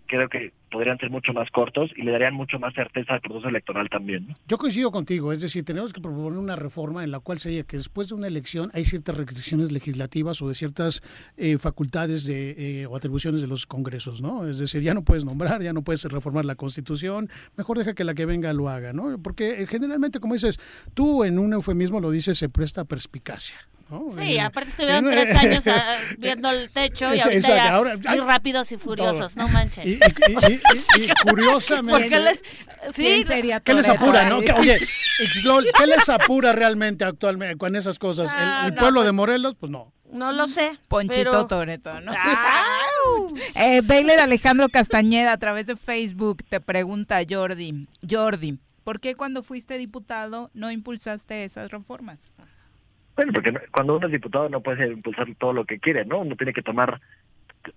Creo 0.06 0.28
que 0.28 0.52
podrían 0.72 0.98
ser 0.98 1.10
mucho 1.10 1.32
más 1.32 1.50
cortos 1.50 1.90
y 1.96 2.02
le 2.02 2.12
darían 2.12 2.34
mucho 2.34 2.58
más 2.58 2.74
certeza 2.74 3.14
al 3.14 3.20
proceso 3.20 3.48
electoral 3.48 3.88
también. 3.88 4.34
Yo 4.48 4.58
coincido 4.58 4.90
contigo, 4.90 5.32
es 5.32 5.40
decir, 5.40 5.64
tenemos 5.64 5.92
que 5.92 6.00
proponer 6.00 6.38
una 6.38 6.56
reforma 6.56 7.04
en 7.04 7.10
la 7.10 7.20
cual 7.20 7.38
se 7.38 7.50
diga 7.50 7.64
que 7.64 7.76
después 7.76 8.08
de 8.08 8.14
una 8.14 8.26
elección 8.26 8.70
hay 8.74 8.84
ciertas 8.84 9.16
restricciones 9.16 9.70
legislativas 9.70 10.40
o 10.42 10.48
de 10.48 10.54
ciertas 10.54 11.02
eh, 11.36 11.58
facultades 11.58 12.24
de, 12.24 12.82
eh, 12.82 12.86
o 12.86 12.96
atribuciones 12.96 13.42
de 13.42 13.46
los 13.46 13.66
congresos, 13.66 14.22
¿no? 14.22 14.48
Es 14.48 14.58
decir, 14.58 14.82
ya 14.82 14.94
no 14.94 15.04
puedes 15.04 15.24
nombrar, 15.24 15.62
ya 15.62 15.72
no 15.72 15.82
puedes 15.82 16.04
reformar 16.04 16.44
la 16.44 16.54
constitución, 16.54 17.28
mejor 17.56 17.78
deja 17.78 17.94
que 17.94 18.04
la 18.04 18.14
que 18.14 18.26
venga 18.26 18.52
lo 18.52 18.68
haga, 18.68 18.92
¿no? 18.92 19.18
Porque 19.22 19.62
eh, 19.62 19.66
generalmente, 19.66 20.18
como 20.18 20.34
dices, 20.34 20.58
tú 20.94 21.24
en 21.24 21.38
un 21.38 21.52
eufemismo 21.52 22.00
lo 22.00 22.10
dices, 22.10 22.38
se 22.38 22.48
presta 22.48 22.84
perspicacia. 22.84 23.56
Sí, 24.18 24.38
aparte 24.38 24.70
estuvieron 24.70 25.04
tres 25.10 25.36
años 25.36 25.66
ah, 25.66 25.96
viendo 26.18 26.50
el 26.50 26.70
techo 26.70 27.14
y 27.14 27.20
ahorita 27.20 27.96
ya, 27.96 28.10
muy 28.10 28.20
rápidos 28.20 28.72
y 28.72 28.78
furiosos, 28.78 29.36
no 29.36 29.48
manches. 29.48 29.84
Y, 29.86 29.98
curiosamente... 31.28 32.08
¿Qué 32.08 32.18
les, 32.18 32.42
sí, 32.94 33.24
¿Qué 33.64 33.74
les 33.74 33.88
apura, 33.88 34.28
no? 34.28 34.38
oye, 34.38 34.78
¿qué 35.78 35.86
les 35.86 36.08
apura 36.08 36.52
realmente 36.52 37.04
actualmente 37.04 37.56
con 37.56 37.76
esas 37.76 37.98
cosas? 37.98 38.34
¿El, 38.64 38.74
pueblo 38.74 39.00
de 39.00 39.06
pues, 39.06 39.14
Morelos? 39.14 39.54
Pues 39.54 39.70
no. 39.70 39.92
No 40.12 40.30
lo 40.32 40.46
sé. 40.46 40.78
Ponchito 40.88 41.46
Toreto, 41.46 42.00
¿no? 42.00 42.12
eh, 43.56 43.80
Alejandro 44.20 44.68
Castañeda 44.68 45.32
a 45.32 45.38
través 45.38 45.66
de 45.66 45.76
Facebook 45.76 46.44
te 46.48 46.60
pregunta 46.60 47.20
Jordi, 47.28 47.88
Jordi, 48.08 48.58
¿por 48.84 49.00
qué 49.00 49.14
cuando 49.14 49.42
fuiste 49.42 49.78
diputado 49.78 50.50
no 50.52 50.70
impulsaste 50.70 51.44
esas 51.44 51.70
reformas? 51.70 52.32
Bueno, 53.16 53.32
porque 53.32 53.52
cuando 53.70 53.96
uno 53.96 54.06
es 54.06 54.12
diputado 54.12 54.48
no 54.48 54.60
puede 54.60 54.90
impulsar 54.90 55.26
todo 55.38 55.52
lo 55.52 55.64
que 55.64 55.78
quiere, 55.78 56.04
¿no? 56.04 56.20
Uno 56.20 56.36
tiene 56.36 56.52
que 56.52 56.62
tomar 56.62 57.00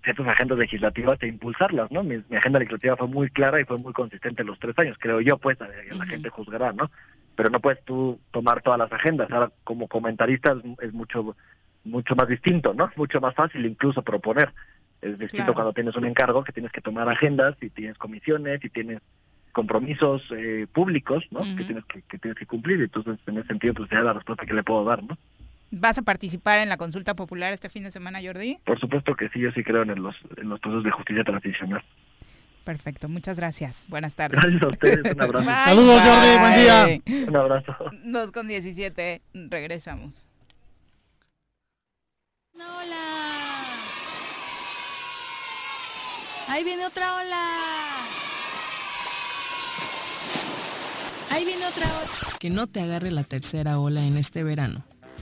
ciertas 0.02 0.26
agendas 0.26 0.58
legislativas 0.58 1.22
e 1.22 1.28
impulsarlas, 1.28 1.90
¿no? 1.90 2.02
Mi, 2.02 2.22
agenda 2.36 2.58
legislativa 2.58 2.96
fue 2.96 3.08
muy 3.08 3.28
clara 3.30 3.60
y 3.60 3.64
fue 3.64 3.78
muy 3.78 3.92
consistente 3.92 4.42
en 4.42 4.48
los 4.48 4.58
tres 4.58 4.78
años, 4.78 4.96
creo 5.00 5.20
yo, 5.20 5.38
pues, 5.38 5.58
la 5.60 6.06
gente 6.06 6.28
juzgará, 6.28 6.72
¿no? 6.72 6.90
Pero 7.34 7.50
no 7.50 7.60
puedes 7.60 7.84
tú 7.84 8.18
tomar 8.30 8.62
todas 8.62 8.78
las 8.78 8.92
agendas. 8.92 9.30
Ahora, 9.30 9.50
como 9.64 9.88
comentarista 9.88 10.56
es, 10.80 10.92
mucho 10.92 11.36
mucho 11.84 12.16
más 12.16 12.28
distinto, 12.28 12.74
¿no? 12.74 12.90
Mucho 12.96 13.20
más 13.20 13.34
fácil 13.34 13.64
incluso 13.64 14.02
proponer. 14.02 14.52
Es 15.00 15.18
distinto 15.18 15.54
cuando 15.54 15.72
tienes 15.72 15.94
un 15.94 16.06
encargo 16.06 16.42
que 16.42 16.52
tienes 16.52 16.72
que 16.72 16.80
tomar 16.80 17.08
agendas 17.08 17.54
y 17.60 17.70
tienes 17.70 17.96
comisiones 17.98 18.64
y 18.64 18.70
tienes 18.70 19.00
compromisos 19.52 20.22
eh, 20.32 20.66
públicos, 20.70 21.24
¿no? 21.30 21.40
que, 21.56 21.64
tienes 21.64 21.84
que, 21.84 22.18
tienes 22.18 22.38
que 22.38 22.46
cumplir. 22.46 22.82
Entonces, 22.82 23.18
en 23.26 23.38
ese 23.38 23.48
sentido, 23.48 23.74
pues, 23.74 23.88
sería 23.88 24.04
la 24.04 24.12
respuesta 24.14 24.44
que 24.44 24.52
le 24.52 24.62
puedo 24.62 24.84
dar, 24.84 25.02
¿no? 25.02 25.16
¿Vas 25.70 25.98
a 25.98 26.02
participar 26.02 26.60
en 26.60 26.68
la 26.68 26.76
consulta 26.76 27.14
popular 27.14 27.52
este 27.52 27.68
fin 27.68 27.82
de 27.84 27.90
semana, 27.90 28.20
Jordi? 28.22 28.58
Por 28.64 28.78
supuesto 28.78 29.14
que 29.14 29.28
sí, 29.30 29.40
yo 29.40 29.50
sí 29.52 29.64
creo 29.64 29.82
en 29.82 30.02
los, 30.02 30.14
en 30.36 30.48
los 30.48 30.60
procesos 30.60 30.84
de 30.84 30.90
justicia 30.92 31.24
transicional. 31.24 31.82
Perfecto, 32.64 33.08
muchas 33.08 33.38
gracias. 33.38 33.86
Buenas 33.88 34.16
tardes. 34.16 34.40
Gracias 34.40 34.62
a 34.62 34.68
ustedes, 34.68 35.14
un 35.14 35.20
abrazo. 35.22 35.64
Saludos, 35.64 36.02
Jordi, 36.02 36.38
buen 36.38 36.54
día. 36.54 37.26
Un 37.28 37.36
abrazo. 37.36 37.76
Dos 38.04 38.32
con 38.32 38.48
17, 38.48 39.22
regresamos. 39.50 40.28
Hola. 42.54 42.96
Ahí 46.48 46.64
viene 46.64 46.86
otra 46.86 47.14
ola. 47.16 47.42
Ahí 51.32 51.44
viene 51.44 51.66
otra 51.66 51.86
ola. 51.86 52.38
Que 52.40 52.50
no 52.50 52.66
te 52.66 52.80
agarre 52.80 53.10
la 53.10 53.24
tercera 53.24 53.78
ola 53.78 54.00
en 54.04 54.16
este 54.16 54.42
verano. 54.42 54.84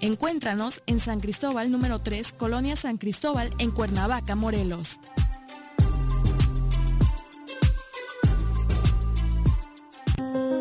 Encuéntranos 0.00 0.82
en 0.86 1.00
San 1.00 1.18
Cristóbal 1.18 1.70
número 1.72 1.98
3, 1.98 2.32
Colonia 2.32 2.76
San 2.76 2.98
Cristóbal, 2.98 3.50
en 3.58 3.72
Cuernavaca, 3.72 4.36
Morelos. 4.36 5.00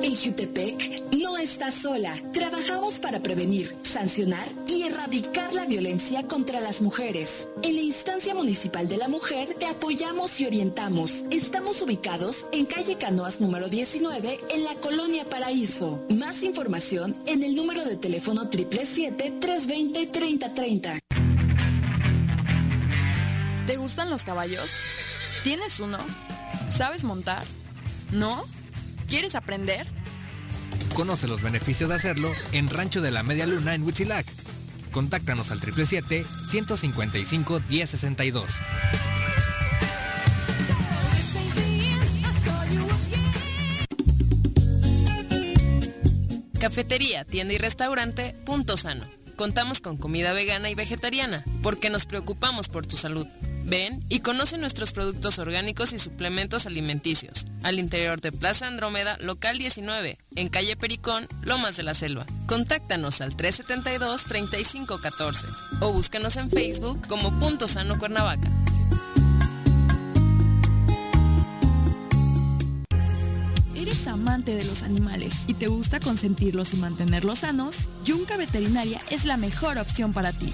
En 0.08 0.16
Jutepec 0.16 1.04
no 1.18 1.38
estás 1.38 1.76
sola. 1.76 2.16
Trabajamos 2.32 3.00
para 3.00 3.22
prevenir, 3.22 3.76
sancionar 3.84 4.48
y 4.66 4.84
erradicar 4.84 5.54
la 5.54 5.66
violencia 5.66 6.24
contra 6.24 6.62
las 6.62 6.80
mujeres. 6.80 7.50
En 7.62 7.76
la 7.76 7.82
instancia 7.82 8.34
municipal 8.34 8.88
de 8.88 8.96
la 8.96 9.10
mujer 9.10 9.54
te 9.60 9.66
apoyamos 9.66 10.40
y 10.40 10.46
orientamos. 10.46 11.26
Estamos 11.30 11.82
ubicados 11.82 12.46
en 12.54 12.66
calle 12.66 12.96
Canoas 12.96 13.42
número 13.42 13.68
19 13.68 14.40
en 14.50 14.64
la 14.64 14.76
colonia 14.76 15.26
Paraíso. 15.26 16.02
Más 16.08 16.42
información 16.42 17.14
en 17.26 17.44
el 17.44 17.54
número 17.54 17.84
de 17.84 17.98
teléfono 17.98 18.50
777-320-3030. 18.50 21.00
¿Te 23.68 23.76
gustan 23.76 24.10
los 24.10 24.24
caballos? 24.24 24.72
¿Tienes 25.44 25.82
uno? 25.82 25.98
¿Sabes 26.70 27.04
montar? 27.04 27.44
¿No? 28.14 28.46
¿Quieres 29.10 29.36
aprender? 29.36 29.97
Conoce 30.98 31.28
los 31.28 31.44
beneficios 31.44 31.90
de 31.90 31.96
hacerlo 31.96 32.32
en 32.54 32.70
Rancho 32.70 33.02
de 33.02 33.12
la 33.12 33.22
Media 33.22 33.46
Luna 33.46 33.76
en 33.76 33.84
Huitzilac. 33.84 34.26
Contáctanos 34.92 35.52
al 35.52 35.62
777-155-1062. 35.62 38.46
Cafetería, 46.60 47.24
tienda 47.26 47.54
y 47.54 47.60
restaurante 47.60 48.36
Punto 48.44 48.76
Sano. 48.76 49.08
Contamos 49.36 49.82
con 49.82 49.98
comida 49.98 50.34
vegana 50.34 50.72
y 50.72 50.76
vegetariana, 50.76 51.46
porque 51.62 51.92
nos 51.92 52.08
preocupamos 52.08 52.70
por 52.70 52.88
tu 52.88 52.98
salud. 52.98 53.28
Ven 53.68 54.04
y 54.08 54.22
conoce 54.22 54.58
nuestros 54.58 54.94
productos 54.94 55.38
orgánicos 55.40 55.92
y 55.92 56.00
suplementos 56.00 56.66
alimenticios. 56.66 57.46
Al 57.64 57.80
interior 57.80 58.22
de 58.22 58.32
Plaza 58.32 58.66
Andrómeda, 58.66 59.18
local 59.20 59.58
19, 59.58 60.18
en 60.36 60.48
calle 60.48 60.78
Pericón, 60.78 61.28
Lomas 61.42 61.76
de 61.76 61.84
la 61.84 61.94
Selva. 61.94 62.26
Contáctanos 62.48 63.20
al 63.20 63.36
372-3514 63.36 65.48
o 65.82 65.92
búscanos 65.92 66.38
en 66.38 66.50
Facebook 66.50 67.06
como 67.10 67.38
Punto 67.40 67.68
Sano 67.68 68.00
Cuernavaca. 68.00 68.50
¿Eres 73.76 74.08
amante 74.08 74.56
de 74.56 74.64
los 74.64 74.82
animales 74.82 75.34
y 75.46 75.56
te 75.56 75.68
gusta 75.68 76.00
consentirlos 76.00 76.74
y 76.74 76.78
mantenerlos 76.78 77.40
sanos? 77.40 77.90
Yunca 78.06 78.38
Veterinaria 78.38 79.02
es 79.12 79.26
la 79.26 79.36
mejor 79.36 79.78
opción 79.78 80.14
para 80.14 80.32
ti. 80.32 80.54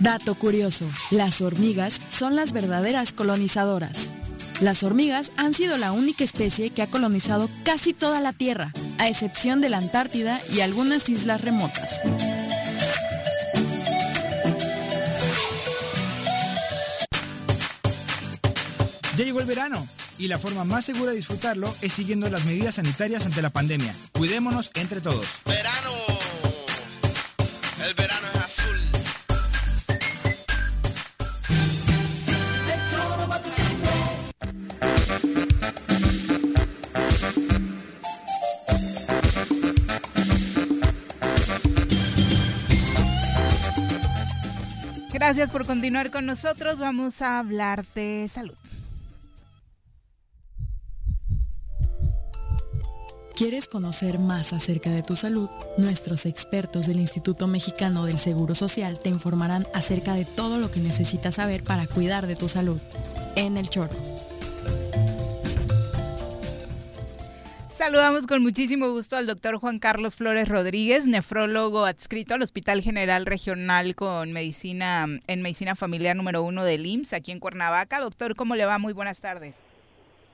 Dato 0.00 0.34
curioso, 0.34 0.86
las 1.10 1.40
hormigas 1.40 2.00
son 2.08 2.36
las 2.36 2.52
verdaderas 2.52 3.12
colonizadoras. 3.12 4.12
Las 4.60 4.82
hormigas 4.82 5.32
han 5.36 5.54
sido 5.54 5.78
la 5.78 5.92
única 5.92 6.24
especie 6.24 6.70
que 6.70 6.82
ha 6.82 6.86
colonizado 6.88 7.48
casi 7.64 7.92
toda 7.92 8.20
la 8.20 8.32
Tierra, 8.32 8.72
a 8.98 9.08
excepción 9.08 9.60
de 9.60 9.68
la 9.68 9.78
Antártida 9.78 10.40
y 10.52 10.60
algunas 10.60 11.08
islas 11.08 11.40
remotas. 11.40 12.00
Ya 19.16 19.24
llegó 19.24 19.40
el 19.40 19.46
verano 19.46 19.86
y 20.18 20.26
la 20.26 20.38
forma 20.38 20.64
más 20.64 20.84
segura 20.84 21.10
de 21.10 21.16
disfrutarlo 21.16 21.72
es 21.82 21.92
siguiendo 21.92 22.28
las 22.28 22.44
medidas 22.44 22.76
sanitarias 22.76 23.26
ante 23.26 23.42
la 23.42 23.50
pandemia. 23.50 23.94
Cuidémonos 24.12 24.72
entre 24.74 25.00
todos. 25.00 25.26
Verano. 25.44 25.90
El 27.86 27.94
verano 27.94 28.23
Gracias 45.34 45.50
por 45.50 45.66
continuar 45.66 46.12
con 46.12 46.26
nosotros. 46.26 46.78
Vamos 46.78 47.20
a 47.20 47.40
hablar 47.40 47.84
de 47.96 48.30
salud. 48.32 48.54
¿Quieres 53.34 53.66
conocer 53.66 54.20
más 54.20 54.52
acerca 54.52 54.90
de 54.90 55.02
tu 55.02 55.16
salud? 55.16 55.50
Nuestros 55.76 56.24
expertos 56.26 56.86
del 56.86 57.00
Instituto 57.00 57.48
Mexicano 57.48 58.04
del 58.04 58.18
Seguro 58.18 58.54
Social 58.54 59.00
te 59.00 59.08
informarán 59.08 59.66
acerca 59.74 60.14
de 60.14 60.24
todo 60.24 60.58
lo 60.58 60.70
que 60.70 60.78
necesitas 60.78 61.34
saber 61.34 61.64
para 61.64 61.88
cuidar 61.88 62.28
de 62.28 62.36
tu 62.36 62.48
salud. 62.48 62.78
En 63.34 63.56
el 63.56 63.68
choro. 63.68 64.13
Saludamos 67.76 68.28
con 68.28 68.40
muchísimo 68.40 68.92
gusto 68.92 69.16
al 69.16 69.26
doctor 69.26 69.56
Juan 69.58 69.80
Carlos 69.80 70.14
Flores 70.14 70.48
Rodríguez, 70.48 71.08
nefrólogo 71.08 71.84
adscrito 71.84 72.34
al 72.34 72.42
Hospital 72.42 72.80
General 72.82 73.26
Regional 73.26 73.96
con 73.96 74.32
medicina 74.32 75.06
en 75.26 75.42
medicina 75.42 75.74
familiar 75.74 76.14
número 76.14 76.44
uno 76.44 76.62
del 76.62 76.86
IMSS 76.86 77.14
aquí 77.14 77.32
en 77.32 77.40
Cuernavaca. 77.40 77.98
Doctor, 77.98 78.36
¿cómo 78.36 78.54
le 78.54 78.64
va? 78.64 78.78
Muy 78.78 78.92
buenas 78.92 79.20
tardes. 79.20 79.64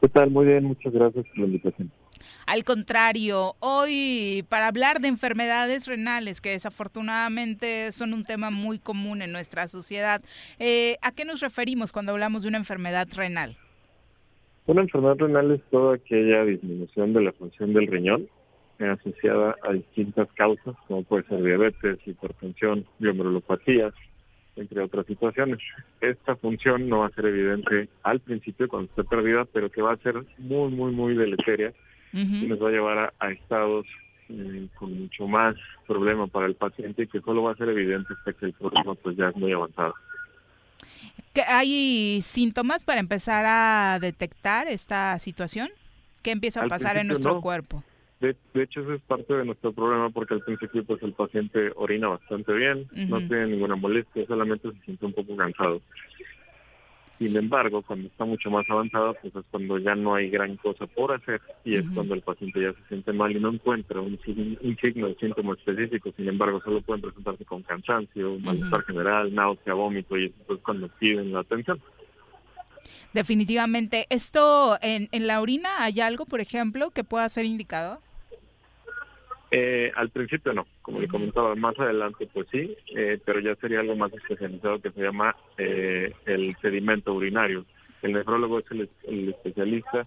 ¿Qué 0.02 0.08
tal? 0.10 0.30
Muy 0.30 0.44
bien, 0.44 0.64
muchas 0.64 0.92
gracias 0.92 1.24
por 1.28 1.38
la 1.38 1.46
invitación. 1.46 1.90
Al 2.44 2.62
contrario, 2.62 3.56
hoy 3.60 4.44
para 4.50 4.66
hablar 4.66 5.00
de 5.00 5.08
enfermedades 5.08 5.86
renales, 5.86 6.42
que 6.42 6.50
desafortunadamente 6.50 7.90
son 7.92 8.12
un 8.12 8.24
tema 8.24 8.50
muy 8.50 8.78
común 8.78 9.22
en 9.22 9.32
nuestra 9.32 9.66
sociedad, 9.66 10.20
eh, 10.58 10.98
¿a 11.00 11.10
qué 11.12 11.24
nos 11.24 11.40
referimos 11.40 11.90
cuando 11.90 12.12
hablamos 12.12 12.42
de 12.42 12.48
una 12.48 12.58
enfermedad 12.58 13.08
renal? 13.14 13.56
Una 14.66 14.82
enfermedad 14.82 15.16
renal 15.18 15.50
es 15.52 15.62
toda 15.70 15.96
aquella 15.96 16.44
disminución 16.44 17.12
de 17.12 17.22
la 17.22 17.32
función 17.32 17.72
del 17.72 17.86
riñón 17.86 18.28
eh, 18.78 18.86
asociada 18.86 19.56
a 19.62 19.72
distintas 19.72 20.28
causas, 20.32 20.74
como 20.86 21.02
puede 21.02 21.24
ser 21.24 21.42
diabetes, 21.42 21.98
hipertensión, 22.06 22.86
biomerulopatías, 22.98 23.92
entre 24.56 24.82
otras 24.82 25.06
situaciones. 25.06 25.58
Esta 26.00 26.36
función 26.36 26.88
no 26.88 27.00
va 27.00 27.06
a 27.06 27.10
ser 27.10 27.26
evidente 27.26 27.88
al 28.02 28.20
principio 28.20 28.68
cuando 28.68 28.88
esté 28.88 29.04
perdida, 29.04 29.44
pero 29.44 29.70
que 29.70 29.82
va 29.82 29.92
a 29.92 29.98
ser 29.98 30.14
muy, 30.38 30.70
muy, 30.70 30.92
muy 30.92 31.14
deleteria 31.14 31.72
y 32.12 32.46
nos 32.46 32.60
va 32.60 32.68
a 32.68 32.72
llevar 32.72 32.98
a, 32.98 33.12
a 33.20 33.30
estados 33.30 33.86
eh, 34.28 34.68
con 34.76 34.98
mucho 34.98 35.26
más 35.26 35.56
problema 35.86 36.26
para 36.26 36.46
el 36.46 36.54
paciente 36.54 37.02
y 37.02 37.06
que 37.06 37.20
solo 37.20 37.42
va 37.42 37.52
a 37.52 37.56
ser 37.56 37.68
evidente 37.68 38.14
hasta 38.14 38.32
que 38.32 38.46
el 38.46 38.52
problema 38.52 38.94
pues 38.94 39.16
ya 39.16 39.28
es 39.28 39.36
muy 39.36 39.52
avanzado. 39.52 39.94
¿Que 41.32 41.42
¿Hay 41.42 42.20
síntomas 42.22 42.84
para 42.84 43.00
empezar 43.00 43.44
a 43.46 43.98
detectar 44.00 44.66
esta 44.66 45.18
situación? 45.18 45.68
¿Qué 46.22 46.32
empieza 46.32 46.60
a 46.60 46.64
Al 46.64 46.68
pasar 46.68 46.96
en 46.96 47.06
nuestro 47.06 47.34
no. 47.34 47.40
cuerpo? 47.40 47.84
De, 48.20 48.36
de 48.52 48.62
hecho, 48.62 48.82
eso 48.82 48.94
es 48.94 49.00
parte 49.02 49.32
de 49.32 49.44
nuestro 49.44 49.72
problema 49.72 50.10
porque 50.10 50.34
al 50.34 50.42
principio 50.42 50.84
pues 50.84 51.02
el 51.02 51.12
paciente 51.14 51.72
orina 51.76 52.08
bastante 52.08 52.52
bien, 52.52 52.86
no 53.08 53.18
tiene 53.18 53.46
ninguna 53.46 53.76
molestia, 53.76 54.26
solamente 54.26 54.70
se 54.70 54.84
siente 54.84 55.06
un 55.06 55.14
poco 55.14 55.34
cansado. 55.36 55.80
Sin 57.20 57.36
embargo, 57.36 57.82
cuando 57.82 58.08
está 58.08 58.24
mucho 58.24 58.50
más 58.50 58.64
avanzada, 58.70 59.12
pues 59.12 59.36
es 59.36 59.44
cuando 59.50 59.76
ya 59.76 59.94
no 59.94 60.14
hay 60.14 60.30
gran 60.30 60.56
cosa 60.56 60.86
por 60.86 61.12
hacer 61.12 61.38
y 61.66 61.76
es 61.76 61.84
cuando 61.92 62.14
el 62.14 62.22
paciente 62.22 62.62
ya 62.62 62.72
se 62.72 62.88
siente 62.88 63.12
mal 63.12 63.30
y 63.36 63.38
no 63.38 63.52
encuentra 63.52 64.00
un, 64.00 64.18
un 64.62 64.76
signo 64.80 65.06
de 65.06 65.16
síntoma 65.16 65.52
específico. 65.52 66.10
Sin 66.16 66.26
embargo, 66.28 66.62
solo 66.64 66.80
pueden 66.80 67.02
presentarse 67.02 67.44
con 67.44 67.62
cansancio, 67.62 68.38
malestar 68.38 68.84
general, 68.84 69.34
náusea, 69.34 69.74
vómito 69.74 70.16
y 70.16 70.32
eso 70.44 70.54
es 70.54 70.60
cuando 70.62 70.88
piden 70.98 71.34
la 71.34 71.40
atención. 71.40 71.78
Definitivamente. 73.12 74.06
¿Esto 74.08 74.78
en, 74.80 75.10
en 75.12 75.26
la 75.26 75.42
orina 75.42 75.68
hay 75.80 76.00
algo, 76.00 76.24
por 76.24 76.40
ejemplo, 76.40 76.90
que 76.90 77.04
pueda 77.04 77.28
ser 77.28 77.44
indicado? 77.44 78.00
Eh, 79.52 79.90
al 79.96 80.10
principio 80.10 80.52
no, 80.52 80.66
como 80.80 81.00
le 81.00 81.08
comentaba, 81.08 81.54
más 81.56 81.76
adelante 81.78 82.28
pues 82.32 82.46
sí, 82.52 82.76
eh, 82.94 83.18
pero 83.24 83.40
ya 83.40 83.56
sería 83.56 83.80
algo 83.80 83.96
más 83.96 84.12
especializado 84.12 84.80
que 84.80 84.92
se 84.92 85.02
llama 85.02 85.34
eh, 85.58 86.12
el 86.26 86.56
sedimento 86.62 87.12
urinario. 87.12 87.64
El 88.02 88.12
nefrólogo 88.12 88.60
es 88.60 88.66
el 88.70 89.28
especialista 89.30 90.02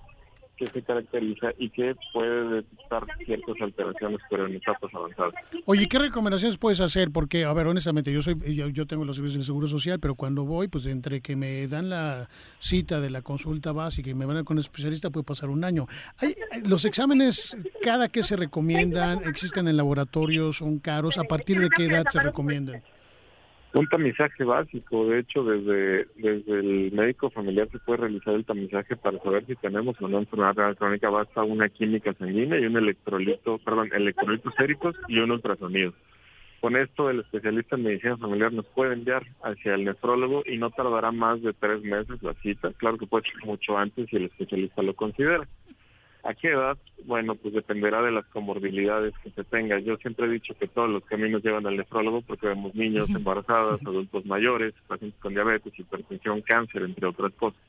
que 0.58 0.68
se 0.68 0.82
caracteriza 0.84 1.48
y 1.58 1.70
que 1.70 1.96
puede 2.12 2.56
detectar 2.56 3.06
ciertas 3.26 3.56
alteraciones 3.62 4.20
pero 4.30 4.48
en 4.48 4.56
etapas 4.56 4.94
avanzadas. 4.94 5.34
Oye, 5.66 5.88
¿qué 5.88 6.00
recomendaciones 6.00 6.58
puedes 6.58 6.80
hacer? 6.82 7.12
Porque, 7.12 7.46
a 7.46 7.54
ver, 7.54 7.68
honestamente, 7.68 8.12
yo 8.12 8.22
soy 8.22 8.36
yo, 8.54 8.86
tengo 8.86 9.06
los 9.06 9.16
servicios 9.16 9.40
del 9.40 9.46
Seguro 9.46 9.68
Social, 9.68 10.00
pero 10.00 10.16
cuando 10.16 10.46
voy, 10.46 10.68
pues 10.68 10.86
entre 10.86 11.22
que 11.22 11.36
me 11.36 11.68
dan 11.68 11.90
la 11.90 12.30
cita 12.60 13.00
de 13.00 13.10
la 13.10 13.22
consulta 13.22 13.72
básica 13.72 14.10
y 14.10 14.14
me 14.14 14.26
van 14.26 14.38
a 14.38 14.44
con 14.44 14.58
un 14.58 14.62
especialista, 14.62 15.10
puede 15.10 15.24
pasar 15.24 15.50
un 15.50 15.64
año. 15.64 15.88
Hay, 16.18 16.36
los 16.66 16.86
exámenes, 16.86 17.58
cada 17.82 18.10
que 18.10 18.24
se 18.24 18.36
recomiendan, 18.36 19.24
existen 19.26 19.68
en 19.68 19.78
laboratorios, 19.78 20.58
son 20.58 20.80
caros, 20.80 21.18
¿a 21.18 21.24
partir 21.24 21.60
de 21.60 21.70
qué 21.70 21.86
edad 21.86 22.06
se 22.10 22.20
recomiendan? 22.20 22.84
Un 23.74 23.88
tamizaje 23.88 24.44
básico, 24.44 25.08
de 25.08 25.20
hecho, 25.20 25.44
desde, 25.44 26.06
desde 26.16 26.60
el 26.60 26.92
médico 26.92 27.32
familiar 27.32 27.68
se 27.72 27.80
puede 27.80 28.02
realizar 28.02 28.36
el 28.36 28.46
tamizaje 28.46 28.96
para 28.96 29.18
saber 29.18 29.48
si 29.48 29.56
tenemos 29.56 30.00
o 30.00 30.08
no 30.08 30.20
enfermedad 30.20 30.78
crónica. 30.78 31.10
Basta 31.10 31.42
una 31.42 31.68
química 31.70 32.14
sanguínea 32.14 32.60
y 32.60 32.68
un 32.68 32.78
electrolito, 32.78 33.58
perdón, 33.58 33.90
electrolitos 33.92 34.54
séricos 34.56 34.96
y 35.08 35.18
un 35.18 35.32
ultrasonido. 35.32 35.92
Con 36.62 36.78
esto, 36.78 37.10
el 37.10 37.22
especialista 37.22 37.76
en 37.76 37.84
medicina 37.84 38.16
familiar 38.16 38.54
nos 38.54 38.68
puede 38.68 38.94
enviar 38.94 39.26
hacia 39.42 39.74
el 39.74 39.86
nefrólogo 39.86 40.44
y 40.46 40.58
no 40.58 40.70
tardará 40.70 41.12
más 41.12 41.42
de 41.42 41.52
tres 41.54 41.82
meses 41.82 42.22
la 42.22 42.36
cita. 42.36 42.72
Claro 42.78 43.00
que 43.00 43.08
puede 43.08 43.26
ser 43.26 43.44
mucho 43.44 43.76
antes 43.76 44.08
si 44.10 44.18
el 44.18 44.26
especialista 44.26 44.84
lo 44.84 44.94
considera. 44.94 45.48
¿A 46.24 46.34
qué 46.34 46.52
edad? 46.52 46.78
Bueno, 47.06 47.36
pues 47.36 47.54
dependerá 47.54 48.02
de 48.02 48.12
las 48.12 48.26
comorbilidades 48.28 49.14
que 49.22 49.32
se 49.32 49.44
tenga. 49.44 49.78
Yo 49.80 49.98
siempre 49.98 50.26
he 50.26 50.30
dicho 50.30 50.56
que 50.58 50.70
todos 50.70 50.90
los 50.90 51.04
caminos 51.04 51.44
llevan 51.44 51.68
al 51.68 51.76
nefrólogo 51.76 52.22
porque 52.22 52.48
vemos 52.48 52.74
niños 52.76 53.10
embarazadas, 53.10 53.82
adultos 53.82 54.26
mayores, 54.26 54.74
pacientes 54.88 55.20
con 55.20 55.34
diabetes, 55.34 55.78
hipertensión, 55.78 56.42
cáncer, 56.42 56.84
entre 56.84 57.08
otras 57.08 57.34
cosas. 57.34 57.60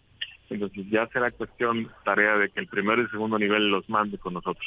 Entonces 0.50 0.86
ya 0.88 1.08
será 1.08 1.32
cuestión, 1.32 1.90
tarea 2.04 2.36
de 2.36 2.48
que 2.48 2.60
el 2.60 2.68
primero 2.68 3.02
y 3.02 3.08
segundo 3.08 3.38
nivel 3.40 3.70
los 3.70 3.88
mande 3.90 4.18
con 4.18 4.34
nosotros. 4.34 4.66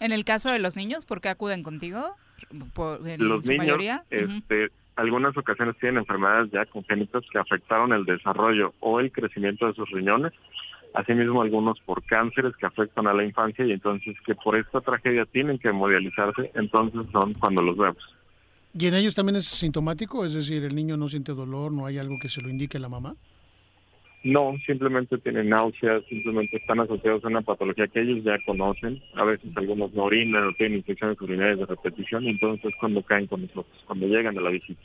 En 0.00 0.10
el 0.10 0.24
caso 0.24 0.50
de 0.50 0.58
los 0.58 0.74
niños, 0.74 1.06
¿por 1.06 1.20
qué 1.20 1.28
acuden 1.28 1.62
contigo? 1.62 2.00
los 2.50 3.46
niños, 3.46 3.78
este, 4.10 4.70
algunas 4.96 5.36
ocasiones 5.36 5.76
tienen 5.78 5.98
enfermedades 5.98 6.50
ya 6.50 6.66
congénitas 6.66 7.22
que 7.32 7.38
afectaron 7.38 7.92
el 7.92 8.04
desarrollo 8.04 8.74
o 8.80 8.98
el 8.98 9.12
crecimiento 9.12 9.66
de 9.66 9.74
sus 9.74 9.88
riñones 9.90 10.32
asimismo 10.94 11.42
algunos 11.42 11.78
por 11.80 12.02
cánceres 12.04 12.56
que 12.56 12.66
afectan 12.66 13.06
a 13.06 13.12
la 13.12 13.24
infancia 13.24 13.66
y 13.66 13.72
entonces 13.72 14.16
que 14.24 14.34
por 14.34 14.56
esta 14.56 14.80
tragedia 14.80 15.26
tienen 15.26 15.58
que 15.58 15.68
hemodializarse, 15.68 16.50
entonces 16.54 17.02
son 17.12 17.34
cuando 17.34 17.62
los 17.62 17.76
vemos. 17.76 18.14
¿Y 18.76 18.86
en 18.86 18.94
ellos 18.94 19.14
también 19.14 19.36
es 19.36 19.46
sintomático? 19.46 20.24
Es 20.24 20.34
decir, 20.34 20.64
¿el 20.64 20.74
niño 20.74 20.96
no 20.96 21.08
siente 21.08 21.32
dolor? 21.32 21.72
¿No 21.72 21.86
hay 21.86 21.98
algo 21.98 22.18
que 22.18 22.28
se 22.28 22.40
lo 22.40 22.48
indique 22.48 22.78
a 22.78 22.80
la 22.80 22.88
mamá? 22.88 23.14
No, 24.24 24.54
simplemente 24.66 25.18
tienen 25.18 25.50
náuseas, 25.50 26.02
simplemente 26.08 26.56
están 26.56 26.80
asociados 26.80 27.24
a 27.24 27.28
una 27.28 27.42
patología 27.42 27.86
que 27.88 28.00
ellos 28.00 28.24
ya 28.24 28.38
conocen. 28.46 29.00
A 29.16 29.24
veces 29.24 29.50
algunos 29.54 29.92
no 29.92 30.04
orinan 30.04 30.48
o 30.48 30.52
tienen 30.54 30.78
infecciones 30.78 31.20
urinarias 31.20 31.58
de 31.58 31.66
repetición 31.66 32.24
y 32.24 32.30
entonces 32.30 32.72
cuando 32.80 33.02
caen 33.02 33.26
con 33.26 33.42
nosotros, 33.42 33.84
cuando 33.86 34.06
llegan 34.06 34.38
a 34.38 34.40
la 34.40 34.50
visita. 34.50 34.82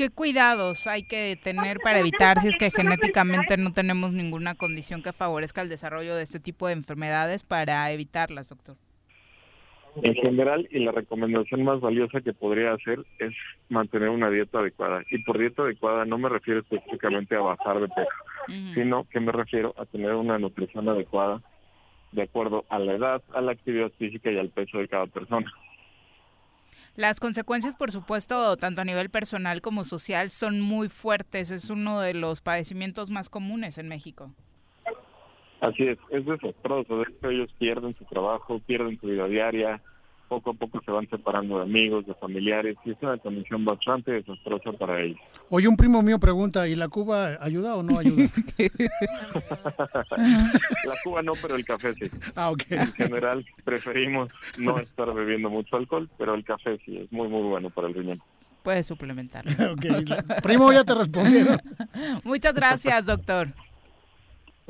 ¿Qué 0.00 0.08
cuidados 0.08 0.86
hay 0.86 1.02
que 1.02 1.36
tener 1.36 1.76
para 1.84 1.98
evitar 1.98 2.40
si 2.40 2.48
es 2.48 2.56
que 2.56 2.70
genéticamente 2.70 3.58
no 3.58 3.74
tenemos 3.74 4.14
ninguna 4.14 4.54
condición 4.54 5.02
que 5.02 5.12
favorezca 5.12 5.60
el 5.60 5.68
desarrollo 5.68 6.16
de 6.16 6.22
este 6.22 6.40
tipo 6.40 6.66
de 6.66 6.72
enfermedades 6.72 7.42
para 7.42 7.90
evitarlas, 7.92 8.48
doctor? 8.48 8.76
En 10.02 10.14
general, 10.14 10.66
y 10.70 10.78
la 10.78 10.92
recomendación 10.92 11.64
más 11.64 11.82
valiosa 11.82 12.22
que 12.22 12.32
podría 12.32 12.72
hacer 12.72 13.00
es 13.18 13.34
mantener 13.68 14.08
una 14.08 14.30
dieta 14.30 14.60
adecuada. 14.60 15.02
Y 15.10 15.22
por 15.22 15.38
dieta 15.38 15.64
adecuada 15.64 16.06
no 16.06 16.16
me 16.16 16.30
refiero 16.30 16.60
específicamente 16.60 17.36
a 17.36 17.40
bajar 17.40 17.80
de 17.80 17.88
peso, 17.88 18.72
sino 18.72 19.06
que 19.10 19.20
me 19.20 19.32
refiero 19.32 19.74
a 19.76 19.84
tener 19.84 20.14
una 20.14 20.38
nutrición 20.38 20.88
adecuada 20.88 21.42
de 22.12 22.22
acuerdo 22.22 22.64
a 22.70 22.78
la 22.78 22.94
edad, 22.94 23.22
a 23.34 23.42
la 23.42 23.52
actividad 23.52 23.90
física 23.98 24.30
y 24.30 24.38
al 24.38 24.48
peso 24.48 24.78
de 24.78 24.88
cada 24.88 25.08
persona. 25.08 25.52
Las 26.96 27.20
consecuencias, 27.20 27.76
por 27.76 27.92
supuesto, 27.92 28.56
tanto 28.56 28.80
a 28.80 28.84
nivel 28.84 29.10
personal 29.10 29.60
como 29.60 29.84
social, 29.84 30.30
son 30.30 30.60
muy 30.60 30.88
fuertes. 30.88 31.50
Es 31.50 31.70
uno 31.70 32.00
de 32.00 32.14
los 32.14 32.40
padecimientos 32.40 33.10
más 33.10 33.28
comunes 33.28 33.78
en 33.78 33.88
México. 33.88 34.30
Así 35.60 35.84
es, 35.84 35.98
es 36.10 36.24
desastroso. 36.24 37.04
Ellos 37.22 37.50
pierden 37.58 37.94
su 37.96 38.04
trabajo, 38.06 38.60
pierden 38.60 38.98
su 39.00 39.06
vida 39.06 39.26
diaria, 39.26 39.80
poco 40.30 40.50
a 40.50 40.54
poco 40.54 40.80
se 40.84 40.92
van 40.92 41.10
separando 41.10 41.56
de 41.56 41.64
amigos, 41.64 42.06
de 42.06 42.14
familiares, 42.14 42.76
y 42.84 42.92
es 42.92 42.96
una 43.02 43.18
condición 43.18 43.64
bastante 43.64 44.12
desastrosa 44.12 44.70
para 44.72 45.02
ellos. 45.02 45.18
Oye, 45.48 45.66
un 45.66 45.76
primo 45.76 46.02
mío 46.02 46.20
pregunta, 46.20 46.68
¿y 46.68 46.76
la 46.76 46.86
Cuba 46.86 47.36
ayuda 47.40 47.74
o 47.74 47.82
no 47.82 47.98
ayuda? 47.98 48.30
la 50.86 50.94
Cuba 51.02 51.22
no, 51.22 51.32
pero 51.42 51.56
el 51.56 51.64
café 51.64 51.94
sí. 51.94 52.08
Ah, 52.36 52.50
ok. 52.50 52.62
En 52.70 52.92
general, 52.92 53.44
preferimos 53.64 54.30
no 54.56 54.78
estar 54.78 55.12
bebiendo 55.12 55.50
mucho 55.50 55.76
alcohol, 55.76 56.08
pero 56.16 56.34
el 56.34 56.44
café 56.44 56.78
sí 56.86 56.96
es 56.96 57.10
muy, 57.10 57.26
muy 57.26 57.42
bueno 57.42 57.68
para 57.70 57.88
el 57.88 57.94
riñón. 57.94 58.22
Puedes 58.62 58.86
suplementar. 58.86 59.44
okay. 59.72 60.04
Primo, 60.44 60.72
ya 60.72 60.84
te 60.84 60.94
respondieron. 60.94 61.60
Muchas 62.24 62.54
gracias, 62.54 63.04
doctor. 63.04 63.48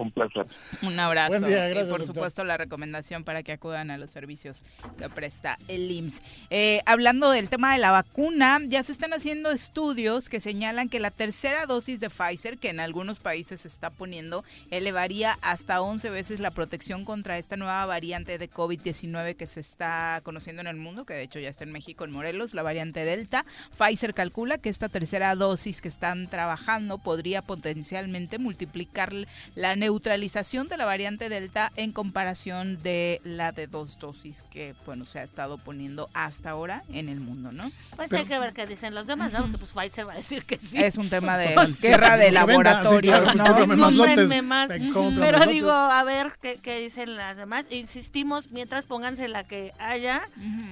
Un 0.00 0.10
placer. 0.10 0.46
Un 0.82 0.98
abrazo. 0.98 1.36
y 1.46 1.90
por 1.90 2.06
supuesto 2.06 2.42
la 2.42 2.56
recomendación 2.56 3.22
para 3.22 3.42
que 3.42 3.52
acudan 3.52 3.90
a 3.90 3.98
los 3.98 4.10
servicios 4.10 4.64
que 4.96 5.10
presta 5.10 5.58
el 5.68 5.90
IMSS. 5.90 6.22
Eh, 6.48 6.80
hablando 6.86 7.30
del 7.30 7.50
tema 7.50 7.74
de 7.74 7.78
la 7.78 7.90
vacuna, 7.90 8.58
ya 8.66 8.82
se 8.82 8.92
están 8.92 9.12
haciendo 9.12 9.50
estudios 9.50 10.30
que 10.30 10.40
señalan 10.40 10.88
que 10.88 11.00
la 11.00 11.10
tercera 11.10 11.66
dosis 11.66 12.00
de 12.00 12.08
Pfizer, 12.08 12.56
que 12.56 12.70
en 12.70 12.80
algunos 12.80 13.20
países 13.20 13.60
se 13.60 13.68
está 13.68 13.90
poniendo, 13.90 14.42
elevaría 14.70 15.36
hasta 15.42 15.82
11 15.82 16.08
veces 16.08 16.40
la 16.40 16.50
protección 16.50 17.04
contra 17.04 17.36
esta 17.36 17.58
nueva 17.58 17.84
variante 17.84 18.38
de 18.38 18.50
COVID-19 18.50 19.36
que 19.36 19.46
se 19.46 19.60
está 19.60 20.20
conociendo 20.22 20.62
en 20.62 20.68
el 20.68 20.76
mundo, 20.76 21.04
que 21.04 21.12
de 21.12 21.24
hecho 21.24 21.38
ya 21.40 21.50
está 21.50 21.64
en 21.64 21.72
México, 21.72 22.04
en 22.04 22.12
Morelos, 22.12 22.54
la 22.54 22.62
variante 22.62 23.04
Delta. 23.04 23.44
Pfizer 23.76 24.14
calcula 24.14 24.56
que 24.56 24.70
esta 24.70 24.88
tercera 24.88 25.34
dosis 25.34 25.82
que 25.82 25.88
están 25.88 26.26
trabajando 26.26 26.96
podría 26.96 27.42
potencialmente 27.42 28.38
multiplicar 28.38 29.10
la 29.54 29.76
neutralización 29.76 29.89
de 29.90 30.76
la 30.76 30.84
variante 30.84 31.28
Delta 31.28 31.72
en 31.76 31.92
comparación 31.92 32.82
de 32.82 33.20
la 33.24 33.52
de 33.52 33.66
dos 33.66 33.98
dosis 33.98 34.44
que, 34.50 34.74
bueno, 34.86 35.04
se 35.04 35.18
ha 35.18 35.22
estado 35.22 35.58
poniendo 35.58 36.08
hasta 36.14 36.50
ahora 36.50 36.82
en 36.92 37.08
el 37.08 37.20
mundo, 37.20 37.52
¿no? 37.52 37.70
Pues 37.96 38.12
hay 38.12 38.24
que 38.24 38.38
ver 38.38 38.52
qué 38.52 38.66
dicen 38.66 38.94
los 38.94 39.06
demás, 39.06 39.32
¿no? 39.32 39.40
Porque 39.40 39.58
pues 39.58 39.70
Pfizer 39.70 40.06
va 40.06 40.12
a 40.12 40.16
decir 40.16 40.44
que 40.44 40.58
sí. 40.58 40.82
Es 40.82 40.98
un 40.98 41.08
tema 41.08 41.38
de 41.38 41.54
guerra 41.80 42.16
de 42.16 42.30
laboratorio, 42.30 43.20
¿no? 43.34 44.42
más. 44.42 44.70
Pero 44.70 45.46
digo, 45.46 45.70
a 45.70 46.02
ver 46.04 46.32
qué, 46.40 46.80
dicen 46.80 47.16
las 47.16 47.36
demás. 47.36 47.66
Insistimos, 47.70 48.50
mientras 48.50 48.86
pónganse 48.86 49.28
la 49.28 49.44
que 49.44 49.72
haya 49.78 50.22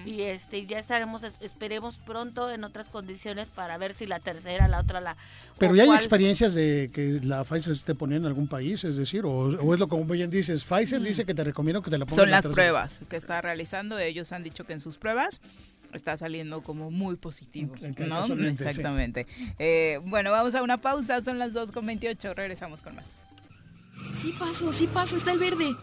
y 0.07 0.23
este 0.23 0.67
ya 0.67 0.79
estaremos, 0.79 1.23
esperemos 1.41 1.97
pronto 1.97 2.51
en 2.51 2.65
otras 2.65 2.89
condiciones 2.89 3.49
para 3.49 3.79
ver 3.79 3.95
si 3.95 4.07
la 4.07 4.21
tercera, 4.21 4.69
la 4.69 4.81
otra, 4.81 5.01
la... 5.01 5.17
Pero 5.59 5.75
ya 5.75 5.85
hay 5.85 5.91
experiencias 5.91 6.55
de 6.55 6.91
que 6.93 7.21
la 7.23 7.45
Pfizer 7.45 7.65
se 7.65 7.73
esté 7.73 7.95
poniendo 7.95 8.29
en 8.29 8.33
algún 8.33 8.49
país, 8.49 8.85
es 8.85 8.98
decir, 8.99 9.25
o, 9.25 9.73
es 9.73 9.81
lo 9.81 9.89
como 9.89 10.05
bien 10.05 10.31
dices, 10.31 10.65
Pfizer 10.65 11.03
dice 11.03 11.25
que 11.25 11.35
te 11.35 11.45
recomiendo 11.45 11.83
que 11.83 11.91
te 11.91 11.99
la 11.99 12.05
pongas. 12.05 12.17
Son 12.17 12.31
las 12.31 12.47
pruebas 12.47 13.01
que 13.09 13.17
está 13.17 13.41
realizando, 13.41 13.99
ellos 13.99 14.33
han 14.33 14.43
dicho 14.43 14.65
que 14.65 14.73
en 14.73 14.81
sus 14.81 14.99
pruebas 14.99 15.41
está 15.93 16.17
saliendo 16.19 16.63
como 16.63 16.91
muy 16.91 17.17
positivo, 17.17 17.75
¿no? 17.99 18.27
Exactamente. 18.27 19.27
Eh, 19.59 20.01
bueno, 20.05 20.31
vamos 20.31 20.55
a 20.55 20.63
una 20.63 20.77
pausa, 20.77 21.23
son 21.23 21.39
las 21.39 21.53
2.28, 21.53 22.35
regresamos 22.35 22.83
con 22.83 22.97
más. 22.97 23.07
Sí 24.21 24.35
paso, 24.39 24.73
sí 24.73 24.87
paso, 24.87 25.17
está 25.17 25.33
el 25.33 25.39
verde. 25.39 25.75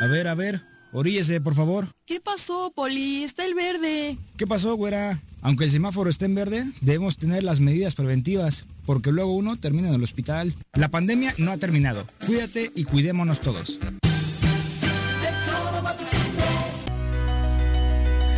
A 0.00 0.06
ver, 0.06 0.28
a 0.28 0.34
ver, 0.34 0.60
oríllese, 0.92 1.40
por 1.40 1.54
favor. 1.54 1.86
¿Qué 2.06 2.20
pasó, 2.20 2.72
Poli? 2.74 3.24
Está 3.24 3.44
el 3.44 3.54
verde. 3.54 4.18
¿Qué 4.36 4.46
pasó, 4.46 4.74
güera? 4.76 5.18
Aunque 5.42 5.64
el 5.64 5.70
semáforo 5.70 6.10
esté 6.10 6.26
en 6.26 6.34
verde, 6.34 6.64
debemos 6.80 7.16
tener 7.16 7.44
las 7.44 7.60
medidas 7.60 7.94
preventivas 7.94 8.66
porque 8.86 9.12
luego 9.12 9.34
uno 9.34 9.56
termina 9.56 9.88
en 9.88 9.94
el 9.94 10.02
hospital. 10.02 10.54
La 10.74 10.88
pandemia 10.88 11.34
no 11.38 11.52
ha 11.52 11.58
terminado. 11.58 12.06
Cuídate 12.26 12.72
y 12.74 12.84
cuidémonos 12.84 13.40
todos. 13.40 13.78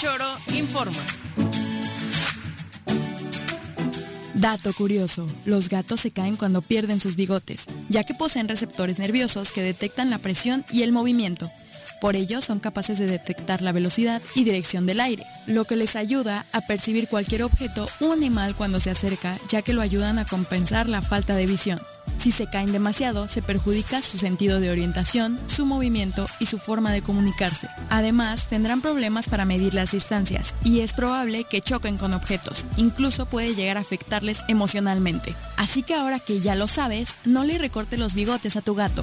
Choro 0.00 0.24
informa. 0.54 0.96
Dato 4.32 4.72
curioso, 4.72 5.26
los 5.44 5.68
gatos 5.68 6.00
se 6.00 6.10
caen 6.10 6.36
cuando 6.36 6.62
pierden 6.62 6.98
sus 6.98 7.16
bigotes, 7.16 7.66
ya 7.90 8.02
que 8.02 8.14
poseen 8.14 8.48
receptores 8.48 8.98
nerviosos 8.98 9.52
que 9.52 9.62
detectan 9.62 10.08
la 10.08 10.16
presión 10.16 10.64
y 10.72 10.84
el 10.84 10.92
movimiento. 10.92 11.50
Por 12.00 12.16
ello 12.16 12.40
son 12.40 12.60
capaces 12.60 12.98
de 12.98 13.08
detectar 13.08 13.60
la 13.60 13.72
velocidad 13.72 14.22
y 14.34 14.44
dirección 14.44 14.86
del 14.86 15.00
aire, 15.00 15.26
lo 15.46 15.66
que 15.66 15.76
les 15.76 15.96
ayuda 15.96 16.46
a 16.52 16.62
percibir 16.62 17.06
cualquier 17.06 17.42
objeto 17.42 17.86
o 18.00 18.12
animal 18.12 18.56
cuando 18.56 18.80
se 18.80 18.88
acerca, 18.88 19.36
ya 19.50 19.60
que 19.60 19.74
lo 19.74 19.82
ayudan 19.82 20.18
a 20.18 20.24
compensar 20.24 20.88
la 20.88 21.02
falta 21.02 21.36
de 21.36 21.44
visión. 21.44 21.78
Si 22.20 22.32
se 22.32 22.48
caen 22.48 22.70
demasiado, 22.70 23.28
se 23.28 23.40
perjudica 23.40 24.02
su 24.02 24.18
sentido 24.18 24.60
de 24.60 24.70
orientación, 24.70 25.40
su 25.46 25.64
movimiento 25.64 26.26
y 26.38 26.44
su 26.44 26.58
forma 26.58 26.92
de 26.92 27.00
comunicarse. 27.00 27.66
Además, 27.88 28.46
tendrán 28.46 28.82
problemas 28.82 29.26
para 29.26 29.46
medir 29.46 29.72
las 29.72 29.92
distancias 29.92 30.54
y 30.62 30.80
es 30.80 30.92
probable 30.92 31.44
que 31.44 31.62
choquen 31.62 31.96
con 31.96 32.12
objetos. 32.12 32.66
Incluso 32.76 33.24
puede 33.24 33.54
llegar 33.54 33.78
a 33.78 33.80
afectarles 33.80 34.40
emocionalmente. 34.48 35.34
Así 35.56 35.82
que 35.82 35.94
ahora 35.94 36.18
que 36.18 36.40
ya 36.40 36.54
lo 36.56 36.68
sabes, 36.68 37.16
no 37.24 37.44
le 37.44 37.56
recorte 37.56 37.96
los 37.96 38.14
bigotes 38.14 38.54
a 38.56 38.60
tu 38.60 38.74
gato. 38.74 39.02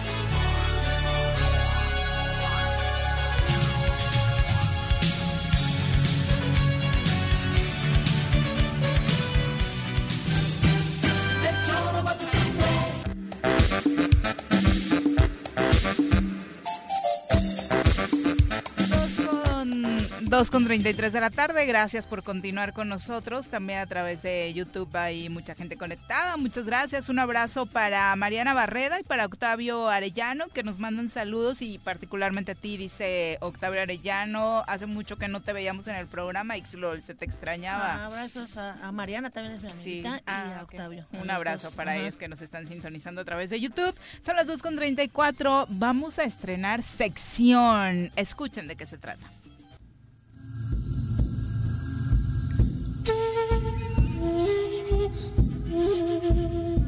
33 20.71 21.11
de 21.11 21.19
la 21.19 21.29
tarde, 21.29 21.65
gracias 21.65 22.07
por 22.07 22.23
continuar 22.23 22.71
con 22.71 22.87
nosotros. 22.87 23.47
También 23.49 23.79
a 23.79 23.87
través 23.87 24.21
de 24.21 24.53
YouTube 24.53 24.95
hay 24.95 25.27
mucha 25.27 25.53
gente 25.53 25.75
conectada. 25.75 26.37
Muchas 26.37 26.65
gracias. 26.65 27.09
Un 27.09 27.19
abrazo 27.19 27.65
para 27.65 28.15
Mariana 28.15 28.53
Barreda 28.53 28.97
y 28.97 29.03
para 29.03 29.25
Octavio 29.25 29.89
Arellano, 29.89 30.47
que 30.47 30.63
nos 30.63 30.79
mandan 30.79 31.09
saludos 31.09 31.61
y 31.61 31.77
particularmente 31.77 32.53
a 32.53 32.55
ti, 32.55 32.77
dice 32.77 33.37
Octavio 33.41 33.81
Arellano. 33.81 34.63
Hace 34.65 34.85
mucho 34.85 35.17
que 35.17 35.27
no 35.27 35.41
te 35.41 35.51
veíamos 35.51 35.87
en 35.87 35.95
el 35.95 36.07
programa, 36.07 36.53
Xlol, 36.55 37.03
se 37.03 37.15
te 37.15 37.25
extrañaba. 37.25 37.95
Ah, 37.95 38.05
abrazos 38.05 38.55
a, 38.55 38.93
Mariana, 38.93 39.29
también 39.29 39.57
es 39.57 39.63
mi 39.63 39.71
amiguita, 39.71 40.21
y 40.25 40.29
a 40.29 40.59
ah, 40.59 40.63
Octavio. 40.63 41.05
Un 41.11 41.29
abrazo 41.31 41.69
para 41.71 41.97
ellos 41.97 42.15
que 42.15 42.29
nos 42.29 42.41
están 42.41 42.65
sintonizando 42.65 43.19
a 43.19 43.25
través 43.25 43.49
de 43.49 43.59
YouTube. 43.59 43.93
Son 44.21 44.37
las 44.37 44.47
2 44.47 44.61
con 44.61 44.77
34. 44.77 45.65
Vamos 45.67 46.17
a 46.17 46.23
estrenar 46.23 46.81
sección. 46.81 48.09
Escuchen 48.15 48.69
de 48.69 48.77
qué 48.77 48.87
se 48.87 48.97
trata. 48.97 49.27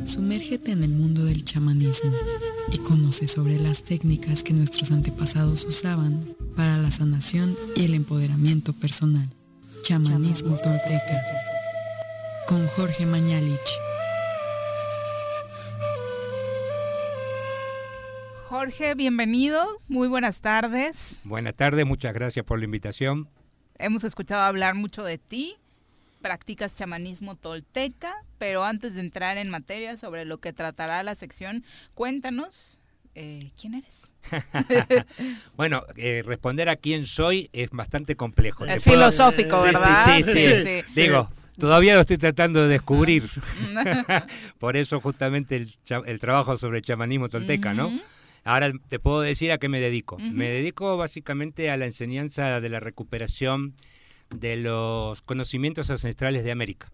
Sumérgete 0.06 0.72
en 0.72 0.84
el 0.84 0.90
mundo 0.90 1.24
del 1.26 1.44
chamanismo 1.46 2.12
y 2.72 2.78
conoce 2.80 3.28
sobre 3.28 3.60
las 3.60 3.84
técnicas 3.84 4.44
que 4.44 4.54
nuestros 4.54 4.92
antepasados 4.92 5.66
usaban 5.66 6.20
para 6.56 6.78
la 6.78 6.92
sanación 6.92 7.56
y 7.76 7.86
el 7.86 7.94
empoderamiento 7.94 8.74
personal. 8.74 9.28
Chamanismo 9.84 10.56
tolteca. 10.58 11.22
Con 12.48 12.68
Jorge 12.68 13.06
Mañalich. 13.06 13.60
Jorge, 18.48 18.96
bienvenido. 18.96 19.66
Muy 19.88 20.08
buenas 20.08 20.42
tardes. 20.42 21.22
Buenas 21.24 21.56
tardes, 21.56 21.86
muchas 21.86 22.14
gracias 22.14 22.46
por 22.46 22.60
la 22.60 22.66
invitación. 22.66 23.28
Hemos 23.80 24.04
escuchado 24.04 24.44
hablar 24.44 24.76
mucho 24.76 25.04
de 25.04 25.18
ti, 25.18 25.56
practicas 26.24 26.74
chamanismo 26.74 27.36
tolteca, 27.36 28.16
pero 28.40 28.64
antes 28.64 28.96
de 28.96 29.02
entrar 29.02 29.38
en 29.38 29.52
materia 29.52 29.98
sobre 29.98 30.26
lo 30.26 30.40
que 30.40 30.54
tratará 30.54 31.04
la 31.04 31.14
sección, 31.14 31.64
cuéntanos 31.94 32.80
eh, 33.16 33.52
¿quién 33.60 33.76
eres? 33.76 34.12
bueno, 35.56 35.84
eh, 35.98 36.24
responder 36.26 36.70
a 36.70 36.76
quién 36.76 37.06
soy 37.06 37.50
es 37.54 37.70
bastante 37.70 38.16
complejo. 38.16 38.66
Es 38.66 38.84
filosófico, 38.84 39.62
¿verdad? 39.62 40.16
Sí 40.16 40.24
sí, 40.24 40.48
sí, 40.64 40.82
Digo, 40.96 41.30
todavía 41.60 41.94
lo 41.94 42.02
estoy 42.02 42.18
tratando 42.18 42.64
de 42.64 42.70
descubrir. 42.70 43.30
Por 44.60 44.78
eso 44.78 45.00
justamente 45.00 45.58
el, 45.58 46.20
trabajo 46.20 46.58
sobre 46.58 46.80
el 46.80 46.84
chamanismo 46.84 47.30
tolteca, 47.30 47.74
¿no? 47.74 47.92
Ahora 48.46 48.72
te 48.90 48.98
puedo 48.98 49.22
decir 49.22 49.52
a 49.52 49.58
qué 49.58 49.70
me 49.70 49.80
dedico. 49.80 50.18
Me 50.18 50.50
dedico 50.50 50.98
básicamente 50.98 51.70
a 51.70 51.78
la 51.78 51.86
enseñanza 51.86 52.60
de 52.62 52.70
la 52.70 52.80
recuperación 52.80 53.76
de 54.34 54.58
los 54.58 55.22
conocimientos 55.22 55.90
ancestrales 55.90 56.44
de 56.44 56.52
América. 56.52 56.92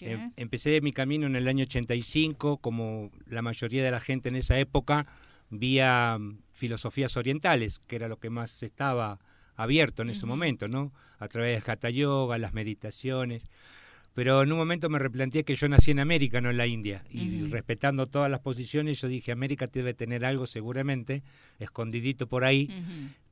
Em, 0.00 0.32
empecé 0.36 0.80
mi 0.80 0.92
camino 0.92 1.26
en 1.26 1.36
el 1.36 1.48
año 1.48 1.62
85, 1.64 2.58
como 2.58 3.10
la 3.26 3.42
mayoría 3.42 3.84
de 3.84 3.90
la 3.90 4.00
gente 4.00 4.28
en 4.28 4.36
esa 4.36 4.58
época, 4.58 5.06
vía 5.50 6.16
mm, 6.18 6.38
filosofías 6.52 7.16
orientales, 7.16 7.78
que 7.86 7.96
era 7.96 8.08
lo 8.08 8.18
que 8.18 8.30
más 8.30 8.62
estaba 8.62 9.18
abierto 9.54 10.02
en 10.02 10.10
ese 10.10 10.26
momento, 10.26 10.68
¿no? 10.68 10.92
A 11.18 11.28
través 11.28 11.62
del 11.62 11.70
hatha 11.70 11.90
yoga, 11.90 12.38
las 12.38 12.52
meditaciones. 12.52 13.44
Pero 14.14 14.42
en 14.42 14.50
un 14.50 14.56
momento 14.56 14.88
me 14.88 14.98
replanteé 14.98 15.44
que 15.44 15.56
yo 15.56 15.68
nací 15.68 15.90
en 15.90 15.98
América, 15.98 16.40
no 16.40 16.48
en 16.48 16.56
la 16.56 16.66
India. 16.66 17.04
Y 17.10 17.42
respetando 17.48 18.06
todas 18.06 18.30
las 18.30 18.40
posiciones, 18.40 18.98
yo 19.00 19.08
dije, 19.08 19.30
América 19.30 19.66
debe 19.66 19.92
tener 19.92 20.24
algo 20.24 20.46
seguramente, 20.46 21.22
escondidito 21.58 22.26
por 22.26 22.44
ahí. 22.44 22.70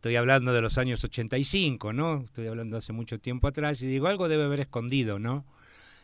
Estoy 0.05 0.17
hablando 0.17 0.53
de 0.53 0.61
los 0.61 0.77
años 0.77 1.03
85, 1.03 1.95
¿no? 1.95 2.25
Estoy 2.27 2.47
hablando 2.47 2.77
hace 2.77 2.93
mucho 2.93 3.19
tiempo 3.19 3.49
atrás. 3.49 3.81
Y 3.81 3.87
digo, 3.87 4.07
algo 4.07 4.29
debe 4.29 4.45
haber 4.45 4.61
escondido, 4.61 5.19
¿no? 5.19 5.47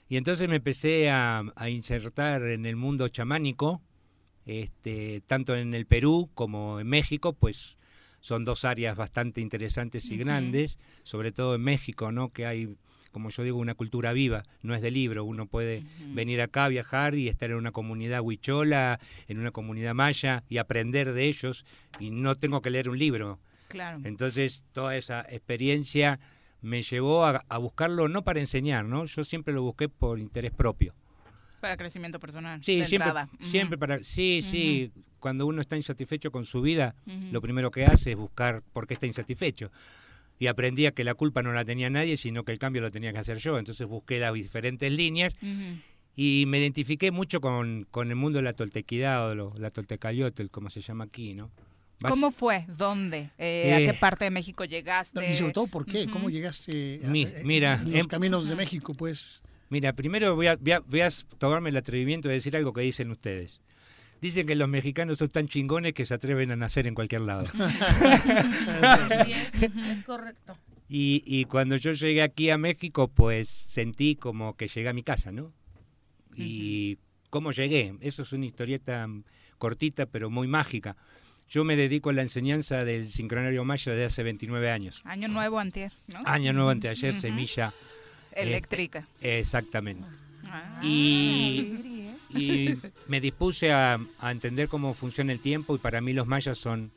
Y 0.09 0.17
entonces 0.17 0.49
me 0.49 0.57
empecé 0.57 1.11
a, 1.11 1.45
insertar 1.69 2.41
en 2.45 2.65
el 2.65 2.77
mundo 2.77 3.09
chamánico, 3.09 3.83
este, 4.47 5.21
tanto 5.27 5.55
en 5.55 5.75
el 5.75 5.85
Perú 5.85 6.31
como 6.33 6.81
en 6.81 6.87
México, 6.87 7.35
pues 7.35 7.77
son 8.21 8.47
dos 8.47 8.65
áreas 8.65 8.97
bastante 8.97 9.43
interesantes 9.43 10.11
y 10.11 10.17
grandes, 10.17 10.79
sobre 11.03 11.31
todo 11.31 11.57
en 11.57 11.61
México, 11.61 12.11
¿no? 12.11 12.31
Que 12.31 12.47
hay 12.47 12.75
como 13.13 13.29
yo 13.29 13.43
digo, 13.43 13.59
una 13.59 13.75
cultura 13.75 14.15
viva, 14.15 14.45
no 14.63 14.75
es 14.75 14.81
de 14.81 14.91
libro. 14.91 15.25
Uno 15.25 15.45
puede 15.45 15.83
venir 16.15 16.41
acá, 16.41 16.69
viajar 16.69 17.17
y 17.17 17.29
estar 17.29 17.51
en 17.51 17.57
una 17.57 17.73
comunidad 17.73 18.23
huichola, 18.23 18.99
en 19.29 19.41
una 19.41 19.51
comunidad 19.51 19.95
maya 19.95 20.43
y 20.49 20.57
aprender 20.57 21.13
de 21.13 21.25
ellos 21.27 21.67
y 21.99 22.11
no 22.11 22.35
tengo 22.37 22.63
que 22.63 22.71
leer 22.71 22.89
un 22.89 22.99
libro. 22.99 23.39
Claro. 23.71 24.01
Entonces, 24.05 24.67
toda 24.73 24.97
esa 24.97 25.23
experiencia 25.23 26.21
me 26.61 26.83
llevó 26.83 27.25
a, 27.25 27.59
buscarlo 27.59 28.09
no 28.09 28.23
para 28.23 28.41
enseñar, 28.41 28.85
¿no? 28.85 29.07
Yo 29.07 29.25
siempre 29.25 29.55
lo 29.55 29.63
busqué 29.63 29.89
por 29.89 30.19
interés 30.19 30.51
propio. 30.51 30.93
Para 31.61 31.77
crecimiento 31.77 32.19
personal. 32.19 32.63
Sí, 32.63 32.85
siempre, 32.85 33.13
siempre 33.39 33.79
para. 33.79 34.03
Sí, 34.03 34.41
sí. 34.43 34.93
Cuando 35.21 35.47
uno 35.47 35.61
está 35.61 35.77
insatisfecho 35.77 36.31
con 36.33 36.45
su 36.45 36.63
vida, 36.63 36.95
lo 37.31 37.41
primero 37.41 37.71
que 37.71 37.85
hace 37.85 38.13
es 38.13 38.17
buscar 38.17 38.63
por 38.73 38.87
qué 38.87 38.95
está 38.95 39.07
insatisfecho 39.07 39.71
y 40.41 40.47
aprendía 40.47 40.93
que 40.93 41.05
la 41.05 41.15
culpa 41.15 41.43
no 41.43 41.53
la 41.53 41.67
tenía 41.67 41.91
nadie, 41.91 42.17
sino 42.17 42.43
que 42.43 42.51
el 42.51 42.59
cambio 42.59 42.81
lo 42.81 42.91
tenía 42.91 43.13
que 43.13 43.19
hacer 43.19 43.37
yo. 43.37 43.59
Entonces 43.59 43.87
busqué 43.87 44.19
las 44.19 44.33
diferentes 44.33 44.91
líneas 44.91 45.37
y 46.17 46.45
me 46.47 46.59
identifiqué 46.59 47.11
mucho 47.11 47.43
con, 47.43 47.87
el 47.95 48.17
mundo 48.17 48.39
de 48.39 48.43
la 48.43 48.55
toltequidad 48.55 49.31
o 49.31 49.55
la 49.59 49.71
toltecayotl, 49.71 50.47
como 50.47 50.71
se 50.71 50.81
llama 50.81 51.05
aquí, 51.05 51.35
¿no? 51.35 51.51
¿Cómo 52.09 52.31
fue? 52.31 52.65
¿Dónde? 52.69 53.31
Eh, 53.39 53.75
¿A 53.75 53.79
qué 53.79 53.91
eh, 53.91 53.95
parte 53.95 54.25
de 54.25 54.31
México 54.31 54.65
llegaste? 54.65 55.31
Y 55.31 55.35
sobre 55.35 55.53
todo, 55.53 55.67
¿por 55.67 55.85
qué? 55.85 56.09
¿Cómo 56.09 56.31
llegaste 56.31 57.01
a, 57.05 57.09
mira, 57.09 57.83
los 57.85 57.95
em- 57.95 58.07
caminos 58.07 58.49
de 58.49 58.57
México, 58.57 58.95
pues? 58.95 59.43
Mira, 59.69 59.93
primero 59.93 60.35
voy 60.35 60.49
a, 60.49 60.57
voy 60.57 61.01
a 61.01 61.09
tomarme 61.39 61.71
el 61.71 61.77
atrevimiento 61.77 62.29
de 62.29 62.35
decir 62.35 62.57
algo 62.57 62.73
que 62.73 62.81
dicen 62.81 63.11
ustedes. 63.11 63.61
Dicen 64.21 64.47
que 64.47 64.55
los 64.55 64.69
mexicanos 64.69 65.19
son 65.19 65.29
tan 65.29 65.49
chingones 65.49 65.95
que 65.95 66.05
se 66.05 66.13
atreven 66.13 66.51
a 66.51 66.57
nacer 66.57 66.87
en 66.87 66.95
cualquier 66.95 67.23
lado. 67.23 67.47
es, 69.91 70.03
correcto. 70.05 70.57
Y, 70.89 71.45
cuando 71.45 71.77
yo 71.77 71.93
llegué 71.93 72.21
aquí 72.21 72.51
a 72.51 72.59
México, 72.59 73.09
pues 73.09 73.49
sentí 73.49 74.17
como 74.17 74.57
que 74.57 74.69
llegué 74.69 74.89
a 74.89 74.93
mi 74.93 75.03
casa, 75.03 75.31
¿no? 75.31 75.53
Y 76.35 76.99
cómo 77.31 77.53
llegué. 77.53 77.97
Eso 78.01 78.23
es 78.23 78.33
una 78.33 78.47
historieta 78.47 79.07
cortita, 79.59 80.07
pero 80.07 80.31
muy 80.31 80.49
mágica. 80.49 80.97
Yo 81.51 81.65
me 81.65 81.77
dedico 81.77 82.11
a 82.11 82.13
la 82.13 82.23
enseñanza 82.23 82.85
del 82.85 83.07
sincronario 83.07 83.65
maya 83.65 83.93
desde 83.93 84.07
hace 84.07 84.23
29 84.23 84.71
años. 84.71 85.03
Año 85.05 85.29
nuevo 85.29 85.59
antier, 85.59 85.93
¿no? 86.09 86.21
Año 86.25 86.53
nuevo 86.53 86.71
anteayer, 86.71 87.13
semilla. 87.13 87.73
Eléctrica. 88.33 89.05
exactamente. 89.21 90.07
Ah, 90.47 90.81
y 90.83 92.01
y 92.35 92.77
me 93.09 93.21
dispuse 93.21 93.73
a, 93.73 93.99
entender 94.23 94.69
cómo 94.69 94.95
funciona 94.95 95.33
el 95.33 95.41
tiempo 95.41 95.75
y 95.75 95.79
para 95.79 96.01
mí 96.01 96.13
los 96.13 96.27
mayas 96.27 96.59
son, 96.59 96.91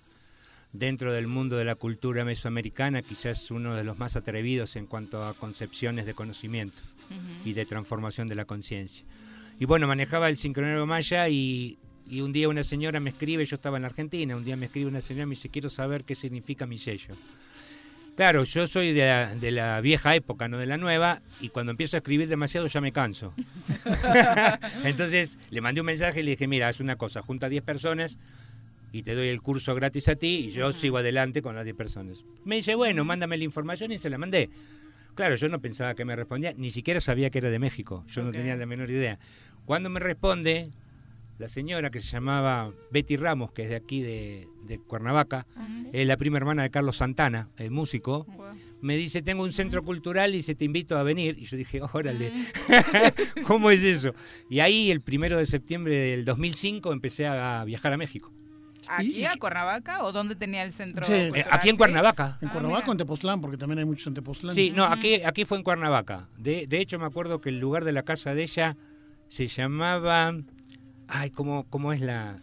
dentro 0.71 1.11
del 1.11 1.27
mundo 1.27 1.57
de 1.57 1.65
la 1.65 1.75
cultura 1.75 2.23
mesoamericana, 2.23 3.01
quizás 3.01 3.49
uno 3.51 3.75
de 3.75 3.83
los 3.83 3.97
más 3.97 4.15
atrevidos 4.15 4.75
en 4.75 4.85
cuanto 4.85 5.25
a 5.25 5.33
concepciones 5.33 6.05
de 6.05 6.13
conocimiento 6.13 6.77
y 7.45 7.53
de 7.53 7.65
transformación 7.65 8.27
de 8.27 8.35
la 8.35 8.45
conciencia. 8.45 9.05
Y 9.59 9.65
bueno, 9.65 9.87
manejaba 9.87 10.29
el 10.29 10.37
sincronario 10.37 10.85
maya 10.85 11.29
y, 11.29 11.77
y 12.07 12.21
un 12.21 12.33
día 12.33 12.49
una 12.49 12.63
señora 12.63 12.99
me 12.99 13.09
escribe, 13.09 13.45
yo 13.45 13.55
estaba 13.55 13.77
en 13.77 13.83
la 13.83 13.87
Argentina, 13.87 14.35
un 14.35 14.43
día 14.43 14.55
me 14.55 14.65
escribe 14.65 14.89
una 14.89 15.01
señora 15.01 15.23
y 15.23 15.27
me 15.27 15.35
dice, 15.35 15.49
quiero 15.49 15.69
saber 15.69 16.03
qué 16.03 16.15
significa 16.15 16.65
mi 16.65 16.77
sello. 16.77 17.15
Claro, 18.15 18.43
yo 18.43 18.67
soy 18.67 18.93
de 18.93 19.51
la, 19.51 19.81
vieja 19.81 20.15
época, 20.15 20.47
no 20.47 20.59
de 20.59 20.67
la 20.67 20.77
nueva, 20.77 21.21
y 21.41 21.49
cuando 21.49 21.71
empiezo 21.71 21.97
a 21.97 21.99
escribir 21.99 22.27
demasiado 22.27 22.67
ya 22.67 22.79
me 22.79 22.91
canso. 22.91 23.33
Entonces 24.83 25.39
le 25.49 25.61
mandé 25.61 25.81
un 25.81 25.87
mensaje 25.87 26.19
y 26.19 26.23
le 26.23 26.31
dije, 26.31 26.47
mira, 26.47 26.67
haz 26.67 26.79
una 26.79 26.95
cosa, 26.95 27.23
junta 27.23 27.49
10 27.49 27.63
personas 27.63 28.17
y 28.91 29.01
te 29.01 29.15
doy 29.15 29.29
el 29.29 29.41
curso 29.41 29.73
gratis 29.73 30.07
a 30.09 30.15
ti 30.15 30.45
y 30.47 30.51
yo 30.51 30.71
sigo 30.71 30.97
adelante 30.97 31.41
con 31.41 31.55
las 31.55 31.63
10 31.63 31.75
personas. 31.75 32.23
Me 32.45 32.57
dice, 32.57 32.75
bueno, 32.75 33.03
mándame 33.03 33.35
la 33.37 33.45
información 33.45 33.91
y 33.91 33.97
se 33.97 34.11
la 34.11 34.19
mandé. 34.19 34.51
Claro, 35.15 35.35
yo 35.35 35.49
no 35.49 35.59
pensaba 35.59 35.95
que 35.95 36.05
me 36.05 36.15
respondía, 36.15 36.53
ni 36.55 36.69
siquiera 36.69 36.99
sabía 36.99 37.31
que 37.31 37.39
era 37.39 37.49
de 37.49 37.59
México, 37.59 38.03
yo 38.07 38.21
no 38.21 38.31
tenía 38.31 38.55
la 38.55 38.67
menor 38.67 38.91
idea. 38.91 39.17
Cuando 39.65 39.89
me 39.89 39.99
responde, 39.99 40.69
la 41.43 41.49
señora 41.49 41.89
que 41.89 41.99
se 41.99 42.07
llamaba 42.07 42.71
Betty 42.89 43.17
Ramos, 43.17 43.51
que 43.51 43.63
es 43.63 43.69
de 43.69 43.75
aquí 43.75 44.01
de, 44.01 44.47
Cuernavaca, 44.87 45.45
ah, 45.57 45.67
es 45.91 46.07
la 46.07 46.15
prima 46.15 46.37
hermana 46.37 46.63
de 46.63 46.69
Carlos 46.69 46.95
Santana, 46.95 47.49
el 47.57 47.69
músico, 47.69 48.25
me 48.79 48.95
dice, 48.95 49.21
tengo 49.21 49.43
un 49.43 49.51
centro 49.51 49.83
cultural 49.83 50.35
y 50.35 50.41
se 50.41 50.55
te 50.55 50.63
invito 50.63 50.97
a 50.97 51.03
venir. 51.03 51.37
Y 51.37 51.43
yo 51.43 51.57
dije, 51.57 51.81
órale, 51.91 52.31
mm. 52.31 53.43
¿cómo 53.43 53.71
es 53.71 53.83
eso? 53.83 54.13
Y 54.49 54.61
ahí 54.61 54.89
el 54.89 55.01
primero 55.01 55.37
de 55.37 55.45
septiembre 55.45 55.93
del 55.93 56.23
2005 56.23 56.93
empecé 56.93 57.27
a 57.27 57.61
viajar 57.65 57.91
a 57.91 57.97
México. 57.97 58.31
¿Aquí 58.87 59.25
a 59.25 59.35
Cuernavaca 59.35 60.05
o 60.05 60.13
dónde 60.13 60.35
tenía 60.35 60.63
el 60.63 60.71
centro? 60.71 61.05
Sí, 61.05 61.29
aquí 61.51 61.67
en 61.67 61.75
Cuernavaca. 61.75 62.37
En 62.41 62.47
ah, 62.47 62.51
Cuernavaca 62.53 62.87
o 62.87 62.91
en 62.93 62.97
Tepoztlán, 62.99 63.41
porque 63.41 63.57
también 63.57 63.79
hay 63.79 63.85
muchos 63.85 64.07
en 64.07 64.13
Tepoztlán. 64.13 64.55
Sí, 64.55 64.71
no, 64.71 64.85
aquí, 64.85 65.15
aquí 65.25 65.43
fue 65.43 65.57
en 65.57 65.63
Cuernavaca. 65.65 66.29
De, 66.37 66.67
de 66.67 66.79
hecho, 66.79 66.99
me 66.99 67.05
acuerdo 67.05 67.41
que 67.41 67.49
el 67.49 67.59
lugar 67.59 67.83
de 67.83 67.91
la 67.91 68.03
casa 68.03 68.33
de 68.33 68.43
ella 68.43 68.77
se 69.27 69.47
llamaba 69.47 70.33
Ay, 71.15 71.29
¿cómo, 71.29 71.65
cómo 71.69 71.93
es 71.93 72.01
la, 72.01 72.37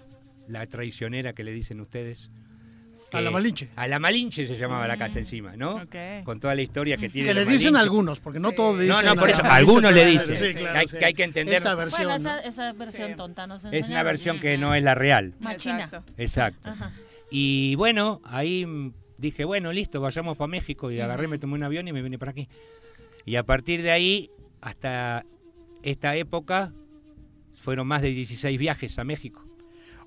la 0.47 0.65
traicionera 0.67 1.33
que 1.33 1.45
le 1.45 1.53
dicen 1.53 1.81
ustedes? 1.81 2.31
a 3.13 3.21
la 3.21 3.31
Malinche. 3.33 3.69
A 3.75 3.89
la 3.89 3.99
Malinche 3.99 4.47
se 4.47 4.57
llamaba 4.57 4.87
la 4.87 4.97
casa 4.97 5.19
encima, 5.19 5.57
¿no? 5.57 5.83
Con 6.25 6.39
toda 6.39 6.55
la 6.55 6.63
historia 6.63 6.97
que 6.97 7.09
tiene. 7.09 7.29
Que 7.29 7.35
le 7.35 7.45
dicen 7.45 7.75
algunos, 7.77 8.21
porque 8.21 8.39
no 8.39 8.53
todos 8.53 8.79
dicen. 8.79 9.05
No, 9.05 9.15
no, 9.15 9.21
por 9.21 9.31
eso, 9.31 9.43
algunos 9.45 9.93
le 9.93 10.07
dicen. 10.07 10.55
que, 10.55 11.05
hay, 11.05 11.15
que, 11.15 11.25
entender. 11.25 11.57
Esta 11.57 11.75
versión. 11.75 12.11
esa, 12.45 12.73
versión 12.73 13.17
tonta 13.17 13.49
no 13.49 13.57
Es 13.73 13.89
una 13.89 14.03
versión 14.03 14.39
que 14.39 14.57
no 14.59 14.75
es 14.75 14.83
la 14.83 14.95
real. 14.95 15.35
Machina. 15.41 15.91
Exacto. 16.17 16.71
Y 17.31 17.75
bueno, 17.75 18.21
ahí 18.25 18.67
dije, 19.19 19.45
bueno, 19.45 19.73
listo, 19.73 20.01
vayamos 20.01 20.37
para 20.37 20.49
México. 20.49 20.91
Y 20.91 21.01
agarré, 21.01 21.27
me 21.29 21.39
tomé 21.39 21.55
un 21.55 21.65
avión 21.65 21.89
y 21.89 21.93
me 21.93 22.03
vine 22.03 22.19
para 22.19 22.31
aquí. 22.31 22.49
Y 23.27 23.37
a 23.37 23.43
partir 23.43 23.83
de 23.83 23.91
ahí, 23.91 24.31
hasta 24.61 25.25
esta 25.83 26.15
época, 26.15 26.73
fueron 27.55 27.87
más 27.87 28.03
de 28.03 28.11
16 28.11 28.59
viajes 28.59 28.99
a 28.99 29.05
México. 29.05 29.45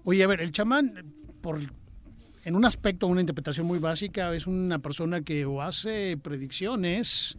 Oye, 0.03 0.23
a 0.23 0.27
ver, 0.27 0.41
el 0.41 0.51
chamán, 0.51 1.13
por 1.41 1.59
en 2.45 2.55
un 2.55 2.65
aspecto, 2.65 3.07
una 3.07 3.21
interpretación 3.21 3.65
muy 3.65 3.79
básica, 3.79 4.33
es 4.35 4.47
una 4.47 4.79
persona 4.79 5.21
que 5.21 5.45
o 5.45 5.61
hace 5.61 6.17
predicciones 6.17 7.37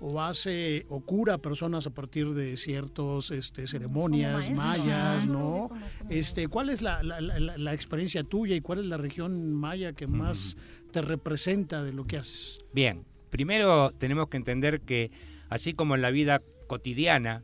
o 0.00 0.20
hace 0.20 0.86
o 0.88 1.00
cura 1.00 1.38
personas 1.38 1.86
a 1.86 1.90
partir 1.90 2.34
de 2.34 2.56
ciertos 2.56 3.30
este, 3.30 3.66
ceremonias 3.66 4.50
mayas, 4.50 5.26
¿no? 5.26 5.70
Este, 6.08 6.48
¿cuál 6.48 6.70
es 6.70 6.82
la, 6.82 7.02
la, 7.02 7.74
experiencia 7.74 8.22
tuya 8.22 8.54
y 8.54 8.60
cuál 8.60 8.80
es 8.80 8.86
la 8.86 8.96
región 8.96 9.52
maya 9.54 9.92
que 9.92 10.06
más 10.06 10.56
te 10.90 11.00
representa 11.00 11.82
de 11.82 11.92
lo 11.92 12.06
que 12.06 12.18
haces? 12.18 12.64
Bien, 12.72 13.04
primero 13.30 13.92
tenemos 13.92 14.28
que 14.28 14.36
entender 14.36 14.80
que 14.82 15.10
así 15.48 15.72
como 15.72 15.94
en 15.94 16.02
la 16.02 16.10
vida 16.10 16.42
cotidiana 16.66 17.42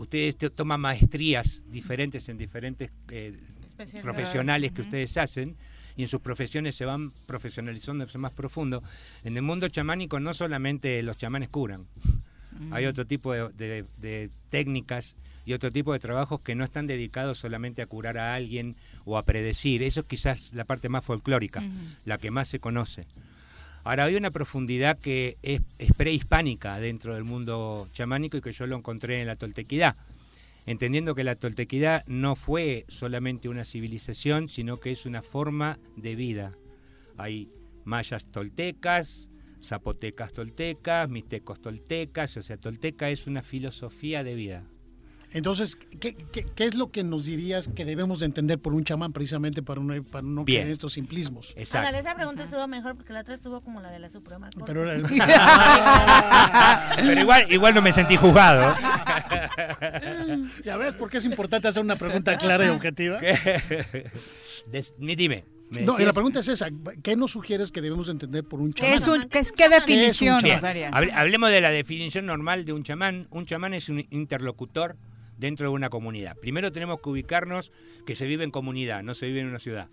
ustedes 0.00 0.36
toman 0.54 0.80
maestrías 0.80 1.62
diferentes 1.70 2.28
en 2.28 2.38
diferentes 2.38 2.90
eh, 3.10 3.38
profesionales 4.02 4.72
que 4.72 4.82
ustedes 4.82 5.16
hacen 5.16 5.56
y 5.96 6.02
en 6.02 6.08
sus 6.08 6.20
profesiones 6.20 6.74
se 6.74 6.84
van 6.84 7.12
profesionalizando 7.26 8.06
más 8.18 8.32
profundo. 8.32 8.82
En 9.24 9.36
el 9.36 9.42
mundo 9.42 9.68
chamánico 9.68 10.20
no 10.20 10.32
solamente 10.34 11.02
los 11.02 11.16
chamanes 11.18 11.50
curan, 11.50 11.86
hay 12.72 12.86
otro 12.86 13.06
tipo 13.06 13.32
de, 13.32 14.30
técnicas 14.50 15.16
y 15.44 15.52
otro 15.54 15.72
tipo 15.72 15.92
de 15.92 15.98
trabajos 15.98 16.40
que 16.40 16.54
no 16.54 16.64
están 16.64 16.86
dedicados 16.86 17.38
solamente 17.38 17.80
a 17.80 17.86
curar 17.86 18.18
a 18.18 18.34
alguien 18.34 18.76
o 19.04 19.16
a 19.16 19.24
predecir. 19.24 19.82
Eso 19.82 20.00
es 20.00 20.06
quizás 20.06 20.52
la 20.52 20.64
parte 20.64 20.88
más 20.88 21.04
folclórica, 21.04 21.62
la 22.04 22.18
que 22.18 22.30
más 22.30 22.48
se 22.48 22.60
conoce. 22.60 23.06
Ahora 23.82 24.04
hay 24.04 24.16
una 24.16 24.30
profundidad 24.30 24.98
que 24.98 25.38
es, 25.42 25.62
prehispánica 25.96 26.78
dentro 26.78 27.14
del 27.14 27.24
mundo 27.24 27.88
chamánico 27.92 28.36
y 28.36 28.40
que 28.40 28.52
yo 28.52 28.66
lo 28.66 28.76
encontré 28.76 29.20
en 29.20 29.26
la 29.26 29.36
toltequidad 29.36 29.96
entendiendo 30.66 31.14
que 31.14 31.24
la 31.24 31.36
toltequidad 31.36 32.04
no 32.06 32.36
fue 32.36 32.84
solamente 32.86 33.48
una 33.48 33.64
civilización, 33.64 34.48
sino 34.48 34.78
que 34.78 34.92
es 34.92 35.06
una 35.06 35.22
forma 35.22 35.78
de 35.96 36.14
vida. 36.14 36.52
Hay 37.16 37.48
mayas 37.84 38.26
toltecas, 38.26 39.30
zapotecas 39.62 40.32
toltecas, 40.32 41.10
mixtecos 41.10 41.60
toltecas, 41.60 42.36
o 42.36 42.42
sea, 42.42 42.56
tolteca 42.56 43.10
es 43.10 43.26
una 43.26 43.42
filosofía 43.42 44.22
de 44.22 44.34
vida. 44.34 44.64
Entonces, 45.32 45.78
¿qué, 46.00 46.14
¿qué, 46.14 46.64
es 46.64 46.74
lo 46.74 46.90
que 46.90 47.04
nos 47.04 47.26
dirías 47.26 47.68
que 47.68 47.84
debemos 47.84 48.18
de 48.20 48.26
entender 48.26 48.58
por 48.58 48.74
un 48.74 48.82
chamán 48.84 49.12
precisamente 49.12 49.62
para, 49.62 49.80
no, 49.80 50.02
para 50.02 50.26
no 50.26 50.44
caer 50.44 50.66
en 50.66 50.72
estos 50.72 50.94
simplismos? 50.94 51.54
Exacto. 51.56 51.96
esa 51.96 52.16
pregunta 52.16 52.42
estuvo 52.42 52.66
mejor 52.66 52.96
porque 52.96 53.12
la 53.12 53.20
otra 53.20 53.34
estuvo 53.34 53.60
como 53.60 53.80
la 53.80 53.92
de 53.92 54.00
la 54.00 54.08
Suprema 54.08 54.50
Corte. 54.50 54.72
Pero, 54.72 54.92
igual, 57.20 57.52
igual 57.52 57.74
no 57.74 57.82
me 57.82 57.92
sentí 57.92 58.16
juzgado. 58.16 58.74
ya 60.64 60.76
ves 60.76 60.94
por 60.94 61.10
qué 61.10 61.18
es 61.18 61.26
importante 61.26 61.68
hacer 61.68 61.82
una 61.82 61.94
pregunta 61.96 62.36
clara 62.36 62.66
y 62.66 62.70
objetiva. 62.70 63.20
dime. 64.98 65.44
No, 65.70 66.00
y 66.00 66.04
la 66.04 66.12
pregunta 66.12 66.40
es 66.40 66.48
esa, 66.48 66.68
¿qué 67.00 67.14
nos 67.14 67.30
sugieres 67.30 67.70
que 67.70 67.80
debemos 67.80 68.08
entender 68.08 68.42
por 68.42 68.60
un 68.60 68.72
chamán? 68.72 68.98
¿Qué, 69.28 69.38
es 69.38 69.52
¿qué, 69.52 69.68
definición 69.68 70.42
nos 70.42 70.64
Hablemos 71.14 71.50
de 71.50 71.60
la 71.60 71.70
definición 71.70 72.26
normal 72.26 72.64
de 72.64 72.72
un 72.72 72.82
chamán. 72.82 73.28
Un 73.30 73.46
chamán 73.46 73.74
es 73.74 73.88
un 73.88 74.04
interlocutor 74.10 74.96
dentro 75.40 75.68
de 75.68 75.74
una 75.74 75.88
comunidad. 75.88 76.36
Primero 76.36 76.70
tenemos 76.70 77.00
que 77.00 77.08
ubicarnos 77.08 77.72
que 78.06 78.14
se 78.14 78.26
vive 78.26 78.44
en 78.44 78.50
comunidad, 78.50 79.02
no 79.02 79.14
se 79.14 79.26
vive 79.26 79.40
en 79.40 79.48
una 79.48 79.58
ciudad. 79.58 79.88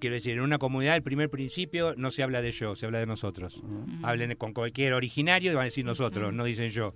Quiero 0.00 0.14
decir, 0.14 0.32
en 0.32 0.40
una 0.40 0.58
comunidad 0.58 0.96
el 0.96 1.02
primer 1.02 1.28
principio 1.28 1.94
no 1.96 2.10
se 2.10 2.22
habla 2.22 2.40
de 2.40 2.50
yo, 2.50 2.74
se 2.74 2.86
habla 2.86 2.98
de 2.98 3.06
nosotros. 3.06 3.62
Hablen 4.02 4.34
con 4.36 4.54
cualquier 4.54 4.94
originario 4.94 5.52
y 5.52 5.54
van 5.54 5.62
a 5.62 5.64
decir 5.64 5.84
nosotros, 5.84 6.32
no 6.32 6.44
dicen 6.44 6.70
yo. 6.70 6.94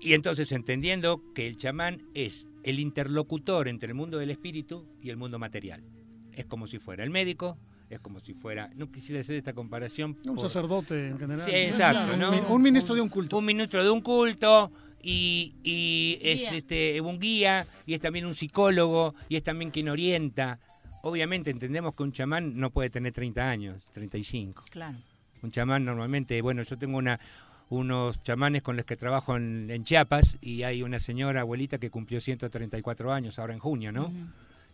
Y 0.00 0.14
entonces 0.14 0.50
entendiendo 0.52 1.22
que 1.34 1.46
el 1.46 1.58
chamán 1.58 2.02
es 2.14 2.48
el 2.62 2.80
interlocutor 2.80 3.68
entre 3.68 3.88
el 3.88 3.94
mundo 3.94 4.18
del 4.18 4.30
espíritu 4.30 4.88
y 5.02 5.10
el 5.10 5.18
mundo 5.18 5.38
material. 5.38 5.84
Es 6.32 6.46
como 6.46 6.66
si 6.66 6.78
fuera 6.78 7.04
el 7.04 7.10
médico, 7.10 7.58
es 7.96 8.00
como 8.00 8.20
si 8.20 8.34
fuera, 8.34 8.70
no 8.74 8.90
quisiera 8.90 9.20
hacer 9.20 9.36
esta 9.36 9.52
comparación. 9.52 10.16
Un 10.26 10.38
sacerdote 10.38 11.08
en 11.08 11.18
general. 11.18 11.44
Sí, 11.44 11.50
exacto. 11.54 12.52
Un 12.52 12.62
ministro 12.62 12.94
de 12.94 13.00
un 13.00 13.08
culto. 13.08 13.38
Un 13.38 13.44
ministro 13.44 13.82
de 13.82 13.90
un 13.90 14.00
culto, 14.00 14.70
y, 15.04 16.18
es 16.22 16.50
este, 16.52 17.00
un 17.00 17.18
guía 17.18 17.66
y 17.86 17.94
es 17.94 18.00
también 18.00 18.26
un 18.26 18.34
psicólogo 18.34 19.14
y 19.28 19.36
es 19.36 19.42
también 19.42 19.70
quien 19.70 19.88
orienta. 19.88 20.58
Obviamente 21.02 21.50
entendemos 21.50 21.94
que 21.94 22.02
un 22.02 22.12
chamán 22.12 22.58
no 22.58 22.70
puede 22.70 22.90
tener 22.90 23.12
30 23.12 23.50
años, 23.50 23.90
35. 23.92 24.62
Claro. 24.70 24.96
Un 25.42 25.50
chamán 25.50 25.84
normalmente, 25.84 26.40
bueno, 26.40 26.62
yo 26.62 26.78
tengo 26.78 26.96
una, 26.96 27.20
unos 27.68 28.22
chamanes 28.22 28.62
con 28.62 28.76
los 28.76 28.86
que 28.86 28.96
trabajo 28.96 29.36
en, 29.36 29.84
Chiapas 29.84 30.38
y 30.40 30.62
hay 30.62 30.82
una 30.82 30.98
señora 30.98 31.42
abuelita 31.42 31.78
que 31.78 31.90
cumplió 31.90 32.20
134 32.20 33.12
años 33.12 33.38
ahora 33.38 33.52
en 33.52 33.60
junio, 33.60 33.92
¿no? 33.92 34.10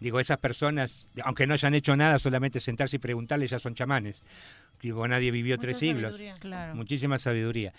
Digo, 0.01 0.19
esas 0.19 0.39
personas, 0.39 1.11
aunque 1.25 1.47
no 1.47 1.53
hayan 1.53 1.75
hecho 1.75 1.95
nada, 1.95 2.19
solamente 2.19 2.59
sentarse 2.59 2.97
y 2.97 2.99
preguntarle 2.99 3.47
ya 3.47 3.59
son 3.59 3.75
chamanes. 3.75 4.23
Digo, 4.81 5.07
nadie 5.07 5.31
vivió 5.31 5.59
tres 5.59 5.79
siglos. 5.79 6.19
Muchísima 6.75 7.19
sabiduría. 7.19 7.73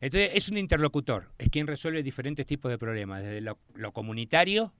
Entonces 0.00 0.30
es 0.34 0.48
un 0.48 0.58
interlocutor, 0.58 1.30
es 1.38 1.48
quien 1.50 1.66
resuelve 1.66 2.02
diferentes 2.02 2.46
tipos 2.46 2.70
de 2.70 2.78
problemas, 2.78 3.22
desde 3.22 3.40
lo, 3.40 3.92
comunitario 3.92 4.72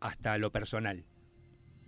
hasta 0.00 0.38
lo 0.38 0.52
personal, 0.52 1.04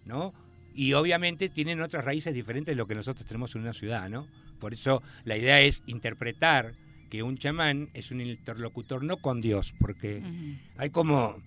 ¿no? 0.05 0.35
Y 0.75 0.93
obviamente 0.95 1.49
tienen 1.49 1.81
otras 1.81 2.05
raíces 2.05 2.35
diferentes 2.35 2.73
de 2.73 2.77
lo 2.77 2.87
que 2.87 2.95
nosotros 2.95 3.25
tenemos 3.25 3.55
en 3.55 3.63
una 3.63 3.73
ciudad, 3.73 4.11
¿no? 4.11 4.27
Por 4.59 4.75
eso 4.75 5.03
la 5.25 5.37
idea 5.37 5.61
es 5.61 5.83
interpretar 5.87 6.75
que 7.09 7.23
un 7.23 7.39
chamán 7.39 7.89
es 7.95 8.11
un 8.11 8.21
interlocutor 8.21 9.05
no 9.05 9.17
con 9.19 9.41
Dios, 9.41 9.73
porque 9.79 10.23
hay 10.77 10.91
como, 10.91 11.41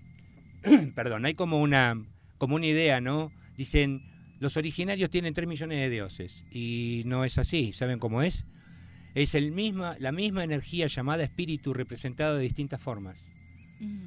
perdón, 0.96 1.26
hay 1.26 1.34
como 1.34 1.60
una, 1.60 2.02
como 2.40 2.56
una 2.56 2.66
idea, 2.66 3.00
¿no? 3.00 3.32
Dicen, 3.56 4.02
los 4.40 4.58
originarios 4.58 5.12
tienen 5.12 5.36
tres 5.36 5.48
millones 5.48 5.78
de 5.78 5.90
dioses, 5.92 6.44
y 6.52 7.04
no 7.06 7.24
es 7.24 7.38
así, 7.38 7.72
¿saben 7.74 8.00
cómo 8.00 8.24
es? 8.24 8.46
es 9.16 9.36
el 9.36 9.52
misma, 9.52 9.96
la 10.00 10.12
misma 10.12 10.44
energía 10.44 10.88
llamada 10.88 11.24
espíritu 11.24 11.74
representado 11.74 12.38
de 12.38 12.44
distintas 12.44 12.82
formas. 12.82 13.26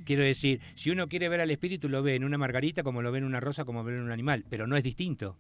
Quiero 0.05 0.23
decir, 0.23 0.61
si 0.75 0.91
uno 0.91 1.09
quiere 1.09 1.29
ver 1.29 1.41
al 1.41 1.51
espíritu, 1.51 1.89
lo 1.89 2.03
ve 2.03 2.15
en 2.15 2.25
una 2.25 2.37
margarita 2.37 2.83
como 2.83 3.01
lo 3.01 3.11
ve 3.11 3.19
en 3.19 3.25
una 3.25 3.41
rosa, 3.41 3.65
como 3.65 3.81
lo 3.81 3.87
ve 3.87 3.97
en 3.97 4.03
un 4.03 4.11
animal, 4.11 4.45
pero 4.51 4.67
no 4.67 4.77
es 4.77 4.85
distinto 4.85 5.39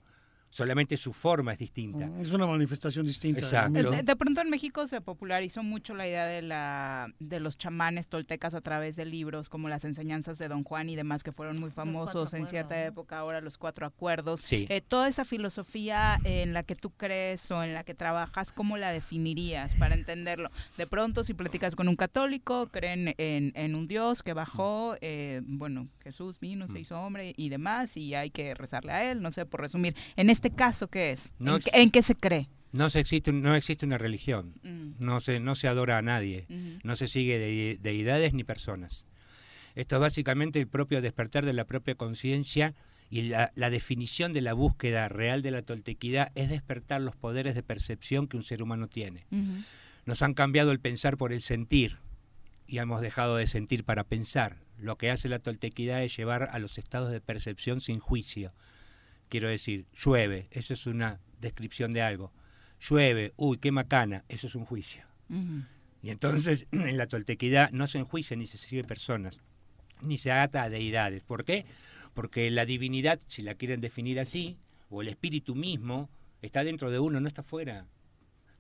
solamente 0.53 0.99
su 0.99 1.15
forma 1.15 1.55
es 1.55 1.59
distinta. 1.59 2.11
Es 2.20 2.33
una 2.33 2.47
manifestación 2.47 3.07
distinta. 3.07 3.41
Exacto. 3.41 3.91
De, 3.91 4.16
pronto 4.16 4.43
en 4.43 4.51
México 4.51 4.87
se 4.87 5.01
popularizó 5.01 5.62
mucho 5.62 5.95
la 5.95 6.07
idea 6.07 6.27
de 6.27 6.43
la 6.43 7.09
de 7.19 7.41
los 7.41 7.57
chamanes 7.57 8.09
toltecas 8.09 8.53
a 8.53 8.61
través 8.61 8.95
de 8.97 9.07
libros 9.07 9.49
como 9.49 9.70
las 9.70 9.87
enseñanzas 9.87 10.37
de 10.37 10.49
Don 10.49 10.62
Juan 10.62 10.91
y 10.91 10.95
demás 10.95 11.24
que 11.24 11.33
fueron 11.33 11.59
muy 11.59 11.70
famosos 11.70 12.35
en 12.35 12.47
cierta 12.47 12.85
época, 12.85 13.19
ahora 13.19 13.41
los 13.41 13.57
cuatro 13.57 13.87
acuerdos. 13.87 14.41
Sí. 14.41 14.66
Eh, 14.69 14.83
toda 14.83 15.09
esa 15.09 15.24
filosofía 15.24 16.19
en 16.24 16.53
la 16.53 16.62
que 16.62 16.77
tú 16.77 16.91
crees 16.91 17.51
o 17.51 17.62
en 17.62 17.73
la 17.73 17.83
que 17.83 17.95
trabajas, 17.95 18.53
¿cómo 18.53 18.77
la 18.77 18.93
definirías 18.93 19.74
para 19.74 19.95
entenderlo? 19.95 20.51
De 20.77 20.87
pronto 20.87 21.24
si 21.24 21.33
platicas 21.33 21.74
con 21.74 21.89
un 21.89 21.97
católico, 21.97 22.69
creen 22.69 23.15
en, 23.16 23.74
un 23.74 23.89
Dios 23.89 24.23
que 24.23 24.35
bajó, 24.35 24.97
eh, 25.01 25.41
bueno, 25.45 25.89
Jesús 26.03 26.39
vino, 26.39 26.69
se 26.69 26.74
mm. 26.74 26.83
hizo 26.83 27.01
hombre 27.01 27.33
y 27.39 27.49
demás 27.49 27.97
y 27.97 28.15
hay 28.15 28.31
que 28.31 28.55
rezarle 28.55 28.93
a 28.93 29.11
él, 29.11 29.23
no 29.23 29.31
sé, 29.31 29.47
por 29.47 29.62
resumir. 29.62 29.97
En 30.16 30.29
este 30.29 30.41
este 30.43 30.56
caso 30.56 30.89
qué 30.89 31.12
es? 31.12 31.32
¿En, 31.73 31.93
qué, 31.93 32.02
se 32.02 32.16
cree? 32.16 32.48
No, 32.73 32.90
se 32.90 32.98
existe, 32.98 33.31
no 33.31 33.55
existe 33.55 33.86
una 33.86 33.97
religión, 33.97 34.55
mm. 34.64 34.94
no, 34.98 35.20
se, 35.20 35.39
no 35.39 35.55
se 35.55 35.69
adora 35.69 35.98
a 35.98 36.02
nadie, 36.02 36.47
no 36.82 36.97
se 36.97 37.06
sigue 37.06 37.39
de, 37.39 37.78
deidades 37.81 38.35
ni 38.35 38.43
personas. 38.43 39.06
Esto 39.77 39.97
es 39.97 40.01
básicamente 40.01 40.59
el 40.59 40.66
propio 40.66 41.01
despertar 41.01 41.47
de 41.47 41.52
la 41.52 41.64
propia 41.64 41.94
conciencia 41.94 42.74
y 43.09 43.28
la, 43.28 43.52
definición 43.55 44.32
de 44.32 44.40
la 44.40 44.52
búsqueda 44.52 45.09
real 45.09 45.43
de 45.43 45.52
la 45.52 45.62
toltequidad 45.62 46.32
es 46.35 46.48
despertar 46.48 47.01
los 47.01 47.14
poderes 47.14 47.55
de 47.55 47.62
percepción 47.62 48.27
que 48.27 48.36
un 48.36 48.43
ser 48.43 48.62
humano 48.62 48.89
tiene. 48.89 49.27
Nos 50.06 50.23
han 50.23 50.35
cambiado 50.35 50.73
el 50.73 50.81
pensar 50.81 51.16
por 51.16 51.32
el 51.32 51.40
sentir 51.40 51.98
y 52.66 52.78
hemos 52.78 53.01
dejado 53.01 53.36
de 53.36 53.47
sentir 53.47 53.85
para 53.85 54.02
pensar. 54.02 54.56
Lo 54.77 54.98
que 54.98 55.12
hace 55.12 55.28
la 55.28 55.39
toltequidad 55.39 56.02
es 56.02 56.16
llevar 56.16 56.48
a 56.51 56.59
los 56.59 56.78
estados 56.78 57.12
de 57.12 57.20
percepción 57.20 57.81
sin 57.81 58.01
juicio, 58.01 58.52
quiero 59.33 59.49
decir, 59.49 59.87
llueve, 59.95 60.49
eso 60.51 60.75
es 60.75 60.87
una 60.87 61.19
descripción 61.41 61.93
de 61.93 62.03
algo. 62.03 62.35
Llueve, 62.87 63.33
uy, 63.37 63.57
qué 63.57 63.73
macana, 63.73 64.27
eso 64.29 64.47
es 64.47 64.55
un 64.55 64.67
juicio. 64.67 65.07
Y 66.03 66.11
entonces 66.11 66.67
en 66.73 66.99
la 66.99 67.07
toltequidad 67.07 67.71
no 67.71 67.87
se 67.87 67.97
enjuicia 67.97 68.37
ni 68.37 68.45
se 68.45 68.59
sigue 68.59 68.85
personas, 68.85 69.41
ni 70.03 70.19
se 70.19 70.33
ata 70.33 70.65
a 70.65 70.69
deidades. 70.69 71.23
¿Por 71.23 71.47
qué? 71.47 71.65
Porque 72.13 72.51
la 72.51 72.67
divinidad, 72.67 73.21
si 73.27 73.41
la 73.41 73.55
quieren 73.55 73.81
definir 73.81 74.21
así, 74.21 74.59
o 74.91 75.01
el 75.01 75.09
espíritu 75.09 75.55
mismo, 75.55 76.11
está 76.43 76.63
dentro 76.63 76.91
de 76.91 76.99
uno, 76.99 77.19
no 77.19 77.27
está 77.27 77.41
afuera. 77.41 77.87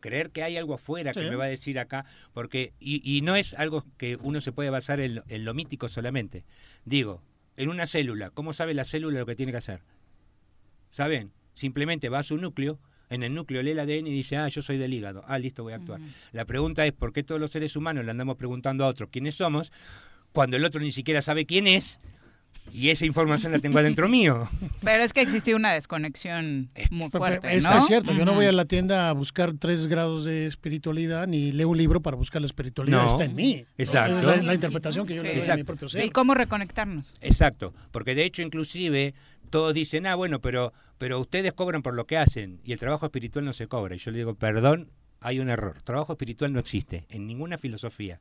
Creer 0.00 0.30
que 0.30 0.42
hay 0.42 0.56
algo 0.56 0.72
afuera 0.72 1.12
que 1.12 1.28
me 1.28 1.36
va 1.36 1.44
a 1.44 1.48
decir 1.48 1.78
acá, 1.78 2.06
porque, 2.32 2.72
y, 2.80 3.20
no 3.20 3.36
es 3.36 3.52
algo 3.52 3.84
que 3.98 4.16
uno 4.16 4.40
se 4.40 4.52
puede 4.52 4.70
basar 4.70 5.00
en, 5.00 5.22
en 5.28 5.44
lo 5.44 5.52
mítico 5.52 5.88
solamente. 5.88 6.44
Digo, 6.86 7.22
en 7.58 7.68
una 7.68 7.84
célula, 7.84 8.30
¿cómo 8.30 8.54
sabe 8.54 8.72
la 8.72 8.86
célula 8.86 9.18
lo 9.18 9.26
que 9.26 9.36
tiene 9.36 9.52
que 9.52 9.58
hacer? 9.58 9.82
¿Saben? 10.92 11.32
Simplemente 11.54 12.10
va 12.10 12.18
a 12.18 12.22
su 12.22 12.36
núcleo, 12.36 12.78
en 13.08 13.22
el 13.22 13.34
núcleo 13.34 13.62
lee 13.62 13.70
el 13.70 13.78
ADN 13.78 14.08
y 14.08 14.12
dice, 14.12 14.36
ah, 14.36 14.48
yo 14.48 14.60
soy 14.60 14.76
del 14.76 14.92
hígado, 14.92 15.24
ah, 15.26 15.38
listo, 15.38 15.62
voy 15.62 15.72
a 15.72 15.76
actuar. 15.76 15.98
La 16.32 16.44
pregunta 16.44 16.84
es, 16.84 16.92
¿por 16.92 17.14
qué 17.14 17.22
todos 17.22 17.40
los 17.40 17.50
seres 17.50 17.76
humanos 17.76 18.04
le 18.04 18.10
andamos 18.10 18.36
preguntando 18.36 18.84
a 18.84 18.88
otros 18.88 19.08
quiénes 19.10 19.34
somos, 19.34 19.72
cuando 20.32 20.58
el 20.58 20.64
otro 20.66 20.82
ni 20.82 20.92
siquiera 20.92 21.22
sabe 21.22 21.46
quién 21.46 21.66
es? 21.66 21.98
Y 22.74 22.88
esa 22.88 23.04
información 23.04 23.52
la 23.52 23.58
tengo 23.58 23.78
adentro 23.78 24.08
mío. 24.08 24.48
Pero 24.82 25.02
es 25.02 25.12
que 25.12 25.20
existe 25.20 25.54
una 25.54 25.74
desconexión 25.74 26.70
muy 26.90 27.10
fuerte, 27.10 27.60
¿no? 27.60 27.78
Es 27.78 27.86
cierto, 27.86 28.12
yo 28.12 28.24
no 28.24 28.34
voy 28.34 28.46
a 28.46 28.52
la 28.52 28.64
tienda 28.64 29.10
a 29.10 29.12
buscar 29.12 29.52
tres 29.52 29.86
grados 29.86 30.24
de 30.24 30.46
espiritualidad 30.46 31.26
ni 31.26 31.52
leo 31.52 31.68
un 31.68 31.76
libro 31.76 32.00
para 32.00 32.16
buscar 32.16 32.40
la 32.40 32.46
espiritualidad, 32.46 33.06
está 33.06 33.24
en 33.24 33.34
mí. 33.34 33.64
Exacto. 33.76 34.32
Es 34.32 34.44
la, 34.44 34.54
interpretación 34.54 35.06
que 35.06 35.14
yo 35.14 35.22
le 35.22 35.38
doy 35.38 35.50
a 35.50 35.56
mi 35.56 35.64
propio 35.64 35.88
ser. 35.88 36.04
¿Y 36.04 36.10
cómo 36.10 36.34
reconectarnos? 36.34 37.14
Exacto, 37.20 37.74
porque 37.90 38.14
de 38.14 38.24
hecho 38.24 38.42
inclusive 38.42 39.12
todos 39.50 39.74
dicen, 39.74 40.06
ah, 40.06 40.14
bueno, 40.14 40.40
pero, 40.40 40.72
pero 40.96 41.20
ustedes 41.20 41.52
cobran 41.52 41.82
por 41.82 41.92
lo 41.92 42.06
que 42.06 42.16
hacen 42.16 42.60
y 42.64 42.72
el 42.72 42.78
trabajo 42.78 43.04
espiritual 43.04 43.44
no 43.44 43.52
se 43.52 43.66
cobra. 43.66 43.94
Y 43.94 43.98
yo 43.98 44.10
le 44.10 44.18
digo, 44.18 44.34
perdón, 44.34 44.90
hay 45.20 45.40
un 45.40 45.50
error. 45.50 45.82
Trabajo 45.82 46.12
espiritual 46.12 46.52
no 46.52 46.58
existe 46.58 47.04
en 47.10 47.26
ninguna 47.26 47.58
filosofía. 47.58 48.20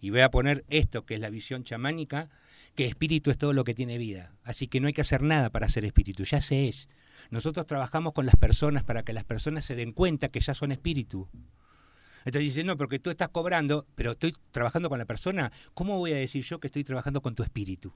Y 0.00 0.10
voy 0.10 0.20
a 0.20 0.30
poner 0.30 0.64
esto, 0.68 1.04
que 1.04 1.14
es 1.14 1.20
la 1.20 1.28
visión 1.28 1.64
chamánica, 1.64 2.28
que 2.74 2.86
espíritu 2.86 3.30
es 3.30 3.38
todo 3.38 3.52
lo 3.52 3.64
que 3.64 3.74
tiene 3.74 3.98
vida. 3.98 4.34
Así 4.42 4.66
que 4.66 4.80
no 4.80 4.86
hay 4.86 4.92
que 4.92 5.00
hacer 5.00 5.22
nada 5.22 5.50
para 5.50 5.68
ser 5.68 5.84
espíritu, 5.84 6.24
ya 6.24 6.40
se 6.40 6.68
es. 6.68 6.88
Nosotros 7.30 7.66
trabajamos 7.66 8.12
con 8.12 8.26
las 8.26 8.36
personas 8.36 8.84
para 8.84 9.02
que 9.02 9.12
las 9.12 9.24
personas 9.24 9.64
se 9.64 9.76
den 9.76 9.92
cuenta 9.92 10.28
que 10.28 10.40
ya 10.40 10.54
son 10.54 10.72
espíritu. 10.72 11.28
Entonces 12.24 12.42
dicen, 12.42 12.66
no, 12.66 12.76
porque 12.76 12.98
tú 12.98 13.10
estás 13.10 13.28
cobrando, 13.30 13.86
pero 13.94 14.12
estoy 14.12 14.34
trabajando 14.50 14.88
con 14.88 14.98
la 14.98 15.06
persona. 15.06 15.52
¿Cómo 15.74 15.98
voy 15.98 16.12
a 16.12 16.16
decir 16.16 16.44
yo 16.44 16.60
que 16.60 16.66
estoy 16.66 16.84
trabajando 16.84 17.22
con 17.22 17.34
tu 17.34 17.42
espíritu? 17.42 17.94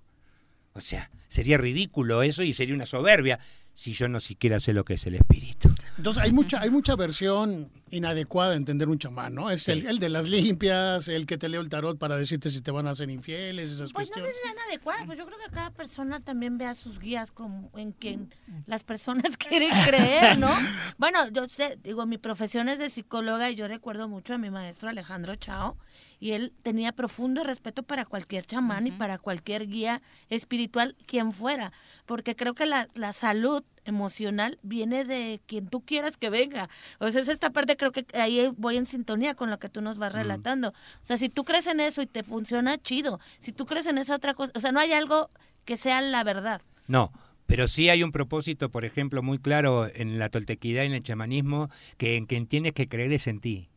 O 0.75 0.81
sea, 0.81 1.11
sería 1.29 1.57
ridículo 1.57 2.23
eso 2.23 2.43
y 2.43 2.53
sería 2.53 2.75
una 2.75 2.87
soberbia 2.87 3.39
si 3.75 3.93
yo 3.93 4.09
no 4.09 4.21
siquiera 4.21 4.61
sé 4.61 4.73
lo 4.73 4.85
que 4.85 4.95
es 4.95 5.07
el 5.07 5.17
espíritu. 5.17 5.69
Entonces 5.97 6.23
hay 6.23 6.33
mucha, 6.33 6.61
hay 6.61 6.71
mucha 6.71 6.95
versión 6.95 7.71
inadecuada 7.91 8.51
de 8.51 8.57
entender 8.57 8.89
un 8.89 8.99
chamán, 8.99 9.35
¿no? 9.35 9.51
Es 9.51 9.69
el, 9.69 9.99
de 9.99 10.09
las 10.09 10.29
limpias, 10.29 11.09
el 11.09 11.27
que 11.27 11.39
te 11.39 11.49
leo 11.49 11.61
el 11.61 11.69
tarot 11.69 11.99
para 11.99 12.17
decirte 12.17 12.51
si 12.51 12.61
te 12.61 12.71
van 12.71 12.87
a 12.87 12.91
hacer 12.91 13.11
infieles, 13.11 13.71
esas 13.71 13.93
pues 13.93 14.09
cuestiones. 14.09 14.25
Pues 14.25 14.25
no 14.25 14.33
sé 14.33 14.41
si 14.41 14.49
sean 14.49 14.69
adecuadas, 14.69 15.03
pues 15.07 15.19
yo 15.19 15.27
creo 15.27 15.39
que 15.39 15.51
cada 15.51 15.71
persona 15.71 16.21
también 16.21 16.57
vea 16.57 16.75
sus 16.75 17.01
guías 17.01 17.31
como 17.31 17.71
en 17.77 17.93
quien 17.93 18.33
las 18.67 18.85
personas 18.85 19.37
quieren 19.37 19.71
creer, 19.85 20.39
¿no? 20.39 20.51
bueno, 20.99 21.29
yo 21.31 21.47
digo, 21.83 22.07
mi 22.07 22.19
profesión 22.19 22.69
es 22.69 22.79
de 22.79 22.91
psicóloga 22.91 23.51
y 23.51 23.57
yo 23.57 23.67
recuerdo 23.67 24.09
mucho 24.09 24.35
a 24.35 24.39
mi 24.39 24.51
maestro 24.51 24.89
Alejandro 24.89 25.35
Chao, 25.37 25.77
y 26.21 26.33
él 26.33 26.53
tenía 26.63 26.93
profundo 26.93 27.45
respeto 27.45 27.83
para 27.83 28.05
cualquier 28.05 28.45
chamán 28.45 28.87
y 28.87 28.93
para 28.93 29.19
cualquier 29.19 29.69
guía 29.69 30.03
espiritual, 30.29 30.97
quien 31.07 31.33
fuera, 31.33 31.73
porque 32.07 32.37
creo 32.37 32.55
que 32.55 32.67
la, 32.67 32.89
la 32.95 33.13
salud 33.13 33.63
emocional 33.85 34.59
viene 34.63 35.05
de 35.05 35.41
quien 35.47 35.69
tú 35.69 35.83
quieras 35.83 36.17
que 36.17 36.31
venga. 36.31 36.69
O 36.99 37.11
sea, 37.11 37.21
es 37.21 37.29
esta 37.29 37.51
parte, 37.51 37.77
creo 37.77 37.93
que 37.93 38.07
ahí 38.15 38.51
voy 38.57 38.77
en 38.77 38.87
sintonía 38.87 39.35
con 39.35 39.51
lo 39.51 39.59
que 39.59 39.69
tú 39.69 39.81
nos 39.81 39.99
vas 39.99 40.13
relatando. 40.13 40.69
O 40.69 41.05
sea, 41.05 41.17
si 41.17 41.29
tú 41.29 41.45
crees 41.45 41.67
en 41.67 41.81
eso 41.81 42.03
y 42.03 42.07
te 42.07 42.23
funciona, 42.23 42.79
chido. 42.79 43.21
Si 43.39 43.53
tú 43.53 43.67
crees 43.67 43.87
en 43.87 43.99
esa 43.99 44.15
otra 44.15 44.35
cosa, 44.35 44.53
o 44.55 44.61
sea, 44.61 44.73
no 44.73 44.81
hay 44.81 44.93
algo 44.93 45.31
que 45.65 45.77
sea 45.77 46.01
la 46.01 46.25
verdad. 46.25 46.63
No, 46.87 47.13
pero 47.47 47.69
sí 47.69 47.89
hay 47.89 48.03
un 48.03 48.13
propósito, 48.13 48.71
por 48.71 48.85
ejemplo, 48.85 49.23
muy 49.23 49.39
claro 49.39 49.89
en 49.95 50.19
la 50.19 50.29
toltequidad 50.29 50.85
y 50.85 50.87
en 50.87 50.95
el 50.95 51.03
chamanismo, 51.03 51.71
que 51.99 52.17
en 52.17 52.27
quien 52.27 52.47
tienes 52.47 52.73
que 52.73 52.87
creer 52.87 53.13
es 53.13 53.27
en 53.27 53.39
ti. 53.41 53.69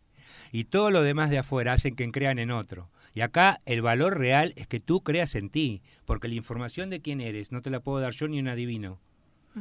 Y 0.52 0.66
todo 0.66 0.92
lo 0.92 1.02
demás 1.02 1.30
de 1.30 1.40
afuera 1.40 1.74
hacen 1.74 1.96
que 1.96 2.10
crean 2.12 2.40
en 2.40 2.52
otro. 2.52 2.90
Y 3.14 3.22
acá 3.22 3.60
el 3.66 3.82
valor 3.82 4.18
real 4.18 4.54
es 4.56 4.68
que 4.68 4.80
tú 4.80 5.02
creas 5.02 5.36
en 5.36 5.50
ti, 5.50 5.82
porque 6.06 6.28
la 6.28 6.36
información 6.36 6.90
de 6.90 7.02
quién 7.02 7.22
eres 7.22 7.52
no 7.52 7.62
te 7.62 7.70
la 7.70 7.80
puedo 7.80 8.00
dar 8.00 8.14
yo 8.14 8.28
ni 8.28 8.40
un 8.40 8.48
adivino 8.48 9.00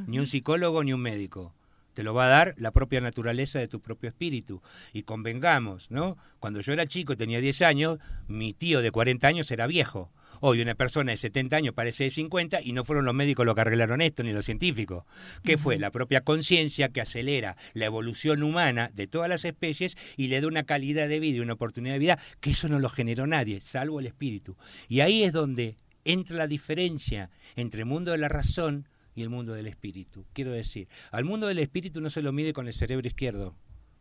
ni 0.07 0.19
un 0.19 0.27
psicólogo 0.27 0.85
ni 0.85 0.93
un 0.93 1.01
médico. 1.01 1.55
Te 1.95 2.03
lo 2.03 2.13
va 2.13 2.27
a 2.27 2.29
dar 2.29 2.55
la 2.59 2.73
propia 2.73 3.01
naturaleza 3.01 3.59
de 3.59 3.69
tu 3.69 3.81
propio 3.81 4.11
espíritu. 4.11 4.61
Y 4.93 5.05
convengamos, 5.05 5.91
¿no? 5.91 6.19
Cuando 6.41 6.61
yo 6.61 6.75
era 6.75 6.87
chico, 6.87 7.17
tenía 7.17 7.41
10 7.41 7.63
años, 7.63 7.99
mi 8.29 8.53
tío 8.53 8.83
de 8.83 8.91
40 8.91 9.27
años 9.27 9.51
era 9.51 9.67
viejo. 9.67 10.11
Hoy 10.41 10.61
una 10.61 10.75
persona 10.75 11.13
de 11.13 11.17
70 11.17 11.57
años 11.57 11.75
parece 11.75 12.05
de 12.05 12.11
50 12.11 12.61
y 12.63 12.73
no 12.73 12.85
fueron 12.85 13.05
los 13.05 13.15
médicos 13.15 13.47
los 13.47 13.55
que 13.55 13.61
arreglaron 13.63 14.01
esto, 14.01 14.23
ni 14.23 14.33
los 14.33 14.45
científicos. 14.45 15.05
¿Qué 15.43 15.59
fue? 15.59 15.79
La 15.79 15.91
propia 15.91 16.23
conciencia 16.23 16.89
que 16.91 17.01
acelera 17.01 17.57
la 17.75 17.87
evolución 17.87 18.43
humana 18.43 18.91
de 18.95 19.07
todas 19.07 19.29
las 19.29 19.45
especies 19.45 19.97
y 20.17 20.29
le 20.29 20.41
da 20.41 20.49
una 20.49 20.65
calidad 20.65 21.09
de 21.09 21.21
vida 21.21 21.37
y 21.37 21.41
una 21.41 21.55
oportunidad 21.55 21.95
de 21.95 22.01
vida 22.01 22.19
que 22.41 22.51
eso 22.51 22.69
no 22.69 22.79
lo 22.79 22.89
generó 22.89 23.27
nadie, 23.27 23.61
salvo 23.61 24.01
el 24.01 24.07
espíritu. 24.07 24.57
Y 24.89 25.01
ahí 25.01 25.23
es 25.25 25.33
donde 25.33 25.77
entra 26.05 26.37
la 26.37 26.47
diferencia 26.47 27.31
entre 27.57 27.81
el 27.81 27.87
mundo 27.87 28.13
de 28.13 28.19
la 28.19 28.29
razón 28.29 28.89
y 29.15 29.23
el 29.23 29.31
mundo 29.31 29.55
del 29.55 29.67
espíritu. 29.67 30.27
Quiero 30.33 30.53
decir, 30.53 30.89
al 31.11 31.25
mundo 31.25 31.47
del 31.47 31.59
espíritu 31.59 32.01
no 32.01 32.11
se 32.11 32.23
lo 32.23 32.33
mide 32.33 32.53
con 32.53 32.67
el 32.67 32.75
cerebro 32.75 33.07
izquierdo, 33.09 33.57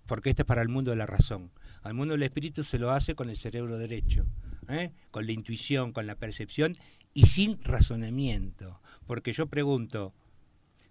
porque 0.05 0.29
este 0.29 0.43
es 0.43 0.45
para 0.45 0.61
el 0.61 0.69
mundo 0.69 0.91
de 0.91 0.97
la 0.97 1.05
razón. 1.05 1.51
Al 1.81 1.93
mundo 1.93 2.13
del 2.13 2.23
espíritu 2.23 2.63
se 2.63 2.79
lo 2.79 2.91
hace 2.91 3.15
con 3.15 3.29
el 3.29 3.37
cerebro 3.37 3.77
derecho, 3.77 4.25
¿eh? 4.69 4.91
con 5.11 5.25
la 5.25 5.31
intuición, 5.31 5.91
con 5.91 6.07
la 6.07 6.15
percepción 6.15 6.73
y 7.13 7.25
sin 7.27 7.61
razonamiento. 7.63 8.81
Porque 9.05 9.33
yo 9.33 9.47
pregunto, 9.47 10.13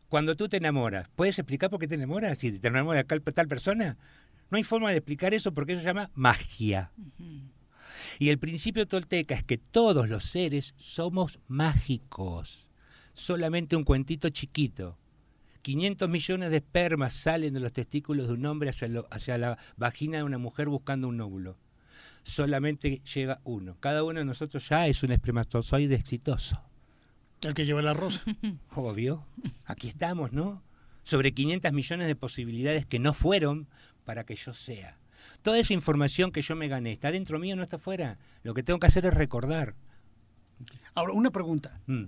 cuando 0.09 0.37
tú 0.37 0.49
te 0.49 0.59
enamoras, 0.59 1.09
¿puedes 1.15 1.39
explicar 1.39 1.71
por 1.71 1.81
qué 1.81 1.89
te 1.89 1.95
enamoras? 1.95 2.39
Si 2.39 2.59
te 2.59 2.69
enamoras 2.69 3.07
de 3.07 3.33
tal 3.33 3.49
persona, 3.49 3.97
no 4.51 4.57
hay 4.57 4.63
forma 4.63 4.91
de 4.91 4.99
explicar 4.99 5.35
eso 5.35 5.53
porque 5.53 5.73
eso 5.73 5.83
se 5.83 5.89
llama 5.89 6.11
magia. 6.15 6.93
Y 8.19 8.29
el 8.29 8.39
principio 8.39 8.87
tolteca 8.87 9.35
es 9.35 9.45
que 9.45 9.59
todos 9.59 10.09
los 10.09 10.25
seres 10.25 10.75
somos 10.77 11.41
mágicos 11.49 12.65
solamente 13.15 13.77
un 13.77 13.85
cuentito 13.85 14.29
chiquito. 14.29 14.99
500 15.63 16.11
millones 16.11 16.51
de 16.51 16.57
espermas 16.59 17.15
salen 17.15 17.55
de 17.55 17.61
los 17.61 17.73
testículos 17.73 18.27
de 18.27 18.35
un 18.35 18.45
hombre 18.45 18.69
hacia, 18.69 19.39
la 19.39 19.59
vagina 19.77 20.19
de 20.19 20.25
una 20.25 20.37
mujer 20.37 20.69
buscando 20.69 21.09
un 21.09 21.19
óvulo. 21.21 21.57
Solamente 22.25 23.01
llega 23.15 23.41
uno. 23.45 23.77
Cada 23.79 24.03
uno 24.03 24.19
de 24.19 24.25
nosotros 24.25 24.69
ya 24.69 24.89
es 24.89 25.03
un 25.03 25.13
espermatozoide 25.13 25.95
exitoso. 25.95 26.61
El 27.43 27.55
que 27.55 27.67
lleva 27.67 27.83
la 27.83 27.95
rosa. 27.95 28.25
Obvio. 28.75 29.25
Aquí 29.65 29.89
estamos, 29.89 30.33
¿no? 30.33 30.63
Sobre 31.03 31.33
500 31.33 31.73
millones 31.73 32.07
de 32.09 32.17
posibilidades 32.17 32.87
que 32.87 32.99
no 32.99 33.15
fueron 33.15 33.69
para 34.05 34.25
que 34.25 34.35
yo 34.35 34.53
sea. 34.53 34.99
Toda 35.43 35.59
esa 35.59 35.75
información 35.75 36.33
que 36.33 36.43
yo 36.43 36.57
me 36.57 36.69
gané, 36.69 36.93
¿está 36.93 37.13
dentro 37.13 37.39
mío 37.39 37.55
o 37.55 37.57
no 37.57 37.63
está 37.63 37.79
fuera? 37.79 38.19
Lo 38.43 38.55
que 38.55 38.63
tengo 38.63 38.81
que 38.81 38.87
hacer 38.87 39.07
es 39.07 39.15
recordar. 39.15 39.75
Ahora, 40.95 41.13
una 41.13 41.31
pregunta. 41.31 41.81
Mm 41.87 42.07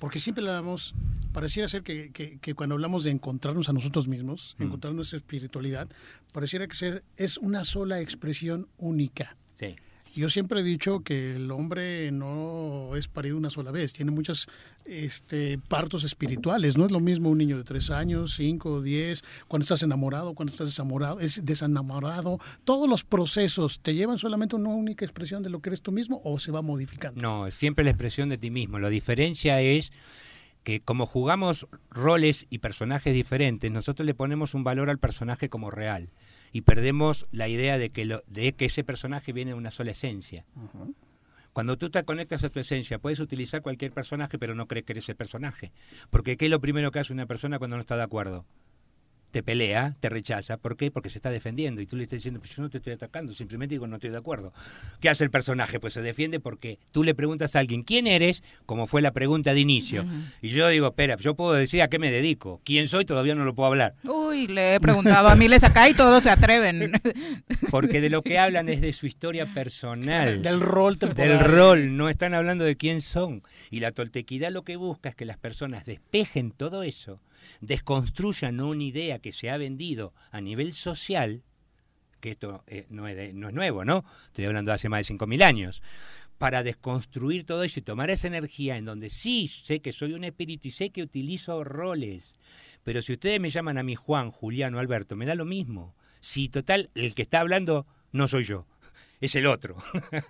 porque 0.00 0.18
siempre 0.18 0.42
hablamos, 0.42 0.94
pareciera 1.32 1.68
ser 1.68 1.82
que, 1.82 2.10
que, 2.10 2.54
cuando 2.54 2.74
hablamos 2.74 3.04
de 3.04 3.10
encontrarnos 3.10 3.68
a 3.68 3.72
nosotros 3.72 4.08
mismos, 4.08 4.56
mm. 4.58 4.62
encontrar 4.64 4.94
nuestra 4.94 5.18
espiritualidad, 5.18 5.88
pareciera 6.32 6.66
que 6.66 6.74
ser, 6.74 7.04
es 7.16 7.36
una 7.36 7.64
sola 7.64 8.00
expresión 8.00 8.66
única. 8.78 9.36
Sí. 9.60 9.76
Yo 10.14 10.28
siempre 10.28 10.60
he 10.60 10.64
dicho 10.64 11.00
que 11.00 11.36
el 11.36 11.50
hombre 11.52 12.10
no 12.10 12.96
es 12.96 13.06
parido 13.06 13.36
una 13.36 13.48
sola 13.48 13.70
vez, 13.70 13.92
tiene 13.92 14.10
muchos 14.10 14.48
este, 14.84 15.58
partos 15.68 16.02
espirituales. 16.02 16.76
No 16.76 16.86
es 16.86 16.90
lo 16.90 16.98
mismo 16.98 17.30
un 17.30 17.38
niño 17.38 17.56
de 17.58 17.62
tres 17.62 17.90
años, 17.90 18.34
cinco, 18.34 18.82
diez, 18.82 19.22
cuando 19.46 19.62
estás 19.62 19.84
enamorado, 19.84 20.34
cuando 20.34 20.50
estás 20.50 20.66
desamorado, 20.66 21.20
es 21.20 21.44
desenamorado. 21.44 22.40
Todos 22.64 22.88
los 22.88 23.04
procesos 23.04 23.80
te 23.80 23.94
llevan 23.94 24.18
solamente 24.18 24.56
a 24.56 24.58
una 24.58 24.70
única 24.70 25.04
expresión 25.04 25.44
de 25.44 25.50
lo 25.50 25.60
que 25.60 25.68
eres 25.68 25.82
tú 25.82 25.92
mismo 25.92 26.20
o 26.24 26.40
se 26.40 26.50
va 26.50 26.60
modificando. 26.60 27.20
No, 27.20 27.46
es 27.46 27.54
siempre 27.54 27.84
la 27.84 27.90
expresión 27.90 28.28
de 28.30 28.38
ti 28.38 28.50
mismo. 28.50 28.80
La 28.80 28.88
diferencia 28.88 29.60
es 29.60 29.92
que 30.64 30.80
como 30.80 31.06
jugamos 31.06 31.68
roles 31.88 32.46
y 32.50 32.58
personajes 32.58 33.14
diferentes, 33.14 33.70
nosotros 33.70 34.04
le 34.06 34.14
ponemos 34.14 34.54
un 34.54 34.64
valor 34.64 34.90
al 34.90 34.98
personaje 34.98 35.48
como 35.48 35.70
real 35.70 36.10
y 36.52 36.62
perdemos 36.62 37.26
la 37.30 37.48
idea 37.48 37.78
de 37.78 37.90
que, 37.90 38.04
lo, 38.04 38.22
de 38.26 38.52
que 38.52 38.66
ese 38.66 38.84
personaje 38.84 39.32
viene 39.32 39.52
de 39.52 39.56
una 39.56 39.70
sola 39.70 39.92
esencia. 39.92 40.44
Cuando 41.52 41.76
tú 41.76 41.90
te 41.90 42.04
conectas 42.04 42.44
a 42.44 42.50
tu 42.50 42.60
esencia, 42.60 42.98
puedes 42.98 43.20
utilizar 43.20 43.62
cualquier 43.62 43.92
personaje, 43.92 44.38
pero 44.38 44.54
no 44.54 44.66
crees 44.66 44.86
que 44.86 44.92
eres 44.92 45.08
el 45.08 45.16
personaje. 45.16 45.72
Porque 46.10 46.36
¿qué 46.36 46.46
es 46.46 46.50
lo 46.50 46.60
primero 46.60 46.90
que 46.90 47.00
hace 47.00 47.12
una 47.12 47.26
persona 47.26 47.58
cuando 47.58 47.76
no 47.76 47.80
está 47.80 47.96
de 47.96 48.04
acuerdo? 48.04 48.46
Te 49.30 49.42
pelea, 49.42 49.96
te 50.00 50.08
rechaza. 50.08 50.56
¿Por 50.56 50.76
qué? 50.76 50.90
Porque 50.90 51.08
se 51.08 51.18
está 51.18 51.30
defendiendo 51.30 51.80
y 51.80 51.86
tú 51.86 51.96
le 51.96 52.02
estás 52.02 52.18
diciendo, 52.18 52.40
pues 52.40 52.54
yo 52.54 52.62
no 52.62 52.70
te 52.70 52.78
estoy 52.78 52.92
atacando, 52.92 53.32
simplemente 53.32 53.74
digo, 53.74 53.86
no 53.86 53.96
estoy 53.96 54.10
de 54.10 54.18
acuerdo. 54.18 54.52
¿Qué 55.00 55.08
hace 55.08 55.24
el 55.24 55.30
personaje? 55.30 55.80
Pues 55.80 55.94
se 55.94 56.02
defiende 56.02 56.40
porque 56.40 56.78
tú 56.92 57.04
le 57.04 57.14
preguntas 57.14 57.56
a 57.56 57.60
alguien, 57.60 57.82
¿quién 57.82 58.06
eres? 58.06 58.42
Como 58.66 58.86
fue 58.86 59.02
la 59.02 59.12
pregunta 59.12 59.54
de 59.54 59.60
inicio. 59.60 60.04
Y 60.42 60.50
yo 60.50 60.68
digo, 60.68 60.88
espera, 60.88 61.16
yo 61.16 61.34
puedo 61.34 61.52
decir 61.52 61.82
a 61.82 61.88
qué 61.88 61.98
me 61.98 62.10
dedico. 62.10 62.60
¿Quién 62.64 62.86
soy? 62.86 63.04
Todavía 63.04 63.34
no 63.34 63.44
lo 63.44 63.54
puedo 63.54 63.68
hablar. 63.68 63.94
Uy, 64.04 64.48
le 64.48 64.74
he 64.74 64.80
preguntado 64.80 65.28
a 65.28 65.36
miles 65.36 65.62
acá 65.64 65.88
y 65.88 65.94
todos 65.94 66.22
se 66.22 66.30
atreven. 66.30 66.92
Porque 67.70 68.00
de 68.00 68.10
lo 68.10 68.22
que 68.22 68.38
hablan 68.38 68.68
es 68.68 68.80
de 68.80 68.92
su 68.92 69.06
historia 69.06 69.52
personal. 69.54 70.42
Del 70.42 70.60
rol 70.60 70.98
temporal. 70.98 71.38
Del 71.38 71.40
rol, 71.40 71.96
no 71.96 72.08
están 72.08 72.34
hablando 72.34 72.64
de 72.64 72.76
quién 72.76 73.00
son. 73.00 73.42
Y 73.70 73.80
la 73.80 73.92
toltequidad 73.92 74.50
lo 74.50 74.62
que 74.62 74.76
busca 74.76 75.10
es 75.10 75.14
que 75.14 75.24
las 75.24 75.36
personas 75.36 75.86
despejen 75.86 76.50
todo 76.50 76.82
eso 76.82 77.20
desconstruyan 77.60 78.60
una 78.60 78.82
idea 78.82 79.18
que 79.18 79.32
se 79.32 79.50
ha 79.50 79.56
vendido 79.56 80.14
a 80.30 80.40
nivel 80.40 80.72
social, 80.72 81.42
que 82.20 82.32
esto 82.32 82.64
eh, 82.66 82.86
no, 82.90 83.08
es 83.08 83.34
no 83.34 83.48
es 83.48 83.54
nuevo, 83.54 83.84
¿no? 83.84 84.04
Estoy 84.26 84.44
hablando 84.44 84.70
de 84.70 84.74
hace 84.74 84.88
más 84.88 85.06
de 85.06 85.14
5.000 85.14 85.42
años 85.42 85.82
para 86.40 86.62
desconstruir 86.62 87.44
todo 87.44 87.64
eso 87.64 87.80
y 87.80 87.82
tomar 87.82 88.08
esa 88.08 88.26
energía 88.26 88.78
en 88.78 88.86
donde 88.86 89.10
sí 89.10 89.46
sé 89.46 89.80
que 89.80 89.92
soy 89.92 90.14
un 90.14 90.24
espíritu 90.24 90.68
y 90.68 90.70
sé 90.70 90.88
que 90.88 91.02
utilizo 91.02 91.64
roles. 91.64 92.34
Pero 92.82 93.02
si 93.02 93.12
ustedes 93.12 93.40
me 93.40 93.50
llaman 93.50 93.76
a 93.76 93.82
mí 93.82 93.94
Juan, 93.94 94.30
Juliano, 94.30 94.78
Alberto, 94.78 95.16
me 95.16 95.26
da 95.26 95.34
lo 95.34 95.44
mismo. 95.44 95.94
Si 96.20 96.48
total, 96.48 96.88
el 96.94 97.14
que 97.14 97.22
está 97.22 97.40
hablando 97.40 97.86
no 98.12 98.26
soy 98.26 98.44
yo, 98.44 98.66
es 99.20 99.34
el 99.34 99.46
otro. 99.46 99.76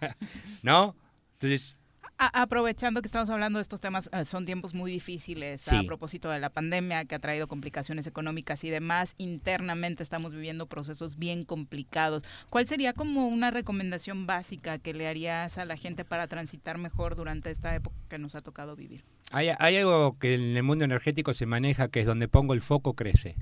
¿No? 0.63 0.97
Entonces, 1.35 1.80
aprovechando 2.21 3.01
que 3.01 3.09
estamos 3.09 3.31
hablando 3.31 3.59
de 3.59 3.63
estos 3.63 3.81
temas, 3.81 4.11
eh, 4.13 4.25
son 4.25 4.45
tiempos 4.45 4.75
muy 4.75 4.93
difíciles 4.93 5.67
a 5.73 5.83
propósito 5.85 6.29
de 6.29 6.39
la 6.39 6.51
pandemia 6.51 7.07
que 7.07 7.15
ha 7.15 7.19
traído 7.19 7.49
complicaciones 7.49 8.07
económicas 8.07 8.63
y 8.65 8.71
demás. 8.71 9.15
Internamente 9.17 10.03
estamos 10.03 10.35
viviendo 10.35 10.67
procesos 10.67 11.17
bien 11.17 11.45
complicados. 11.45 12.25
¿Cuál 12.51 12.67
sería 12.67 12.93
como 12.93 13.29
una 13.29 13.51
recomendación 13.51 14.27
básica 14.27 14.79
que 14.79 14.93
le 14.93 15.09
harías 15.09 15.57
a 15.57 15.65
la 15.65 15.77
gente 15.77 16.05
para 16.05 16.29
transitar 16.29 16.77
mejor 16.77 17.17
durante 17.17 17.51
esta 17.51 17.75
época 17.75 17.97
que 18.09 18.19
nos 18.19 18.35
ha 18.35 18.41
tocado 18.41 18.77
vivir? 18.77 19.03
Hay, 19.33 19.49
algo 19.49 20.19
que 20.19 20.35
en 20.35 20.57
el 20.57 20.63
mundo 20.63 20.85
energético 20.85 21.33
se 21.33 21.47
maneja 21.47 21.89
que 21.89 22.01
es 22.01 22.07
donde 22.07 22.29
pongo 22.29 22.53
el 22.53 22.61
foco 22.61 22.95
crece. 22.95 23.37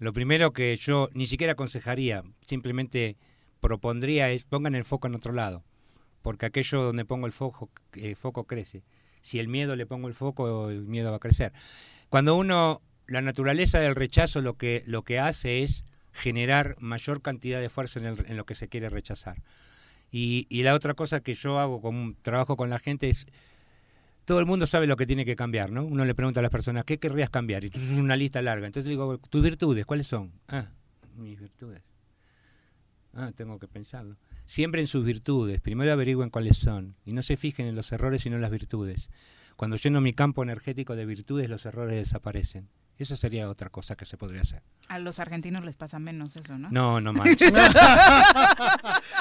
Lo 0.00 0.12
primero 0.12 0.52
que 0.52 0.76
yo 0.76 1.08
ni 1.14 1.26
siquiera 1.26 1.52
aconsejaría, 1.52 2.22
simplemente 2.46 3.16
propondría 3.60 4.30
es 4.30 4.44
pongan 4.44 4.74
el 4.74 4.84
foco 4.84 5.06
en 5.06 5.14
otro 5.14 5.32
lado 5.32 5.64
porque 6.22 6.46
aquello 6.46 6.82
donde 6.82 7.04
pongo 7.04 7.26
el 7.26 7.32
foco, 7.32 7.70
eh, 7.94 8.14
foco 8.14 8.44
crece. 8.44 8.82
Si 9.20 9.38
el 9.38 9.48
miedo 9.48 9.76
le 9.76 9.86
pongo 9.86 10.08
el 10.08 10.14
foco, 10.14 10.70
el 10.70 10.86
miedo 10.86 11.10
va 11.10 11.16
a 11.16 11.20
crecer. 11.20 11.52
Cuando 12.08 12.36
uno, 12.36 12.82
la 13.06 13.20
naturaleza 13.20 13.78
del 13.80 13.94
rechazo 13.94 14.40
lo 14.40 14.56
que, 14.56 14.82
lo 14.86 15.02
que 15.02 15.18
hace 15.18 15.62
es 15.62 15.84
generar 16.12 16.76
mayor 16.78 17.22
cantidad 17.22 17.60
de 17.60 17.70
fuerza 17.70 18.00
en, 18.00 18.16
en 18.26 18.36
lo 18.36 18.44
que 18.44 18.54
se 18.54 18.68
quiere 18.68 18.88
rechazar. 18.88 19.42
Y, 20.10 20.46
y, 20.50 20.62
la 20.62 20.74
otra 20.74 20.92
cosa 20.94 21.20
que 21.20 21.34
yo 21.34 21.58
hago 21.58 21.80
como 21.80 22.12
trabajo 22.20 22.56
con 22.56 22.68
la 22.68 22.78
gente 22.78 23.08
es, 23.08 23.26
todo 24.26 24.40
el 24.40 24.46
mundo 24.46 24.66
sabe 24.66 24.86
lo 24.86 24.96
que 24.96 25.06
tiene 25.06 25.24
que 25.24 25.36
cambiar, 25.36 25.70
¿no? 25.70 25.84
Uno 25.84 26.04
le 26.04 26.14
pregunta 26.14 26.40
a 26.40 26.42
las 26.42 26.50
personas, 26.50 26.84
¿qué 26.84 26.98
querrías 26.98 27.30
cambiar? 27.30 27.64
Y 27.64 27.70
tú 27.70 27.80
es 27.80 27.88
una 27.90 28.14
lista 28.14 28.42
larga. 28.42 28.66
Entonces 28.66 28.90
digo, 28.90 29.18
tus 29.18 29.42
virtudes, 29.42 29.86
¿cuáles 29.86 30.06
son? 30.06 30.32
Ah, 30.48 30.68
mis 31.16 31.40
virtudes. 31.40 31.82
Ah, 33.14 33.32
tengo 33.34 33.58
que 33.58 33.68
pensarlo. 33.68 34.16
Siempre 34.44 34.80
en 34.80 34.86
sus 34.86 35.04
virtudes. 35.04 35.60
Primero 35.60 35.92
averigüen 35.92 36.30
cuáles 36.30 36.56
son. 36.56 36.96
Y 37.04 37.12
no 37.12 37.22
se 37.22 37.36
fijen 37.36 37.66
en 37.66 37.76
los 37.76 37.92
errores, 37.92 38.22
sino 38.22 38.36
en 38.36 38.42
las 38.42 38.50
virtudes. 38.50 39.08
Cuando 39.56 39.76
lleno 39.76 40.00
mi 40.00 40.12
campo 40.12 40.42
energético 40.42 40.96
de 40.96 41.06
virtudes, 41.06 41.48
los 41.48 41.66
errores 41.66 41.96
desaparecen. 41.96 42.68
Eso 42.98 43.16
sería 43.16 43.48
otra 43.48 43.70
cosa 43.70 43.96
que 43.96 44.04
se 44.04 44.16
podría 44.16 44.42
hacer. 44.42 44.62
A 44.88 44.98
los 44.98 45.18
argentinos 45.18 45.64
les 45.64 45.76
pasa 45.76 45.98
menos 45.98 46.36
eso, 46.36 46.58
¿no? 46.58 46.70
No, 46.70 47.00
no 47.00 47.12
más. 47.14 47.28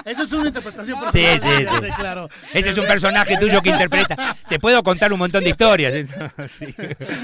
eso 0.06 0.24
es 0.24 0.32
una 0.34 0.48
interpretación 0.48 1.00
personal. 1.00 1.42
Sí, 1.42 1.48
sí, 1.66 1.66
sí. 1.82 1.88
claro. 1.96 2.30
Ese 2.54 2.70
es 2.72 2.78
un 2.78 2.86
personaje 2.86 3.38
tuyo 3.38 3.62
que 3.62 3.70
interpreta. 3.70 4.36
Te 4.50 4.60
puedo 4.60 4.84
contar 4.84 5.14
un 5.14 5.20
montón 5.20 5.44
de 5.44 5.52
historias. 5.52 5.94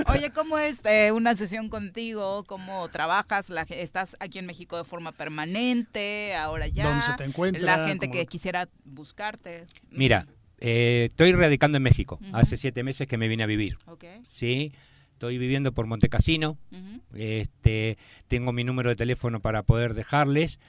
Oye, 0.07 0.31
¿cómo 0.31 0.57
es 0.57 0.79
eh, 0.85 1.11
una 1.11 1.35
sesión 1.35 1.69
contigo? 1.69 2.43
¿Cómo 2.45 2.87
trabajas? 2.89 3.49
La, 3.49 3.63
¿Estás 3.63 4.15
aquí 4.19 4.39
en 4.39 4.45
México 4.45 4.77
de 4.77 4.83
forma 4.83 5.11
permanente? 5.11 6.35
Ahora 6.35 6.67
ya. 6.67 6.85
¿Dónde 6.85 7.03
se 7.03 7.13
te 7.13 7.25
encuentra? 7.25 7.77
La 7.77 7.87
gente 7.87 8.09
que 8.09 8.25
quisiera 8.25 8.69
buscarte. 8.85 9.65
Mira, 9.91 10.25
eh, 10.59 11.07
estoy 11.09 11.33
radicando 11.33 11.77
en 11.77 11.83
México. 11.83 12.19
Hace 12.33 12.57
siete 12.57 12.83
meses 12.83 13.05
que 13.05 13.17
me 13.17 13.27
vine 13.27 13.43
a 13.43 13.47
vivir. 13.47 13.77
Okay. 13.85 14.21
Sí 14.29 14.71
estoy 15.17 15.39
viviendo 15.39 15.73
por 15.73 15.87
Montecasino, 15.87 16.59
este, 17.15 17.97
tengo 18.27 18.53
mi 18.53 18.63
número 18.63 18.91
de 18.91 18.95
teléfono 18.95 19.39
para 19.39 19.63
poder 19.63 19.95
dejarles. 19.95 20.59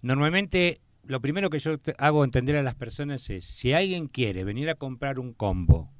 Normalmente 0.00 0.80
lo 1.02 1.20
primero 1.20 1.50
que 1.50 1.58
yo 1.58 1.76
hago 1.98 2.24
entender 2.24 2.54
a 2.54 2.62
las 2.62 2.76
personas 2.76 3.28
es, 3.30 3.44
si 3.44 3.72
alguien 3.72 4.06
quiere 4.06 4.44
venir 4.44 4.70
a 4.70 4.76
comprar 4.76 5.18
un 5.18 5.32
combo, 5.32 5.90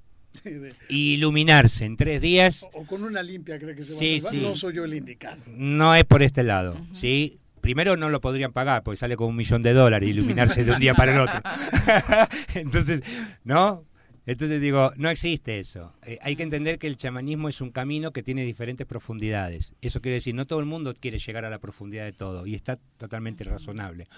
iluminarse 0.88 1.84
en 1.84 1.96
tres 1.96 2.20
días... 2.20 2.68
O, 2.74 2.84
con 2.86 3.02
una 3.02 3.24
limpia 3.24 3.58
cree 3.58 3.74
que 3.74 3.82
se 3.82 3.94
va 3.94 4.16
a 4.16 4.20
salvar, 4.20 4.42
no 4.50 4.54
soy 4.54 4.74
yo 4.74 4.84
el 4.84 4.94
indicado. 4.94 5.42
No 5.48 5.92
es 5.96 6.04
por 6.04 6.22
este 6.22 6.44
lado, 6.44 6.76
¿sí? 6.92 7.40
Primero 7.60 7.96
no 7.96 8.08
lo 8.08 8.20
podrían 8.20 8.52
pagar 8.52 8.84
porque 8.84 8.98
sale 8.98 9.16
con 9.16 9.26
un 9.26 9.36
millón 9.36 9.62
de 9.62 9.72
dólares 9.72 10.08
iluminarse 10.08 10.64
de 10.64 10.70
un 10.70 10.78
día 10.78 10.94
para 10.94 11.12
el 11.12 11.20
otro. 11.22 11.40
Entonces, 12.54 13.02
¿no? 13.42 13.84
Entonces 14.26 14.60
digo, 14.60 14.92
no 14.96 15.08
existe 15.08 15.60
eso. 15.60 15.92
Eh, 16.04 16.18
hay 16.20 16.34
que 16.34 16.42
entender 16.42 16.78
que 16.78 16.88
el 16.88 16.96
chamanismo 16.96 17.48
es 17.48 17.60
un 17.60 17.70
camino 17.70 18.12
que 18.12 18.24
tiene 18.24 18.44
diferentes 18.44 18.84
profundidades. 18.84 19.72
Eso 19.80 20.00
quiere 20.00 20.16
decir, 20.16 20.34
no 20.34 20.46
todo 20.46 20.58
el 20.58 20.66
mundo 20.66 20.92
quiere 20.94 21.18
llegar 21.18 21.44
a 21.44 21.50
la 21.50 21.60
profundidad 21.60 22.04
de 22.04 22.12
todo 22.12 22.44
y 22.44 22.56
está 22.56 22.76
totalmente 22.98 23.44
razonable. 23.44 24.08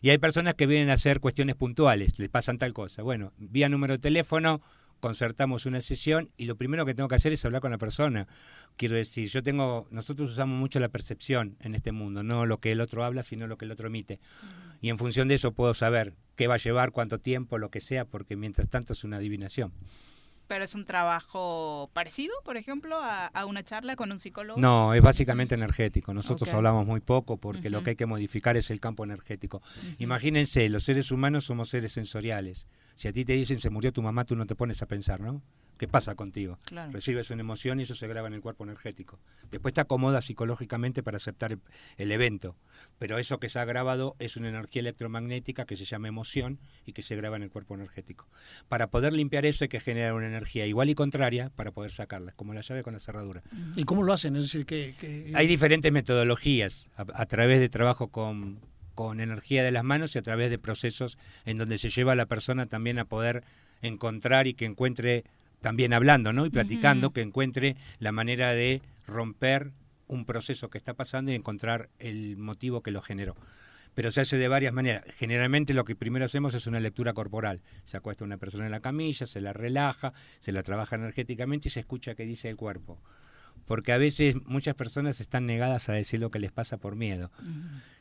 Y 0.00 0.10
hay 0.10 0.18
personas 0.18 0.54
que 0.54 0.66
vienen 0.66 0.90
a 0.90 0.92
hacer 0.92 1.18
cuestiones 1.18 1.56
puntuales, 1.56 2.16
les 2.20 2.28
pasan 2.28 2.58
tal 2.58 2.72
cosa. 2.72 3.02
Bueno, 3.02 3.32
vía 3.38 3.68
número 3.68 3.94
de 3.94 3.98
teléfono, 3.98 4.62
concertamos 5.06 5.66
una 5.66 5.80
sesión 5.80 6.32
y 6.36 6.46
lo 6.46 6.56
primero 6.56 6.84
que 6.84 6.92
tengo 6.92 7.08
que 7.08 7.14
hacer 7.14 7.32
es 7.32 7.44
hablar 7.44 7.60
con 7.60 7.70
la 7.70 7.78
persona. 7.78 8.26
Quiero 8.76 8.96
decir, 8.96 9.28
yo 9.28 9.40
tengo, 9.40 9.86
nosotros 9.92 10.32
usamos 10.32 10.58
mucho 10.58 10.80
la 10.80 10.88
percepción 10.88 11.56
en 11.60 11.76
este 11.76 11.92
mundo, 11.92 12.24
no 12.24 12.44
lo 12.44 12.58
que 12.58 12.72
el 12.72 12.80
otro 12.80 13.04
habla, 13.04 13.22
sino 13.22 13.46
lo 13.46 13.56
que 13.56 13.66
el 13.66 13.70
otro 13.70 13.86
emite. 13.86 14.18
Y 14.80 14.88
en 14.88 14.98
función 14.98 15.28
de 15.28 15.34
eso 15.34 15.52
puedo 15.52 15.74
saber 15.74 16.14
qué 16.34 16.48
va 16.48 16.54
a 16.54 16.58
llevar, 16.58 16.90
cuánto 16.90 17.20
tiempo, 17.20 17.56
lo 17.56 17.70
que 17.70 17.80
sea, 17.80 18.04
porque 18.04 18.34
mientras 18.34 18.68
tanto 18.68 18.94
es 18.94 19.04
una 19.04 19.18
adivinación. 19.18 19.72
¿Pero 20.48 20.64
es 20.64 20.74
un 20.74 20.84
trabajo 20.84 21.88
parecido, 21.92 22.34
por 22.44 22.56
ejemplo, 22.56 22.98
a, 23.00 23.46
una 23.46 23.62
charla 23.62 23.94
con 23.94 24.10
un 24.10 24.18
psicólogo? 24.18 24.60
No, 24.60 24.92
es 24.92 25.02
básicamente 25.02 25.54
energético. 25.54 26.14
Nosotros 26.14 26.52
hablamos 26.52 26.84
muy 26.84 26.98
poco 26.98 27.36
porque 27.36 27.70
lo 27.70 27.84
que 27.84 27.90
hay 27.90 27.96
que 27.96 28.06
modificar 28.06 28.56
es 28.56 28.70
el 28.70 28.80
campo 28.80 29.04
energético. 29.04 29.62
Imagínense, 29.98 30.68
los 30.68 30.82
seres 30.82 31.12
humanos 31.12 31.44
somos 31.44 31.68
seres 31.68 31.92
sensoriales. 31.92 32.66
Si 32.96 33.08
a 33.08 33.12
ti 33.12 33.24
te 33.24 33.34
dicen 33.34 33.60
se 33.60 33.70
murió 33.70 33.92
tu 33.92 34.02
mamá, 34.02 34.24
tú 34.24 34.34
no 34.34 34.46
te 34.46 34.56
pones 34.56 34.82
a 34.82 34.86
pensar, 34.86 35.20
¿no? 35.20 35.42
¿Qué 35.78 35.86
pasa 35.86 36.14
contigo? 36.14 36.58
Recibes 36.90 37.30
una 37.30 37.42
emoción 37.42 37.80
y 37.80 37.82
eso 37.82 37.94
se 37.94 38.08
graba 38.08 38.28
en 38.28 38.34
el 38.34 38.40
cuerpo 38.40 38.64
energético. 38.64 39.20
Después 39.50 39.74
te 39.74 39.82
acomodas 39.82 40.24
psicológicamente 40.24 41.02
para 41.02 41.18
aceptar 41.18 41.58
el, 41.98 42.12
evento, 42.12 42.56
pero 42.98 43.18
eso 43.18 43.38
que 43.38 43.50
se 43.50 43.58
ha 43.58 43.64
grabado 43.66 44.16
es 44.18 44.38
una 44.38 44.48
energía 44.48 44.80
electromagnética 44.80 45.66
que 45.66 45.76
se 45.76 45.84
llama 45.84 46.08
emoción 46.08 46.58
y 46.86 46.94
que 46.94 47.02
se 47.02 47.14
graba 47.14 47.36
en 47.36 47.42
el 47.42 47.50
cuerpo 47.50 47.74
energético. 47.74 48.26
Para 48.68 48.86
poder 48.86 49.12
limpiar 49.12 49.44
eso 49.44 49.64
hay 49.64 49.68
que 49.68 49.80
generar 49.80 50.14
una 50.14 50.28
energía 50.28 50.66
igual 50.66 50.88
y 50.88 50.94
contraria 50.94 51.50
para 51.50 51.72
poder 51.72 51.92
sacarla, 51.92 52.32
como 52.32 52.54
la 52.54 52.62
llave 52.62 52.82
con 52.82 52.94
la 52.94 53.00
cerradura. 53.00 53.42
¿Y 53.76 53.84
cómo 53.84 54.02
lo 54.02 54.14
hacen? 54.14 54.34
Es 54.36 54.44
decir, 54.44 54.64
que... 54.64 55.30
Hay 55.34 55.46
diferentes 55.46 55.92
metodologías 55.92 56.90
a 56.96 57.26
través 57.26 57.60
de 57.60 57.68
trabajo 57.68 58.08
con 58.08 58.60
con 58.96 59.20
energía 59.20 59.62
de 59.62 59.70
las 59.70 59.84
manos 59.84 60.16
y 60.16 60.18
a 60.18 60.22
través 60.22 60.50
de 60.50 60.58
procesos 60.58 61.18
en 61.44 61.58
donde 61.58 61.78
se 61.78 61.90
lleva 61.90 62.12
a 62.12 62.16
la 62.16 62.26
persona 62.26 62.66
también 62.66 62.98
a 62.98 63.04
poder 63.04 63.44
encontrar 63.82 64.48
y 64.48 64.54
que 64.54 64.64
encuentre, 64.64 65.24
también 65.60 65.92
hablando 65.92 66.32
¿no? 66.32 66.46
y 66.46 66.50
platicando, 66.50 67.12
que 67.12 67.20
encuentre 67.20 67.76
la 68.00 68.10
manera 68.10 68.52
de 68.52 68.82
romper 69.06 69.70
un 70.08 70.24
proceso 70.24 70.70
que 70.70 70.78
está 70.78 70.94
pasando 70.94 71.30
y 71.30 71.34
encontrar 71.34 71.90
el 71.98 72.36
motivo 72.38 72.82
que 72.82 72.90
lo 72.90 73.02
generó. 73.02 73.36
Pero 73.94 74.10
se 74.10 74.22
hace 74.22 74.38
de 74.38 74.48
varias 74.48 74.72
maneras. 74.72 75.04
Generalmente 75.16 75.74
lo 75.74 75.84
que 75.84 75.94
primero 75.94 76.24
hacemos 76.24 76.54
es 76.54 76.66
una 76.66 76.80
lectura 76.80 77.12
corporal. 77.12 77.60
Se 77.84 77.96
acuesta 77.96 78.24
una 78.24 78.38
persona 78.38 78.64
en 78.64 78.70
la 78.70 78.80
camilla, 78.80 79.26
se 79.26 79.40
la 79.40 79.52
relaja, 79.52 80.12
se 80.40 80.52
la 80.52 80.62
trabaja 80.62 80.96
energéticamente 80.96 81.68
y 81.68 81.70
se 81.70 81.80
escucha 81.80 82.14
qué 82.14 82.24
dice 82.24 82.48
el 82.48 82.56
cuerpo 82.56 82.98
porque 83.64 83.92
a 83.92 83.98
veces 83.98 84.36
muchas 84.46 84.74
personas 84.74 85.20
están 85.20 85.46
negadas 85.46 85.88
a 85.88 85.92
decir 85.92 86.20
lo 86.20 86.30
que 86.30 86.38
les 86.38 86.52
pasa 86.52 86.76
por 86.76 86.96
miedo. 86.96 87.30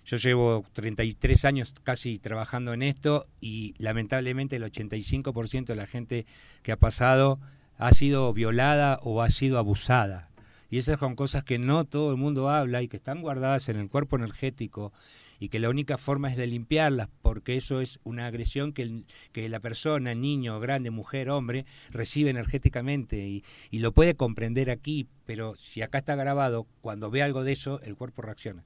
Yo 0.05 0.17
llevo 0.17 0.63
33 0.73 1.45
años 1.45 1.73
casi 1.83 2.19
trabajando 2.19 2.73
en 2.73 2.83
esto 2.83 3.25
y 3.41 3.73
lamentablemente 3.79 4.57
el 4.57 4.63
85% 4.63 5.65
de 5.65 5.75
la 5.75 5.87
gente 5.87 6.25
que 6.61 6.71
ha 6.71 6.77
pasado 6.77 7.39
ha 7.77 7.91
sido 7.91 8.31
violada 8.33 8.99
o 9.01 9.21
ha 9.21 9.29
sido 9.29 9.57
abusada. 9.57 10.29
Y 10.69 10.77
esas 10.77 10.99
son 10.99 11.15
cosas 11.15 11.43
que 11.43 11.57
no 11.57 11.85
todo 11.85 12.11
el 12.11 12.17
mundo 12.17 12.49
habla 12.49 12.81
y 12.81 12.87
que 12.87 12.97
están 12.97 13.21
guardadas 13.21 13.69
en 13.69 13.77
el 13.77 13.89
cuerpo 13.89 14.15
energético 14.15 14.93
y 15.39 15.49
que 15.49 15.59
la 15.59 15.69
única 15.69 15.97
forma 15.97 16.29
es 16.29 16.37
de 16.37 16.47
limpiarlas, 16.47 17.09
porque 17.21 17.57
eso 17.57 17.81
es 17.81 17.99
una 18.03 18.27
agresión 18.27 18.73
que, 18.73 19.03
que 19.31 19.49
la 19.49 19.59
persona, 19.59 20.15
niño, 20.15 20.59
grande, 20.59 20.91
mujer, 20.91 21.29
hombre, 21.29 21.65
recibe 21.91 22.29
energéticamente 22.29 23.17
y, 23.27 23.43
y 23.71 23.79
lo 23.79 23.91
puede 23.91 24.15
comprender 24.15 24.69
aquí, 24.69 25.07
pero 25.25 25.55
si 25.55 25.81
acá 25.81 25.99
está 25.99 26.15
grabado, 26.15 26.67
cuando 26.81 27.11
ve 27.11 27.23
algo 27.23 27.43
de 27.43 27.53
eso, 27.53 27.79
el 27.81 27.95
cuerpo 27.95 28.21
reacciona. 28.21 28.63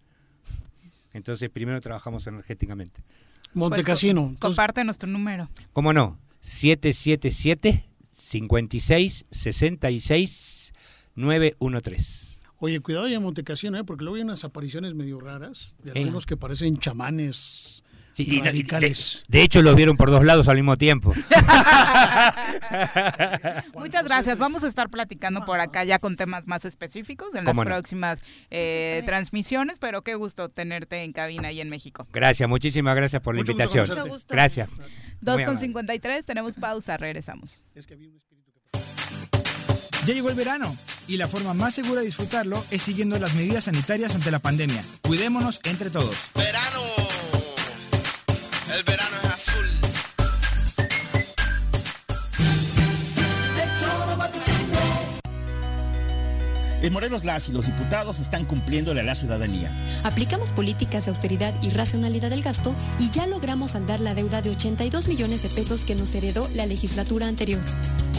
Entonces, 1.14 1.50
primero 1.50 1.82
trabajamos 1.82 2.28
energéticamente. 2.28 3.02
Montecasino. 3.54 4.28
Pues, 4.28 4.40
comparte 4.40 4.84
nuestro 4.84 5.10
número. 5.10 5.50
¿Cómo 5.74 5.94
no? 5.94 6.20
777 6.42 7.86
56 8.12 9.26
66 9.30 10.74
913. 11.16 12.29
Oye, 12.60 12.80
cuidado 12.82 13.08
ya 13.08 13.18
en 13.18 13.24
Montecasino, 13.24 13.78
¿eh? 13.78 13.84
porque 13.84 14.04
luego 14.04 14.18
hay 14.18 14.24
unas 14.24 14.44
apariciones 14.44 14.94
medio 14.94 15.20
raras 15.20 15.76
de 15.84 15.92
algunos 15.92 16.26
que 16.26 16.38
parecen 16.38 16.78
chamanes 16.78 17.84
de, 19.30 19.44
hecho, 19.44 19.62
los 19.62 19.76
vieron 19.76 19.96
por 19.96 20.12
dos 20.12 20.26
lados 20.26 20.48
al 20.48 20.56
mismo 20.56 20.78
tiempo. 20.78 21.14
Muchas 23.76 24.04
gracias. 24.04 24.38
Vamos 24.38 24.64
a 24.64 24.68
estar 24.68 24.90
platicando 24.90 25.46
por 25.46 25.60
acá 25.60 25.84
ya 25.84 26.00
con 26.00 26.16
temas 26.16 26.48
más 26.48 26.66
específicos 26.66 27.34
en 27.36 27.46
las 27.46 27.58
próximas 27.58 28.22
eh, 28.50 29.04
transmisiones, 29.06 29.80
pero 29.80 30.02
qué 30.02 30.16
gusto 30.16 30.50
tenerte 30.50 31.04
en 31.04 31.14
cabina 31.14 31.52
y 31.52 31.62
en 31.62 31.70
México. 31.70 32.08
Gracias, 32.12 32.50
muchísimas 32.50 32.96
gracias 32.96 33.22
por 33.22 33.36
la 33.36 33.42
invitación. 33.42 33.88
Gracias. 34.28 34.70
2 35.22 35.44
con 35.44 35.58
53, 35.58 36.26
tenemos 36.26 36.58
pausa, 36.58 36.98
regresamos. 36.98 37.62
Ya 40.06 40.14
llegó 40.14 40.30
el 40.30 40.36
verano 40.36 40.76
y 41.08 41.18
la 41.18 41.28
forma 41.28 41.54
más 41.54 41.74
segura 41.74 42.02
de 42.02 42.06
disfrutarlo 42.06 42.64
es 42.72 42.82
siguiendo 42.82 43.18
las 43.20 43.34
medidas 43.34 43.66
sanitarias 43.66 44.16
ante 44.16 44.32
la 44.32 44.40
pandemia. 44.40 44.84
Cuidémonos 45.02 45.60
entre 45.64 45.90
todos. 45.90 46.16
Verano 46.36 46.80
el 48.76 48.84
verano 48.84 49.16
es 49.24 49.30
azul. 49.34 49.66
En 56.82 56.94
Morelos 56.94 57.26
las 57.26 57.50
y 57.50 57.52
los 57.52 57.66
diputados 57.66 58.20
están 58.20 58.46
cumpliéndole 58.46 59.02
a 59.02 59.04
la 59.04 59.16
ciudadanía. 59.16 59.70
Aplicamos 60.04 60.52
políticas 60.52 61.06
de 61.06 61.12
austeridad 61.12 61.54
y 61.62 61.72
racionalidad 61.72 62.30
del 62.30 62.42
gasto 62.42 62.74
y 63.00 63.10
ya 63.10 63.28
logramos 63.28 63.76
andar 63.76 64.00
la 64.00 64.14
deuda 64.14 64.42
de 64.42 64.52
82 64.52 65.08
millones 65.08 65.42
de 65.44 65.50
pesos 65.50 65.82
que 65.82 65.96
nos 65.96 66.14
heredó 66.16 66.48
la 66.54 66.66
legislatura 66.66 67.28
anterior. 67.28 67.62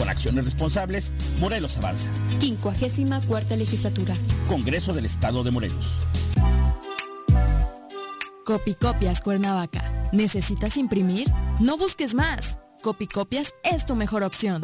Con 0.01 0.09
acciones 0.09 0.45
responsables, 0.45 1.13
Morelos 1.39 1.77
avanza. 1.77 2.09
54 2.39 3.55
legislatura. 3.55 4.15
Congreso 4.47 4.93
del 4.93 5.05
Estado 5.05 5.43
de 5.43 5.51
Morelos. 5.51 5.99
Copicopias 8.43 9.21
Cuernavaca. 9.21 10.09
¿Necesitas 10.11 10.77
imprimir? 10.77 11.31
No 11.59 11.77
busques 11.77 12.15
más. 12.15 12.57
Copicopias 12.81 13.53
es 13.63 13.85
tu 13.85 13.95
mejor 13.95 14.23
opción. 14.23 14.63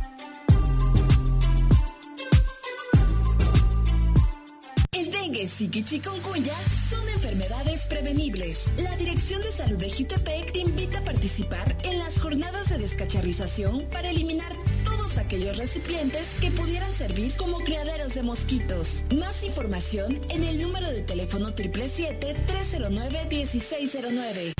Zika 5.47 5.79
y 5.79 5.83
chikungunya 5.83 6.53
son 6.89 7.07
enfermedades 7.09 7.85
prevenibles. 7.87 8.71
La 8.77 8.95
Dirección 8.95 9.41
de 9.41 9.51
Salud 9.51 9.77
de 9.77 9.89
Jutepec 9.89 10.51
te 10.51 10.59
invita 10.59 10.99
a 10.99 11.03
participar 11.03 11.75
en 11.83 11.97
las 11.99 12.19
jornadas 12.19 12.69
de 12.69 12.77
descacharrización 12.77 13.87
para 13.91 14.09
eliminar 14.09 14.53
todos 14.83 15.17
aquellos 15.17 15.57
recipientes 15.57 16.35
que 16.39 16.51
pudieran 16.51 16.93
servir 16.93 17.35
como 17.35 17.57
criaderos 17.59 18.13
de 18.13 18.23
mosquitos. 18.23 19.05
Más 19.17 19.43
información 19.43 20.19
en 20.29 20.43
el 20.43 20.61
número 20.61 20.89
de 20.91 21.01
teléfono 21.01 21.53
777-309-1609. 21.55 24.53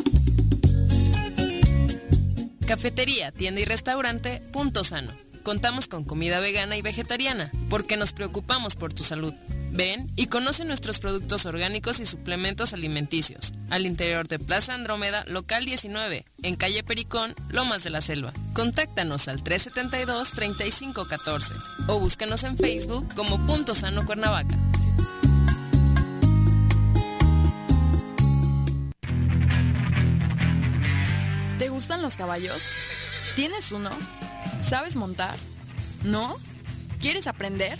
Cafetería, 2.65 3.31
tienda 3.31 3.61
y 3.61 3.65
restaurante 3.65 4.41
Punto 4.51 4.83
Sano. 4.83 5.15
Contamos 5.43 5.87
con 5.87 6.03
comida 6.03 6.39
vegana 6.39 6.77
y 6.77 6.81
vegetariana, 6.81 7.51
porque 7.69 7.97
nos 7.97 8.13
preocupamos 8.13 8.75
por 8.75 8.93
tu 8.93 9.03
salud. 9.03 9.33
Ven 9.73 10.11
y 10.17 10.27
conoce 10.27 10.65
nuestros 10.65 10.99
productos 10.99 11.45
orgánicos 11.45 12.01
y 12.01 12.05
suplementos 12.05 12.73
alimenticios. 12.73 13.53
Al 13.69 13.85
interior 13.85 14.27
de 14.27 14.37
Plaza 14.37 14.73
Andrómeda, 14.73 15.23
local 15.27 15.63
19, 15.63 16.25
en 16.43 16.57
calle 16.57 16.83
Pericón, 16.83 17.33
Lomas 17.49 17.85
de 17.85 17.89
la 17.89 18.01
Selva. 18.01 18.33
Contáctanos 18.53 19.29
al 19.29 19.41
372-3514 19.41 21.53
o 21.87 21.99
búscanos 21.99 22.43
en 22.43 22.57
Facebook 22.57 23.07
como 23.15 23.45
Punto 23.45 23.73
Sano 23.73 24.05
Cuernavaca. 24.05 24.57
¿Te 31.59 31.69
gustan 31.69 32.01
los 32.01 32.17
caballos? 32.17 32.61
¿Tienes 33.37 33.71
uno? 33.71 33.91
¿Sabes 34.61 34.97
montar? 34.97 35.37
¿No? 36.03 36.35
¿Quieres 36.99 37.27
aprender? 37.27 37.79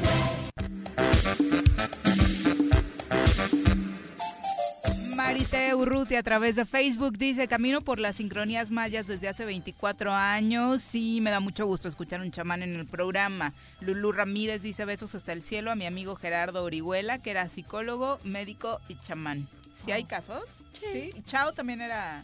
Urruti 5.75 6.15
a 6.15 6.23
través 6.23 6.55
de 6.55 6.65
Facebook 6.65 7.17
dice, 7.17 7.47
camino 7.47 7.81
por 7.81 7.99
las 7.99 8.17
sincronías 8.17 8.71
mayas 8.71 9.07
desde 9.07 9.27
hace 9.27 9.43
24 9.43 10.13
años 10.13 10.95
y 10.95 11.19
me 11.19 11.29
da 11.29 11.39
mucho 11.39 11.65
gusto 11.65 11.89
escuchar 11.89 12.21
un 12.21 12.31
chamán 12.31 12.63
en 12.63 12.73
el 12.73 12.85
programa. 12.85 13.53
Lulú 13.81 14.13
Ramírez 14.13 14.61
dice 14.61 14.85
besos 14.85 15.13
hasta 15.13 15.33
el 15.33 15.43
cielo 15.43 15.71
a 15.71 15.75
mi 15.75 15.85
amigo 15.85 16.15
Gerardo 16.15 16.63
Orihuela, 16.63 17.21
que 17.21 17.31
era 17.31 17.49
psicólogo, 17.49 18.19
médico 18.23 18.79
y 18.87 18.95
chamán. 18.95 19.47
¿Sí 19.73 19.91
hay 19.91 20.05
casos? 20.05 20.63
Sí. 20.71 21.11
Chao 21.25 21.51
también 21.51 21.81
era... 21.81 22.23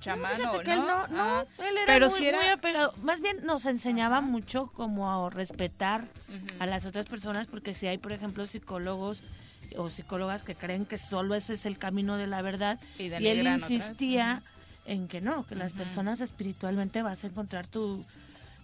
chamán 0.00 0.40
no, 0.40 0.62
¿no? 0.62 1.08
no, 1.08 1.22
ah, 1.22 1.44
él 1.58 1.76
era 1.76 1.86
pero 1.86 2.08
muy, 2.08 2.18
si 2.18 2.26
era... 2.26 2.38
muy 2.38 2.48
apegado. 2.48 2.94
Más 3.02 3.20
bien 3.20 3.44
nos 3.44 3.66
enseñaba 3.66 4.22
mucho 4.22 4.68
como 4.68 5.10
a 5.10 5.28
respetar 5.28 6.08
a 6.58 6.66
las 6.66 6.86
otras 6.86 7.06
personas, 7.06 7.46
porque 7.48 7.74
si 7.74 7.86
hay, 7.86 7.98
por 7.98 8.12
ejemplo, 8.12 8.46
psicólogos 8.46 9.22
o 9.76 9.90
psicólogas 9.90 10.42
que 10.42 10.54
creen 10.54 10.86
que 10.86 10.98
solo 10.98 11.34
ese 11.34 11.54
es 11.54 11.66
el 11.66 11.78
camino 11.78 12.16
de 12.16 12.26
la 12.26 12.42
verdad, 12.42 12.78
y, 12.98 13.12
él 13.12 13.46
insistía 13.46 14.42
en 14.86 15.08
que 15.08 15.20
no, 15.20 15.46
que 15.46 15.54
las 15.54 15.72
personas 15.72 16.20
espiritualmente 16.20 17.02
vas 17.02 17.24
a 17.24 17.28
encontrar 17.28 17.66
tu, 17.66 18.04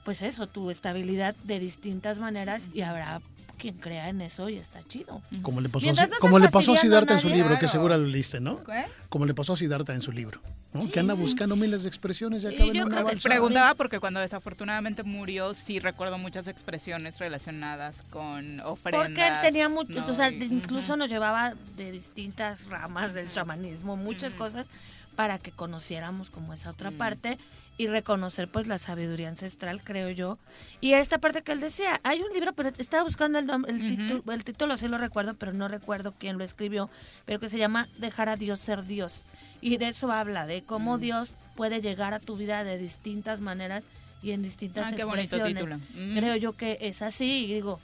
pues 0.05 0.23
eso, 0.23 0.47
tu 0.47 0.71
estabilidad 0.71 1.35
de 1.45 1.59
distintas 1.59 2.19
maneras 2.19 2.71
y 2.73 2.83
habrá 2.83 3.21
quien 3.57 3.77
crea 3.77 4.09
en 4.09 4.21
eso 4.21 4.49
y 4.49 4.57
está 4.57 4.83
chido. 4.83 5.23
Como 5.43 5.61
le 5.61 5.69
pasó, 5.69 5.91
a, 5.91 6.09
como 6.21 6.39
le 6.39 6.49
pasó 6.49 6.75
a 6.75 6.77
Siddhartha 6.77 7.15
en 7.15 7.21
su 7.21 7.29
libro, 7.29 7.59
que 7.59 7.69
seguro 7.69 7.97
lo 7.97 8.07
leíste, 8.07 8.41
¿no? 8.41 8.61
Como 9.09 9.27
le 9.27 9.35
pasó 9.35 9.55
a 9.55 9.57
Siddhartha 9.57 9.95
en 9.95 10.03
su 10.03 10.13
libro, 10.13 10.41
¿no? 10.73 10.89
que 10.91 11.01
anda 11.01 11.15
buscando 11.15 11.57
miles 11.57 11.83
de 11.83 11.89
expresiones 11.89 12.45
y 12.45 12.49
acaba 12.49 12.71
en 12.71 12.85
una 12.85 13.05
Preguntaba 13.23 13.75
porque 13.75 13.99
cuando 13.99 14.21
desafortunadamente 14.21 15.03
murió, 15.03 15.55
sí 15.55 15.79
recuerdo 15.79 16.19
muchas 16.19 16.49
expresiones 16.49 17.19
relacionadas 17.19 18.03
con 18.11 18.61
ofrendas. 18.61 19.07
Porque 19.07 19.27
él 19.27 19.35
tenía 19.43 19.69
mucho, 19.69 20.05
o 20.07 20.15
sea, 20.15 20.31
incluso 20.31 20.97
nos 20.97 21.11
llevaba 21.11 21.55
de 21.77 21.91
distintas 21.91 22.67
ramas 22.67 23.15
del 23.15 23.29
chamanismo, 23.29 23.97
muchas 23.97 24.35
cosas 24.35 24.71
para 25.17 25.39
que 25.39 25.51
conociéramos 25.51 26.31
como 26.31 26.53
esa 26.53 26.71
otra 26.71 26.91
parte 26.91 27.39
y 27.79 27.89
reconocer 27.89 28.49
pues 28.49 28.67
la 28.67 28.79
sabiduría 28.79 29.29
ancestral, 29.29 29.83
creo 29.83 30.11
yo. 30.11 30.39
Y 30.81 30.95
esta 30.95 31.19
parte 31.19 31.43
que 31.43 31.53
él 31.53 31.61
decía, 31.61 32.01
hay 32.05 32.23
un 32.23 32.33
libro, 32.33 32.53
pero 32.55 32.71
estaba 32.79 33.03
buscando 33.03 33.39
el, 33.39 33.51
el, 33.69 33.81
título, 33.81 34.33
el 34.33 34.45
título 34.45 34.77
sí 34.77 34.89
lo 34.89 34.99
recuerdo, 34.99 35.35
pero 35.35 35.53
no 35.53 35.69
recuerdo 35.69 36.15
quién 36.19 36.39
lo 36.39 36.45
escribió, 36.45 36.89
pero 37.25 37.39
que 37.39 37.49
se 37.49 37.59
llama 37.59 37.89
Dejar 37.99 38.29
a 38.29 38.37
Dios 38.37 38.61
ser 38.61 38.85
Dios. 38.85 39.25
Y 39.61 39.77
de 39.77 39.89
eso 39.89 40.13
habla, 40.13 40.47
de 40.47 40.63
cómo. 40.63 40.99
Dios 40.99 41.35
puede 41.55 41.81
llegar 41.81 42.15
a 42.15 42.21
tu 42.21 42.37
vida 42.37 42.65
de 42.65 42.79
distintas 42.79 43.41
maneras 43.41 43.85
y 44.23 44.33
en 44.33 44.43
distintas 44.43 44.93
ah, 44.93 44.97
expresiones. 44.97 45.65
Mm. 45.95 46.17
Creo 46.17 46.37
yo 46.37 46.53
que 46.55 46.79
es 46.81 47.03
así 47.03 47.45
y 47.45 47.55
digo, 47.55 47.81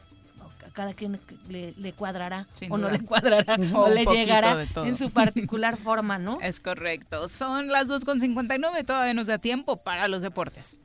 cada 0.72 0.94
quien 0.94 1.20
le, 1.48 1.92
cuadrará 1.92 2.46
o 2.70 2.78
no 2.78 2.90
le 2.90 3.00
cuadrará 3.00 3.56
o, 3.74 3.88
le 3.88 4.04
llegará 4.04 4.66
en 4.76 4.96
su 4.96 5.10
particular 5.10 5.76
forma, 5.76 6.18
¿no? 6.18 6.38
Es 6.40 6.60
correcto. 6.60 7.28
Son 7.28 7.68
las 7.68 7.86
2.59, 7.86 8.84
todavía 8.84 9.14
nos 9.14 9.26
da 9.26 9.38
tiempo 9.38 9.76
para 9.76 10.08
los 10.08 10.22
deportes. 10.22 10.76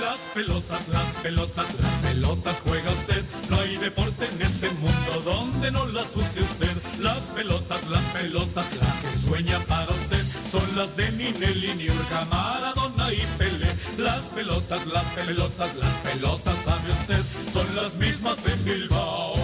Las 0.00 0.30
pelotas, 0.34 0.88
las 0.88 1.06
pelotas, 1.22 1.80
las 1.80 1.94
pelotas 1.96 2.60
juega 2.60 2.90
usted. 2.90 3.22
No 3.50 3.60
hay 3.60 3.76
deporte 3.76 4.26
en 4.26 4.42
este 4.42 4.70
mundo 4.70 5.20
donde 5.24 5.70
no 5.70 5.86
las 5.86 6.16
use 6.16 6.40
usted. 6.40 6.72
Las 7.00 7.30
pelotas, 7.30 7.88
las 7.88 8.02
pelotas, 8.06 8.66
las 8.76 9.02
que 9.02 9.10
sueña 9.10 9.60
para 9.68 9.90
usted. 9.90 10.22
Son 10.50 10.76
las 10.76 10.96
de 10.96 11.10
Ninelli, 11.12 11.74
Niurka, 11.74 12.24
Maradona 12.24 13.12
y 13.12 13.24
Pele. 13.38 13.51
Las 13.98 14.30
pelotas, 14.30 14.86
las 14.86 15.04
pelotas, 15.12 15.76
las 15.76 15.94
pelotas, 15.96 16.56
sabe 16.58 16.90
usted. 16.92 17.20
Son 17.50 17.76
las 17.76 17.96
mismas 17.96 18.46
en 18.46 18.64
Bilbao. 18.64 19.34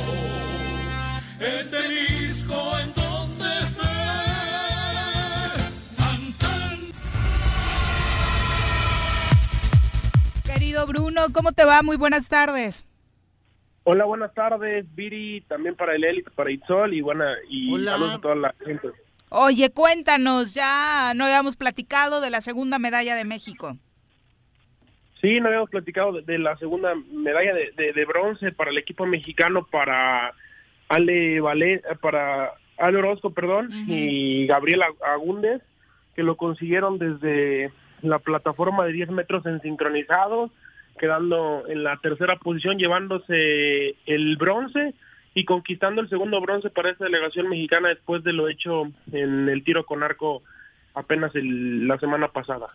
En 1.39 1.71
Temisco, 1.71 2.79
en 2.81 2.95
donde 2.95 3.59
esté. 3.59 3.89
querido 10.53 10.87
Bruno. 10.87 11.23
¿Cómo 11.33 11.53
te 11.53 11.65
va? 11.65 11.83
Muy 11.83 11.97
buenas 11.97 12.29
tardes. 12.29 12.85
Hola, 13.85 14.05
buenas 14.05 14.35
tardes, 14.35 14.85
Viri, 14.95 15.43
también 15.43 15.77
para 15.77 15.95
el 15.95 16.05
Élite, 16.05 16.31
para 16.31 16.51
Itzol 16.51 16.93
y 16.95 17.01
buena 17.01 17.33
y 17.49 17.71
saludos 17.85 18.15
a 18.15 18.19
toda 18.19 18.35
la 18.35 18.55
gente. 18.65 18.89
Oye, 19.31 19.71
cuéntanos, 19.71 20.55
ya 20.55 21.13
no 21.15 21.25
habíamos 21.25 21.57
platicado 21.57 22.21
de 22.21 22.31
la 22.31 22.41
segunda 22.41 22.79
medalla 22.79 23.15
de 23.15 23.25
México. 23.25 23.77
Sí, 25.21 25.41
no 25.41 25.49
habíamos 25.49 25.71
platicado 25.71 26.13
de, 26.13 26.39
la 26.39 26.57
segunda 26.59 26.95
medalla 27.13 27.53
de, 27.53 28.05
bronce 28.05 28.53
para 28.53 28.71
el 28.71 28.79
equipo 28.79 29.05
mexicano, 29.05 29.67
para 29.67 30.33
Ale 30.89 31.41
Valle, 31.41 31.83
para 32.01 32.53
Ale 32.77 32.99
Orozco, 32.99 33.31
perdón, 33.31 33.71
y 33.89 34.47
Gabriel 34.47 34.83
Agúndez, 35.05 35.63
que 36.15 36.23
lo 36.23 36.37
consiguieron 36.37 36.99
desde 36.99 37.73
la 38.03 38.21
plataforma 38.21 38.85
de 38.87 38.93
10 38.93 39.11
metros 39.11 39.45
en 39.47 39.61
sincronizado, 39.61 40.51
quedando 40.99 41.65
en 41.69 41.83
la 41.83 41.97
tercera 41.97 42.37
posición, 42.37 42.79
llevándose 42.79 43.97
el 44.07 44.37
bronce 44.37 44.95
y 45.35 45.45
conquistando 45.45 46.01
el 46.01 46.09
segundo 46.09 46.41
bronce 46.41 46.71
para 46.71 46.91
esta 46.91 47.05
delegación 47.05 47.49
mexicana 47.49 47.89
después 47.89 48.23
de 48.23 48.33
lo 48.33 48.49
hecho 48.49 48.85
en 49.13 49.49
el 49.49 49.65
tiro 49.65 49.85
con 49.85 50.03
arco 50.03 50.43
apenas 50.99 51.33
la 51.35 51.99
semana 51.99 52.29
pasada. 52.29 52.67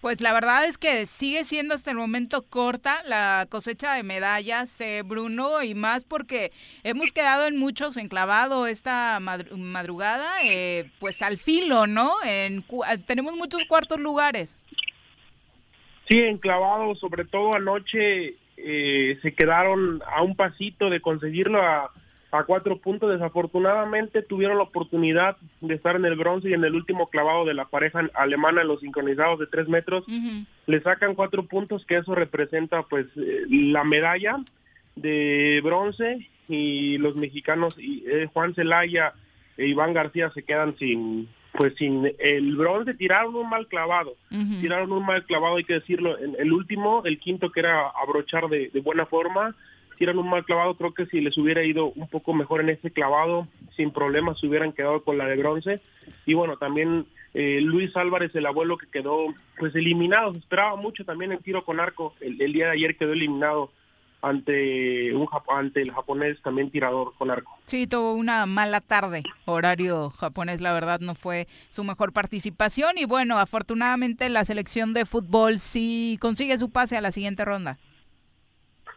Pues 0.00 0.20
la 0.20 0.32
verdad 0.32 0.64
es 0.64 0.78
que 0.78 1.06
sigue 1.06 1.42
siendo 1.42 1.74
hasta 1.74 1.90
el 1.90 1.96
momento 1.96 2.42
corta 2.42 3.02
la 3.04 3.46
cosecha 3.50 3.94
de 3.94 4.04
medallas, 4.04 4.80
eh, 4.80 5.02
Bruno, 5.04 5.60
y 5.64 5.74
más 5.74 6.04
porque 6.04 6.52
hemos 6.84 7.10
quedado 7.12 7.48
en 7.48 7.58
muchos 7.58 7.96
enclavado 7.96 8.68
esta 8.68 9.18
madrugada, 9.18 10.24
eh, 10.44 10.88
pues 11.00 11.20
al 11.20 11.36
filo, 11.36 11.88
¿no? 11.88 12.10
En, 12.24 12.64
tenemos 13.06 13.34
muchos 13.34 13.64
cuartos 13.64 13.98
lugares. 13.98 14.56
Sí, 16.06 16.20
enclavados, 16.20 17.00
sobre 17.00 17.24
todo 17.24 17.56
anoche 17.56 18.36
eh, 18.56 19.18
se 19.20 19.34
quedaron 19.34 20.00
a 20.06 20.22
un 20.22 20.36
pasito 20.36 20.90
de 20.90 21.00
conseguirlo 21.00 21.60
a 21.60 21.90
a 22.30 22.44
cuatro 22.44 22.78
puntos. 22.78 23.10
Desafortunadamente 23.10 24.22
tuvieron 24.22 24.58
la 24.58 24.64
oportunidad 24.64 25.36
de 25.60 25.74
estar 25.74 25.96
en 25.96 26.04
el 26.04 26.16
bronce 26.16 26.50
y 26.50 26.54
en 26.54 26.64
el 26.64 26.74
último 26.74 27.08
clavado 27.08 27.44
de 27.44 27.54
la 27.54 27.66
pareja 27.66 28.08
alemana 28.14 28.62
en 28.62 28.68
los 28.68 28.80
sincronizados 28.80 29.38
de 29.38 29.46
tres 29.46 29.68
metros. 29.68 30.04
Le 30.66 30.80
sacan 30.82 31.14
cuatro 31.14 31.44
puntos, 31.44 31.84
que 31.86 31.96
eso 31.96 32.14
representa 32.14 32.82
pues 32.82 33.06
eh, 33.16 33.44
la 33.48 33.84
medalla 33.84 34.36
de 34.96 35.60
bronce. 35.62 36.28
Y 36.50 36.96
los 36.96 37.14
mexicanos 37.14 37.74
y, 37.78 38.04
eh, 38.06 38.26
Juan 38.32 38.54
Celaya 38.54 39.12
e 39.58 39.66
Iván 39.66 39.92
García 39.92 40.30
se 40.30 40.42
quedan 40.42 40.76
sin 40.78 41.28
pues 41.52 41.74
sin 41.76 42.10
el 42.18 42.56
bronce. 42.56 42.94
Tiraron 42.94 43.34
un 43.34 43.50
mal 43.50 43.66
clavado. 43.66 44.14
Tiraron 44.30 44.92
un 44.92 45.04
mal 45.04 45.24
clavado 45.24 45.56
hay 45.56 45.64
que 45.64 45.74
decirlo 45.74 46.16
el 46.16 46.52
último 46.52 47.02
el 47.04 47.18
quinto 47.18 47.50
que 47.50 47.60
era 47.60 47.88
abrochar 47.88 48.48
de 48.48 48.80
buena 48.82 49.06
forma 49.06 49.54
tiran 49.98 50.18
un 50.18 50.30
mal 50.30 50.44
clavado, 50.44 50.74
creo 50.76 50.94
que 50.94 51.06
si 51.06 51.20
les 51.20 51.36
hubiera 51.36 51.62
ido 51.64 51.92
un 51.92 52.08
poco 52.08 52.32
mejor 52.32 52.60
en 52.60 52.70
este 52.70 52.90
clavado, 52.90 53.48
sin 53.76 53.90
problemas 53.90 54.38
se 54.38 54.46
hubieran 54.46 54.72
quedado 54.72 55.02
con 55.02 55.18
la 55.18 55.26
de 55.26 55.36
bronce. 55.36 55.80
Y 56.24 56.34
bueno, 56.34 56.56
también 56.56 57.06
eh, 57.34 57.60
Luis 57.60 57.94
Álvarez, 57.96 58.34
el 58.34 58.46
abuelo 58.46 58.78
que 58.78 58.86
quedó 58.86 59.26
pues 59.58 59.74
eliminado, 59.74 60.32
esperaba 60.32 60.76
mucho 60.76 61.04
también 61.04 61.32
en 61.32 61.38
tiro 61.40 61.64
con 61.64 61.80
arco, 61.80 62.14
el, 62.20 62.36
día 62.36 62.66
de 62.66 62.72
ayer 62.72 62.96
quedó 62.96 63.12
eliminado 63.12 63.70
ante 64.20 65.14
un 65.14 65.28
ante 65.48 65.80
el 65.80 65.92
japonés 65.92 66.40
también 66.42 66.70
tirador 66.70 67.12
con 67.16 67.30
arco. 67.30 67.56
Sí, 67.66 67.86
tuvo 67.86 68.14
una 68.14 68.46
mala 68.46 68.80
tarde, 68.80 69.22
horario 69.44 70.10
japonés, 70.10 70.60
la 70.60 70.72
verdad 70.72 71.00
no 71.00 71.14
fue 71.14 71.46
su 71.70 71.84
mejor 71.84 72.12
participación 72.12 72.98
y 72.98 73.04
bueno, 73.04 73.38
afortunadamente 73.38 74.28
la 74.28 74.44
selección 74.44 74.92
de 74.92 75.04
fútbol 75.04 75.60
sí 75.60 76.18
consigue 76.20 76.58
su 76.58 76.70
pase 76.70 76.96
a 76.96 77.00
la 77.00 77.12
siguiente 77.12 77.44
ronda. 77.44 77.78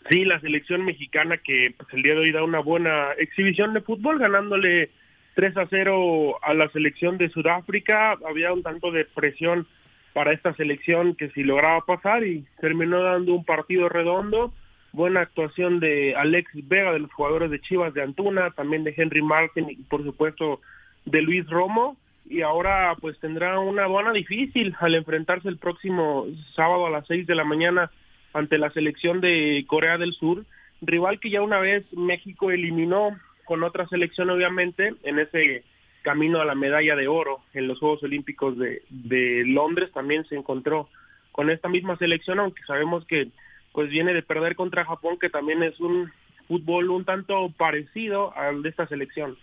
Sí, 0.10 0.26
la 0.26 0.40
selección 0.40 0.84
mexicana 0.84 1.38
que 1.38 1.74
pues, 1.78 1.94
el 1.94 2.02
día 2.02 2.14
de 2.14 2.22
hoy 2.22 2.32
da 2.32 2.44
una 2.44 2.60
buena 2.60 3.12
exhibición 3.18 3.74
de 3.74 3.82
fútbol, 3.82 4.20
ganándole 4.20 4.90
3 5.36 5.58
a 5.58 5.68
0 5.70 6.38
a 6.42 6.54
la 6.54 6.70
selección 6.70 7.18
de 7.18 7.30
Sudáfrica. 7.30 8.18
Había 8.28 8.52
un 8.52 8.64
tanto 8.64 8.92
de 8.92 9.06
presión 9.06 9.68
para 10.14 10.34
esta 10.34 10.54
selección 10.56 11.16
que 11.16 11.30
si 11.30 11.44
lograba 11.44 11.86
pasar 11.86 12.24
y 12.26 12.46
terminó 12.60 13.02
dando 13.04 13.34
un 13.34 13.46
partido 13.46 13.90
redondo. 13.90 14.54
Buena 14.92 15.22
actuación 15.22 15.80
de 15.80 16.16
Alexis 16.16 16.68
Vega, 16.68 16.92
de 16.92 17.00
los 17.00 17.14
jugadores 17.14 17.50
de 17.50 17.62
Chivas 17.62 17.94
de 17.94 18.02
Antuna, 18.02 18.52
también 18.52 18.84
de 18.84 18.94
Henry 18.98 19.22
Martin 19.22 19.70
y 19.70 19.76
por 19.84 20.04
supuesto 20.04 20.62
de 21.06 21.22
Luis 21.22 21.48
Romo. 21.50 21.96
Y 22.30 22.42
ahora 22.42 22.96
pues 23.00 23.18
tendrá 23.20 23.60
una 23.60 23.88
buena 23.88 24.12
difícil 24.12 24.76
al 24.80 24.96
enfrentarse 24.96 25.48
el 25.48 25.58
próximo 25.58 26.26
sábado 26.56 26.88
a 26.88 26.90
las 26.90 27.08
6 27.08 27.26
de 27.28 27.36
la 27.36 27.46
mañana 27.46 27.90
ante 28.34 28.58
la 28.58 28.72
selección 28.72 29.22
de 29.22 29.64
Corea 29.68 29.98
del 29.98 30.14
Sur, 30.14 30.46
rival 30.82 31.20
que 31.20 31.30
ya 31.30 31.42
una 31.42 31.60
vez 31.60 31.86
México 31.94 32.52
eliminó 32.52 33.18
con 33.46 33.64
otra 33.64 33.88
selección 33.88 34.30
obviamente 34.30 34.94
en 35.04 35.20
ese 35.20 35.64
camino 36.02 36.42
a 36.42 36.46
la 36.46 36.56
medalla 36.56 36.96
de 36.96 37.08
oro 37.08 37.42
en 37.54 37.68
los 37.68 37.80
Juegos 37.80 38.04
Olímpicos 38.04 38.56
de, 38.58 39.44
Londres 39.46 39.92
también 39.94 40.26
se 40.28 40.36
encontró 40.36 40.90
con 41.32 41.50
esta 41.50 41.70
misma 41.70 41.98
selección, 41.98 42.40
aunque 42.40 42.64
sabemos 42.64 43.06
que 43.06 43.30
pues 43.72 43.90
viene 43.90 44.14
de 44.14 44.24
perder 44.24 44.56
contra 44.56 44.86
Japón, 44.86 45.18
que 45.20 45.30
también 45.30 45.64
es 45.64 45.80
un 45.80 46.12
fútbol 46.48 46.90
un 46.90 47.06
tanto 47.06 47.50
parecido 47.58 48.36
al 48.36 48.64
de 48.64 48.70
esta 48.70 48.88
selección. 48.88 49.38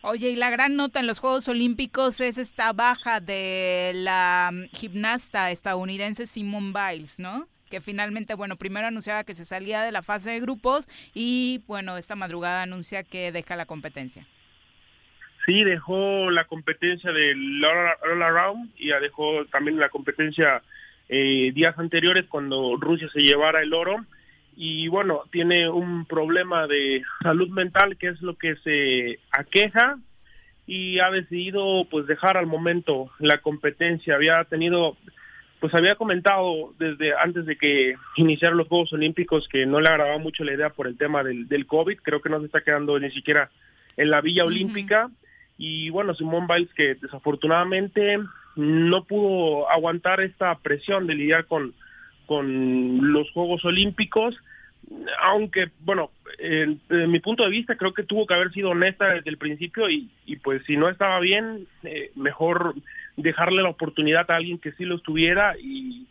Oye, 0.00 0.30
y 0.30 0.36
la 0.36 0.50
gran 0.50 0.74
nota 0.74 0.98
en 0.98 1.06
los 1.06 1.20
Juegos 1.20 1.46
Olímpicos 1.46 2.20
es 2.20 2.38
esta 2.38 2.72
baja 2.72 3.20
de 3.20 3.92
la 3.94 4.50
gimnasta 4.72 5.52
estadounidense 5.52 6.26
Simone 6.26 6.72
Biles, 6.72 7.20
¿no? 7.20 7.46
Que 7.72 7.80
finalmente, 7.80 8.34
bueno, 8.34 8.56
primero 8.56 8.86
anunciaba 8.86 9.24
que 9.24 9.34
se 9.34 9.46
salía 9.46 9.80
de 9.80 9.92
la 9.92 10.02
fase 10.02 10.30
de 10.30 10.40
grupos 10.40 10.86
y, 11.14 11.62
bueno, 11.66 11.96
esta 11.96 12.14
madrugada 12.14 12.60
anuncia 12.60 13.02
que 13.02 13.32
deja 13.32 13.56
la 13.56 13.64
competencia. 13.64 14.26
sí 15.46 15.64
dejó 15.64 16.30
la 16.30 16.44
competencia 16.44 17.12
del 17.12 17.64
All 17.64 18.22
Around 18.22 18.72
y 18.76 18.88
dejó 18.88 19.46
también 19.46 19.78
la 19.78 19.88
competencia 19.88 20.60
eh, 21.08 21.50
días 21.54 21.78
anteriores 21.78 22.26
cuando 22.28 22.76
Rusia 22.76 23.08
se 23.10 23.22
llevara 23.22 23.62
el 23.62 23.72
oro 23.72 24.04
y 24.54 24.88
bueno, 24.88 25.22
tiene 25.30 25.70
un 25.70 26.04
problema 26.04 26.66
de 26.66 27.02
salud 27.22 27.48
mental 27.48 27.96
que 27.96 28.08
es 28.08 28.20
lo 28.20 28.36
que 28.36 28.56
se 28.56 29.18
aqueja 29.30 29.96
y 30.66 30.98
ha 30.98 31.10
decidido 31.10 31.86
pues 31.90 32.06
dejar 32.06 32.36
al 32.36 32.46
momento 32.46 33.10
la 33.18 33.38
competencia. 33.38 34.14
Había 34.14 34.44
tenido 34.44 34.98
pues 35.62 35.74
había 35.74 35.94
comentado 35.94 36.74
desde 36.80 37.16
antes 37.16 37.46
de 37.46 37.56
que 37.56 37.94
iniciaran 38.16 38.58
los 38.58 38.66
Juegos 38.66 38.92
Olímpicos 38.94 39.46
que 39.46 39.64
no 39.64 39.80
le 39.80 39.90
agradaba 39.90 40.18
mucho 40.18 40.42
la 40.42 40.54
idea 40.54 40.70
por 40.70 40.88
el 40.88 40.98
tema 40.98 41.22
del, 41.22 41.46
del 41.46 41.66
COVID, 41.66 41.98
creo 42.02 42.20
que 42.20 42.28
no 42.28 42.40
se 42.40 42.46
está 42.46 42.62
quedando 42.62 42.98
ni 42.98 43.12
siquiera 43.12 43.48
en 43.96 44.10
la 44.10 44.20
Villa 44.20 44.44
Olímpica. 44.44 45.08
Y 45.56 45.88
bueno, 45.90 46.14
Simón 46.14 46.48
Biles 46.48 46.74
que 46.74 46.96
desafortunadamente 46.96 48.18
no 48.56 49.04
pudo 49.04 49.70
aguantar 49.70 50.20
esta 50.20 50.52
presión 50.58 51.06
de 51.06 51.14
lidiar 51.14 51.46
con, 51.46 51.74
con 52.26 53.12
los 53.12 53.30
Juegos 53.30 53.64
Olímpicos, 53.64 54.36
aunque, 55.22 55.70
bueno, 55.84 56.10
en, 56.40 56.80
mi 57.08 57.20
punto 57.20 57.44
de 57.44 57.50
vista 57.50 57.76
creo 57.76 57.94
que 57.94 58.02
tuvo 58.02 58.26
que 58.26 58.34
haber 58.34 58.50
sido 58.50 58.70
honesta 58.70 59.14
desde 59.14 59.30
el 59.30 59.38
principio 59.38 59.88
y, 59.88 60.10
y 60.26 60.34
pues 60.38 60.64
si 60.66 60.76
no 60.76 60.88
estaba 60.88 61.20
bien, 61.20 61.68
eh, 61.84 62.10
mejor 62.16 62.74
dejarle 63.16 63.62
la 63.62 63.68
oportunidad 63.70 64.30
a 64.30 64.36
alguien 64.36 64.58
que 64.58 64.72
sí 64.72 64.84
lo 64.84 64.96
estuviera 64.96 65.56
y, 65.58 66.06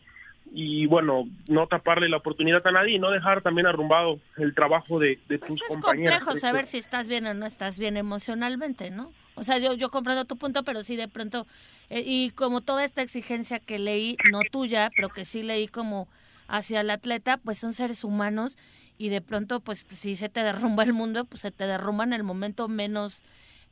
y 0.53 0.85
bueno, 0.85 1.27
no 1.47 1.67
taparle 1.67 2.09
la 2.09 2.17
oportunidad 2.17 2.65
a 2.67 2.71
nadie 2.71 2.95
y 2.95 2.99
no 2.99 3.09
dejar 3.09 3.41
también 3.41 3.67
arrumbado 3.67 4.19
el 4.37 4.53
trabajo 4.53 4.99
de, 4.99 5.19
de 5.27 5.39
pues 5.39 5.49
tus 5.49 5.61
es 5.61 5.67
compañeros. 5.69 6.19
complejo 6.19 6.39
saber 6.39 6.65
si 6.65 6.77
estás 6.77 7.07
bien 7.07 7.25
o 7.25 7.33
no 7.33 7.45
estás 7.45 7.79
bien 7.79 7.97
emocionalmente, 7.97 8.91
¿no? 8.91 9.11
O 9.35 9.43
sea, 9.43 9.57
yo, 9.57 9.73
yo 9.73 9.89
comprendo 9.89 10.25
tu 10.25 10.37
punto, 10.37 10.63
pero 10.63 10.83
sí 10.83 10.95
de 10.97 11.07
pronto, 11.07 11.47
eh, 11.89 12.03
y 12.05 12.31
como 12.31 12.61
toda 12.61 12.83
esta 12.83 13.01
exigencia 13.01 13.59
que 13.59 13.79
leí, 13.79 14.17
no 14.31 14.41
tuya, 14.51 14.89
pero 14.95 15.09
que 15.09 15.25
sí 15.25 15.41
leí 15.41 15.67
como 15.67 16.07
hacia 16.47 16.81
el 16.81 16.89
atleta, 16.89 17.37
pues 17.37 17.57
son 17.57 17.71
seres 17.73 18.03
humanos 18.03 18.57
y 18.97 19.09
de 19.09 19.21
pronto, 19.21 19.61
pues 19.61 19.87
si 19.89 20.15
se 20.15 20.27
te 20.29 20.43
derrumba 20.43 20.83
el 20.83 20.93
mundo, 20.93 21.23
pues 21.25 21.41
se 21.41 21.51
te 21.51 21.65
derrumba 21.65 22.03
en 22.03 22.13
el 22.13 22.23
momento 22.23 22.67
menos 22.67 23.23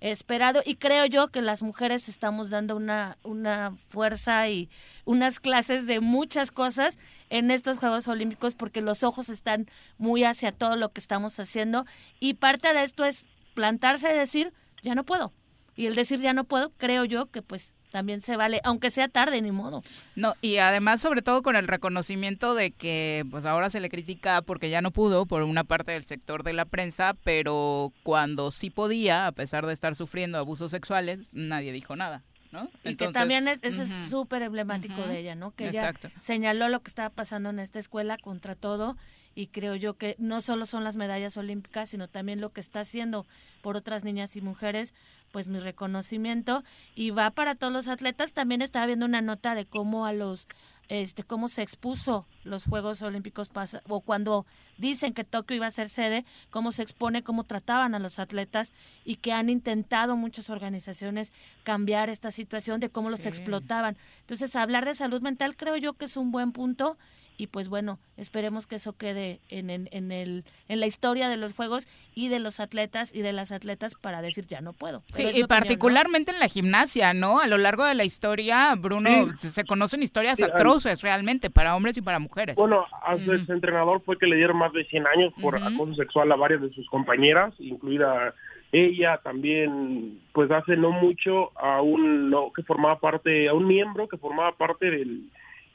esperado 0.01 0.61
y 0.65 0.75
creo 0.75 1.05
yo 1.05 1.27
que 1.27 1.41
las 1.41 1.61
mujeres 1.61 2.07
estamos 2.07 2.49
dando 2.49 2.75
una, 2.75 3.17
una 3.23 3.73
fuerza 3.77 4.47
y 4.49 4.69
unas 5.05 5.39
clases 5.39 5.87
de 5.87 5.99
muchas 5.99 6.51
cosas 6.51 6.97
en 7.29 7.51
estos 7.51 7.77
Juegos 7.77 8.07
Olímpicos 8.07 8.55
porque 8.55 8.81
los 8.81 9.03
ojos 9.03 9.29
están 9.29 9.69
muy 9.97 10.23
hacia 10.23 10.51
todo 10.51 10.75
lo 10.75 10.89
que 10.89 11.01
estamos 11.01 11.39
haciendo 11.39 11.85
y 12.19 12.35
parte 12.35 12.73
de 12.73 12.83
esto 12.83 13.05
es 13.05 13.25
plantarse 13.53 14.11
y 14.13 14.17
decir, 14.17 14.53
ya 14.81 14.95
no 14.95 15.03
puedo, 15.03 15.33
y 15.75 15.87
el 15.87 15.95
decir 15.95 16.19
ya 16.19 16.33
no 16.33 16.45
puedo, 16.45 16.71
creo 16.77 17.05
yo 17.05 17.29
que 17.29 17.41
pues 17.41 17.73
también 17.89 18.21
se 18.21 18.35
vale, 18.35 18.61
aunque 18.63 18.89
sea 18.89 19.07
tarde, 19.07 19.41
ni 19.41 19.51
modo. 19.51 19.83
No, 20.15 20.35
y 20.41 20.57
además 20.57 21.01
sobre 21.01 21.21
todo 21.21 21.41
con 21.41 21.55
el 21.55 21.67
reconocimiento 21.67 22.53
de 22.53 22.71
que 22.71 23.25
pues 23.31 23.45
ahora 23.45 23.69
se 23.69 23.79
le 23.79 23.89
critica 23.89 24.41
porque 24.41 24.69
ya 24.69 24.81
no 24.81 24.91
pudo 24.91 25.25
por 25.25 25.43
una 25.43 25.63
parte 25.63 25.91
del 25.91 26.05
sector 26.05 26.43
de 26.43 26.53
la 26.53 26.65
prensa, 26.65 27.15
pero 27.23 27.91
cuando 28.03 28.51
sí 28.51 28.69
podía, 28.69 29.27
a 29.27 29.31
pesar 29.31 29.65
de 29.65 29.73
estar 29.73 29.95
sufriendo 29.95 30.37
abusos 30.37 30.71
sexuales, 30.71 31.29
nadie 31.31 31.71
dijo 31.71 31.95
nada. 31.95 32.23
¿No? 32.51 32.67
Y 32.83 32.95
que 32.95 33.09
también 33.09 33.47
es, 33.47 33.59
eso 33.61 33.83
es 33.83 33.91
súper 34.09 34.41
emblemático 34.41 35.03
de 35.03 35.19
ella, 35.19 35.35
¿no? 35.35 35.51
Que 35.51 35.69
ella 35.69 35.93
señaló 36.19 36.67
lo 36.67 36.79
que 36.79 36.89
estaba 36.89 37.11
pasando 37.11 37.51
en 37.51 37.59
esta 37.59 37.77
escuela 37.77 38.17
contra 38.17 38.55
todo 38.55 38.97
y 39.35 39.47
creo 39.47 39.75
yo 39.75 39.93
que 39.93 40.15
no 40.17 40.41
solo 40.41 40.65
son 40.65 40.83
las 40.83 40.95
medallas 40.95 41.37
olímpicas, 41.37 41.89
sino 41.89 42.07
también 42.07 42.41
lo 42.41 42.49
que 42.49 42.59
está 42.59 42.81
haciendo 42.81 43.25
por 43.61 43.77
otras 43.77 44.03
niñas 44.03 44.35
y 44.35 44.41
mujeres, 44.41 44.93
pues 45.31 45.49
mi 45.49 45.59
reconocimiento 45.59 46.63
y 46.95 47.11
va 47.11 47.31
para 47.31 47.55
todos 47.55 47.73
los 47.73 47.87
atletas. 47.87 48.33
También 48.33 48.61
estaba 48.61 48.85
viendo 48.85 49.05
una 49.05 49.21
nota 49.21 49.55
de 49.55 49.65
cómo 49.65 50.05
a 50.05 50.13
los 50.13 50.47
este 50.89 51.23
cómo 51.23 51.47
se 51.47 51.61
expuso 51.61 52.25
los 52.43 52.63
Juegos 52.63 53.03
Olímpicos 53.03 53.51
o 53.87 54.01
cuando 54.01 54.47
dicen 54.77 55.13
que 55.13 55.23
Tokio 55.23 55.55
iba 55.55 55.67
a 55.67 55.71
ser 55.71 55.87
sede, 55.87 56.25
cómo 56.49 56.71
se 56.71 56.81
expone, 56.81 57.21
cómo 57.21 57.43
trataban 57.43 57.93
a 57.93 57.99
los 57.99 58.17
atletas 58.17 58.73
y 59.05 59.17
que 59.17 59.31
han 59.31 59.49
intentado 59.49 60.17
muchas 60.17 60.49
organizaciones 60.49 61.31
cambiar 61.63 62.09
esta 62.09 62.31
situación 62.31 62.79
de 62.79 62.89
cómo 62.89 63.11
los 63.11 63.27
explotaban. 63.27 63.97
Entonces, 64.21 64.55
hablar 64.55 64.85
de 64.85 64.95
salud 64.95 65.21
mental 65.21 65.55
creo 65.55 65.77
yo 65.77 65.93
que 65.93 66.05
es 66.05 66.17
un 66.17 66.31
buen 66.31 66.51
punto 66.51 66.97
y 67.39 67.47
pues 67.47 67.69
bueno, 67.69 67.99
esperemos 68.17 68.67
que 68.67 68.75
eso 68.75 68.97
quede 68.97 69.39
en, 69.47 69.69
en, 69.69 69.87
en, 69.91 70.11
el, 70.11 70.43
en 70.67 70.79
la 70.81 70.87
historia 70.87 71.29
de 71.29 71.37
los 71.37 71.53
Juegos 71.53 71.87
y 72.13 72.27
de 72.27 72.39
los 72.39 72.59
atletas 72.59 73.15
y 73.15 73.21
de 73.21 73.31
las 73.31 73.53
atletas 73.53 73.95
para 73.95 74.21
decir 74.21 74.45
ya 74.45 74.59
no 74.59 74.73
puedo. 74.73 75.03
Sí, 75.13 75.25
y 75.33 75.45
particularmente 75.45 76.31
en 76.31 76.39
la 76.39 76.49
gimnasia, 76.49 77.13
¿no? 77.13 77.39
A 77.39 77.47
lo 77.47 77.57
largo 77.57 77.85
de 77.85 77.95
la 77.95 78.03
historia, 78.03 78.75
Bruno, 78.75 79.37
se 79.37 79.63
conocen 79.63 80.03
historias 80.03 80.41
atroces 80.41 81.01
realmente 81.01 81.49
para 81.49 81.77
hombres 81.77 81.95
y 81.95 82.01
para 82.01 82.19
mujeres. 82.19 82.55
Bueno, 82.55 82.85
a 83.03 83.17
su 83.17 83.31
entrenador 83.53 84.01
fue 84.03 84.17
que 84.17 84.27
le 84.27 84.35
dieron 84.35 84.57
más 84.57 84.73
de 84.73 84.83
100 84.83 85.07
años 85.07 85.33
por 85.41 85.55
acoso 85.55 85.93
sexual 85.93 86.29
a 86.33 86.35
varias 86.35 86.61
de 86.61 86.73
sus 86.73 86.89
compañeras, 86.89 87.53
incluida 87.59 88.35
ella 88.73 89.21
también 89.23 90.19
pues 90.33 90.51
hace 90.51 90.75
no 90.75 90.91
mucho 90.91 91.57
a 91.57 91.81
un 91.81 92.29
no, 92.29 92.51
que 92.53 92.63
formaba 92.63 92.99
parte 92.99 93.47
a 93.47 93.53
un 93.53 93.65
miembro 93.65 94.09
que 94.09 94.17
formaba 94.17 94.51
parte 94.51 94.91
del 94.91 95.29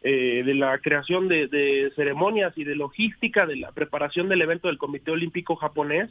eh, 0.07 0.43
de 0.45 0.53
la 0.53 0.77
creación 0.81 1.29
de, 1.29 1.91
ceremonias 1.97 2.53
y 2.59 2.65
de 2.65 2.77
logística 2.77 3.47
de 3.47 3.57
la 3.57 3.73
preparación 3.73 4.29
del 4.29 4.43
evento 4.43 4.69
del 4.69 4.77
Comité 4.77 5.11
Olímpico 5.11 5.57
Japonés. 5.57 6.11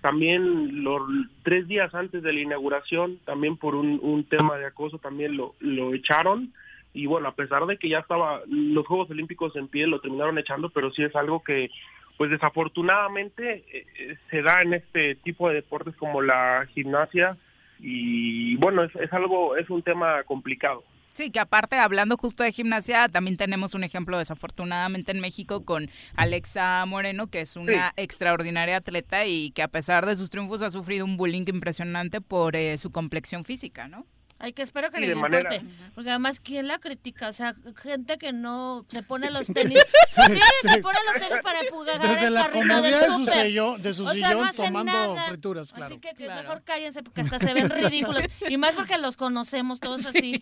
También 0.00 0.82
los 0.82 1.02
tres 1.44 1.68
días 1.68 1.94
antes 1.94 2.24
de 2.24 2.32
la 2.32 2.40
inauguración, 2.40 3.20
también 3.24 3.56
por 3.56 3.76
un, 3.76 4.26
tema 4.28 4.58
de 4.58 4.66
acoso, 4.66 4.98
también 4.98 5.36
lo, 5.36 5.54
lo 5.60 5.94
echaron. 5.94 6.52
Y 6.92 7.06
bueno, 7.06 7.28
a 7.28 7.36
pesar 7.36 7.64
de 7.66 7.76
que 7.76 7.88
ya 7.88 8.00
estaba 8.00 8.42
los 8.48 8.84
Juegos 8.84 9.08
Olímpicos 9.10 9.54
en 9.54 9.68
pie, 9.68 9.86
lo 9.86 10.00
terminaron 10.00 10.36
echando, 10.36 10.70
pero 10.70 10.90
sí 10.90 11.04
es 11.04 11.14
algo 11.14 11.44
que, 11.44 11.70
pues 12.16 12.32
desafortunadamente, 12.32 13.62
eh, 13.72 14.16
se 14.30 14.42
da 14.42 14.62
en 14.62 14.74
este 14.74 15.14
tipo 15.14 15.48
de 15.48 15.54
deportes 15.54 15.94
como 15.94 16.22
la 16.22 16.66
gimnasia. 16.74 17.36
Y 17.78 18.56
bueno, 18.56 18.82
es, 18.82 18.96
es 18.96 19.12
algo, 19.12 19.56
es 19.56 19.70
un 19.70 19.82
tema 19.82 20.24
complicado. 20.24 20.82
Sí, 21.18 21.32
que 21.32 21.40
aparte, 21.40 21.74
hablando 21.74 22.16
justo 22.16 22.44
de 22.44 22.52
gimnasia, 22.52 23.08
también 23.08 23.36
tenemos 23.36 23.74
un 23.74 23.82
ejemplo 23.82 24.16
desafortunadamente 24.20 25.10
en 25.10 25.18
México 25.18 25.64
con 25.64 25.90
Alexa 26.14 26.86
Moreno, 26.86 27.26
que 27.26 27.40
es 27.40 27.56
una 27.56 27.92
extraordinaria 27.96 28.76
atleta 28.76 29.26
y 29.26 29.50
que 29.50 29.64
a 29.64 29.66
pesar 29.66 30.06
de 30.06 30.14
sus 30.14 30.30
triunfos 30.30 30.62
ha 30.62 30.70
sufrido 30.70 31.04
un 31.04 31.16
bullying 31.16 31.44
impresionante 31.48 32.20
por 32.20 32.54
eh, 32.54 32.78
su 32.78 32.92
complexión 32.92 33.44
física, 33.44 33.88
¿no? 33.88 34.06
Ay, 34.40 34.52
que 34.52 34.62
espero 34.62 34.90
que 34.90 35.00
le 35.00 35.12
importe. 35.12 35.62
Porque 35.94 36.10
además, 36.10 36.38
¿quién 36.38 36.68
la 36.68 36.78
critica? 36.78 37.28
O 37.28 37.32
sea, 37.32 37.56
gente 37.76 38.18
que 38.18 38.32
no 38.32 38.84
se 38.88 39.02
pone 39.02 39.30
los 39.30 39.48
tenis. 39.48 39.80
sí, 40.28 40.40
se 40.62 40.78
pone 40.78 40.98
los 41.06 41.14
tenis 41.14 41.42
para 41.42 41.60
empujar 41.60 42.00
Desde 42.00 42.26
el 42.26 42.34
la 42.34 42.48
comodidad 42.48 43.00
de 43.00 43.10
su, 43.10 43.26
sillón, 43.26 43.82
de 43.82 43.92
su 43.92 44.08
sillón 44.08 44.48
tomando 44.54 45.16
frituras, 45.28 45.72
claro. 45.72 45.96
Así 46.00 46.14
que, 46.14 46.28
mejor 46.28 46.62
cállense 46.62 47.02
porque 47.02 47.22
hasta 47.22 47.40
se 47.40 47.52
ven 47.52 47.68
ridículos. 47.70 48.22
Y 48.48 48.58
más 48.58 48.76
porque 48.76 48.96
los 48.98 49.16
conocemos 49.16 49.80
todos 49.80 50.06
así, 50.06 50.40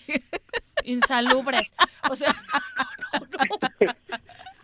insalubres. 0.85 1.73
O 2.11 2.17
sea, 2.17 2.35
no, 3.15 3.21
no, 3.21 3.57
no. 3.81 3.87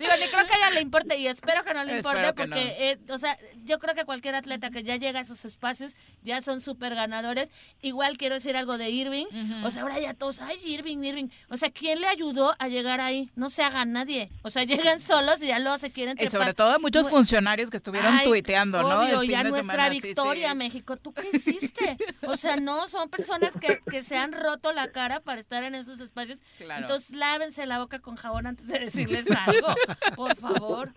Digo, 0.02 0.12
ni 0.20 0.26
creo 0.26 0.46
que 0.46 0.54
a 0.54 0.56
ella 0.56 0.70
le 0.70 0.80
importe 0.80 1.16
y 1.16 1.26
espero 1.28 1.62
que 1.64 1.74
no 1.74 1.84
le 1.84 1.96
importe 1.96 2.32
porque, 2.32 2.74
eh, 2.78 2.98
o 3.08 3.18
sea, 3.18 3.38
yo 3.64 3.78
creo 3.78 3.94
que 3.94 4.04
cualquier 4.04 4.34
atleta 4.34 4.70
que 4.70 4.82
ya 4.82 4.96
llega 4.96 5.20
a 5.20 5.22
esos 5.22 5.44
espacios 5.44 5.96
ya 6.22 6.40
son 6.40 6.60
súper 6.60 6.94
ganadores. 6.94 7.50
Igual 7.82 8.16
quiero 8.18 8.34
decir 8.34 8.56
algo 8.56 8.78
de 8.78 8.90
Irving. 8.90 9.26
O 9.64 9.70
sea, 9.70 9.82
ahora 9.82 10.00
ya 10.00 10.14
todos, 10.14 10.40
ay, 10.40 10.58
Irving, 10.64 10.98
Irving. 11.04 11.28
O 11.48 11.56
sea, 11.56 11.70
¿quién 11.70 12.00
le 12.00 12.08
ayudó 12.08 12.54
a 12.58 12.68
llegar 12.68 13.00
ahí? 13.00 13.30
No 13.36 13.48
se 13.50 13.62
haga 13.62 13.84
nadie. 13.84 14.30
O 14.42 14.50
sea, 14.50 14.64
llegan 14.82 15.00
solos 15.00 15.42
y 15.42 15.46
ya 15.46 15.58
luego 15.58 15.78
se 15.78 15.90
quieren 15.92 16.16
trepar. 16.16 16.28
Y 16.28 16.30
sobre 16.30 16.54
todo 16.54 16.78
muchos 16.80 17.08
funcionarios 17.08 17.70
que 17.70 17.76
estuvieron 17.76 18.18
tuiteando, 18.24 18.82
¿no? 18.82 19.02
Obvio, 19.02 19.22
ya 19.22 19.44
nuestra 19.44 19.88
victoria, 19.88 20.54
México. 20.54 20.96
¿Tú 20.96 21.12
qué 21.12 21.28
hiciste? 21.32 21.96
O 22.22 22.36
sea, 22.36 22.56
no, 22.56 22.88
son 22.88 23.08
personas 23.08 23.52
que, 23.60 23.80
que 23.90 24.02
se 24.02 24.16
han 24.16 24.32
roto 24.32 24.72
la 24.72 24.90
cara 24.90 25.20
para 25.20 25.40
estar 25.40 25.62
en 25.62 25.74
esos 25.74 26.00
espacios. 26.00 26.40
Entonces, 26.58 27.10
lávense 27.10 27.66
la 27.66 27.78
boca 27.78 28.00
con 28.00 28.16
jabón 28.16 28.46
antes 28.46 28.66
de 28.66 28.78
decirles 28.78 29.26
algo. 29.30 29.74
Por 30.16 30.36
favor. 30.36 30.90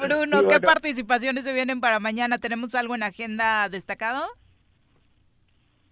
Bruno, 0.00 0.48
¿qué 0.48 0.60
participaciones 0.60 1.44
se 1.44 1.52
vienen 1.52 1.80
para 1.80 2.00
mañana? 2.00 2.38
¿Tenemos 2.38 2.74
algo 2.74 2.94
en 2.94 3.02
agenda 3.02 3.68
destacado? 3.68 4.22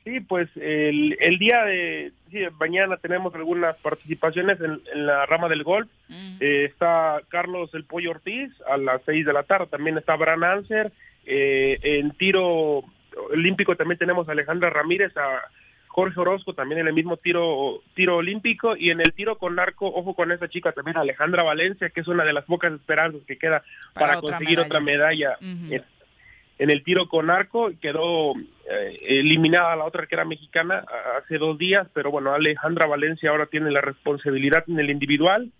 Sí, 0.04 0.20
pues 0.20 0.48
el, 0.56 1.16
el 1.20 1.38
día 1.38 1.64
de 1.64 2.12
mañana 2.58 2.96
tenemos 2.96 3.34
algunas 3.34 3.76
participaciones 3.76 4.58
en, 4.60 4.80
la 5.06 5.26
rama 5.26 5.48
del 5.48 5.64
golf. 5.64 5.88
Mm. 6.08 6.36
Eh, 6.40 6.64
está 6.64 7.20
Carlos 7.28 7.70
El 7.74 7.84
Pollo 7.84 8.12
Ortiz 8.12 8.50
a 8.70 8.76
las 8.76 9.02
6 9.04 9.26
de 9.26 9.32
la 9.32 9.42
tarde. 9.42 9.66
También 9.66 9.98
está 9.98 10.16
Bran 10.16 10.44
Anser. 10.44 10.92
Eh, 11.26 11.78
en 11.82 12.12
tiro 12.12 12.84
olímpico 13.30 13.76
también 13.76 13.98
tenemos 13.98 14.28
a 14.28 14.32
Alejandra 14.32 14.70
Ramírez 14.70 15.14
a 15.16 15.42
Jorge 15.88 16.20
Orozco 16.20 16.54
también 16.54 16.80
en 16.80 16.88
el 16.88 16.92
mismo 16.92 17.16
tiro 17.16 17.82
tiro 17.94 18.16
olímpico 18.16 18.76
y 18.76 18.90
en 18.90 19.00
el 19.00 19.12
tiro 19.12 19.38
con 19.38 19.58
arco, 19.58 19.86
ojo 19.86 20.14
con 20.14 20.30
esa 20.30 20.48
chica 20.48 20.72
también 20.72 20.96
Alejandra 20.96 21.42
Valencia, 21.42 21.90
que 21.90 22.00
es 22.00 22.08
una 22.08 22.24
de 22.24 22.32
las 22.32 22.44
pocas 22.44 22.72
esperanzas 22.72 23.22
que 23.26 23.38
queda 23.38 23.62
para, 23.94 24.20
conseguir 24.20 24.60
otra 24.60 24.80
medalla. 24.80 25.36
en 25.40 26.70
el 26.70 26.82
tiro 26.82 27.08
con 27.08 27.30
arco, 27.30 27.70
quedó 27.80 28.34
eh, 28.36 28.96
eliminada 29.08 29.76
la 29.76 29.84
otra 29.84 30.06
que 30.06 30.14
era 30.14 30.24
mexicana 30.24 30.84
hace 31.16 31.38
dos 31.38 31.56
días, 31.56 31.86
pero 31.94 32.10
bueno, 32.10 32.34
Alejandra 32.34 32.86
Valencia 32.86 33.30
ahora 33.30 33.46
tiene 33.46 33.70
la 33.70 33.80
responsabilidad 33.80 34.64
en 34.68 34.78
el 34.78 34.90
individual 34.90 35.52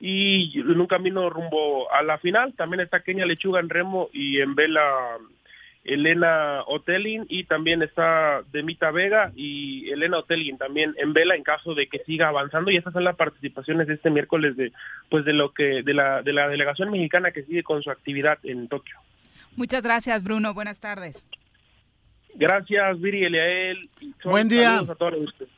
y 0.00 0.60
en 0.60 0.80
un 0.80 0.86
camino 0.86 1.30
rumbo 1.30 1.90
a 1.92 2.02
la 2.02 2.18
final. 2.18 2.52
También 2.54 2.80
está 2.80 3.00
Kenia 3.00 3.26
Lechuga 3.26 3.60
en 3.60 3.70
remo 3.70 4.10
y 4.12 4.40
en 4.40 4.54
vela 4.54 5.18
Elena 5.84 6.62
Otelin 6.66 7.26
y 7.28 7.44
también 7.44 7.82
está 7.82 8.42
Demita 8.52 8.90
Vega 8.90 9.32
y 9.36 9.90
Elena 9.90 10.18
Otelin 10.18 10.56
también 10.56 10.94
en 10.96 11.12
vela 11.12 11.36
en 11.36 11.42
caso 11.42 11.74
de 11.74 11.88
que 11.88 11.98
siga 12.04 12.28
avanzando 12.28 12.70
y 12.70 12.76
estas 12.76 12.94
son 12.94 13.04
las 13.04 13.16
participaciones 13.16 13.86
de 13.86 13.94
este 13.94 14.10
miércoles 14.10 14.56
de 14.56 14.72
pues 15.10 15.26
de 15.26 15.34
lo 15.34 15.52
que 15.52 15.82
de 15.82 15.92
la 15.92 16.22
de 16.22 16.32
la 16.32 16.48
delegación 16.48 16.90
mexicana 16.90 17.32
que 17.32 17.42
sigue 17.42 17.62
con 17.62 17.82
su 17.82 17.90
actividad 17.90 18.38
en 18.44 18.66
Tokio. 18.68 18.96
Muchas 19.56 19.84
gracias, 19.84 20.22
Bruno. 20.22 20.54
Buenas 20.54 20.80
tardes. 20.80 21.22
Gracias, 22.34 23.00
Viri 23.00 23.24
Eliael. 23.24 23.82
Buen 24.24 24.48
día. 24.48 24.78
a 24.78 24.94
todos 24.94 25.22
ustedes. 25.22 25.50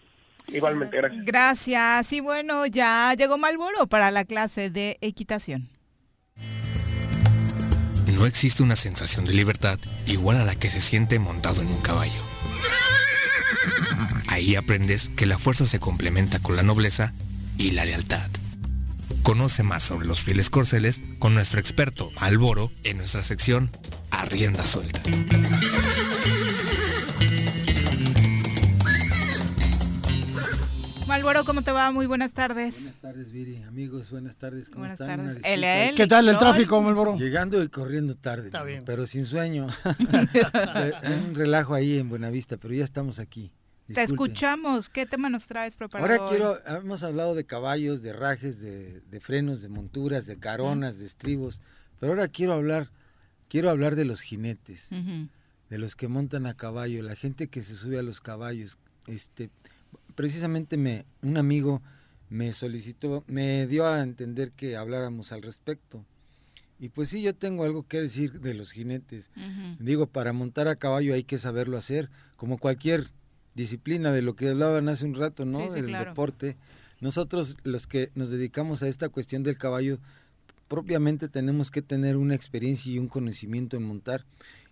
Igualmente, 0.48 0.96
gracias. 0.96 1.24
Gracias. 1.24 2.12
Y 2.12 2.20
bueno, 2.20 2.66
ya 2.66 3.14
llegó 3.14 3.38
Malboro 3.38 3.86
para 3.86 4.10
la 4.10 4.24
clase 4.24 4.70
de 4.70 4.98
equitación. 5.00 5.68
No 8.16 8.24
existe 8.24 8.62
una 8.62 8.76
sensación 8.76 9.26
de 9.26 9.34
libertad 9.34 9.78
igual 10.06 10.38
a 10.38 10.44
la 10.44 10.55
que 10.55 10.70
se 10.70 10.80
siente 10.80 11.18
montado 11.18 11.60
en 11.60 11.68
un 11.68 11.82
caballo. 11.82 12.24
Ahí 14.28 14.56
aprendes 14.56 15.10
que 15.14 15.26
la 15.26 15.38
fuerza 15.38 15.66
se 15.66 15.80
complementa 15.80 16.38
con 16.38 16.56
la 16.56 16.62
nobleza 16.62 17.12
y 17.59 17.72
la 17.72 17.84
lealtad. 17.84 18.26
Conoce 19.22 19.62
más 19.62 19.82
sobre 19.82 20.06
los 20.06 20.20
fieles 20.20 20.48
corceles 20.48 21.02
con 21.18 21.34
nuestro 21.34 21.60
experto 21.60 22.10
Alboro 22.16 22.72
en 22.84 22.97
nuestra 22.97 23.22
sección 23.22 23.70
Arrienda 24.10 24.64
Suelta. 24.64 25.02
Malboro, 31.16 31.47
¿cómo 31.47 31.62
te 31.62 31.72
va? 31.72 31.90
Muy 31.93 32.05
buenas 32.05 32.34
tardes. 32.34 32.74
Buenas 32.74 32.98
tardes, 32.98 33.32
Viri. 33.32 33.62
Amigos, 33.62 34.10
buenas 34.10 34.36
tardes. 34.36 34.68
¿Cómo 34.68 34.80
buenas 34.80 35.01
están? 35.01 35.16
tardes. 35.16 35.94
¿Qué 35.97 36.06
tal 36.06 36.28
el 36.28 36.36
tráfico, 36.36 36.78
Malboro? 36.82 37.16
Llegando 37.16 37.62
y 37.62 37.68
corriendo 37.70 38.16
tarde. 38.16 38.48
Está 38.48 38.62
bien. 38.64 38.82
Pero 38.84 39.06
sin 39.06 39.24
sueño. 39.24 39.66
Un 41.26 41.34
relajo 41.34 41.72
ahí 41.72 41.98
en 41.98 42.10
Buenavista, 42.10 42.59
pero 42.59 42.74
ya 42.74 42.84
estamos 42.84 43.18
aquí. 43.18 43.51
Te 43.86 44.02
escuchamos. 44.02 44.90
¿Qué 44.90 45.06
tema 45.06 45.30
nos 45.30 45.47
traes 45.47 45.74
preparado 45.74 46.12
Ahora 46.12 46.28
quiero, 46.28 46.59
hemos 46.80 47.02
hablado 47.02 47.34
de 47.34 47.47
caballos, 47.47 48.02
de 48.02 48.12
rajes, 48.12 48.60
de, 48.60 49.18
frenos, 49.22 49.62
de 49.62 49.70
monturas, 49.70 50.26
de 50.26 50.38
caronas, 50.38 50.98
de 50.98 51.06
estribos, 51.06 51.62
pero 51.98 52.12
ahora 52.12 52.28
quiero 52.28 52.52
hablar, 52.52 52.90
quiero 53.48 53.70
hablar 53.70 53.97
de 53.97 54.05
los 54.05 54.20
jinetes, 54.20 54.90
de 54.90 55.78
los 55.78 55.97
que 55.97 56.09
montan 56.09 56.44
a 56.44 56.52
caballo, 56.52 57.02
la 57.02 57.16
gente 57.16 57.48
que 57.48 57.62
se 57.62 57.74
sube 57.74 57.98
a 57.98 58.02
los 58.02 58.20
caballos. 58.20 58.76
Este, 59.06 59.51
precisamente 60.16 60.76
me, 60.76 61.06
un 61.22 61.36
amigo 61.36 61.82
me 62.28 62.52
solicitó, 62.52 63.22
me 63.28 63.68
dio 63.68 63.86
a 63.86 64.02
entender 64.02 64.51
que 64.51 64.76
habláramos 64.76 65.30
al 65.30 65.43
respecto. 65.43 66.05
Y 66.78 66.88
pues 66.88 67.09
sí, 67.09 67.22
yo 67.22 67.34
tengo 67.34 67.64
algo 67.64 67.86
que 67.86 68.01
decir 68.01 68.40
de 68.40 68.52
los 68.52 68.72
jinetes. 68.72 69.30
Digo, 69.78 70.06
para 70.06 70.32
montar 70.32 70.68
a 70.68 70.76
caballo 70.76 71.14
hay 71.14 71.22
que 71.22 71.38
saberlo 71.38 71.78
hacer, 71.78 72.10
como 72.36 72.59
cualquier 72.59 73.09
disciplina 73.55 74.12
de 74.12 74.22
lo 74.22 74.36
que 74.36 74.51
hablaban 74.51 74.88
hace 74.88 75.06
un 75.06 75.14
rato, 75.14 75.44
¿no? 75.44 75.72
del 75.72 75.93
deporte. 75.93 76.56
Nosotros 77.01 77.56
los 77.62 77.86
que 77.86 78.10
nos 78.14 78.30
dedicamos 78.30 78.82
a 78.82 78.88
esta 78.88 79.09
cuestión 79.09 79.43
del 79.43 79.56
caballo, 79.56 79.98
propiamente 80.68 81.28
tenemos 81.28 81.70
que 81.70 81.82
tener 81.82 82.16
una 82.16 82.34
experiencia 82.34 82.93
y 82.93 82.98
un 82.98 83.09
conocimiento 83.09 83.76
en 83.76 83.84
montar. 83.84 84.24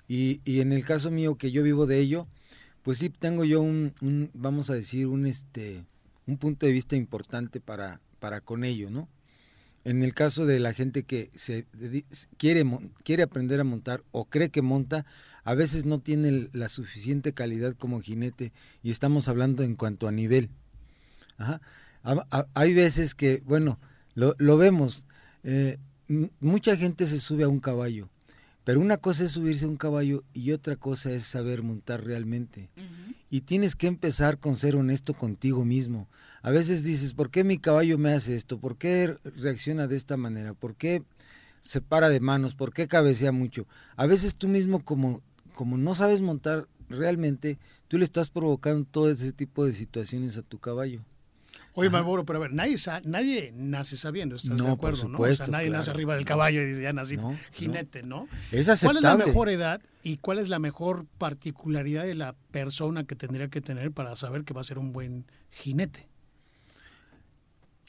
Y, 0.06 0.40
y 0.44 0.60
en 0.60 0.72
el 0.72 0.84
caso 0.84 1.10
mío 1.10 1.36
que 1.36 1.50
yo 1.50 1.62
vivo 1.62 1.86
de 1.86 2.00
ello, 2.00 2.26
pues 2.84 2.98
sí 2.98 3.08
tengo 3.08 3.44
yo 3.44 3.62
un, 3.62 4.30
vamos 4.34 4.70
a 4.70 4.74
decir, 4.74 5.08
un 5.08 5.26
este 5.26 5.84
un 6.26 6.36
punto 6.38 6.66
de 6.66 6.72
vista 6.72 6.96
importante 6.96 7.60
para, 7.60 8.00
para 8.18 8.40
con 8.40 8.64
ello, 8.64 8.90
¿no? 8.90 9.08
En 9.84 10.02
el 10.02 10.14
caso 10.14 10.46
de 10.46 10.60
la 10.60 10.72
gente 10.72 11.02
que 11.02 11.30
se 11.34 11.66
quiere, 12.38 12.64
quiere 13.02 13.22
aprender 13.22 13.60
a 13.60 13.64
montar 13.64 14.02
o 14.12 14.24
cree 14.24 14.48
que 14.48 14.62
monta, 14.62 15.04
a 15.44 15.54
veces 15.54 15.84
no 15.84 15.98
tiene 15.98 16.48
la 16.52 16.70
suficiente 16.70 17.34
calidad 17.34 17.74
como 17.74 18.00
jinete 18.00 18.52
y 18.82 18.90
estamos 18.90 19.28
hablando 19.28 19.62
en 19.62 19.76
cuanto 19.76 20.08
a 20.08 20.12
nivel. 20.12 20.48
hay 22.54 22.74
veces 22.74 23.14
que, 23.14 23.42
bueno, 23.44 23.78
lo, 24.14 24.34
lo 24.38 24.56
vemos, 24.56 25.06
eh, 25.42 25.78
mucha 26.40 26.76
gente 26.76 27.04
se 27.04 27.18
sube 27.18 27.44
a 27.44 27.48
un 27.48 27.60
caballo 27.60 28.08
pero 28.64 28.80
una 28.80 28.96
cosa 28.96 29.24
es 29.24 29.32
subirse 29.32 29.66
a 29.66 29.68
un 29.68 29.76
caballo 29.76 30.24
y 30.32 30.52
otra 30.52 30.76
cosa 30.76 31.10
es 31.12 31.24
saber 31.24 31.62
montar 31.62 32.02
realmente. 32.04 32.70
Y 33.30 33.42
tienes 33.42 33.76
que 33.76 33.86
empezar 33.86 34.38
con 34.38 34.56
ser 34.56 34.74
honesto 34.74 35.14
contigo 35.14 35.64
mismo. 35.64 36.08
A 36.42 36.50
veces 36.50 36.82
dices, 36.82 37.12
¿por 37.12 37.30
qué 37.30 37.44
mi 37.44 37.58
caballo 37.58 37.98
me 37.98 38.12
hace 38.12 38.36
esto? 38.36 38.58
¿Por 38.58 38.76
qué 38.76 39.16
reacciona 39.36 39.86
de 39.86 39.96
esta 39.96 40.16
manera? 40.16 40.54
¿Por 40.54 40.76
qué 40.76 41.02
se 41.60 41.80
para 41.80 42.08
de 42.08 42.20
manos? 42.20 42.54
¿Por 42.54 42.72
qué 42.72 42.88
cabecea 42.88 43.32
mucho? 43.32 43.66
A 43.96 44.06
veces 44.06 44.34
tú 44.34 44.48
mismo 44.48 44.84
como, 44.84 45.20
como 45.54 45.76
no 45.76 45.94
sabes 45.94 46.20
montar 46.20 46.66
realmente, 46.88 47.58
tú 47.88 47.98
le 47.98 48.04
estás 48.04 48.30
provocando 48.30 48.86
todo 48.90 49.10
ese 49.10 49.32
tipo 49.32 49.66
de 49.66 49.72
situaciones 49.72 50.38
a 50.38 50.42
tu 50.42 50.58
caballo. 50.58 51.04
Oye, 51.76 51.90
Malboro, 51.90 52.24
pero 52.24 52.38
a 52.38 52.42
ver, 52.42 52.52
nadie, 52.52 52.76
nadie 53.04 53.52
nace 53.56 53.96
sabiendo, 53.96 54.36
¿estás 54.36 54.58
de 54.58 54.70
acuerdo? 54.70 55.08
¿no? 55.08 55.18
O 55.18 55.34
sea, 55.34 55.46
nadie 55.46 55.70
nace 55.70 55.90
arriba 55.90 56.14
del 56.14 56.24
caballo 56.24 56.62
y 56.62 56.66
dice, 56.66 56.82
ya 56.82 56.92
nací 56.92 57.16
jinete, 57.52 58.04
¿no? 58.04 58.28
Es 58.52 58.68
aceptable. 58.68 59.00
¿Cuál 59.00 59.12
es 59.12 59.18
la 59.18 59.26
mejor 59.26 59.48
edad 59.48 59.80
y 60.04 60.18
cuál 60.18 60.38
es 60.38 60.48
la 60.48 60.60
mejor 60.60 61.06
particularidad 61.18 62.04
de 62.04 62.14
la 62.14 62.36
persona 62.52 63.04
que 63.04 63.16
tendría 63.16 63.48
que 63.48 63.60
tener 63.60 63.90
para 63.90 64.14
saber 64.14 64.44
que 64.44 64.54
va 64.54 64.60
a 64.60 64.64
ser 64.64 64.78
un 64.78 64.92
buen 64.92 65.26
jinete? 65.50 66.06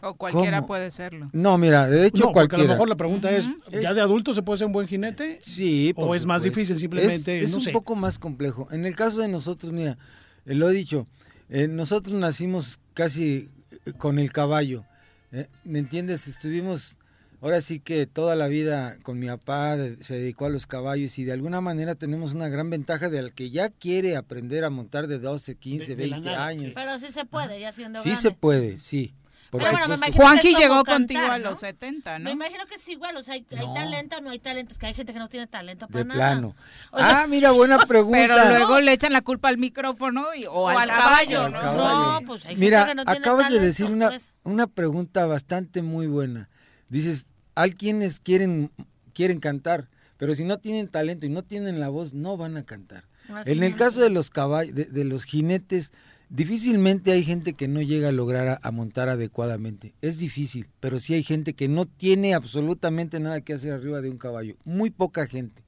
O 0.01 0.15
cualquiera 0.15 0.65
puede 0.65 0.89
serlo. 0.89 1.27
No, 1.31 1.57
mira, 1.59 1.87
de 1.87 2.07
hecho 2.07 2.25
no, 2.25 2.31
cualquiera. 2.31 2.63
a 2.63 2.67
lo 2.67 2.73
mejor 2.73 2.89
la 2.89 2.95
pregunta 2.95 3.31
es, 3.31 3.47
¿ya 3.69 3.93
de 3.93 4.01
adulto 4.01 4.33
se 4.33 4.41
puede 4.41 4.57
ser 4.57 4.67
un 4.67 4.73
buen 4.73 4.87
jinete? 4.87 5.39
Sí. 5.41 5.93
¿O 5.95 6.15
es 6.15 6.25
más 6.25 6.41
difícil 6.41 6.77
simplemente? 6.77 7.39
Es, 7.39 7.53
es 7.53 7.67
un 7.67 7.71
poco 7.71 7.95
más 7.95 8.17
complejo. 8.17 8.67
En 8.71 8.85
el 8.85 8.95
caso 8.95 9.19
de 9.19 9.27
nosotros, 9.27 9.71
mira, 9.71 9.97
eh, 10.45 10.55
lo 10.55 10.69
he 10.69 10.73
dicho, 10.73 11.05
eh, 11.49 11.67
nosotros 11.67 12.15
nacimos 12.15 12.79
casi 12.93 13.51
con 13.97 14.19
el 14.19 14.31
caballo. 14.31 14.85
¿eh? 15.31 15.47
¿Me 15.63 15.79
entiendes? 15.79 16.27
Estuvimos 16.27 16.97
ahora 17.41 17.61
sí 17.61 17.79
que 17.79 18.07
toda 18.07 18.35
la 18.35 18.47
vida 18.47 18.97
con 19.03 19.19
mi 19.19 19.27
papá 19.27 19.77
se 19.99 20.15
dedicó 20.15 20.45
a 20.45 20.49
los 20.49 20.65
caballos 20.65 21.17
y 21.19 21.25
de 21.25 21.33
alguna 21.33 21.61
manera 21.61 21.95
tenemos 21.95 22.33
una 22.33 22.47
gran 22.47 22.69
ventaja 22.69 23.09
del 23.09 23.33
que 23.33 23.49
ya 23.49 23.69
quiere 23.69 24.15
aprender 24.15 24.63
a 24.63 24.69
montar 24.69 25.07
de 25.07 25.19
12, 25.19 25.55
15, 25.55 25.95
20 25.95 26.29
años. 26.29 26.71
Pero 26.73 26.99
sí 26.99 27.11
se 27.11 27.25
puede, 27.25 27.59
ya 27.59 27.71
siendo 27.71 28.01
Sí 28.01 28.15
se 28.15 28.31
puede, 28.31 28.79
sí. 28.79 29.13
Juanqui 29.51 30.55
llegó 30.55 30.83
contigo 30.83 31.21
a 31.21 31.37
los 31.37 31.59
70, 31.59 32.19
¿no? 32.19 32.25
Me 32.25 32.31
imagino 32.31 32.65
que 32.65 32.75
es 32.75 32.87
igual, 32.89 33.15
o 33.17 33.23
sea, 33.23 33.35
hay, 33.35 33.43
talento, 33.43 34.21
no 34.21 34.29
hay 34.29 34.39
talento, 34.39 34.73
es 34.73 34.79
que 34.79 34.87
hay 34.87 34.93
gente 34.93 35.13
que 35.13 35.19
no 35.19 35.27
tiene 35.27 35.47
talento 35.47 35.87
para 35.87 35.99
de 35.99 36.05
nada. 36.05 36.19
plano. 36.19 36.55
ah, 36.91 37.25
mira, 37.27 37.51
buena 37.51 37.77
pregunta. 37.87 38.17
Pero 38.19 38.49
luego 38.49 38.81
le 38.81 38.93
echan 38.93 39.13
la 39.13 39.21
culpa 39.21 39.49
al 39.49 39.57
micrófono 39.57 40.23
o, 40.49 40.69
al, 40.69 40.89
caballo, 40.89 41.49
¿no? 41.49 42.19
pues 42.25 42.45
hay 42.45 42.55
mira, 42.55 42.85
gente 42.85 42.91
que 42.91 42.95
no 42.95 43.03
tiene 43.05 43.19
acabas 43.19 43.45
talento, 43.45 43.61
de 43.61 43.67
decir 43.67 43.85
una, 43.87 44.09
pues. 44.09 44.33
una 44.43 44.67
pregunta 44.67 45.25
bastante 45.25 45.81
muy 45.81 46.07
buena. 46.07 46.49
Dices, 46.89 47.27
hay 47.55 47.73
quienes 47.73 48.19
quieren, 48.19 48.71
quieren 49.13 49.39
cantar, 49.39 49.89
pero 50.17 50.35
si 50.35 50.43
no 50.43 50.59
tienen 50.59 50.87
talento 50.87 51.25
y 51.25 51.29
no 51.29 51.43
tienen 51.43 51.79
la 51.79 51.89
voz, 51.89 52.13
no 52.13 52.37
van 52.37 52.57
a 52.57 52.63
cantar. 52.63 53.05
en 53.45 53.63
el 53.63 53.75
caso 53.75 54.01
de 54.01 54.09
los 54.09 54.29
caballos, 54.29 54.75
de 54.75 55.05
los 55.05 55.23
jinetes, 55.23 55.93
Difícilmente 56.29 57.11
hay 57.11 57.23
gente 57.23 57.53
que 57.53 57.67
no 57.67 57.81
llega 57.81 58.09
a 58.09 58.11
lograr 58.11 58.59
a, 58.61 58.71
montar 58.71 59.09
adecuadamente. 59.09 59.93
Es 60.01 60.17
difícil, 60.17 60.67
pero 60.79 60.99
sí 60.99 61.13
hay 61.13 61.23
gente 61.23 61.53
que 61.53 61.67
no 61.67 61.85
tiene 61.85 62.33
absolutamente 62.33 63.19
nada 63.19 63.41
que 63.41 63.53
hacer 63.53 63.71
arriba 63.71 64.01
de 64.01 64.09
un 64.09 64.17
caballo. 64.17 64.55
Muy 64.65 64.89
poca 64.89 65.27
gente. 65.27 65.63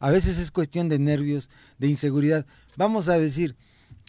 A 0.00 0.10
veces 0.10 0.38
es 0.38 0.50
cuestión 0.50 0.88
de 0.88 0.98
nervios, 0.98 1.48
de 1.78 1.88
inseguridad. 1.88 2.44
Vamos 2.76 3.08
a 3.08 3.18
decir, 3.18 3.56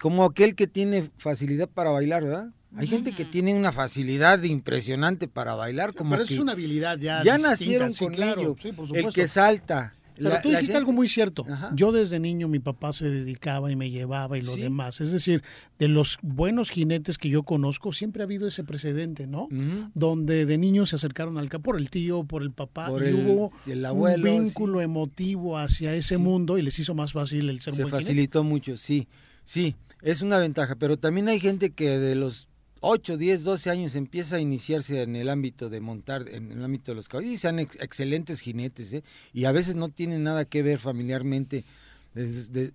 como 0.01 0.25
aquel 0.25 0.55
que 0.55 0.67
tiene 0.67 1.09
facilidad 1.17 1.69
para 1.69 1.91
bailar, 1.91 2.23
¿verdad? 2.23 2.49
Hay 2.77 2.87
gente 2.87 3.13
que 3.13 3.23
tiene 3.23 3.53
una 3.53 3.71
facilidad 3.71 4.43
impresionante 4.43 5.27
para 5.29 5.55
bailar, 5.55 5.93
como 5.93 6.11
Pero 6.11 6.23
es 6.23 6.37
una 6.37 6.51
habilidad 6.51 6.97
ya. 6.97 7.23
Ya 7.23 7.37
nacieron 7.37 7.93
con 7.93 8.13
ello. 8.15 8.55
el 8.93 9.13
que 9.13 9.27
salta, 9.27 9.94
pero 10.17 10.41
tú 10.41 10.49
dijiste 10.49 10.77
algo 10.77 10.91
muy 10.91 11.07
cierto. 11.07 11.45
Yo 11.73 11.91
desde 11.91 12.19
niño 12.19 12.47
mi 12.47 12.59
papá 12.59 12.93
se 12.93 13.09
dedicaba 13.09 13.71
y 13.71 13.75
me 13.75 13.89
llevaba 13.89 14.37
y 14.37 14.43
lo 14.43 14.55
demás. 14.55 15.01
Es 15.01 15.11
decir, 15.11 15.41
de 15.79 15.87
los 15.87 16.19
buenos 16.21 16.69
jinetes 16.69 17.17
que 17.17 17.29
yo 17.29 17.43
conozco, 17.43 17.91
siempre 17.91 18.21
ha 18.21 18.25
habido 18.25 18.47
ese 18.47 18.63
precedente, 18.63 19.25
¿no? 19.25 19.47
Donde 19.95 20.45
de 20.45 20.57
niños 20.57 20.89
se 20.89 20.97
acercaron 20.97 21.39
al 21.39 21.49
por 21.59 21.77
el 21.77 21.89
tío, 21.89 22.23
por 22.23 22.41
el 22.41 22.51
papá, 22.51 22.89
y 22.89 23.13
hubo 23.13 23.51
un 23.93 24.21
vínculo 24.21 24.81
emotivo 24.81 25.57
hacia 25.57 25.93
ese 25.95 26.17
mundo 26.17 26.57
y 26.57 26.61
les 26.61 26.77
hizo 26.79 26.93
más 26.93 27.13
fácil 27.13 27.49
el 27.49 27.61
ser 27.61 27.73
se 27.73 27.83
un 27.83 27.89
buen 27.89 28.01
facilitó 28.03 28.43
mucho, 28.43 28.77
sí. 28.77 29.07
Sí, 29.43 29.75
es 30.01 30.21
una 30.21 30.37
ventaja. 30.37 30.75
Pero 30.75 30.97
también 30.97 31.29
hay 31.29 31.39
gente 31.39 31.69
que 31.71 31.99
de 31.99 32.15
los 32.15 32.47
8, 32.87 33.17
10, 33.17 33.43
12 33.43 33.71
años 33.71 33.95
empieza 33.95 34.35
a 34.35 34.39
iniciarse 34.39 35.01
en 35.01 35.15
el 35.15 35.29
ámbito 35.29 35.71
de 35.71 35.81
montar, 35.81 36.29
en 36.29 36.51
el 36.51 36.63
ámbito 36.63 36.91
de 36.91 36.95
los 36.95 37.09
caballos, 37.09 37.31
y 37.31 37.37
sean 37.37 37.57
excelentes 37.57 38.41
jinetes, 38.41 38.93
¿eh? 38.93 39.03
y 39.33 39.45
a 39.45 39.51
veces 39.51 39.73
no 39.73 39.89
tienen 39.89 40.21
nada 40.21 40.45
que 40.45 40.61
ver 40.61 40.77
familiarmente, 40.77 41.65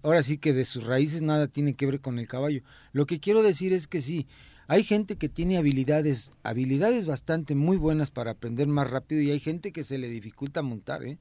ahora 0.03 0.25
sí 0.25 0.37
que 0.37 0.53
de 0.53 0.65
sus 0.65 0.83
raíces 0.83 1.23
nada 1.23 1.47
tiene 1.47 1.75
que 1.75 1.87
ver 1.87 2.01
con 2.01 2.19
el 2.19 2.27
caballo. 2.27 2.61
Lo 2.93 3.07
que 3.07 3.21
quiero 3.21 3.45
decir 3.45 3.73
es 3.73 3.87
que 3.87 4.01
sí, 4.01 4.27
hay 4.67 4.83
gente 4.83 5.15
que 5.15 5.29
tiene 5.29 5.59
habilidades, 5.59 6.33
habilidades 6.43 7.07
bastante 7.07 7.55
muy 7.55 7.77
buenas 7.77 8.11
para 8.11 8.33
aprender 8.33 8.67
más 8.67 8.91
rápido, 8.91 9.23
y 9.23 9.31
hay 9.31 9.39
gente 9.39 9.71
que 9.71 9.85
se 9.85 9.97
le 9.97 10.09
dificulta 10.09 10.61
montar, 10.61 11.05
¿eh? 11.05 11.19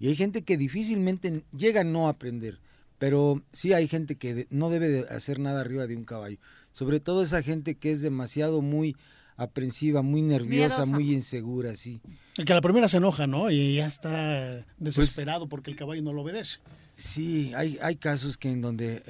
y 0.00 0.08
hay 0.08 0.16
gente 0.16 0.40
que 0.40 0.56
difícilmente 0.56 1.42
llega 1.54 1.82
a 1.82 1.84
no 1.84 2.08
aprender. 2.08 2.58
Pero 3.02 3.42
sí 3.52 3.72
hay 3.72 3.88
gente 3.88 4.14
que 4.14 4.46
no 4.50 4.70
debe 4.70 4.88
de 4.88 5.00
hacer 5.08 5.40
nada 5.40 5.60
arriba 5.60 5.88
de 5.88 5.96
un 5.96 6.04
caballo. 6.04 6.38
Sobre 6.70 7.00
todo 7.00 7.22
esa 7.22 7.42
gente 7.42 7.74
que 7.74 7.90
es 7.90 8.00
demasiado 8.00 8.62
muy 8.62 8.94
aprensiva, 9.36 10.02
muy 10.02 10.22
nerviosa, 10.22 10.86
muy 10.86 11.12
insegura, 11.12 11.74
sí. 11.74 12.00
El 12.36 12.44
que 12.44 12.52
a 12.52 12.54
la 12.54 12.62
primera 12.62 12.86
se 12.86 12.98
enoja, 12.98 13.26
¿no? 13.26 13.50
Y 13.50 13.74
ya 13.74 13.88
está 13.88 14.64
desesperado 14.78 15.48
porque 15.48 15.72
el 15.72 15.76
caballo 15.76 16.00
no 16.00 16.12
lo 16.12 16.22
obedece. 16.22 16.60
Sí, 16.94 17.52
hay, 17.56 17.76
hay 17.82 17.96
casos 17.96 18.38
que 18.38 18.52
en 18.52 18.62
donde 18.62 19.02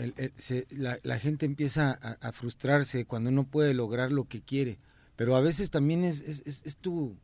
la, 1.02 1.19
gente 1.19 1.44
empieza 1.44 1.90
a, 1.90 2.32
frustrarse 2.32 3.05
cuando 3.05 3.31
no 3.31 3.44
puede 3.44 3.74
lograr 3.74 4.10
lo 4.10 4.24
que 4.24 4.40
quiere. 4.40 4.78
Pero 5.16 5.36
a 5.36 5.43
veces 5.43 5.69
también 5.69 6.02
es, 6.02 6.23
es, 6.23 6.62
es 6.64 6.77
tu, 6.78 7.14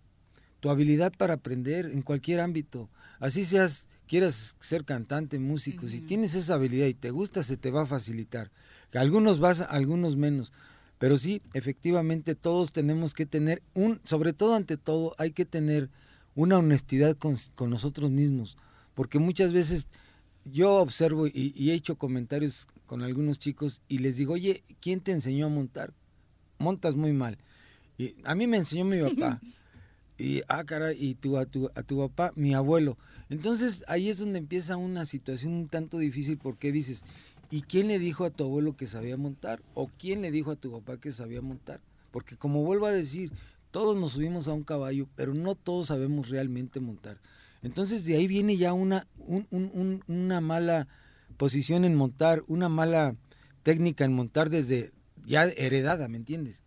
tu 0.60 0.68
habilidad 0.68 1.14
para 1.16 1.32
aprender 1.32 1.86
en 1.86 2.02
cualquier 2.02 2.40
ámbito. 2.40 2.90
Así 3.20 3.46
seas 3.46 3.88
quieras 4.08 4.56
ser 4.58 4.84
cantante, 4.84 5.38
músico, 5.38 5.86
si 5.86 6.00
tienes 6.00 6.34
esa 6.34 6.54
habilidad 6.54 6.86
y 6.86 6.94
te 6.94 7.10
gusta, 7.10 7.44
se 7.44 7.56
te 7.56 7.70
va 7.70 7.82
a 7.82 7.86
facilitar. 7.86 8.50
Algunos 8.94 9.38
vas, 9.38 9.60
algunos 9.60 10.16
menos. 10.16 10.52
Pero 10.98 11.16
sí, 11.16 11.42
efectivamente, 11.54 12.34
todos 12.34 12.72
tenemos 12.72 13.14
que 13.14 13.26
tener 13.26 13.62
un, 13.74 14.00
sobre 14.02 14.32
todo 14.32 14.56
ante 14.56 14.76
todo, 14.76 15.14
hay 15.18 15.30
que 15.30 15.44
tener 15.44 15.90
una 16.34 16.58
honestidad 16.58 17.16
con, 17.16 17.36
nosotros 17.70 18.10
mismos. 18.10 18.56
Porque 18.94 19.20
muchas 19.20 19.52
veces 19.52 19.86
yo 20.44 20.76
observo 20.76 21.28
y, 21.28 21.52
y, 21.54 21.70
he 21.70 21.74
hecho 21.74 21.96
comentarios 21.96 22.66
con 22.86 23.02
algunos 23.02 23.38
chicos 23.38 23.82
y 23.88 23.98
les 23.98 24.16
digo, 24.16 24.32
oye, 24.32 24.64
¿quién 24.80 25.00
te 25.00 25.12
enseñó 25.12 25.46
a 25.46 25.50
montar? 25.50 25.92
Montas 26.58 26.96
muy 26.96 27.12
mal. 27.12 27.38
Y 27.96 28.14
a 28.24 28.34
mí 28.34 28.46
me 28.46 28.56
enseñó 28.56 28.84
mi 28.84 29.00
papá. 29.00 29.40
y 30.18 30.42
ah 30.48 30.64
cara 30.64 30.92
y 30.92 31.14
tú 31.14 31.38
a 31.38 31.46
tu 31.46 31.70
a 31.74 31.82
tu 31.82 31.98
papá 31.98 32.32
mi 32.34 32.52
abuelo 32.52 32.98
entonces 33.30 33.84
ahí 33.88 34.08
es 34.10 34.18
donde 34.18 34.38
empieza 34.38 34.76
una 34.76 35.04
situación 35.04 35.52
un 35.52 35.68
tanto 35.68 35.98
difícil 35.98 36.38
porque 36.38 36.72
dices 36.72 37.04
y 37.50 37.62
quién 37.62 37.88
le 37.88 37.98
dijo 37.98 38.24
a 38.24 38.30
tu 38.30 38.44
abuelo 38.44 38.76
que 38.76 38.86
sabía 38.86 39.16
montar 39.16 39.62
o 39.74 39.88
quién 39.98 40.20
le 40.20 40.30
dijo 40.30 40.50
a 40.50 40.56
tu 40.56 40.72
papá 40.72 40.98
que 40.98 41.12
sabía 41.12 41.40
montar 41.40 41.80
porque 42.10 42.36
como 42.36 42.64
vuelvo 42.64 42.86
a 42.86 42.92
decir 42.92 43.32
todos 43.70 43.96
nos 43.96 44.12
subimos 44.12 44.48
a 44.48 44.54
un 44.54 44.64
caballo 44.64 45.08
pero 45.14 45.34
no 45.34 45.54
todos 45.54 45.88
sabemos 45.88 46.30
realmente 46.30 46.80
montar. 46.80 47.20
Entonces 47.62 48.04
de 48.04 48.16
ahí 48.16 48.26
viene 48.26 48.56
ya 48.56 48.72
una 48.72 49.06
una 50.06 50.40
mala 50.40 50.88
posición 51.36 51.84
en 51.84 51.94
montar 51.94 52.42
una 52.46 52.68
mala 52.68 53.14
técnica 53.62 54.04
en 54.04 54.14
montar 54.14 54.50
desde 54.50 54.92
ya 55.26 55.44
heredada 55.44 56.08
me 56.08 56.16
entiendes 56.16 56.64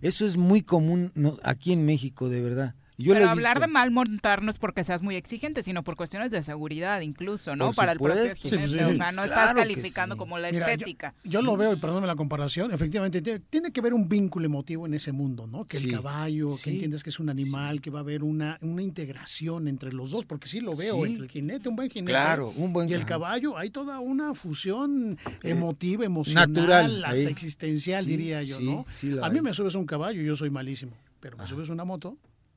eso 0.00 0.24
es 0.24 0.36
muy 0.36 0.62
común 0.62 1.10
aquí 1.42 1.72
en 1.72 1.84
México 1.84 2.28
de 2.28 2.42
verdad 2.42 2.74
pero 3.04 3.28
hablar 3.28 3.60
de 3.60 3.66
mal 3.66 3.90
montar 3.90 4.42
no 4.42 4.50
es 4.50 4.58
porque 4.58 4.84
seas 4.84 5.02
muy 5.02 5.16
exigente, 5.16 5.62
sino 5.62 5.84
por 5.84 5.96
cuestiones 5.96 6.30
de 6.30 6.42
seguridad 6.42 7.00
incluso, 7.00 7.54
¿no? 7.56 7.72
Para 7.72 7.92
el 7.92 7.98
propio 7.98 8.34
jinete. 8.34 8.84
O 8.84 8.94
sea, 8.94 9.12
no 9.12 9.24
estás 9.24 9.54
calificando 9.54 10.16
como 10.16 10.38
la 10.38 10.48
estética. 10.48 11.14
Yo, 11.24 11.42
lo 11.42 11.56
veo, 11.56 11.74
y 11.74 11.76
perdóname 11.76 12.06
la 12.06 12.16
comparación, 12.16 12.72
efectivamente 12.72 13.20
tiene, 13.22 13.70
que 13.70 13.80
haber 13.80 13.94
un 13.94 14.08
vínculo 14.08 14.46
emotivo 14.46 14.86
en 14.86 14.94
ese 14.94 15.12
mundo, 15.12 15.46
¿no? 15.46 15.64
Que 15.64 15.76
el 15.76 15.90
caballo, 15.90 16.48
que 16.62 16.70
entiendes 16.70 17.02
que 17.02 17.10
es 17.10 17.20
un 17.20 17.28
animal, 17.28 17.80
que 17.80 17.90
va 17.90 18.00
a 18.00 18.02
haber 18.02 18.22
una, 18.22 18.58
una 18.62 18.82
integración 18.82 19.68
entre 19.68 19.92
los 19.92 20.10
dos, 20.10 20.24
porque 20.24 20.48
sí 20.48 20.60
lo 20.60 20.74
veo, 20.74 21.04
entre 21.04 21.24
el 21.24 21.30
jinete, 21.30 21.68
un 21.68 21.76
buen 21.76 21.90
jinete. 21.90 22.12
Claro, 22.12 22.52
un 22.56 22.72
buen 22.72 22.88
Y 22.88 22.94
el 22.94 23.04
caballo, 23.04 23.56
hay 23.58 23.70
toda 23.70 24.00
una 24.00 24.34
fusión 24.34 25.18
eh, 25.42 25.50
emotiva, 25.50 26.04
emocional, 26.04 26.52
natural, 26.52 27.04
existencial, 27.28 28.06
diría 28.06 28.42
yo, 28.42 28.60
¿no? 28.60 28.86
a 29.22 29.30
mí 29.30 29.40
me 29.40 29.52
subes 29.52 29.74
un 29.74 29.86
caballo, 29.86 30.22
yo 30.22 30.36
soy 30.36 30.50
malísimo, 30.50 30.92
pero 31.20 31.36
me 31.36 31.46
subes 31.46 31.68
una 31.68 31.84
moto 31.84 32.16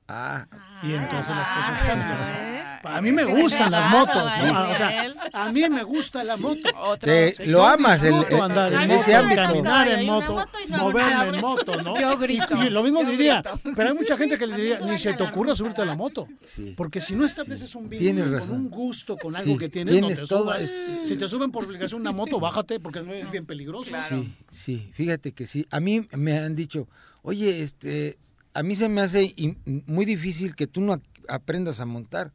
Ah. 0.09 0.47
Y 0.81 0.93
entonces 0.93 1.35
las 1.35 1.49
cosas 1.49 1.81
cambian. 1.81 2.59
A 2.83 3.01
mí 3.01 3.11
me 3.11 3.25
gustan 3.25 3.71
las 3.71 3.91
motos. 3.91 4.23
O 4.23 4.73
sea, 4.73 5.13
a 5.33 5.51
mí 5.51 5.69
me 5.69 5.83
gusta 5.83 6.23
la 6.23 6.37
moto. 6.37 6.69
lo 7.45 7.65
amas 7.65 8.03
el, 8.03 8.15
andar 8.41 8.73
en 8.73 8.91
ese 8.91 9.15
ámbito. 9.15 9.41
Caminar 9.41 9.87
en 9.87 10.05
moto, 10.05 10.45
moverme 10.77 11.37
en 11.37 11.41
moto, 11.41 11.81
¿no? 11.81 11.99
Yo 12.01 12.17
grito. 12.17 12.63
Y, 12.63 12.69
lo 12.69 12.83
mismo 12.83 13.03
diría, 13.03 13.43
pero 13.75 13.89
hay 13.89 13.95
mucha 13.95 14.17
gente 14.17 14.37
que 14.37 14.47
le 14.47 14.55
diría, 14.55 14.79
ni 14.79 14.97
se 14.97 15.13
te 15.13 15.23
ocurra 15.23 15.53
subirte 15.55 15.81
a 15.81 15.85
la 15.85 15.95
moto. 15.95 16.27
Porque 16.75 16.99
si 16.99 17.15
no 17.15 17.25
estableces 17.25 17.75
un 17.75 17.89
vínculo 17.89 18.39
con 18.39 18.51
un 18.51 18.69
gusto, 18.69 19.17
con 19.17 19.35
algo 19.35 19.57
que 19.57 19.69
tienes, 19.69 20.01
no 20.01 20.07
te 20.07 20.25
subas. 20.25 20.73
Si 21.05 21.17
te 21.17 21.27
suben 21.27 21.51
por 21.51 21.65
obligación 21.65 22.01
una 22.01 22.11
moto, 22.11 22.39
bájate 22.49 22.79
porque 22.79 23.01
no 23.01 23.13
es 23.13 23.29
bien 23.29 23.45
peligroso. 23.45 23.91
Sí, 23.95 24.33
sí, 24.49 24.89
fíjate 24.93 25.33
que 25.33 25.45
sí. 25.45 25.67
A 25.69 25.79
mí 25.79 26.07
me 26.15 26.39
han 26.39 26.55
dicho, 26.55 26.87
oye, 27.21 27.61
este 27.61 28.17
a 28.53 28.63
mí 28.63 28.75
se 28.75 28.89
me 28.89 29.01
hace 29.01 29.35
muy 29.85 30.05
difícil 30.05 30.55
que 30.55 30.67
tú 30.67 30.81
no 30.81 31.01
aprendas 31.27 31.79
a 31.79 31.85
montar, 31.85 32.33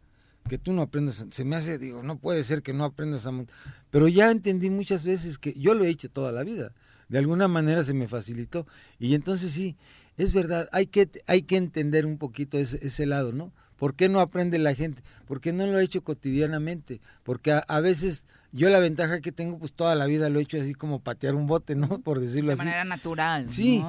que 0.49 0.59
tú 0.59 0.73
no 0.73 0.82
aprendas, 0.82 1.27
se 1.31 1.45
me 1.45 1.57
hace, 1.57 1.78
digo, 1.78 2.03
no 2.03 2.19
puede 2.19 2.45
ser 2.45 2.62
que 2.62 2.73
no 2.73 2.85
aprendas 2.85 3.27
a 3.27 3.32
montar, 3.32 3.55
pero 3.91 4.09
ya 4.09 4.31
entendí 4.31 4.70
muchas 4.70 5.05
veces 5.05 5.39
que 5.39 5.55
yo 5.55 5.74
lo 5.74 5.85
he 5.85 5.89
hecho 5.89 6.11
toda 6.11 6.32
la 6.32 6.45
vida, 6.45 6.73
de 7.09 7.19
alguna 7.19 7.49
manera 7.49 7.82
se 7.82 7.95
me 7.95 8.09
facilitó, 8.09 8.66
y 8.99 9.15
entonces 9.15 9.53
sí, 9.53 9.77
es 10.16 10.32
verdad, 10.32 10.69
hay 10.73 10.86
que, 10.86 11.09
hay 11.27 11.43
que 11.43 11.57
entender 11.57 12.07
un 12.07 12.19
poquito 12.19 12.59
ese, 12.59 12.78
ese 12.86 13.07
lado, 13.07 13.32
¿no? 13.32 13.53
¿Por 13.77 13.95
qué 13.95 14.09
no 14.09 14.21
aprende 14.21 14.59
la 14.59 14.75
gente? 14.75 15.03
Porque 15.27 15.53
no 15.53 15.67
lo 15.67 15.79
ha 15.79 15.83
hecho 15.83 16.03
cotidianamente, 16.03 17.01
porque 17.23 17.61
a 17.67 17.81
veces 17.81 18.27
yo 18.55 18.71
la 18.71 18.79
ventaja 18.79 19.21
que 19.21 19.33
tengo, 19.33 19.59
pues 19.59 19.73
toda 19.73 19.97
la 19.97 20.07
vida 20.07 20.29
lo 20.29 20.39
he 20.39 20.43
hecho 20.43 20.61
así 20.61 20.75
como 20.75 21.01
patear 21.01 21.35
un 21.35 21.49
bote, 21.49 21.75
¿no? 21.75 21.89
Por 22.05 22.21
decirlo 22.21 22.53
así. 22.53 22.61
De 22.61 22.65
manera 22.67 22.85
natural. 22.85 23.51
Sí. 23.51 23.85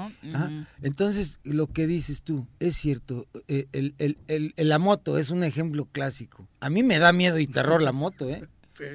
Entonces, 0.82 1.40
lo 1.44 1.68
que 1.68 1.86
dices 1.86 2.24
tú, 2.24 2.48
es 2.60 2.76
cierto, 2.76 3.28
eh, 3.48 3.68
el, 3.74 3.94
el, 4.00 4.18
el, 4.28 4.54
la 4.58 4.80
moto 4.80 5.20
es 5.20 5.30
un 5.30 5.44
ejemplo 5.44 5.86
clásico. 5.86 6.48
A 6.62 6.72
mí 6.72 6.82
me 6.82 6.98
da 6.98 7.14
miedo 7.14 7.38
y 7.38 7.46
terror 7.46 7.84
la 7.84 7.92
moto, 7.92 8.28
¿eh? 8.28 8.44
Sí. 8.74 8.86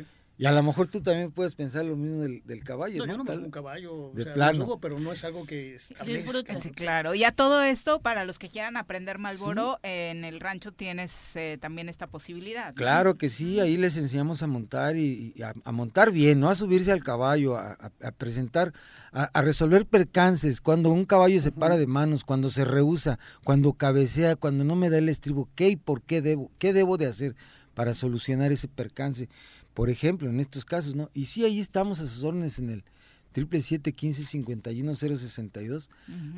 Y 0.40 0.46
a 0.46 0.52
lo 0.52 0.62
mejor 0.62 0.86
tú 0.86 1.02
también 1.02 1.30
puedes 1.30 1.54
pensar 1.54 1.84
lo 1.84 1.96
mismo 1.96 2.20
del, 2.22 2.64
caballo, 2.64 3.04
¿no? 3.04 3.12
Yo 3.12 3.18
no 3.18 3.24
me 3.24 3.36
un 3.36 3.50
caballo, 3.50 4.10
de 4.14 4.22
o 4.22 4.24
sea, 4.24 4.32
plano. 4.32 4.64
Subo, 4.64 4.80
pero 4.80 4.98
no 4.98 5.12
es 5.12 5.22
algo 5.22 5.44
que 5.44 5.74
es 5.74 5.92
Sí, 6.62 6.70
claro. 6.70 7.14
Y 7.14 7.24
a 7.24 7.32
todo 7.32 7.62
esto, 7.62 8.00
para 8.00 8.24
los 8.24 8.38
que 8.38 8.48
quieran 8.48 8.78
aprender 8.78 9.18
Malboro, 9.18 9.78
en 9.82 10.24
el 10.24 10.40
rancho 10.40 10.72
tienes 10.72 11.36
eh, 11.36 11.58
también 11.60 11.90
esta 11.90 12.06
posibilidad. 12.06 12.72
Claro 12.74 13.16
que 13.18 13.28
sí, 13.28 13.60
ahí 13.60 13.76
les 13.76 13.98
enseñamos 13.98 14.42
a 14.42 14.46
montar 14.46 14.96
y, 14.96 15.34
a, 15.42 15.72
montar 15.72 16.10
bien, 16.10 16.40
no 16.40 16.48
a 16.48 16.54
subirse 16.54 16.90
al 16.90 17.02
caballo, 17.02 17.58
a, 17.58 17.76
presentar, 18.16 18.72
a, 19.12 19.42
resolver 19.42 19.84
percances, 19.84 20.62
cuando 20.62 20.88
un 20.88 21.04
caballo 21.04 21.38
se 21.38 21.52
para 21.52 21.76
de 21.76 21.86
manos, 21.86 22.24
cuando 22.24 22.48
se 22.48 22.64
rehúsa, 22.64 23.18
cuando 23.44 23.74
cabecea, 23.74 24.36
cuando 24.36 24.64
no 24.64 24.74
me 24.74 24.88
da 24.88 24.96
el 24.96 25.10
estribo, 25.10 25.50
¿qué 25.54 25.68
y 25.68 25.76
por 25.76 26.00
qué 26.00 26.22
debo? 26.22 26.50
¿Qué 26.58 26.72
debo 26.72 26.96
de 26.96 27.08
hacer 27.08 27.36
para 27.74 27.92
solucionar 27.92 28.52
ese 28.52 28.68
percance? 28.68 29.28
Por 29.74 29.90
ejemplo, 29.90 30.28
en 30.28 30.40
estos 30.40 30.64
casos, 30.64 30.94
¿no? 30.94 31.10
Y 31.14 31.26
sí, 31.26 31.44
ahí 31.44 31.60
estamos 31.60 32.00
a 32.00 32.06
sus 32.06 32.24
órdenes 32.24 32.58
en 32.58 32.70
el 32.70 32.84
triple 33.32 33.60
siete 33.60 33.92
quince 33.92 34.24
cincuenta 34.24 34.72
y 34.72 34.82
uno 34.82 34.94
cero 34.94 35.16
sesenta 35.16 35.62
y 35.62 35.68
dos. 35.68 35.90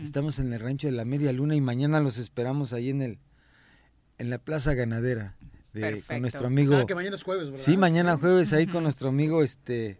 Estamos 0.02 0.38
en 0.38 0.52
el 0.52 0.60
rancho 0.60 0.88
de 0.88 0.92
la 0.92 1.04
Media 1.04 1.32
Luna 1.32 1.54
y 1.54 1.60
mañana 1.60 2.00
los 2.00 2.18
esperamos 2.18 2.72
ahí 2.72 2.90
en 2.90 3.02
el 3.02 3.18
en 4.18 4.30
la 4.30 4.38
Plaza 4.38 4.74
Ganadera 4.74 5.36
de, 5.72 6.02
con 6.02 6.20
nuestro 6.20 6.46
amigo. 6.46 6.76
Ah, 6.76 6.86
que 6.86 6.94
mañana 6.94 7.16
es 7.16 7.22
jueves, 7.22 7.50
¿verdad? 7.50 7.64
Sí, 7.64 7.76
mañana 7.76 8.16
jueves 8.16 8.52
ahí 8.52 8.66
con 8.66 8.82
nuestro 8.82 9.08
amigo 9.08 9.42
este 9.42 9.98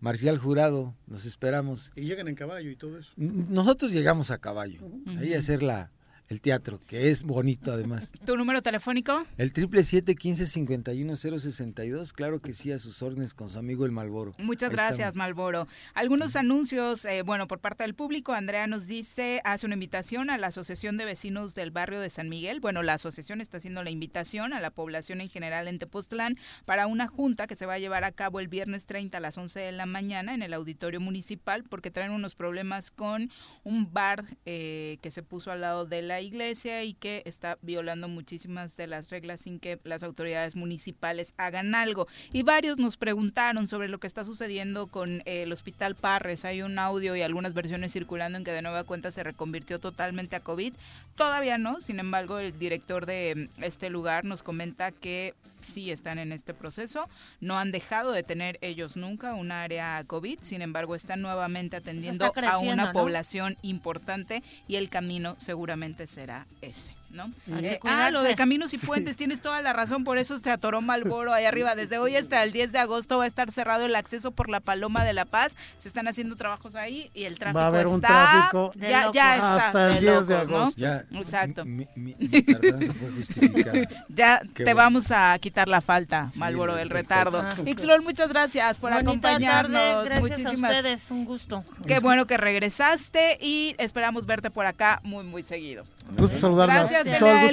Marcial 0.00 0.38
Jurado, 0.38 0.96
los 1.06 1.26
esperamos. 1.26 1.92
¿Y 1.94 2.06
llegan 2.06 2.26
en 2.26 2.34
caballo 2.34 2.70
y 2.70 2.76
todo 2.76 2.98
eso? 2.98 3.12
Nosotros 3.16 3.92
llegamos 3.92 4.30
a 4.30 4.38
caballo, 4.38 4.80
ahí 5.18 5.34
a 5.34 5.38
hacer 5.38 5.62
la, 5.62 5.90
el 6.30 6.40
teatro, 6.40 6.80
que 6.86 7.10
es 7.10 7.24
bonito 7.24 7.72
además. 7.72 8.12
¿Tu 8.24 8.36
número 8.36 8.62
telefónico? 8.62 9.26
El 9.36 9.52
triple 9.52 9.82
siete 9.82 10.14
quince 10.14 10.46
cincuenta 10.46 10.94
y 10.94 11.02
uno 11.02 11.16
cero 11.16 11.40
sesenta 11.40 11.84
y 11.84 11.88
dos, 11.88 12.12
claro 12.12 12.40
que 12.40 12.52
sí, 12.52 12.70
a 12.70 12.78
sus 12.78 13.02
órdenes 13.02 13.34
con 13.34 13.50
su 13.50 13.58
amigo 13.58 13.84
el 13.84 13.90
Malboro. 13.90 14.32
Muchas 14.38 14.70
gracias, 14.70 15.16
Malboro. 15.16 15.66
Algunos 15.92 16.36
anuncios, 16.36 17.04
eh, 17.04 17.22
bueno, 17.22 17.48
por 17.48 17.58
parte 17.58 17.82
del 17.82 17.94
público, 17.94 18.32
Andrea 18.32 18.68
nos 18.68 18.86
dice, 18.86 19.40
hace 19.44 19.66
una 19.66 19.74
invitación 19.74 20.30
a 20.30 20.38
la 20.38 20.46
Asociación 20.46 20.96
de 20.96 21.04
Vecinos 21.04 21.56
del 21.56 21.72
Barrio 21.72 21.98
de 21.98 22.10
San 22.10 22.28
Miguel. 22.28 22.60
Bueno, 22.60 22.84
la 22.84 22.94
asociación 22.94 23.40
está 23.40 23.56
haciendo 23.56 23.82
la 23.82 23.90
invitación 23.90 24.52
a 24.52 24.60
la 24.60 24.70
población 24.70 25.20
en 25.20 25.28
general 25.28 25.66
en 25.66 25.80
Tepoztlán 25.80 26.36
para 26.64 26.86
una 26.86 27.08
junta 27.08 27.48
que 27.48 27.56
se 27.56 27.66
va 27.66 27.74
a 27.74 27.78
llevar 27.80 28.04
a 28.04 28.12
cabo 28.12 28.38
el 28.38 28.46
viernes 28.46 28.86
30 28.86 29.18
a 29.18 29.20
las 29.20 29.36
11 29.36 29.58
de 29.58 29.72
la 29.72 29.86
mañana 29.86 30.32
en 30.32 30.42
el 30.42 30.54
auditorio 30.54 31.00
municipal 31.00 31.64
porque 31.64 31.90
traen 31.90 32.12
unos 32.12 32.36
problemas 32.36 32.92
con 32.92 33.32
un 33.64 33.92
bar 33.92 34.36
eh, 34.46 34.98
que 35.02 35.10
se 35.10 35.24
puso 35.24 35.50
al 35.50 35.62
lado 35.62 35.86
de 35.86 36.02
la 36.02 36.19
la 36.20 36.26
iglesia 36.26 36.84
y 36.84 36.92
que 36.92 37.22
está 37.24 37.56
violando 37.62 38.06
muchísimas 38.06 38.76
de 38.76 38.86
las 38.86 39.08
reglas 39.08 39.40
sin 39.40 39.58
que 39.58 39.80
las 39.84 40.02
autoridades 40.02 40.54
municipales 40.54 41.32
hagan 41.38 41.74
algo. 41.74 42.06
Y 42.30 42.42
varios 42.42 42.76
nos 42.76 42.98
preguntaron 42.98 43.66
sobre 43.66 43.88
lo 43.88 43.98
que 43.98 44.06
está 44.06 44.22
sucediendo 44.22 44.86
con 44.88 45.22
el 45.24 45.50
Hospital 45.50 45.94
Parres. 45.94 46.44
Hay 46.44 46.60
un 46.60 46.78
audio 46.78 47.16
y 47.16 47.22
algunas 47.22 47.54
versiones 47.54 47.92
circulando 47.92 48.36
en 48.36 48.44
que 48.44 48.52
de 48.52 48.60
nueva 48.60 48.84
cuenta 48.84 49.10
se 49.10 49.22
reconvirtió 49.22 49.78
totalmente 49.78 50.36
a 50.36 50.40
COVID. 50.40 50.74
Todavía 51.14 51.56
no, 51.56 51.80
sin 51.80 52.00
embargo, 52.00 52.38
el 52.38 52.58
director 52.58 53.06
de 53.06 53.48
este 53.62 53.88
lugar 53.88 54.26
nos 54.26 54.42
comenta 54.42 54.92
que 54.92 55.34
sí 55.60 55.90
están 55.90 56.18
en 56.18 56.32
este 56.32 56.54
proceso. 56.54 57.08
No 57.40 57.58
han 57.58 57.72
dejado 57.72 58.12
de 58.12 58.22
tener 58.22 58.58
ellos 58.60 58.96
nunca 58.96 59.34
un 59.34 59.52
área 59.52 60.02
COVID, 60.06 60.38
sin 60.42 60.62
embargo, 60.62 60.94
están 60.94 61.22
nuevamente 61.22 61.76
atendiendo 61.76 62.32
a 62.34 62.58
una 62.58 62.92
población 62.92 63.56
importante 63.62 64.42
y 64.68 64.76
el 64.76 64.88
camino 64.88 65.36
seguramente 65.38 66.06
será 66.10 66.44
ese. 66.60 66.99
¿No? 67.10 67.30
Eh, 67.60 67.78
ah, 67.84 68.10
lo 68.10 68.22
de 68.22 68.34
caminos 68.36 68.74
y 68.74 68.78
puentes, 68.78 69.16
tienes 69.16 69.40
toda 69.40 69.60
la 69.62 69.72
razón, 69.72 70.04
por 70.04 70.18
eso 70.18 70.38
se 70.38 70.50
atoró 70.50 70.80
Malboro 70.80 71.32
ahí 71.32 71.44
arriba. 71.44 71.74
Desde 71.74 71.98
hoy 71.98 72.16
hasta 72.16 72.42
el 72.42 72.52
10 72.52 72.72
de 72.72 72.78
agosto 72.78 73.18
va 73.18 73.24
a 73.24 73.26
estar 73.26 73.50
cerrado 73.50 73.86
el 73.86 73.96
acceso 73.96 74.30
por 74.30 74.48
la 74.48 74.60
Paloma 74.60 75.04
de 75.04 75.12
la 75.12 75.24
Paz. 75.24 75.56
Se 75.78 75.88
están 75.88 76.08
haciendo 76.08 76.36
trabajos 76.36 76.74
ahí 76.74 77.10
y 77.14 77.24
el 77.24 77.38
tráfico 77.38 77.58
va 77.58 77.64
a 77.64 77.68
haber 77.68 77.86
está. 77.86 77.94
Un 77.94 78.00
tráfico 78.00 78.72
ya, 78.76 79.10
ya 79.12 79.34
está. 79.34 79.56
Hasta 79.56 79.88
el 79.88 80.00
10 80.00 80.26
de 80.26 80.36
agosto. 80.36 80.86
Exacto. 81.12 81.64
Mi, 81.64 81.86
mi, 81.94 82.14
fue 82.14 83.88
ya 84.08 84.42
te 84.54 84.74
vamos 84.74 85.10
a 85.10 85.38
quitar 85.38 85.68
la 85.68 85.80
falta, 85.80 86.30
Malboro, 86.36 86.78
el 86.78 86.90
retardo. 86.90 87.44
Ixlol, 87.64 88.02
muchas 88.02 88.28
gracias 88.28 88.78
por 88.78 88.92
acompañarnos. 88.92 90.04
Gracias 90.04 90.20
Muchísimas... 90.20 90.70
a 90.70 90.76
ustedes, 90.76 91.10
un 91.10 91.24
gusto. 91.24 91.64
Qué 91.86 91.98
bueno 91.98 92.26
que 92.26 92.36
regresaste 92.36 93.38
y 93.40 93.74
esperamos 93.78 94.26
verte 94.26 94.50
por 94.50 94.66
acá 94.66 95.00
muy, 95.02 95.24
muy 95.24 95.42
seguido. 95.42 95.84
Gusto 96.16 96.38
saludarlas. 96.38 96.90
Gracias, 96.90 96.99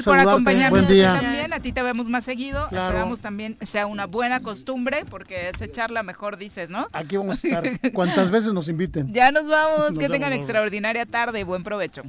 por 0.04 0.20
acompañarnos 0.20 0.88
también. 0.88 1.54
A 1.54 1.60
ti 1.60 1.72
te 1.72 1.82
vemos 1.82 2.08
más 2.08 2.26
seguido. 2.26 2.66
Esperamos 2.66 3.22
también 3.22 3.58
sea 3.62 3.88
una 3.88 4.06
buena 4.06 4.42
costumbre, 4.42 5.06
porque 5.10 5.50
es 5.50 5.62
echarla 5.62 6.04
mejor, 6.04 6.38
dices, 6.38 6.70
¿no? 6.70 6.88
Aquí 6.94 7.18
vamos 7.18 7.44
a 7.44 7.48
estar 7.48 7.92
cuantas 7.94 8.32
veces 8.32 8.54
nos 8.54 8.70
inviten. 8.70 9.14
Ya 9.14 9.32
nos 9.32 9.48
vamos. 9.48 9.98
que 9.98 10.10
tengan 10.10 10.34
extraordinaria 10.34 11.06
tarde. 11.06 11.44
Buen 11.44 11.64
provecho. 11.64 12.04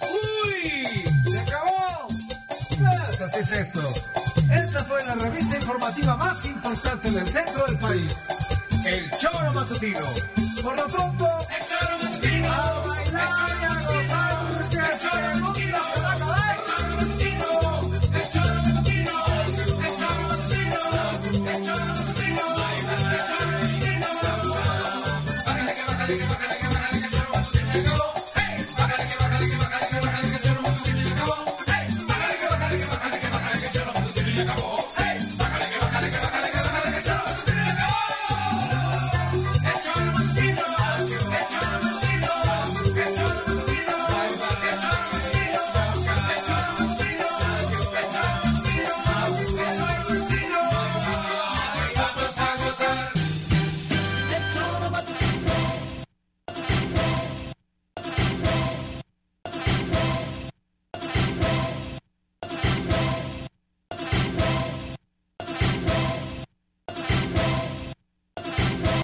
¡Uy! 0.00 1.02
¡Se 1.30 1.38
acabó! 1.38 2.08
Pues 2.68 3.20
así 3.22 3.40
es 3.40 3.52
esto. 3.52 3.80
Esta 4.52 4.84
fue 4.84 5.04
la 5.04 5.14
revista 5.14 5.56
informativa 5.56 6.16
más 6.16 6.44
importante 6.46 7.10
del 7.10 7.26
centro 7.26 7.64
del 7.66 7.78
país. 7.78 8.16
El 8.84 9.10
Choro 9.18 9.52
Matutino. 9.54 10.00
Por 10.62 10.76
lo 10.76 10.86
pronto, 10.86 11.26
el 11.48 11.66
Choro 11.66 11.98
Matutino. 12.02 12.81